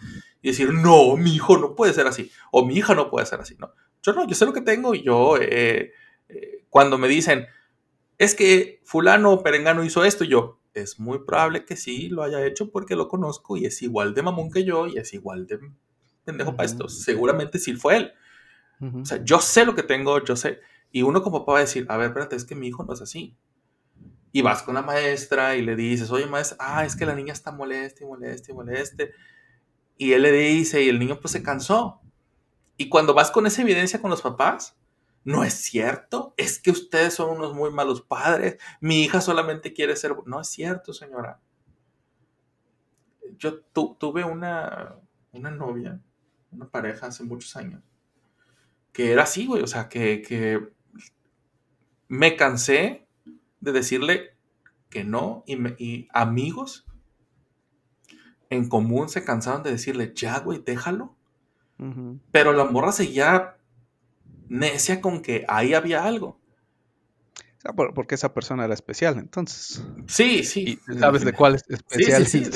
y 0.42 0.48
decir, 0.48 0.72
no, 0.72 1.16
mi 1.16 1.34
hijo 1.34 1.56
no 1.58 1.76
puede 1.76 1.92
ser 1.92 2.08
así, 2.08 2.30
o 2.50 2.66
mi 2.66 2.76
hija 2.76 2.94
no 2.94 3.08
puede 3.08 3.24
ser 3.24 3.40
así, 3.40 3.54
¿no? 3.56 3.72
Yo 4.02 4.12
no, 4.12 4.26
yo 4.26 4.34
sé 4.34 4.46
lo 4.46 4.52
que 4.52 4.60
tengo 4.60 4.94
y 4.94 5.02
yo, 5.02 5.36
eh, 5.36 5.92
eh, 6.28 6.64
cuando 6.68 6.98
me 6.98 7.06
dicen, 7.06 7.46
es 8.18 8.34
que 8.34 8.80
fulano 8.84 9.32
o 9.32 9.42
perengano 9.44 9.84
hizo 9.84 10.04
esto, 10.04 10.24
yo, 10.24 10.58
es 10.74 10.98
muy 10.98 11.20
probable 11.24 11.64
que 11.64 11.76
sí 11.76 12.08
lo 12.08 12.24
haya 12.24 12.44
hecho 12.44 12.70
porque 12.70 12.96
lo 12.96 13.08
conozco 13.08 13.56
y 13.56 13.64
es 13.64 13.80
igual 13.82 14.12
de 14.12 14.22
mamón 14.22 14.50
que 14.50 14.64
yo 14.64 14.88
y 14.88 14.98
es 14.98 15.14
igual 15.14 15.46
de 15.46 15.60
pendejo 16.24 16.56
para 16.56 16.66
esto. 16.66 16.88
Seguramente 16.88 17.58
sí 17.58 17.74
fue 17.74 17.96
él. 17.96 18.12
O 18.80 19.04
sea, 19.04 19.22
yo 19.24 19.40
sé 19.40 19.64
lo 19.64 19.74
que 19.74 19.82
tengo, 19.82 20.22
yo 20.24 20.36
sé. 20.36 20.60
Y 20.92 21.02
uno 21.02 21.22
como 21.22 21.40
papá 21.40 21.52
va 21.52 21.58
a 21.58 21.62
decir, 21.62 21.86
a 21.88 21.96
ver, 21.96 22.08
espérate, 22.08 22.36
es 22.36 22.44
que 22.44 22.54
mi 22.54 22.68
hijo 22.68 22.84
no 22.84 22.92
es 22.92 23.02
así. 23.02 23.36
Y 24.30 24.42
vas 24.42 24.62
con 24.62 24.74
la 24.74 24.82
maestra 24.82 25.56
y 25.56 25.62
le 25.62 25.74
dices, 25.74 26.10
oye 26.10 26.26
maestra, 26.26 26.58
ah, 26.60 26.84
es 26.84 26.94
que 26.94 27.06
la 27.06 27.14
niña 27.14 27.32
está 27.32 27.50
molesta 27.50 28.04
y 28.04 28.06
molesta 28.06 28.52
y 28.52 28.54
molesta. 28.54 29.04
Y 29.96 30.12
él 30.12 30.22
le 30.22 30.32
dice, 30.32 30.82
y 30.82 30.88
el 30.88 30.98
niño 30.98 31.18
pues 31.20 31.32
se 31.32 31.42
cansó. 31.42 32.00
Y 32.76 32.88
cuando 32.88 33.14
vas 33.14 33.30
con 33.30 33.46
esa 33.46 33.62
evidencia 33.62 34.00
con 34.00 34.10
los 34.10 34.22
papás, 34.22 34.78
no 35.24 35.44
es 35.44 35.54
cierto, 35.54 36.32
es 36.36 36.58
que 36.58 36.70
ustedes 36.70 37.14
son 37.14 37.36
unos 37.36 37.54
muy 37.54 37.70
malos 37.70 38.00
padres, 38.00 38.56
mi 38.80 39.02
hija 39.02 39.20
solamente 39.20 39.74
quiere 39.74 39.96
ser... 39.96 40.14
No 40.26 40.40
es 40.40 40.48
cierto, 40.48 40.92
señora. 40.92 41.40
Yo 43.36 43.60
tuve 43.60 44.24
una, 44.24 44.96
una 45.32 45.50
novia, 45.50 46.00
una 46.50 46.68
pareja 46.68 47.08
hace 47.08 47.24
muchos 47.24 47.56
años, 47.56 47.82
que 48.98 49.12
era 49.12 49.22
así, 49.22 49.46
güey, 49.46 49.62
o 49.62 49.66
sea, 49.68 49.88
que, 49.88 50.70
me 52.08 52.34
cansé 52.34 53.06
de 53.60 53.70
decirle 53.70 54.34
que 54.90 55.04
no 55.04 55.44
y, 55.46 56.08
amigos 56.12 56.84
en 58.50 58.68
común 58.68 59.08
se 59.08 59.22
cansaron 59.22 59.62
de 59.62 59.70
decirle, 59.70 60.12
ya, 60.16 60.40
güey, 60.40 60.60
déjalo. 60.66 61.14
Pero 62.32 62.52
la 62.52 62.64
morra 62.64 62.90
seguía 62.90 63.56
necia 64.48 65.00
con 65.00 65.22
que 65.22 65.44
ahí 65.46 65.74
había 65.74 66.02
algo. 66.02 66.40
porque 67.94 68.16
esa 68.16 68.34
persona 68.34 68.64
era 68.64 68.74
especial, 68.74 69.16
entonces. 69.18 69.80
Sí, 70.08 70.42
sí. 70.42 70.80
¿Sabes 70.98 71.24
de 71.24 71.32
cuál 71.32 71.54
es 71.54 71.62
especial? 71.68 72.26
Sí, 72.26 72.44
sí, 72.44 72.50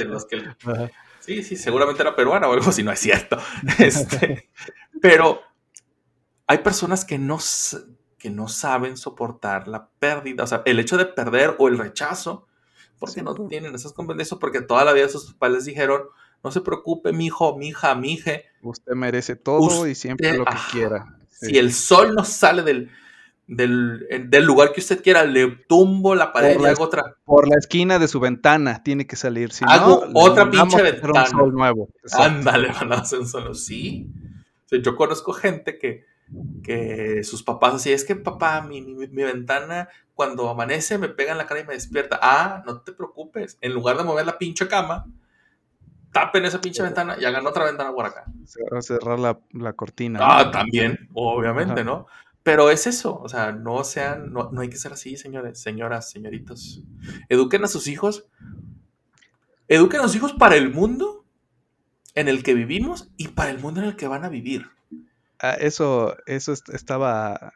sí, 1.21 1.43
sí, 1.45 1.57
seguramente 1.57 2.03
era 2.03 2.17
peruana 2.17 2.49
o 2.49 2.53
algo 2.53 2.73
si 2.73 2.83
no 2.83 2.91
es 2.91 2.99
cierto. 2.99 3.39
Este, 3.79 4.51
pero 5.01 5.52
hay 6.47 6.59
personas 6.59 7.05
que 7.05 7.19
no, 7.19 7.39
que 8.19 8.31
no 8.31 8.49
saben 8.49 8.97
soportar 8.97 9.69
la 9.69 9.89
pérdida, 9.99 10.45
o 10.45 10.47
sea, 10.47 10.63
el 10.65 10.79
hecho 10.79 10.97
de 10.97 11.07
perder 11.07 11.57
o 11.59 11.69
el 11.69 11.79
rechazo, 11.79 12.47
porque 12.99 13.23
no 13.23 13.35
tienen 13.49 13.75
esas 13.75 13.93
competencias, 13.93 14.39
porque 14.39 14.61
toda 14.61 14.85
la 14.85 14.93
vida 14.93 15.09
sus 15.09 15.33
papás 15.33 15.53
les 15.53 15.65
dijeron, 15.65 16.03
no 16.45 16.51
se 16.51 16.61
preocupe, 16.61 17.13
mi 17.13 17.27
hijo, 17.27 17.57
mi 17.57 17.69
hija, 17.69 17.95
mi 17.95 18.15
hija. 18.15 18.33
Usted 18.63 18.93
merece 18.95 19.37
todo 19.37 19.87
y 19.87 19.95
siempre 19.95 20.37
lo 20.37 20.45
que 20.45 20.57
quiera. 20.71 21.19
Si 21.29 21.59
el 21.59 21.73
sol 21.73 22.15
no 22.15 22.25
sale 22.25 22.63
del, 22.63 22.91
del, 23.47 24.45
lugar 24.45 24.73
que 24.73 24.81
usted 24.81 25.03
quiera, 25.03 25.25
le 25.25 25.49
tumbo 25.69 26.15
la 26.15 26.33
pared 26.33 26.59
y 26.61 26.65
hago 26.65 26.85
otra. 26.85 27.17
Por 27.25 27.49
la 27.49 27.57
esquina 27.59 27.99
de 27.99 28.09
su 28.09 28.21
ventana 28.21 28.83
tiene 28.83 29.07
que 29.07 29.17
salir. 29.17 29.53
Si 29.53 29.65
hago 29.67 30.05
otra 30.15 30.51
pinche 30.51 30.83
ventana. 30.83 31.25
Un 31.25 31.27
sol 31.27 31.53
nuevo. 31.53 31.89
Ándale, 32.13 32.69
van 32.81 32.93
a 32.93 32.97
hacer 32.97 33.21
un 33.21 33.29
solo. 33.29 33.55
Sí. 33.55 34.09
yo 34.71 34.97
conozco 34.97 35.33
gente 35.33 35.79
que 35.79 36.05
que 36.63 37.25
sus 37.25 37.43
papás 37.43 37.75
así, 37.75 37.93
es 37.93 38.05
que 38.05 38.17
papá, 38.17 38.63
mi, 38.63 38.81
mi, 38.81 39.07
ventana 39.07 39.89
cuando 40.15 40.49
amanece 40.49 40.99
me 40.99 41.09
pega 41.09 41.33
en 41.33 41.39
la 41.39 41.47
cara 41.47 41.61
y 41.61 41.67
me 41.67 41.75
despierta. 41.75 42.19
Ah, 42.23 42.63
no 42.67 42.81
te 42.81 42.93
preocupes, 42.93 43.59
en 43.61 43.73
lugar 43.73 43.97
de 43.97 44.05
mover 44.05 44.27
la 44.27 44.39
pinche 44.39 44.69
cama, 44.69 45.07
tapen 46.13 46.45
esa 46.45 46.61
pinche 46.61 46.83
ventana 46.83 47.17
y 47.21 47.25
hagan 47.25 47.47
otra 47.47 47.65
ventana 47.65 47.93
por 47.93 48.07
acá. 48.07 48.25
Cerrar 48.81 49.19
la, 49.19 49.39
la 49.53 49.73
cortina. 49.73 50.19
Ah, 50.23 50.51
también, 50.51 51.09
obviamente, 51.13 51.85
¿no? 51.85 52.07
Pero 52.43 52.71
es 52.71 52.87
eso, 52.87 53.21
o 53.21 53.29
sea, 53.29 53.53
no 53.53 53.85
sean, 53.85 54.33
no, 54.33 54.51
no 54.51 54.63
hay 54.63 54.69
que 54.69 54.77
ser 54.77 54.93
así, 54.93 55.17
señores, 55.17 55.61
señoras, 55.61 56.11
señoritos. 56.11 56.83
Eduquen 57.29 57.63
a 57.65 57.69
sus 57.69 57.87
hijos, 57.87 58.27
eduquen 59.69 60.01
a 60.01 60.05
sus 60.05 60.17
hijos 60.17 60.33
para 60.33 60.57
el 60.57 60.73
mundo 60.73 61.25
en 62.15 62.29
el 62.29 62.43
que 62.43 62.55
vivimos 62.55 63.11
y 63.17 63.29
para 63.29 63.51
el 63.51 63.59
mundo 63.59 63.81
en 63.81 63.87
el 63.87 63.97
que 63.97 64.09
van 64.09 64.25
a 64.25 64.29
vivir. 64.29 64.71
Ah, 65.45 65.57
eso, 65.59 66.17
eso 66.27 66.53
estaba 66.53 67.53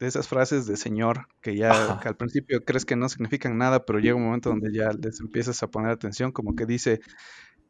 de 0.00 0.06
esas 0.08 0.26
frases 0.26 0.66
de 0.66 0.76
señor 0.76 1.28
que 1.40 1.56
ya 1.56 2.00
que 2.02 2.08
al 2.08 2.16
principio 2.16 2.64
crees 2.64 2.84
que 2.84 2.96
no 2.96 3.08
significan 3.08 3.56
nada, 3.56 3.84
pero 3.86 4.00
llega 4.00 4.16
un 4.16 4.24
momento 4.24 4.50
donde 4.50 4.72
ya 4.72 4.90
les 5.00 5.20
empiezas 5.20 5.62
a 5.62 5.68
poner 5.68 5.92
atención, 5.92 6.32
como 6.32 6.56
que 6.56 6.66
dice, 6.66 7.00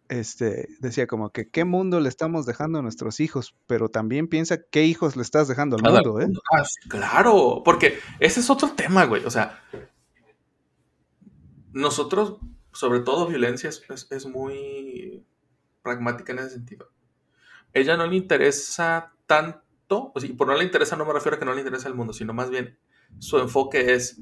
este, 0.09 0.67
decía 0.81 1.07
como 1.07 1.29
que 1.29 1.51
qué 1.51 1.67
mundo 1.67 2.01
le 2.01 2.09
estamos 2.09 2.47
dejando 2.47 2.79
a 2.79 2.83
nuestros 2.83 3.21
hijos, 3.21 3.55
pero 3.67 3.91
también 3.91 4.29
piensa 4.29 4.63
qué 4.63 4.87
hijos 4.87 5.15
le 5.15 5.21
estás 5.21 5.47
dejando 5.47 5.77
al 5.77 5.83
mundo, 5.83 6.21
¿eh? 6.23 6.29
Ah, 6.57 6.63
claro, 6.89 7.61
porque 7.63 7.99
ese 8.19 8.41
es 8.41 8.49
otro 8.49 8.71
tema, 8.71 9.05
güey. 9.05 9.27
O 9.27 9.31
sea, 9.31 9.63
nosotros, 11.75 12.39
sobre 12.73 13.01
todo 13.01 13.27
violencia, 13.27 13.69
es, 13.69 13.85
es 14.11 14.25
muy 14.25 15.23
pragmática 15.83 16.33
en 16.33 16.39
ese 16.39 16.51
sentido. 16.51 16.89
Ella 17.75 17.99
no 17.99 18.07
le 18.07 18.17
interesa 18.17 19.13
tanto, 19.31 20.11
o 20.13 20.19
sea, 20.19 20.29
por 20.37 20.49
no 20.49 20.57
le 20.57 20.65
interesa 20.65 20.97
no 20.97 21.07
me 21.07 21.13
refiero 21.13 21.37
a 21.37 21.39
que 21.39 21.45
no 21.45 21.55
le 21.55 21.61
interesa 21.61 21.87
el 21.87 21.95
mundo, 21.95 22.13
sino 22.13 22.35
más 22.35 22.51
bien 22.51 22.77
su 23.21 23.39
enfoque 23.39 23.95
es, 23.95 24.21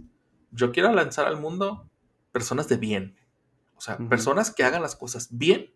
yo 0.50 0.70
quiero 0.70 0.92
lanzar 0.92 1.26
al 1.26 1.40
mundo 1.40 1.88
personas 2.30 2.68
de 2.68 2.76
bien, 2.76 3.16
o 3.74 3.80
sea, 3.80 3.96
personas 3.96 4.50
que 4.50 4.64
hagan 4.64 4.82
las 4.82 4.96
cosas 4.96 5.28
bien 5.30 5.72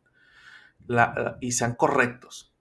y 1.40 1.52
sean 1.52 1.76
correctos. 1.76 2.52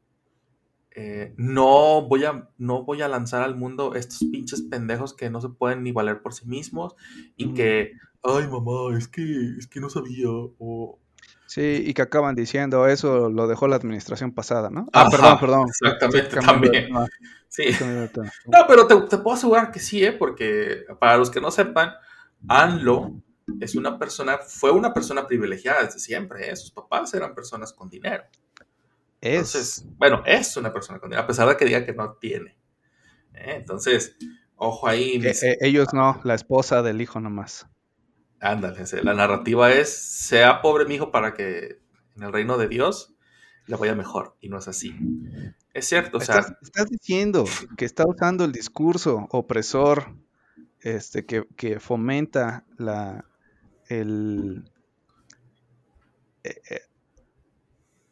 Eh, 0.92 1.34
no, 1.36 2.08
voy 2.08 2.24
a, 2.24 2.50
no 2.58 2.84
voy 2.84 3.02
a 3.02 3.10
lanzar 3.10 3.42
al 3.42 3.58
mundo 3.58 3.96
estos 3.96 4.20
pinches 4.32 4.62
pendejos 4.62 5.14
que 5.14 5.30
no 5.30 5.42
se 5.42 5.50
pueden 5.50 5.84
ni 5.84 5.92
valer 5.92 6.22
por 6.22 6.34
sí 6.34 6.48
mismos 6.48 6.96
y 7.36 7.54
que, 7.54 7.92
ay 8.24 8.48
mamá, 8.48 8.98
es 8.98 9.10
que, 9.10 9.24
es 9.58 9.68
que 9.68 9.82
no 9.82 9.90
sabía, 9.90 10.30
o 10.30 11.00
Sí, 11.52 11.84
y 11.86 11.94
que 11.94 12.02
acaban 12.02 12.34
diciendo, 12.34 12.88
eso 12.88 13.30
lo 13.30 13.46
dejó 13.46 13.68
la 13.68 13.76
administración 13.76 14.32
pasada, 14.32 14.70
¿no? 14.70 14.88
Ah, 14.94 15.10
perdón, 15.12 15.38
perdón. 15.38 15.68
Exactamente, 15.68 16.38
también. 16.38 16.90
Sí. 17.50 17.66
No, 18.46 18.60
pero 18.70 18.88
te, 18.88 19.18
puedo 19.18 19.36
asegurar 19.36 19.70
que 19.70 19.82
sí, 19.82 20.02
¿eh? 20.02 20.14
Porque 20.14 20.86
para 20.98 21.18
los 21.18 21.30
que 21.30 21.42
no 21.42 21.52
sepan, 21.52 21.92
Anlo 22.48 23.22
es 23.60 23.76
una 23.76 24.00
persona, 24.00 24.38
fue 24.38 24.72
una 24.72 24.94
persona 24.94 25.28
privilegiada 25.28 25.84
desde 25.84 26.00
siempre, 26.00 26.50
¿eh? 26.50 26.56
Sus 26.56 26.72
papás 26.72 27.14
eran 27.16 27.36
personas 27.36 27.74
con 27.74 27.90
dinero. 27.90 28.24
Es. 29.20 29.54
Entonces, 29.54 29.86
bueno, 29.98 30.24
es 30.26 30.56
una 30.56 30.72
persona 30.72 31.00
con 31.00 31.10
dinero, 31.10 31.26
a 31.26 31.28
pesar 31.28 31.50
de 31.50 31.58
que 31.58 31.66
diga 31.66 31.86
que 31.86 31.92
no 31.92 32.14
tiene. 32.14 32.56
¿eh? 33.34 33.56
Entonces, 33.58 34.16
ojo 34.56 34.88
ahí. 34.88 35.22
Eh, 35.22 35.58
ellos 35.60 35.90
no, 35.92 36.18
la 36.24 36.36
esposa 36.36 36.82
del 36.82 37.02
hijo 37.02 37.20
nomás. 37.20 37.68
Ándale, 38.42 38.84
la 39.04 39.14
narrativa 39.14 39.72
es, 39.72 39.96
sea 39.96 40.64
pobre 40.64 40.86
mi 40.86 40.96
hijo 40.96 41.12
para 41.12 41.36
que 41.36 41.80
en 42.16 42.24
el 42.24 42.34
reino 42.34 42.58
de 42.58 42.68
Dios 42.68 43.14
le 43.68 43.76
vaya 43.76 43.94
mejor, 43.94 44.36
y 44.42 44.50
no 44.50 44.58
es 44.58 44.68
así. 44.68 44.96
Es 45.76 45.88
cierto, 45.88 46.18
o 46.18 46.22
sea... 46.22 46.40
Estás, 46.62 46.90
diciendo 46.90 47.46
que 47.78 47.86
está 47.86 48.04
usando 48.08 48.44
el 48.44 48.52
discurso 48.52 49.28
opresor, 49.30 50.16
este, 50.80 51.24
que, 51.26 51.80
fomenta 51.80 52.66
la, 52.78 53.26
el... 53.88 54.64
Eh, 56.44 56.60
eh, 56.72 56.82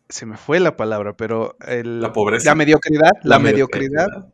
se 0.10 0.28
me 0.28 0.38
fue 0.38 0.60
la 0.60 0.78
palabra, 0.78 1.18
pero 1.18 1.58
la 1.60 2.14
pobreza. 2.14 2.52
La 2.52 2.56
mediocridad, 2.56 3.12
la, 3.24 3.40
mediocridad, 3.40 4.32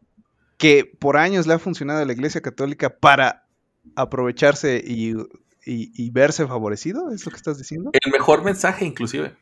que 0.57 0.84
por 0.99 1.15
años 1.15 1.47
le 1.47 1.53
ha 1.53 1.59
funcionado 1.59 2.01
a 2.01 2.05
la 2.05 2.13
Iglesia 2.13 2.41
Católica 2.41 2.97
para 2.97 3.47
aprovecharse 3.95 4.84
y 4.85 5.13
y, 5.66 6.10
verse 6.12 6.46
favorecido, 6.46 7.12
¿es 7.12 7.26
lo 7.26 7.32
que 7.32 7.38
estás 7.38 7.58
diciendo? 7.58 7.90
El 7.94 8.12
mejor 8.12 8.44
mensaje, 8.44 8.86
inclusive. 8.86 9.36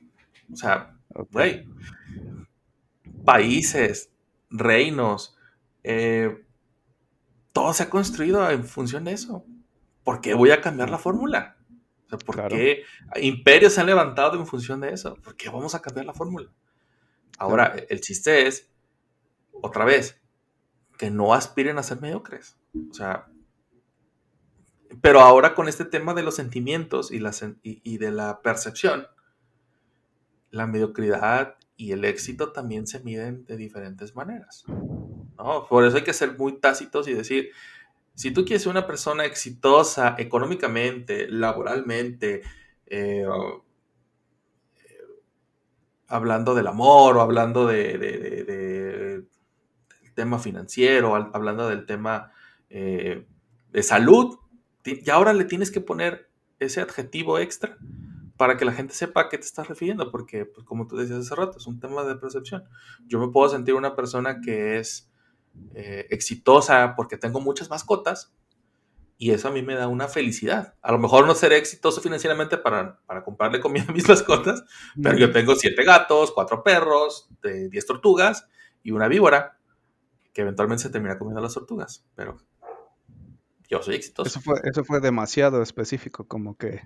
O 0.52 0.56
sea, 0.56 0.98
países, 3.26 4.10
reinos, 4.50 5.36
eh, 5.84 6.45
todo 7.52 7.74
se 7.74 7.84
ha 7.84 7.90
construido 7.90 8.50
en 8.50 8.64
función 8.64 9.04
de 9.04 9.14
eso. 9.14 9.45
¿Por 10.04 10.22
qué 10.22 10.34
voy 10.34 10.52
a 10.52 10.62
cambiar 10.62 10.90
la 10.90 10.98
fórmula? 10.98 11.58
O 12.06 12.10
sea, 12.10 12.18
¿por 12.18 12.48
qué 12.48 12.84
imperios 13.22 13.74
se 13.74 13.82
han 13.82 13.88
levantado 13.88 14.40
en 14.40 14.48
función 14.48 14.82
de 14.82 14.94
eso? 14.94 15.16
¿Por 15.24 15.36
qué 15.36 15.50
vamos 15.50 15.76
a 15.76 15.82
cambiar 15.82 16.06
la 16.06 16.14
fórmula? 16.14 16.50
Ahora, 17.38 17.76
el 17.90 18.02
chiste 18.02 18.48
es, 18.48 18.70
otra 19.52 19.86
vez, 19.86 20.22
que 20.98 21.10
no 21.10 21.34
aspiren 21.34 21.78
a 21.78 21.84
ser 21.84 22.00
mediocres. 22.00 22.58
O 22.90 22.94
sea, 22.94 23.28
pero 25.02 25.20
ahora 25.22 25.56
con 25.56 25.68
este 25.68 25.86
tema 25.86 26.14
de 26.14 26.24
los 26.24 26.36
sentimientos 26.36 27.11
y, 27.11 27.98
de 27.98 28.11
la 28.11 28.41
percepción, 28.41 29.07
la 30.52 30.68
mediocridad 30.68 31.56
y 31.76 31.91
el 31.91 32.06
éxito 32.06 32.52
también 32.52 32.88
se 32.88 32.99
miden 32.99 33.45
de 33.45 33.57
diferentes 33.57 34.15
maneras. 34.15 34.65
¿no? 35.38 35.65
Por 35.68 35.86
eso 35.86 35.98
hay 35.98 36.03
que 36.03 36.14
ser 36.14 36.38
muy 36.38 36.60
tácitos 36.60 37.07
y 37.07 37.14
decir, 37.14 37.49
si 38.14 38.32
tú 38.32 38.45
quieres 38.45 38.64
ser 38.64 38.72
una 38.72 38.86
persona 38.86 39.26
exitosa 39.26 40.15
económicamente, 40.18 41.28
laboralmente, 41.28 42.44
eh, 42.86 43.26
hablando 46.07 46.53
del 46.53 46.68
amor 46.68 47.18
o 47.18 47.22
hablando 47.22 47.65
de, 47.65 47.98
del 47.98 49.28
tema 50.14 50.38
financiero, 50.38 51.15
hablando 51.15 51.68
del 51.68 51.88
tema 51.88 52.32
eh, 52.70 53.26
de 53.72 53.84
salud, 53.84 54.38
y 54.85 55.10
ahora 55.10 55.34
le 55.34 55.45
tienes 55.45 55.72
que 55.72 55.81
poner 55.81 56.30
ese 56.60 56.81
adjetivo 56.81 57.39
extra 57.39 57.77
para 58.38 58.57
que 58.57 58.65
la 58.65 58.73
gente 58.73 58.93
sepa 58.93 59.22
a 59.22 59.30
qué 59.30 59.38
te 59.38 59.45
estás 59.45 59.68
refiriendo, 59.68 60.11
porque, 60.11 60.45
pues, 60.45 60.65
como 60.65 60.88
tú 60.88 60.97
decías 60.97 61.19
hace 61.19 61.35
rato, 61.35 61.57
es 61.57 61.68
un 61.68 61.80
tema 61.80 62.03
de 62.03 62.15
percepción. 62.15 62.64
Yo 63.05 63.19
me 63.19 63.31
puedo 63.31 63.49
sentir 63.49 63.76
una 63.76 63.95
persona 63.95 64.41
que 64.41 64.80
es 64.80 65.10
eh, 65.76 66.07
exitosa 66.10 66.95
porque 66.95 67.18
tengo 67.18 67.39
muchas 67.39 67.69
mascotas 67.69 68.34
y 69.18 69.31
eso 69.31 69.47
a 69.47 69.51
mí 69.51 69.61
me 69.61 69.76
da 69.76 69.88
una 69.88 70.07
felicidad. 70.07 70.73
A 70.81 70.91
lo 70.91 70.97
mejor 70.97 71.27
no 71.27 71.35
seré 71.35 71.57
exitoso 71.57 72.01
financieramente 72.01 72.57
para, 72.57 72.99
para 73.05 73.23
comprarle 73.23 73.60
comida 73.60 73.85
a 73.88 73.91
mis 73.91 74.07
mascotas, 74.10 74.64
pero 75.01 75.18
yo 75.18 75.31
tengo 75.31 75.55
siete 75.55 75.84
gatos, 75.84 76.31
cuatro 76.31 76.64
perros, 76.64 77.30
diez 77.69 77.85
tortugas 77.85 78.47
y 78.81 78.91
una 78.91 79.07
víbora 79.07 79.57
que 80.34 80.41
eventualmente 80.41 80.84
se 80.84 80.89
termina 80.89 81.18
comiendo 81.19 81.41
las 81.41 81.53
tortugas, 81.53 82.05
pero 82.15 82.38
yo 83.69 83.81
soy 83.81 83.95
exitoso. 83.95 84.27
Eso 84.27 84.41
fue, 84.41 84.61
eso 84.64 84.84
fue 84.84 84.99
demasiado 84.99 85.61
específico, 85.61 86.27
como 86.27 86.57
que 86.57 86.81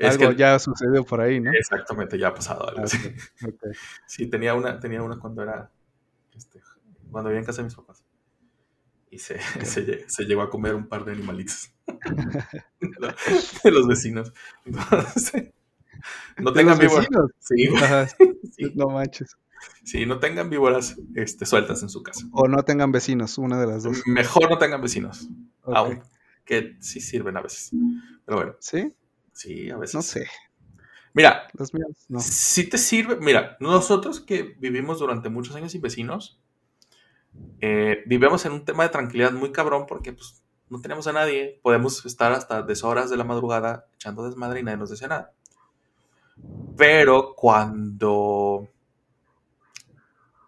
algo 0.00 0.32
ya 0.32 0.58
sucedió 0.58 1.04
por 1.04 1.20
ahí, 1.20 1.40
¿no? 1.40 1.52
Exactamente, 1.52 2.18
ya 2.18 2.28
ha 2.28 2.34
pasado 2.34 2.68
algo 2.68 2.82
así. 2.84 2.98
Sí, 4.06 4.28
tenía 4.28 4.54
una, 4.54 4.78
tenía 4.78 5.02
una 5.02 5.18
cuando 5.18 5.42
era, 5.42 5.70
este, 6.36 6.60
cuando 7.10 7.30
vivía 7.30 7.40
en 7.40 7.46
casa 7.46 7.62
de 7.62 7.64
mis 7.64 7.74
papás. 7.74 8.04
Y 9.10 9.18
se, 9.18 9.40
se, 9.64 10.24
llegó 10.24 10.42
a 10.42 10.50
comer 10.50 10.74
un 10.74 10.86
par 10.86 11.04
de 11.04 11.12
animalitos 11.12 11.72
de 13.64 13.70
los 13.70 13.88
vecinos. 13.88 14.32
no 16.36 16.52
tengan 16.52 16.78
víboras. 16.78 17.08
Sí, 17.38 17.68
sí, 18.52 18.72
no 18.74 18.88
manches. 18.88 19.34
Sí, 19.82 20.06
no 20.06 20.20
tengan 20.20 20.50
víboras 20.50 20.96
este, 21.14 21.46
sueltas 21.46 21.82
en 21.82 21.88
su 21.88 22.02
casa. 22.02 22.26
O 22.32 22.46
no 22.48 22.62
tengan 22.64 22.92
vecinos, 22.92 23.38
una 23.38 23.58
de 23.58 23.66
las 23.66 23.82
dos. 23.82 24.02
Mejor 24.06 24.50
no 24.50 24.58
tengan 24.58 24.82
vecinos. 24.82 25.28
Aunque 25.74 26.76
sí 26.80 27.00
sirven 27.00 27.36
a 27.36 27.42
veces. 27.42 27.70
Pero 28.24 28.38
bueno. 28.38 28.56
¿Sí? 28.60 28.94
Sí, 29.32 29.70
a 29.70 29.76
veces. 29.76 29.94
No 29.94 30.02
sé. 30.02 30.26
Mira, 31.14 31.48
Los 31.54 31.72
míos, 31.74 32.06
no. 32.08 32.20
si 32.20 32.68
te 32.68 32.78
sirve, 32.78 33.16
mira, 33.16 33.56
nosotros 33.60 34.20
que 34.20 34.54
vivimos 34.58 34.98
durante 35.00 35.28
muchos 35.28 35.56
años 35.56 35.72
sin 35.72 35.80
vecinos, 35.80 36.38
eh, 37.60 38.02
vivimos 38.06 38.44
en 38.46 38.52
un 38.52 38.64
tema 38.64 38.84
de 38.84 38.90
tranquilidad 38.90 39.32
muy 39.32 39.50
cabrón 39.50 39.86
porque 39.88 40.12
pues, 40.12 40.42
no 40.68 40.80
tenemos 40.80 41.06
a 41.06 41.12
nadie, 41.12 41.60
podemos 41.62 42.04
estar 42.06 42.32
hasta 42.32 42.62
deshoras 42.62 43.10
de 43.10 43.16
la 43.16 43.24
madrugada 43.24 43.86
echando 43.94 44.24
desmadre 44.24 44.60
y 44.60 44.62
nadie 44.62 44.78
nos 44.78 44.90
dice 44.90 45.08
nada. 45.08 45.32
Pero 46.76 47.34
cuando 47.34 48.68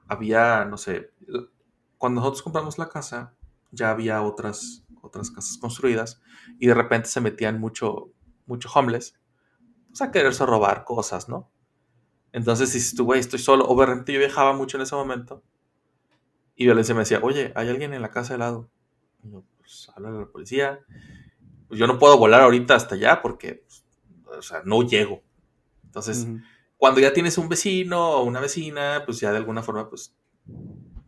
había, 0.06 0.64
no 0.64 0.76
sé, 0.76 1.10
cuando 1.98 2.20
nosotros 2.20 2.42
compramos 2.42 2.78
la 2.78 2.88
casa, 2.88 3.34
ya 3.72 3.90
había 3.90 4.22
otras 4.22 4.84
otras 5.02 5.30
casas 5.30 5.58
construidas, 5.58 6.20
y 6.58 6.66
de 6.66 6.74
repente 6.74 7.08
se 7.08 7.20
metían 7.20 7.60
mucho, 7.60 8.12
mucho 8.46 8.68
homeless, 8.74 9.14
pues 9.88 10.02
a 10.02 10.10
quererse 10.10 10.46
robar 10.46 10.84
cosas, 10.84 11.28
¿no? 11.28 11.50
Entonces 12.32 12.72
dices 12.72 12.94
tú, 12.94 13.04
güey, 13.04 13.20
estoy 13.20 13.38
solo, 13.40 13.66
o 13.66 13.78
de 13.80 13.86
repente 13.86 14.12
yo 14.12 14.18
viajaba 14.20 14.52
mucho 14.52 14.76
en 14.76 14.82
ese 14.82 14.94
momento, 14.94 15.42
Y 16.60 16.64
Violencia 16.64 16.94
me 16.94 17.00
decía, 17.00 17.20
oye, 17.22 17.52
hay 17.54 17.70
alguien 17.70 17.94
en 17.94 18.02
la 18.02 18.10
casa 18.10 18.34
de 18.34 18.38
lado. 18.38 18.70
Y 19.22 19.30
yo, 19.30 19.44
pues, 19.56 19.90
habla 19.96 20.10
la 20.10 20.26
policía. 20.26 20.80
Pues, 21.66 21.80
yo 21.80 21.86
no 21.86 21.98
puedo 21.98 22.18
volar 22.18 22.42
ahorita 22.42 22.74
hasta 22.74 22.96
allá 22.96 23.22
porque, 23.22 23.64
pues, 23.66 23.86
o 24.26 24.42
sea, 24.42 24.60
no 24.66 24.82
llego. 24.82 25.22
Entonces, 25.84 26.28
cuando 26.76 27.00
ya 27.00 27.14
tienes 27.14 27.38
un 27.38 27.48
vecino 27.48 28.10
o 28.10 28.24
una 28.24 28.40
vecina, 28.40 29.04
pues 29.06 29.20
ya 29.20 29.30
de 29.30 29.38
alguna 29.38 29.62
forma, 29.62 29.88
pues 29.88 30.14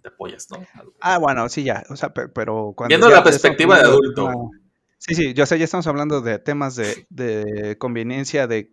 te 0.02 0.08
apoyas, 0.08 0.48
¿no? 0.50 0.58
Ah, 1.00 1.18
bueno, 1.18 1.48
sí, 1.48 1.62
ya. 1.62 1.84
O 1.88 1.96
sea, 1.96 2.12
pero, 2.12 2.74
cuando. 2.76 2.88
Viendo 2.88 3.08
la 3.08 3.22
perspectiva 3.22 3.78
de 3.78 3.84
adulto. 3.84 4.50
Sí, 4.98 5.16
sí, 5.16 5.34
yo 5.34 5.46
sé, 5.46 5.58
ya 5.58 5.64
estamos 5.64 5.88
hablando 5.88 6.20
de 6.20 6.38
temas 6.38 6.76
de, 6.76 7.06
de 7.10 7.76
conveniencia, 7.76 8.46
de 8.46 8.70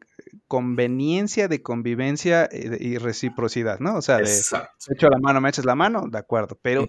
conveniencia, 0.48 1.48
de 1.48 1.64
convivencia 1.64 2.48
eh, 2.52 2.78
y 2.80 2.98
reciprocidad, 3.00 3.80
¿no? 3.80 3.96
O 3.96 4.02
sea, 4.04 4.18
de 4.18 4.32
echo 4.32 5.10
la 5.10 5.18
mano, 5.20 5.42
me 5.42 5.50
echas 5.50 5.66
la 5.66 5.74
mano, 5.74 6.04
de 6.08 6.20
acuerdo, 6.20 6.60
pero, 6.62 6.88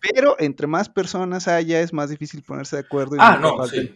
pero 0.00 0.34
entre 0.40 0.66
más 0.66 0.88
personas 0.88 1.46
haya 1.46 1.80
es 1.80 1.92
más 1.92 2.10
difícil 2.10 2.42
ponerse 2.42 2.74
de 2.74 2.82
acuerdo. 2.82 3.14
Y 3.14 3.18
ah, 3.20 3.38
no, 3.40 3.64
sí. 3.68 3.94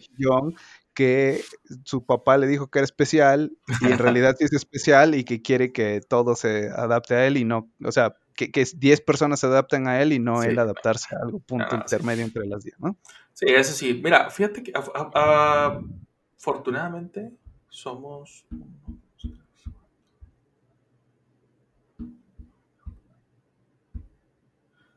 que 0.93 1.41
su 1.83 2.05
papá 2.05 2.37
le 2.37 2.47
dijo 2.47 2.67
que 2.67 2.79
era 2.79 2.85
especial 2.85 3.57
y 3.81 3.87
en 3.87 3.97
realidad 3.97 4.37
sí 4.39 4.45
es 4.45 4.53
especial 4.53 5.15
y 5.15 5.25
que 5.25 5.41
quiere 5.41 5.73
que 5.73 5.99
todo 5.99 6.35
se 6.35 6.69
adapte 6.69 7.15
a 7.15 7.27
él 7.27 7.35
y 7.35 7.43
no, 7.43 7.69
o 7.83 7.91
sea, 7.91 8.15
que, 8.37 8.51
que 8.51 8.63
10 8.73 9.01
personas 9.01 9.41
se 9.41 9.47
adapten 9.47 9.87
a 9.87 10.01
él 10.01 10.13
y 10.13 10.19
no 10.19 10.43
él 10.43 10.57
adaptarse 10.59 11.13
a 11.15 11.19
algo, 11.23 11.39
punto 11.39 11.67
ah, 11.71 11.75
intermedio 11.75 12.23
entre 12.23 12.45
las 12.45 12.63
10, 12.63 12.79
¿no? 12.79 12.95
Sí, 13.33 13.47
eso 13.47 13.73
sí. 13.73 13.99
Mira, 14.01 14.29
fíjate 14.29 14.63
que 14.63 14.71
afortunadamente 16.37 17.33
somos... 17.67 18.45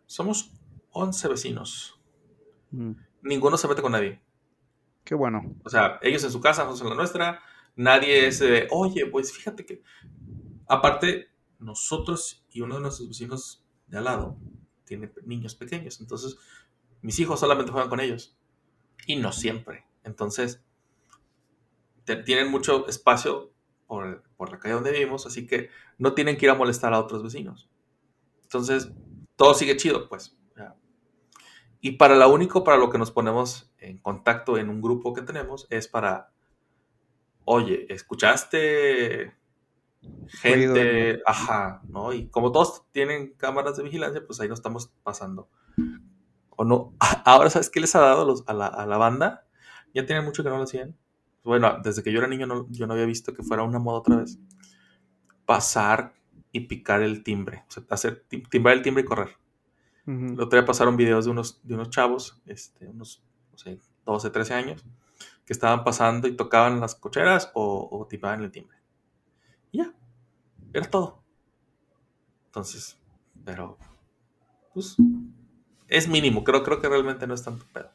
Somos 0.07 0.53
11 0.91 1.29
vecinos. 1.29 2.01
Mm. 2.73 2.93
Ninguno 3.23 3.57
se 3.57 3.69
mete 3.69 3.81
con 3.81 3.93
nadie. 3.93 4.21
Qué 5.05 5.15
bueno. 5.15 5.57
O 5.65 5.71
sea, 5.71 5.99
ellos 6.03 6.25
en 6.25 6.33
su 6.33 6.41
casa, 6.41 6.65
nosotros 6.65 6.83
en 6.83 6.91
la 6.91 6.97
nuestra. 6.97 7.41
Nadie 7.77 8.27
es 8.27 8.41
de, 8.41 8.67
oye, 8.71 9.07
pues 9.07 9.33
fíjate 9.33 9.65
que... 9.65 9.83
Aparte, 10.67 11.30
nosotros 11.61 12.45
y 12.51 12.63
uno 12.63 12.77
de 12.77 12.81
nuestros 12.83 13.09
vecinos 13.09 13.65
de 13.87 13.99
al 13.99 14.05
lado 14.05 14.37
tiene 14.85 15.13
niños 15.25 15.55
pequeños, 15.55 16.01
entonces 16.01 16.39
mis 17.03 17.19
hijos 17.19 17.41
solamente 17.41 17.73
juegan 17.73 17.89
con 17.89 18.01
ellos 18.01 18.37
y 19.07 19.17
no 19.17 19.33
siempre. 19.33 19.87
Entonces, 20.05 20.63
tienen 22.25 22.51
mucho 22.51 22.87
espacio 22.89 23.53
por, 23.87 24.23
la 24.39 24.59
calle 24.59 24.75
donde 24.75 24.93
vivimos, 24.93 25.27
así 25.27 25.47
que 25.47 25.71
no 25.99 26.15
tienen 26.15 26.37
que 26.37 26.47
ir 26.47 26.51
a 26.51 26.55
molestar 26.55 26.93
a 26.93 27.01
otros 27.01 27.23
vecinos. 27.23 27.69
Entonces, 28.43 28.91
todo 29.37 29.55
sigue 29.55 29.77
chido, 29.77 30.09
pues. 30.09 30.37
Y 31.83 31.93
para 31.93 32.15
lo 32.15 32.29
único 32.29 32.63
para 32.63 32.77
lo 32.77 32.91
que 32.91 32.99
nos 32.99 33.11
ponemos 33.11 33.73
en 33.79 33.99
contacto 33.99 34.59
en 34.59 34.69
un 34.69 34.83
grupo 34.83 35.15
que 35.15 35.23
tenemos 35.23 35.67
es 35.71 35.89
para, 35.89 36.31
oye, 37.47 37.87
¿escuchaste 37.89 39.35
gente, 40.29 41.23
ajá, 41.27 41.83
¿no? 41.89 42.13
Y 42.13 42.29
como 42.29 42.53
todos 42.53 42.85
tienen 42.93 43.35
cámaras 43.35 43.77
de 43.77 43.83
vigilancia, 43.83 44.25
pues 44.27 44.41
ahí 44.41 44.49
nos 44.49 44.59
estamos 44.59 44.93
pasando. 45.03 45.49
O 46.51 46.65
no, 46.65 46.95
ahora 47.25 47.51
sabes 47.51 47.71
qué 47.71 47.81
les 47.81 47.95
ha 47.95 48.01
dado 48.01 48.35
a, 48.47 48.55
la, 48.55 48.97
banda, 48.97 49.47
ya 49.95 50.07
tienen 50.07 50.25
mucho 50.25 50.43
que 50.43 50.49
no 50.49 50.57
lo 50.57 50.65
hacían. 50.65 50.97
Bueno, 51.43 51.79
desde 51.83 52.03
que 52.03 52.13
yo 52.13 52.19
era 52.19 52.29
niño 52.29 52.47
no, 52.47 52.67
yo 52.71 52.87
no 52.87 52.95
había 52.95 53.07
visto 53.07 53.35
que 53.35 53.43
fuera 53.43 53.63
una 53.63 53.79
moda 53.79 53.99
otra 53.99 54.17
vez. 54.17 54.39
Pasar 55.47 56.15
y 56.53 56.61
picar 56.61 57.03
el 57.03 57.23
timbre, 57.23 57.65
o 57.69 57.71
sea, 57.71 57.85
hacer 57.91 58.25
timbrar 58.51 58.77
el 58.77 58.83
timbre 58.83 59.03
y 59.03 59.07
correr. 59.07 59.37
El 60.07 60.41
otro 60.41 60.59
día 60.59 60.67
pasaron 60.67 60.97
videos 60.97 61.27
de 61.27 61.31
unos, 61.31 61.61
de 61.63 61.75
unos 61.75 61.91
chavos, 61.91 62.43
este, 62.47 62.89
unos, 62.89 63.23
no 63.53 63.59
sé, 63.59 63.79
12, 64.05 64.31
13 64.31 64.55
años, 64.55 64.85
que 65.45 65.53
estaban 65.53 65.85
pasando 65.85 66.27
y 66.27 66.35
tocaban 66.35 66.81
las 66.81 66.97
cocheras 66.97 67.53
o, 67.55 67.89
o 67.93 68.07
timbraban 68.09 68.43
el 68.43 68.51
timbre 68.51 68.80
ya, 69.73 69.93
era 70.73 70.89
todo. 70.89 71.23
Entonces, 72.47 72.99
pero, 73.45 73.79
pues, 74.75 74.97
es 75.89 76.09
mínimo. 76.09 76.45
Creo, 76.45 76.63
creo 76.63 76.81
que 76.81 76.89
realmente 76.89 77.27
no 77.27 77.35
es 77.35 77.43
tanto 77.43 77.65
pedo. 77.73 77.91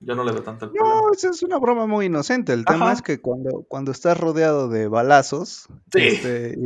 Yo 0.00 0.14
no 0.14 0.24
le 0.24 0.32
veo 0.32 0.42
tanto 0.42 0.66
el 0.66 0.72
problema. 0.72 1.00
No, 1.00 1.12
es 1.12 1.42
una 1.42 1.58
broma 1.58 1.86
muy 1.86 2.06
inocente. 2.06 2.52
El 2.52 2.64
tema 2.64 2.92
es 2.92 3.00
que 3.00 3.20
cuando, 3.20 3.64
cuando 3.68 3.90
estás 3.90 4.18
rodeado 4.18 4.68
de 4.68 4.86
balazos, 4.86 5.68
este, 5.94 6.58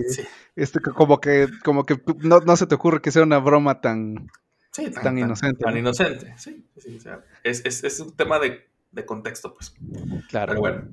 este, 0.56 0.80
como 0.80 1.20
que, 1.20 1.48
como 1.64 1.84
que 1.84 2.00
no, 2.18 2.56
se 2.56 2.66
te 2.66 2.74
ocurre 2.74 3.00
que 3.00 3.12
sea 3.12 3.22
una 3.22 3.38
broma 3.38 3.80
tan, 3.80 4.28
tan, 5.02 5.18
inocente. 5.18 5.64
Tan, 5.64 5.76
inocente, 5.76 6.34
sí. 6.36 6.66
es, 7.44 8.00
un 8.00 8.16
tema 8.16 8.40
de, 8.40 9.06
contexto, 9.06 9.54
pues. 9.54 9.72
Claro. 10.28 10.48
Pero 10.50 10.60
bueno. 10.60 10.88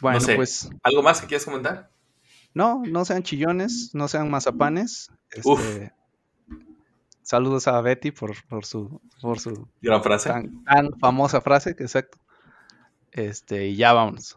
Bueno, 0.00 0.20
pues. 0.36 0.70
¿Algo 0.82 1.02
más 1.02 1.20
que 1.20 1.26
quieras 1.26 1.44
comentar? 1.44 1.90
No, 2.54 2.82
no 2.86 3.04
sean 3.04 3.24
chillones, 3.24 3.90
no 3.94 4.06
sean 4.06 4.30
mazapanes. 4.30 5.10
Este, 5.30 5.92
saludos 7.22 7.66
a 7.66 7.80
Betty 7.80 8.12
por, 8.12 8.32
por 8.46 8.64
su, 8.64 9.00
por 9.20 9.40
su 9.40 9.68
gran 9.82 10.02
frase. 10.02 10.30
Tan, 10.30 10.98
famosa 11.00 11.40
frase, 11.40 11.74
que 11.74 11.82
exacto. 11.82 12.18
Este, 13.10 13.66
y 13.66 13.76
ya 13.76 13.92
vámonos. 13.92 14.36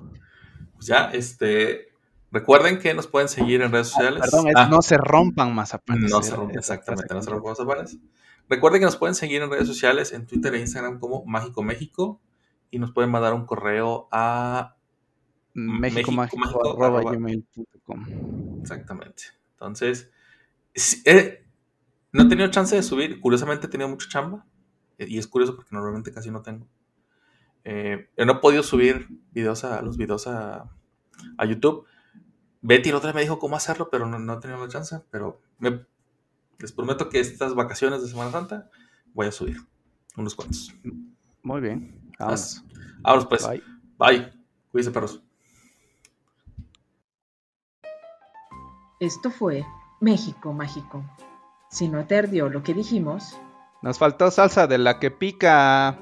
Pues 0.73 0.87
ya, 0.87 1.11
este. 1.11 1.89
Recuerden 2.29 2.79
que 2.79 2.93
nos 2.93 3.07
pueden 3.07 3.29
seguir 3.29 3.61
en 3.61 3.71
redes 3.71 3.87
sociales. 3.87 4.21
perdón, 4.21 4.47
ah. 4.55 4.67
no 4.67 4.81
se 4.81 4.97
rompan 4.97 5.55
mazapanes. 5.55 6.11
No 6.11 6.21
se 6.21 6.35
rompan, 6.35 6.57
exactamente, 6.57 7.13
no 7.13 7.21
se 7.21 7.29
rompan 7.29 7.51
mazapanes. 7.51 7.97
Recuerden 8.49 8.81
que 8.81 8.85
nos 8.85 8.97
pueden 8.97 9.15
seguir 9.15 9.41
en 9.41 9.49
redes 9.49 9.67
sociales, 9.67 10.11
en 10.11 10.25
Twitter 10.25 10.53
e 10.55 10.59
Instagram 10.59 10.99
como 10.99 11.23
Mágico 11.25 11.63
México. 11.63 12.19
Y 12.69 12.79
nos 12.79 12.91
pueden 12.91 13.11
mandar 13.11 13.33
un 13.33 13.45
correo 13.45 14.09
a 14.11 14.75
México, 15.53 16.11
Exactamente. 18.61 19.23
Entonces, 19.53 20.11
eh, 21.05 21.45
no 22.11 22.23
he 22.23 22.29
tenido 22.29 22.49
chance 22.49 22.75
de 22.75 22.83
subir. 22.83 23.19
Curiosamente 23.19 23.67
he 23.67 23.69
tenido 23.69 23.89
mucha 23.89 24.07
chamba. 24.09 24.45
Eh, 24.97 25.05
y 25.09 25.17
es 25.17 25.27
curioso 25.27 25.55
porque 25.55 25.73
normalmente 25.73 26.11
casi 26.11 26.31
no 26.31 26.41
tengo. 26.41 26.67
Eh, 27.63 28.09
no 28.17 28.33
he 28.33 28.35
podido 28.35 28.63
subir 28.63 29.07
videos 29.31 29.63
a, 29.63 29.81
los 29.81 29.97
videos 29.97 30.27
a, 30.27 30.69
YouTube. 31.47 31.85
Betty 32.61 32.91
la 32.91 32.97
otra 32.97 33.09
vez 33.09 33.15
me 33.15 33.21
dijo 33.21 33.39
cómo 33.39 33.55
hacerlo, 33.55 33.89
pero 33.89 34.05
no, 34.05 34.33
he 34.33 34.39
tenido 34.39 34.59
la 34.59 34.69
chance. 34.69 34.99
Pero 35.09 35.41
les 36.59 36.71
prometo 36.71 37.09
que 37.09 37.19
estas 37.19 37.55
vacaciones 37.55 38.01
de 38.01 38.07
Semana 38.07 38.31
Santa 38.31 38.69
voy 39.13 39.27
a 39.27 39.31
subir 39.31 39.57
unos 40.15 40.35
cuantos. 40.35 40.73
Muy 41.43 41.61
bien. 41.61 42.11
Vamos. 42.19 42.63
Vámonos 43.01 43.27
pues. 43.27 43.47
Bye. 43.47 43.63
Bye. 43.97 44.33
Cuídense, 44.71 44.91
perros. 44.91 45.26
Esto 48.99 49.29
fue 49.29 49.65
México 49.99 50.53
Mágico. 50.53 51.03
Si 51.69 51.87
no 51.87 52.05
te 52.05 52.17
ardió 52.17 52.49
lo 52.49 52.63
que 52.63 52.73
dijimos... 52.73 53.39
Nos 53.83 53.99
faltó 53.99 54.31
salsa 54.31 54.65
de 54.65 54.79
la 54.79 54.99
que 54.99 55.11
pica. 55.11 55.99